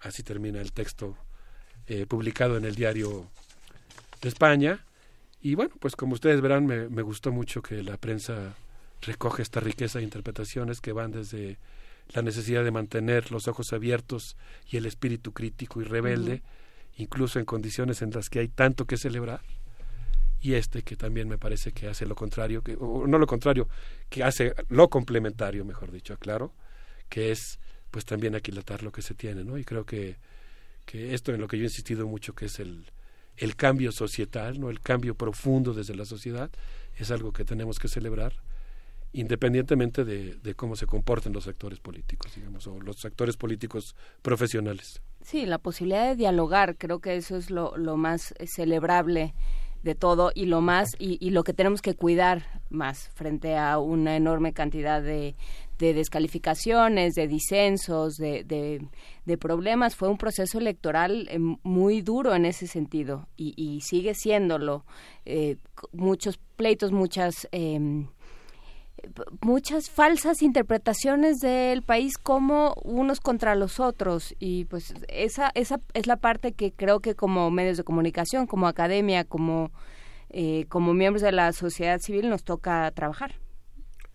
Así 0.00 0.22
termina 0.22 0.60
el 0.60 0.72
texto 0.72 1.16
eh, 1.86 2.06
publicado 2.06 2.56
en 2.56 2.64
el 2.64 2.74
diario 2.74 3.30
de 4.20 4.28
España 4.28 4.84
y 5.42 5.54
bueno, 5.54 5.74
pues 5.80 5.96
como 5.96 6.14
ustedes 6.14 6.40
verán, 6.40 6.66
me, 6.66 6.88
me 6.88 7.02
gustó 7.02 7.32
mucho 7.32 7.62
que 7.62 7.82
la 7.82 7.96
prensa 7.96 8.54
recoge 9.02 9.42
esta 9.42 9.60
riqueza 9.60 9.98
de 9.98 10.04
interpretaciones 10.04 10.80
que 10.80 10.92
van 10.92 11.12
desde 11.12 11.58
la 12.12 12.22
necesidad 12.22 12.64
de 12.64 12.70
mantener 12.70 13.30
los 13.30 13.48
ojos 13.48 13.72
abiertos 13.72 14.36
y 14.70 14.76
el 14.76 14.86
espíritu 14.86 15.32
crítico 15.32 15.80
y 15.80 15.84
rebelde, 15.84 16.42
incluso 16.96 17.38
en 17.38 17.44
condiciones 17.44 18.02
en 18.02 18.10
las 18.10 18.28
que 18.28 18.40
hay 18.40 18.48
tanto 18.48 18.84
que 18.86 18.96
celebrar, 18.96 19.42
y 20.40 20.54
este 20.54 20.82
que 20.82 20.96
también 20.96 21.28
me 21.28 21.38
parece 21.38 21.72
que 21.72 21.86
hace 21.86 22.06
lo 22.06 22.14
contrario, 22.14 22.62
que, 22.62 22.76
o 22.80 23.06
no 23.06 23.18
lo 23.18 23.26
contrario, 23.26 23.68
que 24.08 24.24
hace 24.24 24.54
lo 24.68 24.88
complementario, 24.88 25.64
mejor 25.64 25.92
dicho, 25.92 26.16
claro, 26.18 26.52
que 27.08 27.30
es 27.30 27.58
pues 27.90 28.04
también 28.04 28.34
aquilatar 28.34 28.82
lo 28.82 28.92
que 28.92 29.02
se 29.02 29.14
tiene, 29.14 29.44
¿no? 29.44 29.58
Y 29.58 29.64
creo 29.64 29.84
que, 29.84 30.16
que 30.86 31.14
esto 31.14 31.32
en 31.34 31.40
lo 31.40 31.48
que 31.48 31.58
yo 31.58 31.64
he 31.64 31.66
insistido 31.66 32.06
mucho, 32.06 32.34
que 32.34 32.46
es 32.46 32.58
el, 32.60 32.86
el 33.36 33.56
cambio 33.56 33.92
societal, 33.92 34.60
no 34.60 34.70
el 34.70 34.80
cambio 34.80 35.14
profundo 35.14 35.74
desde 35.74 35.94
la 35.94 36.04
sociedad, 36.04 36.50
es 36.96 37.10
algo 37.10 37.32
que 37.32 37.44
tenemos 37.44 37.78
que 37.78 37.88
celebrar 37.88 38.34
independientemente 39.12 40.04
de, 40.04 40.54
cómo 40.54 40.76
se 40.76 40.86
comporten 40.86 41.32
los 41.32 41.48
actores 41.48 41.80
políticos, 41.80 42.32
digamos, 42.34 42.66
o 42.66 42.80
los 42.80 43.04
actores 43.04 43.36
políticos 43.36 43.96
profesionales. 44.22 45.00
Sí, 45.22 45.46
la 45.46 45.58
posibilidad 45.58 46.08
de 46.08 46.16
dialogar, 46.16 46.76
creo 46.76 47.00
que 47.00 47.16
eso 47.16 47.36
es 47.36 47.50
lo, 47.50 47.72
más 47.96 48.34
celebrable 48.46 49.34
de 49.82 49.94
todo 49.94 50.30
y 50.34 50.44
lo 50.44 50.60
más 50.60 50.90
y, 50.98 51.30
lo 51.30 51.42
que 51.42 51.54
tenemos 51.54 51.80
que 51.80 51.94
cuidar 51.94 52.62
más 52.68 53.08
frente 53.14 53.56
a 53.56 53.78
una 53.78 54.16
enorme 54.16 54.52
cantidad 54.52 55.02
de, 55.02 55.34
de 55.78 55.94
descalificaciones, 55.94 57.14
de 57.14 57.26
disensos, 57.26 58.16
de, 58.16 58.44
de, 58.44 58.86
de, 59.24 59.38
problemas. 59.38 59.96
Fue 59.96 60.08
un 60.08 60.18
proceso 60.18 60.58
electoral 60.58 61.28
eh, 61.30 61.38
muy 61.38 62.02
duro 62.02 62.34
en 62.34 62.44
ese 62.44 62.66
sentido 62.66 63.26
y, 63.36 63.54
y 63.56 63.80
sigue 63.80 64.14
siéndolo. 64.14 64.84
Eh, 65.24 65.56
muchos 65.92 66.38
pleitos, 66.56 66.92
muchas... 66.92 67.48
Eh, 67.50 68.06
muchas 69.40 69.90
falsas 69.90 70.42
interpretaciones 70.42 71.38
del 71.38 71.82
país 71.82 72.18
como 72.18 72.74
unos 72.82 73.20
contra 73.20 73.54
los 73.54 73.80
otros. 73.80 74.34
Y 74.38 74.64
pues 74.66 74.94
esa 75.08 75.50
esa 75.54 75.80
es 75.94 76.06
la 76.06 76.16
parte 76.16 76.52
que 76.52 76.72
creo 76.72 77.00
que 77.00 77.14
como 77.14 77.50
medios 77.50 77.76
de 77.76 77.84
comunicación 77.84 78.46
como 78.46 78.66
academia 78.66 79.24
como 79.24 79.70
eh, 80.30 80.66
como 80.68 80.94
miembros 80.94 81.22
de 81.22 81.32
la 81.32 81.52
sociedad 81.52 81.98
civil 82.00 82.28
nos 82.28 82.44
toca 82.44 82.90
trabajar. 82.92 83.34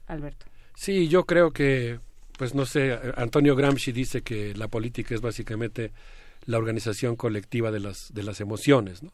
Alberto. 0.08 0.46
Sí 0.76 1.08
yo 1.08 1.26
creo 1.26 1.52
que 1.52 2.00
pues 2.38 2.54
no 2.54 2.66
sé 2.66 3.00
Antonio 3.16 3.56
Gramsci 3.56 3.92
dice 3.92 4.22
que 4.22 4.54
la 4.56 4.68
política 4.68 5.16
es 5.16 5.22
básicamente 5.22 5.92
la 6.46 6.58
organización 6.58 7.16
colectiva 7.16 7.72
de 7.72 7.80
las 7.80 8.14
de 8.14 8.24
las 8.24 8.42
emociones 8.42 9.04
no 9.04 9.12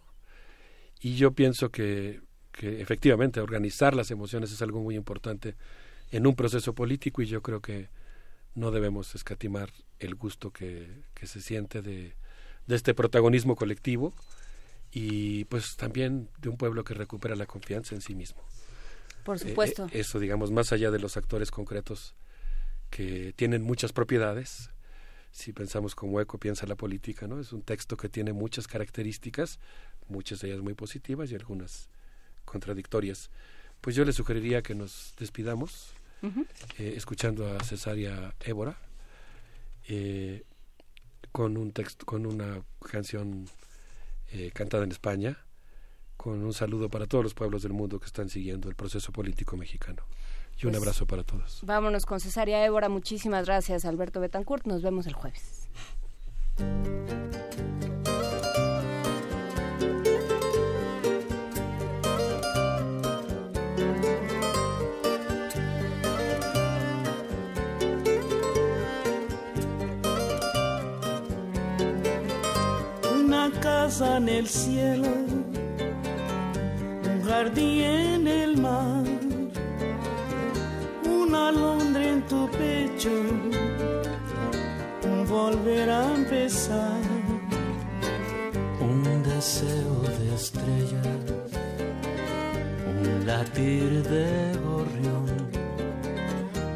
y 1.00 1.16
yo 1.16 1.32
pienso 1.32 1.70
que 1.70 2.22
que 2.62 2.80
efectivamente 2.80 3.42
organizar 3.42 3.96
las 3.96 4.12
emociones 4.12 4.52
es 4.52 4.62
algo 4.62 4.82
muy 4.82 4.96
importante 4.96 5.56
en 6.12 6.28
un 6.28 6.36
proceso 6.36 6.76
político 6.76 7.24
y 7.24 7.26
yo 7.26 7.42
creo 7.42 7.60
que 7.60 7.90
no 8.54 8.70
debemos 8.70 9.16
escatimar 9.16 9.72
el 9.98 10.14
gusto 10.14 10.52
que, 10.52 10.88
que 11.16 11.26
se 11.26 11.42
siente 11.42 11.82
de, 11.82 12.14
de, 12.68 12.76
este 12.76 12.94
protagonismo 12.94 13.56
colectivo 13.56 14.14
y 14.92 15.46
pues 15.46 15.76
también 15.76 16.30
de 16.38 16.50
un 16.50 16.58
pueblo 16.58 16.84
que 16.84 16.94
recupera 16.94 17.36
la 17.36 17.48
confianza 17.48 17.96
en 17.96 18.02
sí 18.02 18.14
mismo. 18.14 18.44
Por 19.24 19.40
supuesto. 19.40 19.86
Eh, 19.86 20.02
eso, 20.02 20.20
digamos, 20.20 20.52
más 20.52 20.72
allá 20.72 20.92
de 20.92 21.00
los 21.00 21.18
actores 21.18 21.50
concretos 21.50 22.14
que 22.92 23.34
tienen 23.36 23.64
muchas 23.64 23.92
propiedades, 23.92 24.70
si 25.32 25.52
pensamos 25.52 25.96
como 25.96 26.22
eco 26.22 26.38
piensa 26.38 26.68
la 26.68 26.76
política, 26.76 27.26
¿no? 27.26 27.40
Es 27.40 27.54
un 27.54 27.64
texto 27.64 27.98
que 27.98 28.08
tiene 28.08 28.34
muchas 28.34 28.68
características, 28.68 29.58
muchas 30.08 30.42
de 30.42 30.50
ellas 30.50 30.62
muy 30.62 30.76
positivas 30.76 31.32
y 31.32 31.36
algunas 31.36 31.90
contradictorias. 32.46 33.30
Pues 33.82 33.96
yo 33.96 34.06
le 34.06 34.14
sugeriría 34.14 34.62
que 34.62 34.76
nos 34.76 35.14
despidamos 35.18 35.94
uh 36.22 36.28
-huh. 36.28 36.48
eh, 36.78 36.94
escuchando 36.96 37.48
a 37.48 37.64
Cesaria 37.64 38.36
Évora 38.40 38.78
eh, 39.88 40.44
con 41.32 41.58
un 41.58 41.72
texto, 41.72 42.06
con 42.06 42.26
una 42.26 42.62
canción 42.92 43.48
eh, 44.32 44.52
cantada 44.54 44.84
en 44.84 44.92
España, 44.92 45.38
con 46.18 46.44
un 46.44 46.54
saludo 46.54 46.90
para 46.90 47.08
todos 47.08 47.24
los 47.24 47.34
pueblos 47.34 47.64
del 47.64 47.74
mundo 47.74 48.00
que 48.00 48.06
están 48.06 48.30
siguiendo 48.30 48.70
el 48.70 48.76
proceso 48.76 49.12
político 49.12 49.58
mexicano. 49.58 50.04
Y 50.62 50.66
un 50.68 50.74
pues, 50.74 50.84
abrazo 50.84 51.08
para 51.08 51.24
todos. 51.24 51.62
Vámonos 51.64 52.06
con 52.06 52.20
Cesaria 52.20 52.64
Évora. 52.64 52.90
Muchísimas 52.90 53.46
gracias, 53.46 53.86
Alberto 53.86 54.20
Betancourt. 54.20 54.68
Nos 54.68 54.82
vemos 54.84 55.08
el 55.08 55.14
jueves. 55.14 55.68
Casa 73.62 74.18
en 74.18 74.28
el 74.28 74.48
cielo, 74.48 75.08
un 77.06 77.22
jardín 77.24 77.84
en 77.84 78.28
el 78.28 78.58
mar, 78.58 79.04
una 81.06 81.50
alondra 81.50 82.04
en 82.04 82.22
tu 82.24 82.50
pecho, 82.50 83.12
un 85.04 85.28
volver 85.28 85.90
a 85.90 86.16
empezar, 86.16 87.02
un 88.80 89.04
deseo 89.24 90.02
de 90.18 90.36
estrellas, 90.36 91.52
un 93.04 93.26
latir 93.28 94.04
de 94.04 94.58
gorrión, 94.66 95.28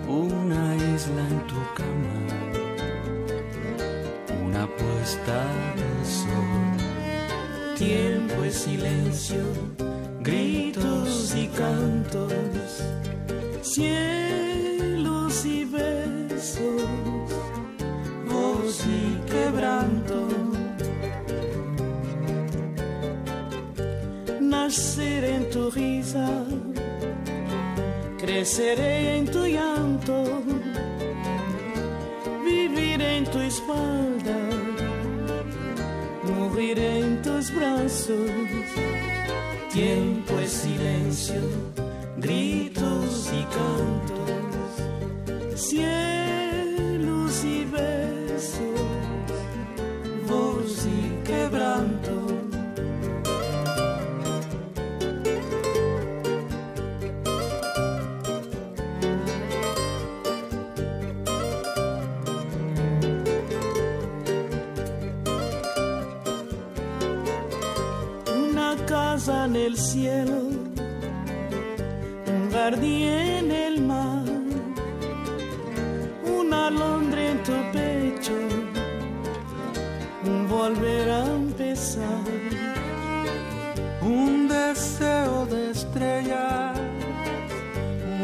una 0.07 0.75
isla 0.93 1.21
en 1.31 1.39
tu 1.47 1.61
cama, 1.79 2.17
una 4.45 4.67
puesta 4.67 5.37
de 5.79 6.05
sol 6.05 6.64
tiempo 7.75 8.43
es 8.43 8.55
silencio, 8.55 9.43
gritos 10.21 11.35
y 11.35 11.47
cantos, 11.47 12.31
cielos 13.61 15.45
y 15.45 15.65
besos, 15.65 16.83
voz 18.29 18.85
y 18.87 19.29
quebranto. 19.29 20.27
Nacer 24.39 25.25
en 25.25 25.49
tu 25.49 25.69
risa, 25.69 26.45
creceré 28.17 29.17
en 29.17 29.25
tu 29.25 29.45
llanto, 29.45 30.23
vivir 32.45 33.01
en 33.01 33.25
tu 33.25 33.39
espalda 33.39 34.64
moriré 36.49 36.99
en 36.99 37.21
tus 37.21 37.53
brazos. 37.53 38.31
Tiempo 39.71 40.39
es 40.39 40.51
silencio, 40.51 41.41
gritos 42.17 43.31
y 43.33 43.43
cantos, 43.55 44.79
cielos 45.59 46.24
Una 69.27 69.45
en 69.45 69.55
el 69.55 69.75
cielo, 69.75 70.37
un 72.27 72.51
jardín 72.51 73.07
en 73.07 73.51
el 73.51 73.81
mar, 73.81 74.23
un 76.37 76.53
alondre 76.53 77.31
en 77.31 77.41
tu 77.41 77.53
pecho, 77.73 78.37
un 80.25 80.47
volver 80.47 81.09
a 81.09 81.25
empezar, 81.25 82.23
un 84.03 84.47
deseo 84.47 85.47
de 85.47 85.71
estrellas, 85.71 86.77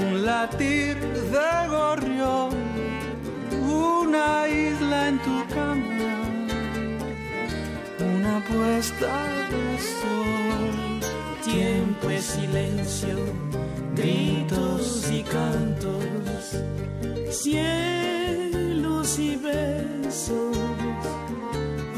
un 0.04 0.24
latir 0.24 0.98
de 1.00 1.68
gorrión, 1.68 2.52
una 3.64 4.48
isla 4.48 5.08
en 5.08 5.18
tu 5.20 5.48
cama, 5.56 6.14
una 8.00 8.44
puesta 8.46 9.24
de 9.50 9.80
sol. 9.80 10.91
Tiempo 11.42 12.10
es 12.10 12.26
silencio, 12.26 13.18
gritos 13.96 15.10
y 15.12 15.24
cantos, 15.24 16.58
cielos 17.30 19.20
y 19.20 19.36
besos, 19.36 20.58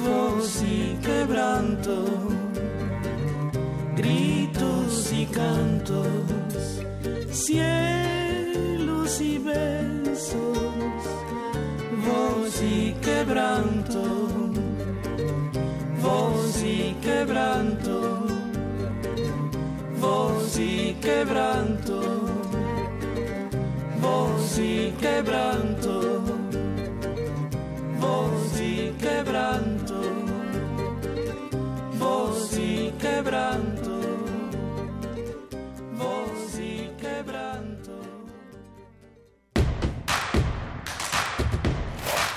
voz 0.05 0.63
y 0.63 0.97
quebranto, 1.01 2.05
gritos 3.95 5.11
y 5.11 5.25
cantos, 5.25 6.07
cielos 7.31 9.21
y 9.21 9.37
besos, 9.39 10.57
voz 12.05 12.61
y 12.61 12.93
quebranto, 13.01 14.03
voz 16.01 16.63
y 16.63 16.95
quebranto, 17.01 18.12
voz 20.03 20.59
y 20.59 20.95
quebranto, 21.01 22.01
voz 24.01 24.59
y 24.59 24.91
quebranto, 24.99 26.21
voz 28.01 28.59
y 28.59 28.93
quebranto, 28.99 30.01
voz 31.97 32.57
y 32.57 32.91
quebranto, 32.99 33.72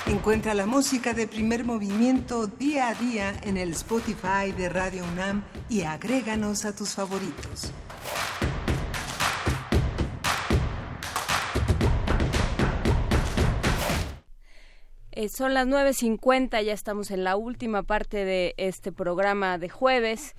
Encuentra 0.09 0.53
la 0.53 0.65
música 0.65 1.13
de 1.13 1.27
primer 1.27 1.65
movimiento 1.65 2.47
día 2.47 2.87
a 2.87 2.93
día 2.93 3.33
en 3.43 3.57
el 3.57 3.71
Spotify 3.71 4.53
de 4.55 4.69
Radio 4.69 5.03
UNAM 5.03 5.43
y 5.67 5.81
agréganos 5.81 6.63
a 6.63 6.73
tus 6.73 6.95
favoritos. 6.95 7.73
Eh, 15.11 15.27
son 15.27 15.53
las 15.53 15.67
9.50, 15.67 16.63
ya 16.63 16.73
estamos 16.73 17.11
en 17.11 17.25
la 17.25 17.35
última 17.35 17.83
parte 17.83 18.23
de 18.23 18.53
este 18.55 18.93
programa 18.93 19.57
de 19.57 19.67
jueves. 19.67 20.35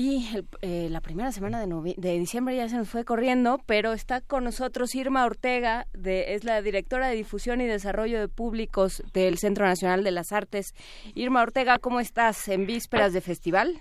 Y 0.00 0.28
el- 0.36 0.46
eh, 0.62 0.88
la 0.90 1.00
primera 1.00 1.32
semana 1.32 1.58
de, 1.66 1.94
de 1.96 2.18
diciembre 2.20 2.54
ya 2.54 2.68
se 2.68 2.76
nos 2.76 2.88
fue 2.88 3.04
corriendo, 3.04 3.58
pero 3.66 3.92
está 3.92 4.20
con 4.20 4.44
nosotros 4.44 4.94
Irma 4.94 5.24
Ortega, 5.24 5.86
de, 5.92 6.34
es 6.34 6.44
la 6.44 6.62
directora 6.62 7.08
de 7.08 7.16
difusión 7.16 7.60
y 7.60 7.66
desarrollo 7.66 8.20
de 8.20 8.28
públicos 8.28 9.02
del 9.12 9.38
Centro 9.38 9.66
Nacional 9.66 10.04
de 10.04 10.12
las 10.12 10.30
Artes. 10.30 10.72
Irma 11.16 11.42
Ortega, 11.42 11.80
¿cómo 11.80 11.98
estás 11.98 12.46
en 12.46 12.64
vísperas 12.64 13.12
de 13.12 13.20
festival? 13.20 13.74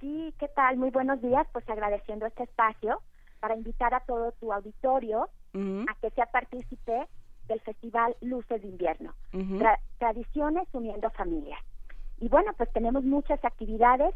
Sí, 0.00 0.34
¿qué 0.40 0.48
tal? 0.48 0.78
Muy 0.78 0.90
buenos 0.90 1.22
días, 1.22 1.46
pues 1.52 1.68
agradeciendo 1.70 2.26
este 2.26 2.42
espacio 2.42 3.00
para 3.38 3.54
invitar 3.54 3.94
a 3.94 4.00
todo 4.00 4.32
tu 4.40 4.52
auditorio 4.52 5.28
a 5.54 5.94
que 6.00 6.10
sea 6.10 6.26
partícipe 6.26 7.06
del 7.46 7.60
Festival 7.60 8.16
Luces 8.20 8.62
de 8.62 8.66
Invierno. 8.68 9.14
Tra- 9.32 9.78
Tradiciones 10.00 10.66
Uniendo 10.72 11.08
Familias. 11.10 11.60
Y 12.18 12.28
bueno, 12.28 12.50
pues 12.56 12.68
tenemos 12.72 13.04
muchas 13.04 13.44
actividades, 13.44 14.12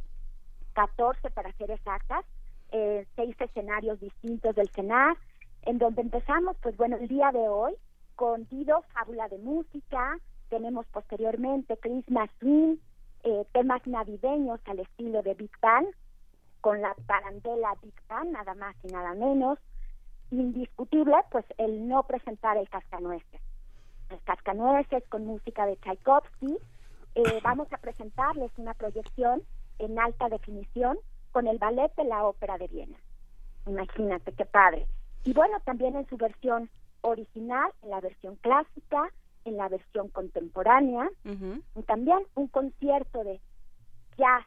14 0.77 1.31
para 1.31 1.53
ser 1.53 1.71
exactas, 1.71 2.25
eh, 2.71 3.07
seis 3.17 3.35
escenarios 3.41 3.99
distintos 3.99 4.55
del 4.55 4.69
CENAR, 4.69 5.17
en 5.63 5.79
donde 5.79 6.03
empezamos, 6.03 6.55
pues 6.61 6.77
bueno, 6.77 6.97
el 6.97 7.09
día 7.09 7.33
de 7.33 7.49
hoy 7.49 7.75
con 8.15 8.47
Dido, 8.49 8.83
Fábula 8.93 9.27
de 9.29 9.39
Música, 9.39 10.19
tenemos 10.51 10.87
posteriormente 10.89 11.79
Christmas 11.79 12.29
Swing, 12.39 12.77
eh, 13.25 13.47
temas 13.53 13.87
navideños 13.87 14.61
al 14.67 14.81
estilo 14.81 15.23
de 15.23 15.35
Big 15.35 15.51
Bang, 15.63 15.87
con 16.61 16.83
la 16.83 16.95
parandela 17.07 17.75
Big 17.83 17.95
Bang, 18.07 18.31
nada 18.31 18.55
más 18.55 18.77
y 18.83 18.89
nada 18.89 19.15
menos. 19.15 19.59
Indiscutible, 20.31 21.17
pues 21.31 21.47
el 21.57 21.89
no 21.89 22.03
presentar 22.03 22.59
el 22.59 22.69
cascanueces. 22.69 23.41
El 24.11 24.21
cascanueces 24.25 25.05
con 25.09 25.25
música 25.25 25.65
de 25.65 25.77
Tchaikovsky. 25.77 26.59
Eh, 27.15 27.41
vamos 27.43 27.73
a 27.73 27.79
presentarles 27.79 28.51
una 28.59 28.75
proyección 28.75 29.43
en 29.79 29.99
alta 29.99 30.29
definición 30.29 30.99
con 31.33 31.47
el 31.47 31.59
ballet 31.59 31.95
de 31.97 32.05
la 32.05 32.25
Ópera 32.25 32.59
de 32.59 32.69
Viena. 32.69 32.99
Imagínate 33.67 34.33
qué 34.33 34.45
padre. 34.45 34.87
Y 35.25 35.33
bueno, 35.33 35.59
también 35.65 35.97
en 35.97 36.07
su 36.09 36.17
versión 36.17 36.71
original, 37.01 37.71
en 37.83 37.91
la 37.91 38.01
versión 38.01 38.37
clásica, 38.37 39.11
en 39.45 39.57
la 39.57 39.69
versión 39.69 40.09
contemporánea, 40.09 41.09
y 41.25 41.83
también 41.83 42.19
un 42.35 42.49
concierto 42.49 43.23
de 43.23 43.41
jazz 44.17 44.45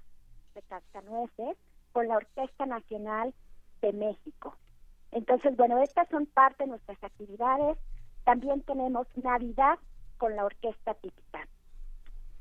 de 0.55 0.61
Cascanueces 0.63 1.57
con 1.91 2.07
la 2.07 2.17
Orquesta 2.17 2.65
Nacional 2.65 3.33
de 3.81 3.93
México. 3.93 4.55
Entonces, 5.11 5.55
bueno, 5.55 5.81
estas 5.81 6.07
son 6.09 6.25
parte 6.27 6.63
de 6.63 6.71
nuestras 6.71 7.01
actividades. 7.03 7.77
También 8.23 8.61
tenemos 8.61 9.07
Navidad 9.15 9.79
con 10.17 10.35
la 10.35 10.45
Orquesta 10.45 10.93
Típica. 10.95 11.47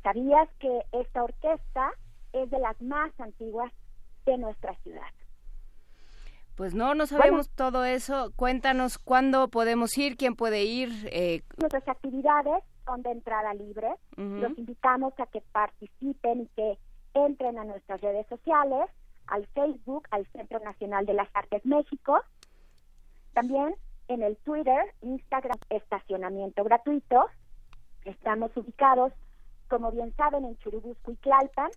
¿Sabías 0.03 0.49
que 0.59 0.83
esta 0.93 1.25
orquesta 1.25 1.93
es 2.33 2.51
de 2.51 2.59
las 2.59 2.81
más 2.81 3.13
antiguas 3.19 3.73
de 4.27 4.39
nuestra 4.39 4.75
ciudad? 4.83 5.09
Pues 6.57 6.75
no, 6.75 6.95
no 6.95 7.07
sabemos 7.07 7.51
todo 7.51 7.85
eso. 7.85 8.33
Cuéntanos 8.35 8.99
cuándo 8.99 9.47
podemos 9.49 9.97
ir, 9.97 10.17
quién 10.17 10.35
puede 10.35 10.65
ir. 10.65 10.91
Eh, 11.13 11.43
Nuestras 11.57 11.87
actividades 11.87 12.65
son 12.85 13.03
de 13.03 13.13
entrada 13.13 13.55
libre. 13.55 13.89
Los 14.17 14.59
invitamos 14.59 15.13
a 15.21 15.27
que 15.27 15.41
participen 15.53 16.41
y 16.41 16.47
que 16.57 16.79
entren 17.15 17.59
a 17.59 17.65
nuestras 17.65 18.01
redes 18.01 18.27
sociales, 18.27 18.91
al 19.29 19.47
Facebook, 19.49 20.09
al 20.11 20.27
Centro 20.33 20.59
Nacional 20.59 21.07
de 21.07 21.15
las 21.15 21.29
Artes 21.35 21.65
México, 21.65 22.21
también 23.35 23.77
en 24.09 24.23
el 24.23 24.37
Twitter, 24.39 24.95
Instagram, 25.03 25.59
estacionamiento 25.71 26.65
gratuito. 26.65 27.27
Estamos 28.05 28.51
ubicados, 28.57 29.13
como 29.69 29.91
bien 29.93 30.15
saben, 30.17 30.45
en 30.45 30.57
Churubusco 30.59 31.13
y 31.13 31.17
Tlalpan, 31.17 31.71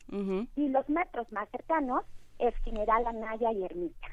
y 0.56 0.70
los 0.70 0.88
metros 0.90 1.32
más 1.32 1.50
cercanos 1.50 2.03
es 2.40 2.56
General 2.64 3.06
Anaya 3.06 3.52
y 3.52 3.64
Ermita. 3.64 4.08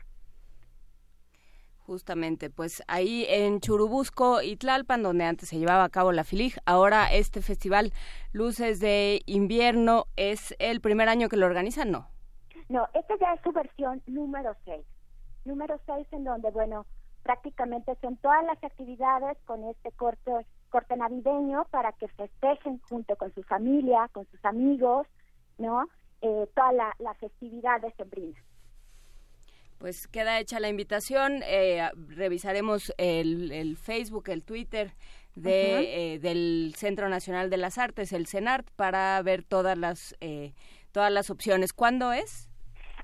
Justamente, 1.78 2.50
pues 2.50 2.82
ahí 2.86 3.24
en 3.30 3.60
Churubusco 3.60 4.42
y 4.42 4.56
Tlalpan, 4.56 5.02
donde 5.02 5.24
antes 5.24 5.48
se 5.48 5.58
llevaba 5.58 5.84
a 5.84 5.88
cabo 5.88 6.12
la 6.12 6.24
FILIG, 6.24 6.58
ahora 6.66 7.10
este 7.10 7.40
festival 7.40 7.94
Luces 8.32 8.78
de 8.78 9.22
Invierno 9.24 10.04
es 10.16 10.54
el 10.58 10.82
primer 10.82 11.08
año 11.08 11.30
que 11.30 11.38
lo 11.38 11.46
organizan, 11.46 11.90
¿no? 11.90 12.08
No, 12.68 12.86
esta 12.92 13.16
ya 13.18 13.32
es 13.32 13.40
su 13.40 13.52
versión 13.52 14.02
número 14.06 14.54
6. 14.66 14.84
Número 15.46 15.80
6 15.86 16.06
en 16.12 16.24
donde, 16.24 16.50
bueno, 16.50 16.84
prácticamente 17.22 17.96
son 18.02 18.18
todas 18.18 18.44
las 18.44 18.62
actividades 18.62 19.38
con 19.46 19.64
este 19.64 19.90
corte, 19.92 20.30
corte 20.68 20.96
navideño 20.96 21.66
para 21.70 21.92
que 21.92 22.08
festejen 22.08 22.80
junto 22.88 23.16
con 23.16 23.32
su 23.34 23.42
familia, 23.42 24.08
con 24.12 24.26
sus 24.30 24.44
amigos, 24.44 25.06
¿no? 25.58 25.88
Eh, 26.20 26.48
toda 26.54 26.72
la, 26.72 26.94
la 26.98 27.14
festividad 27.14 27.80
decembrina. 27.80 28.38
Pues 29.78 30.08
queda 30.08 30.40
hecha 30.40 30.58
la 30.58 30.68
invitación, 30.68 31.40
eh, 31.46 31.88
revisaremos 32.08 32.92
el, 32.98 33.52
el 33.52 33.76
Facebook, 33.76 34.28
el 34.28 34.42
Twitter 34.42 34.92
de, 35.36 36.14
eh, 36.14 36.18
del 36.18 36.72
Centro 36.76 37.08
Nacional 37.08 37.48
de 37.48 37.58
las 37.58 37.78
Artes, 37.78 38.12
el 38.12 38.26
CENART, 38.26 38.68
para 38.72 39.22
ver 39.22 39.44
todas 39.44 39.78
las, 39.78 40.16
eh, 40.20 40.52
todas 40.90 41.12
las 41.12 41.30
opciones. 41.30 41.72
¿Cuándo 41.72 42.12
es? 42.12 42.50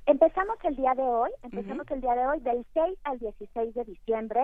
Empezamos 0.06 0.58
el 0.64 0.74
día 0.74 0.94
de 0.94 1.02
hoy, 1.02 1.30
empezamos 1.44 1.88
el 1.92 2.00
día 2.00 2.14
de 2.14 2.26
hoy 2.26 2.40
del 2.40 2.66
6 2.74 2.98
al 3.04 3.18
16 3.20 3.74
de 3.74 3.84
diciembre. 3.84 4.40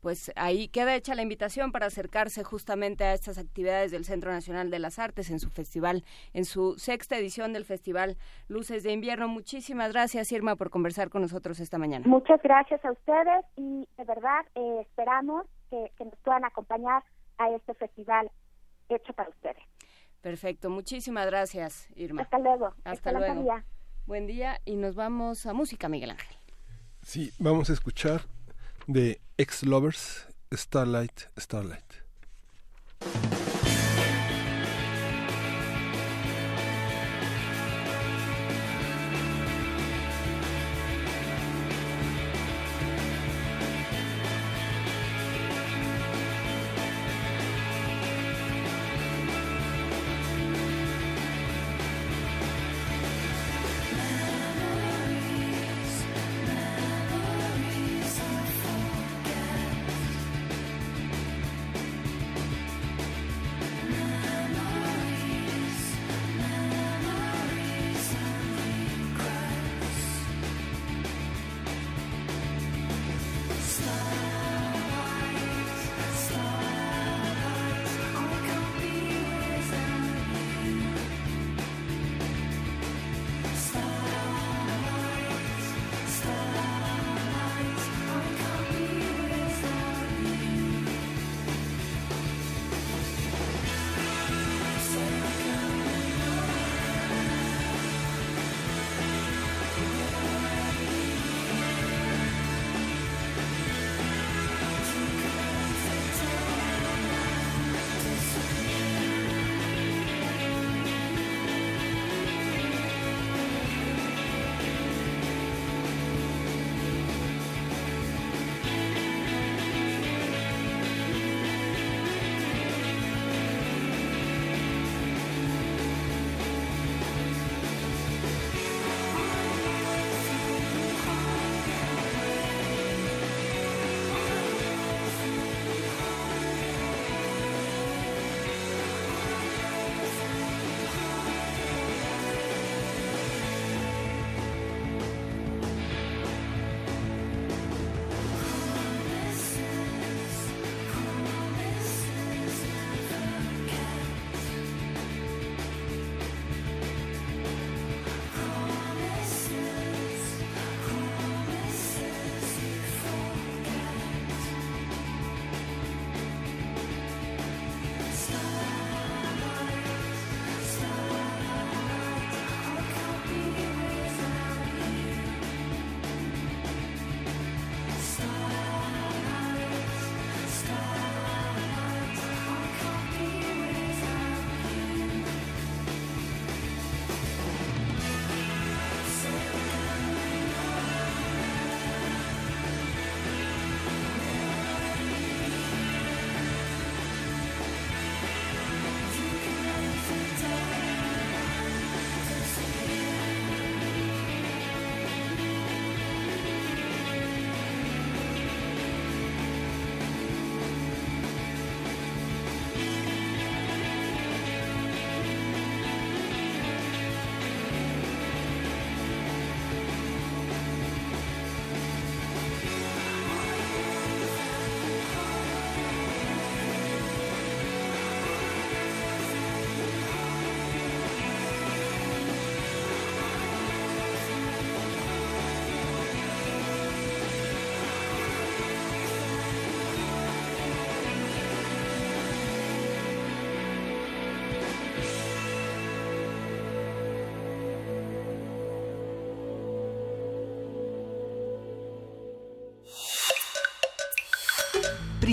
Pues 0.00 0.32
ahí 0.36 0.68
queda 0.68 0.94
hecha 0.94 1.14
la 1.16 1.22
invitación 1.22 1.72
para 1.72 1.86
acercarse 1.86 2.44
justamente 2.44 3.02
a 3.02 3.12
estas 3.12 3.38
actividades 3.38 3.90
del 3.90 4.04
Centro 4.04 4.30
Nacional 4.30 4.70
de 4.70 4.78
las 4.78 5.00
Artes 5.00 5.30
en 5.30 5.40
su 5.40 5.50
festival, 5.50 6.04
en 6.32 6.44
su 6.44 6.78
sexta 6.78 7.18
edición 7.18 7.52
del 7.52 7.64
Festival 7.64 8.16
Luces 8.46 8.84
de 8.84 8.92
Invierno. 8.92 9.26
Muchísimas 9.26 9.92
gracias, 9.92 10.30
Irma, 10.30 10.54
por 10.54 10.70
conversar 10.70 11.10
con 11.10 11.22
nosotros 11.22 11.58
esta 11.58 11.78
mañana. 11.78 12.06
Muchas 12.06 12.40
gracias 12.40 12.84
a 12.84 12.92
ustedes 12.92 13.44
y 13.56 13.88
de 13.96 14.04
verdad 14.04 14.46
eh, 14.54 14.82
esperamos 14.82 15.44
que, 15.70 15.90
que 15.98 16.04
nos 16.04 16.16
puedan 16.20 16.44
acompañar 16.44 17.02
a 17.38 17.50
este 17.50 17.74
festival 17.74 18.30
hecho 18.88 19.12
para 19.12 19.28
ustedes. 19.30 19.62
Perfecto, 20.20 20.70
muchísimas 20.70 21.26
gracias, 21.26 21.88
Irma. 21.94 22.22
Hasta 22.22 22.38
luego. 22.38 22.74
Hasta 22.84 23.12
luego. 23.12 23.42
Día. 23.42 23.64
Buen 24.06 24.26
día 24.26 24.60
y 24.64 24.76
nos 24.76 24.94
vamos 24.94 25.46
a 25.46 25.52
música, 25.52 25.88
Miguel 25.88 26.10
Ángel. 26.10 26.36
Sí, 27.02 27.32
vamos 27.38 27.70
a 27.70 27.72
escuchar 27.72 28.22
de 28.86 29.20
Ex 29.36 29.62
Lovers 29.64 30.26
Starlight 30.52 31.22
Starlight. 31.36 31.92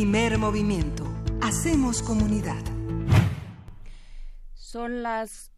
Primer 0.04 0.38
movimiento. 0.38 1.06
Hacemos 1.42 2.04
comunidad. 2.04 2.62
Son 4.54 5.02
las 5.02 5.54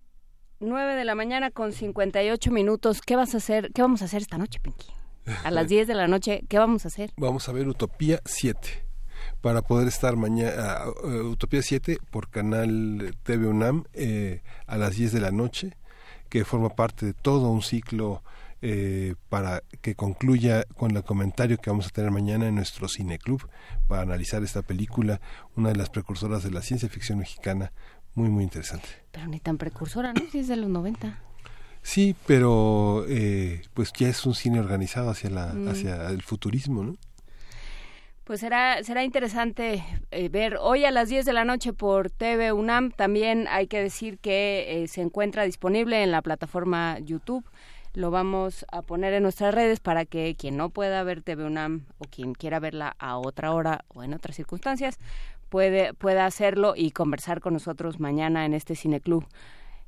9 0.60 0.94
de 0.94 1.04
la 1.04 1.16
mañana 1.16 1.50
con 1.50 1.72
58 1.72 2.52
minutos. 2.52 3.02
¿Qué 3.02 3.16
vas 3.16 3.34
a 3.34 3.38
hacer? 3.38 3.72
¿Qué 3.74 3.82
vamos 3.82 4.04
a 4.04 4.06
hacer 4.06 4.22
esta 4.22 4.38
noche, 4.38 4.60
Pinky? 4.60 4.86
A 5.44 5.50
las 5.50 5.68
10 5.70 5.88
de 5.88 5.96
la 5.96 6.08
noche, 6.08 6.44
¿qué 6.48 6.60
vamos 6.60 6.86
a 6.86 6.90
hacer? 6.90 7.12
Vamos 7.18 7.50
a 7.50 7.54
ver 7.54 7.68
Utopía 7.68 8.22
7 8.24 8.86
para 9.42 9.64
poder 9.64 9.88
estar 9.88 10.16
mañana 10.16 10.92
uh, 11.04 11.32
Utopía 11.32 11.64
7 11.64 11.98
por 12.12 12.30
canal 12.30 13.16
TV 13.24 13.48
UNAM 13.48 13.86
eh, 13.94 14.44
a 14.68 14.78
las 14.78 14.96
10 14.96 15.12
de 15.12 15.22
la 15.22 15.32
noche, 15.32 15.76
que 16.30 16.46
forma 16.46 16.70
parte 16.70 17.08
de 17.08 17.14
todo 17.14 17.50
un 17.50 17.64
ciclo 17.64 18.22
eh, 18.68 19.14
para 19.30 19.62
que 19.82 19.94
concluya 19.94 20.64
con 20.76 20.96
el 20.98 21.04
comentario 21.04 21.60
que 21.60 21.70
vamos 21.70 21.86
a 21.86 21.90
tener 21.90 22.10
mañana 22.10 22.48
en 22.48 22.56
nuestro 22.56 22.88
cineclub 22.88 23.48
para 23.88 24.02
analizar 24.02 24.42
esta 24.44 24.64
película, 24.64 25.22
una 25.56 25.70
de 25.70 25.76
las 25.76 25.92
precursoras 25.92 26.42
de 26.42 26.50
la 26.50 26.64
ciencia 26.64 26.90
ficción 26.90 27.20
mexicana, 27.20 27.72
muy, 28.16 28.30
muy 28.30 28.44
interesante. 28.44 28.88
Pero 29.12 29.28
ni 29.28 29.40
tan 29.40 29.60
precursora, 29.60 30.14
¿no? 30.14 30.22
Si 30.32 30.40
es 30.40 30.48
de 30.48 30.56
los 30.56 30.70
90. 30.70 31.20
Sí, 31.84 32.16
pero 32.26 33.06
eh, 33.08 33.62
pues 33.76 33.94
ya 33.94 34.08
es 34.10 34.26
un 34.26 34.34
cine 34.34 34.60
organizado 34.60 35.12
hacia, 35.12 35.30
la, 35.30 35.54
Mm. 35.54 35.68
hacia 35.68 36.08
el 36.08 36.24
futurismo, 36.24 36.84
¿no? 36.84 36.96
Pues 38.24 38.40
será, 38.40 38.84
será 38.84 39.04
interesante 39.04 39.84
eh, 40.10 40.30
ver 40.30 40.58
hoy 40.60 40.84
a 40.86 40.90
las 40.90 41.10
10 41.10 41.26
de 41.26 41.34
la 41.34 41.46
noche 41.46 41.74
por 41.74 42.10
TV 42.10 42.52
UNAM. 42.52 42.90
También 42.90 43.48
hay 43.52 43.68
que 43.68 43.80
decir 43.80 44.18
que 44.18 44.82
eh, 44.82 44.88
se 44.88 45.02
encuentra 45.02 45.44
disponible 45.44 46.02
en 46.02 46.10
la 46.10 46.24
plataforma 46.24 46.98
YouTube. 46.98 47.46
Lo 47.96 48.12
vamos 48.12 48.66
a 48.74 48.82
poner 48.82 49.14
en 49.14 49.24
nuestras 49.24 49.56
redes 49.56 49.80
para 49.80 50.04
que 50.04 50.36
quien 50.38 50.58
no 50.58 50.70
pueda 50.70 51.02
ver 51.04 51.22
TV 51.22 51.46
UNAM 51.46 51.86
o 51.98 52.04
quien 52.04 52.34
quiera 52.34 52.60
verla 52.60 52.94
a 53.00 53.18
otra 53.18 53.54
hora 53.54 53.86
o 53.88 54.04
en 54.04 54.14
otras 54.14 54.36
circunstancias 54.36 55.00
puede, 55.48 55.94
pueda 55.94 56.26
hacerlo 56.26 56.74
y 56.76 56.92
conversar 56.92 57.40
con 57.40 57.54
nosotros 57.54 58.02
mañana 58.02 58.46
en 58.46 58.54
este 58.54 58.76
cineclub. 58.76 59.26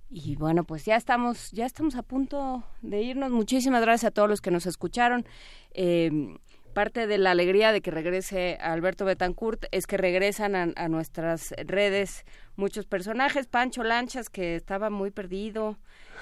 Y 0.09 0.37
bueno, 0.37 0.63
pues 0.63 0.85
ya 0.85 0.95
estamos, 0.95 1.51
ya 1.51 1.65
estamos 1.65 1.97
a 1.97 2.01
punto 2.01 2.63
de 2.81 3.01
irnos. 3.01 3.29
Muchísimas 3.29 3.81
gracias 3.81 4.09
a 4.09 4.13
todos 4.13 4.29
los 4.29 4.39
que 4.39 4.51
nos 4.51 4.67
escucharon. 4.67 5.25
Eh, 5.73 6.37
parte 6.73 7.07
de 7.07 7.17
la 7.17 7.31
alegría 7.31 7.73
de 7.73 7.81
que 7.81 7.91
regrese 7.91 8.57
Alberto 8.61 9.03
Betancourt 9.03 9.65
es 9.71 9.85
que 9.85 9.97
regresan 9.97 10.55
a, 10.55 10.67
a 10.77 10.87
nuestras 10.87 11.53
redes 11.57 12.23
muchos 12.55 12.85
personajes. 12.85 13.47
Pancho 13.47 13.83
Lanchas, 13.83 14.29
que 14.29 14.55
estaba 14.55 14.89
muy 14.89 15.11
perdido, 15.11 15.75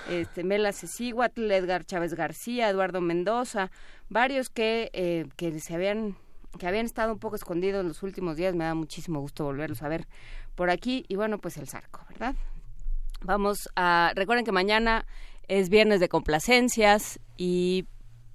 este, 0.09 0.43
Mela 0.43 0.73
Cecíhuatl, 0.73 1.51
Edgar 1.51 1.85
Chávez 1.85 2.13
García, 2.13 2.69
Eduardo 2.69 3.01
Mendoza, 3.01 3.71
varios 4.09 4.49
que, 4.49 4.89
eh, 4.93 5.25
que 5.35 5.59
se 5.59 5.75
habían 5.75 6.15
que 6.57 6.67
habían 6.67 6.85
estado 6.85 7.11
un 7.13 7.19
poco 7.19 7.35
escondidos 7.35 7.81
en 7.81 7.89
los 7.89 8.03
últimos 8.03 8.37
días. 8.37 8.55
Me 8.55 8.63
da 8.63 8.73
muchísimo 8.73 9.19
gusto 9.19 9.43
volverlos 9.43 9.81
a 9.81 9.89
ver 9.89 10.07
por 10.55 10.69
aquí. 10.69 11.05
Y 11.07 11.15
bueno, 11.15 11.37
pues 11.37 11.57
el 11.57 11.67
Zarco, 11.67 12.01
¿verdad? 12.09 12.35
Vamos 13.21 13.69
a... 13.75 14.13
Recuerden 14.15 14.45
que 14.45 14.51
mañana 14.51 15.05
es 15.47 15.69
viernes 15.69 15.99
de 15.99 16.09
complacencias 16.09 17.19
y 17.37 17.87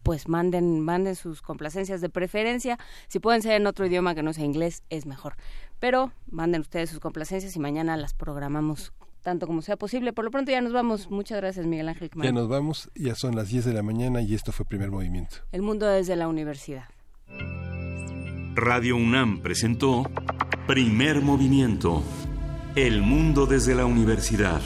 pues 0.03 0.29
manden, 0.29 0.81
manden 0.81 1.15
sus 1.15 1.43
complacencias 1.43 2.01
de 2.01 2.09
preferencia. 2.09 2.79
Si 3.09 3.21
pueden 3.21 3.43
ser 3.43 3.53
en 3.53 3.67
otro 3.67 3.87
idioma 3.87 4.15
que 4.15 4.23
no 4.23 4.33
sea 4.33 4.45
inglés, 4.45 4.83
es 4.91 5.07
mejor. 5.07 5.37
Pero 5.79 6.13
manden 6.31 6.63
ustedes 6.63 6.91
sus 6.91 7.01
complacencias 7.01 7.55
y 7.57 7.59
mañana 7.61 7.97
las 7.97 8.15
programamos 8.15 8.93
tanto 9.23 9.47
como 9.47 9.63
sea 9.63 9.77
posible. 9.77 10.13
Por 10.13 10.25
lo 10.25 10.31
pronto 10.31 10.51
ya 10.51 10.61
nos 10.61 10.73
vamos. 10.73 11.11
Muchas 11.11 11.39
gracias, 11.39 11.67
Miguel 11.67 11.89
Ángel. 11.89 12.11
Ya 12.15 12.33
nos 12.33 12.49
vamos, 12.49 12.91
ya 12.95 13.15
son 13.15 13.37
las 13.37 13.49
10 13.49 13.65
de 13.67 13.75
la 13.75 13.83
mañana 13.83 14.23
y 14.23 14.35
esto 14.35 14.53
fue 14.53 14.67
Primer 14.67 14.91
Movimiento. 14.91 15.37
El 15.53 15.63
mundo 15.63 15.87
desde 15.87 16.17
la 16.17 16.29
universidad. 16.29 16.85
Radio 18.55 18.97
UNAM 18.97 19.41
presentó 19.41 20.05
Primer 20.67 21.21
Movimiento. 21.21 22.03
El 22.75 23.03
mundo 23.03 23.47
desde 23.47 23.75
la 23.75 23.87
universidad. 23.87 24.61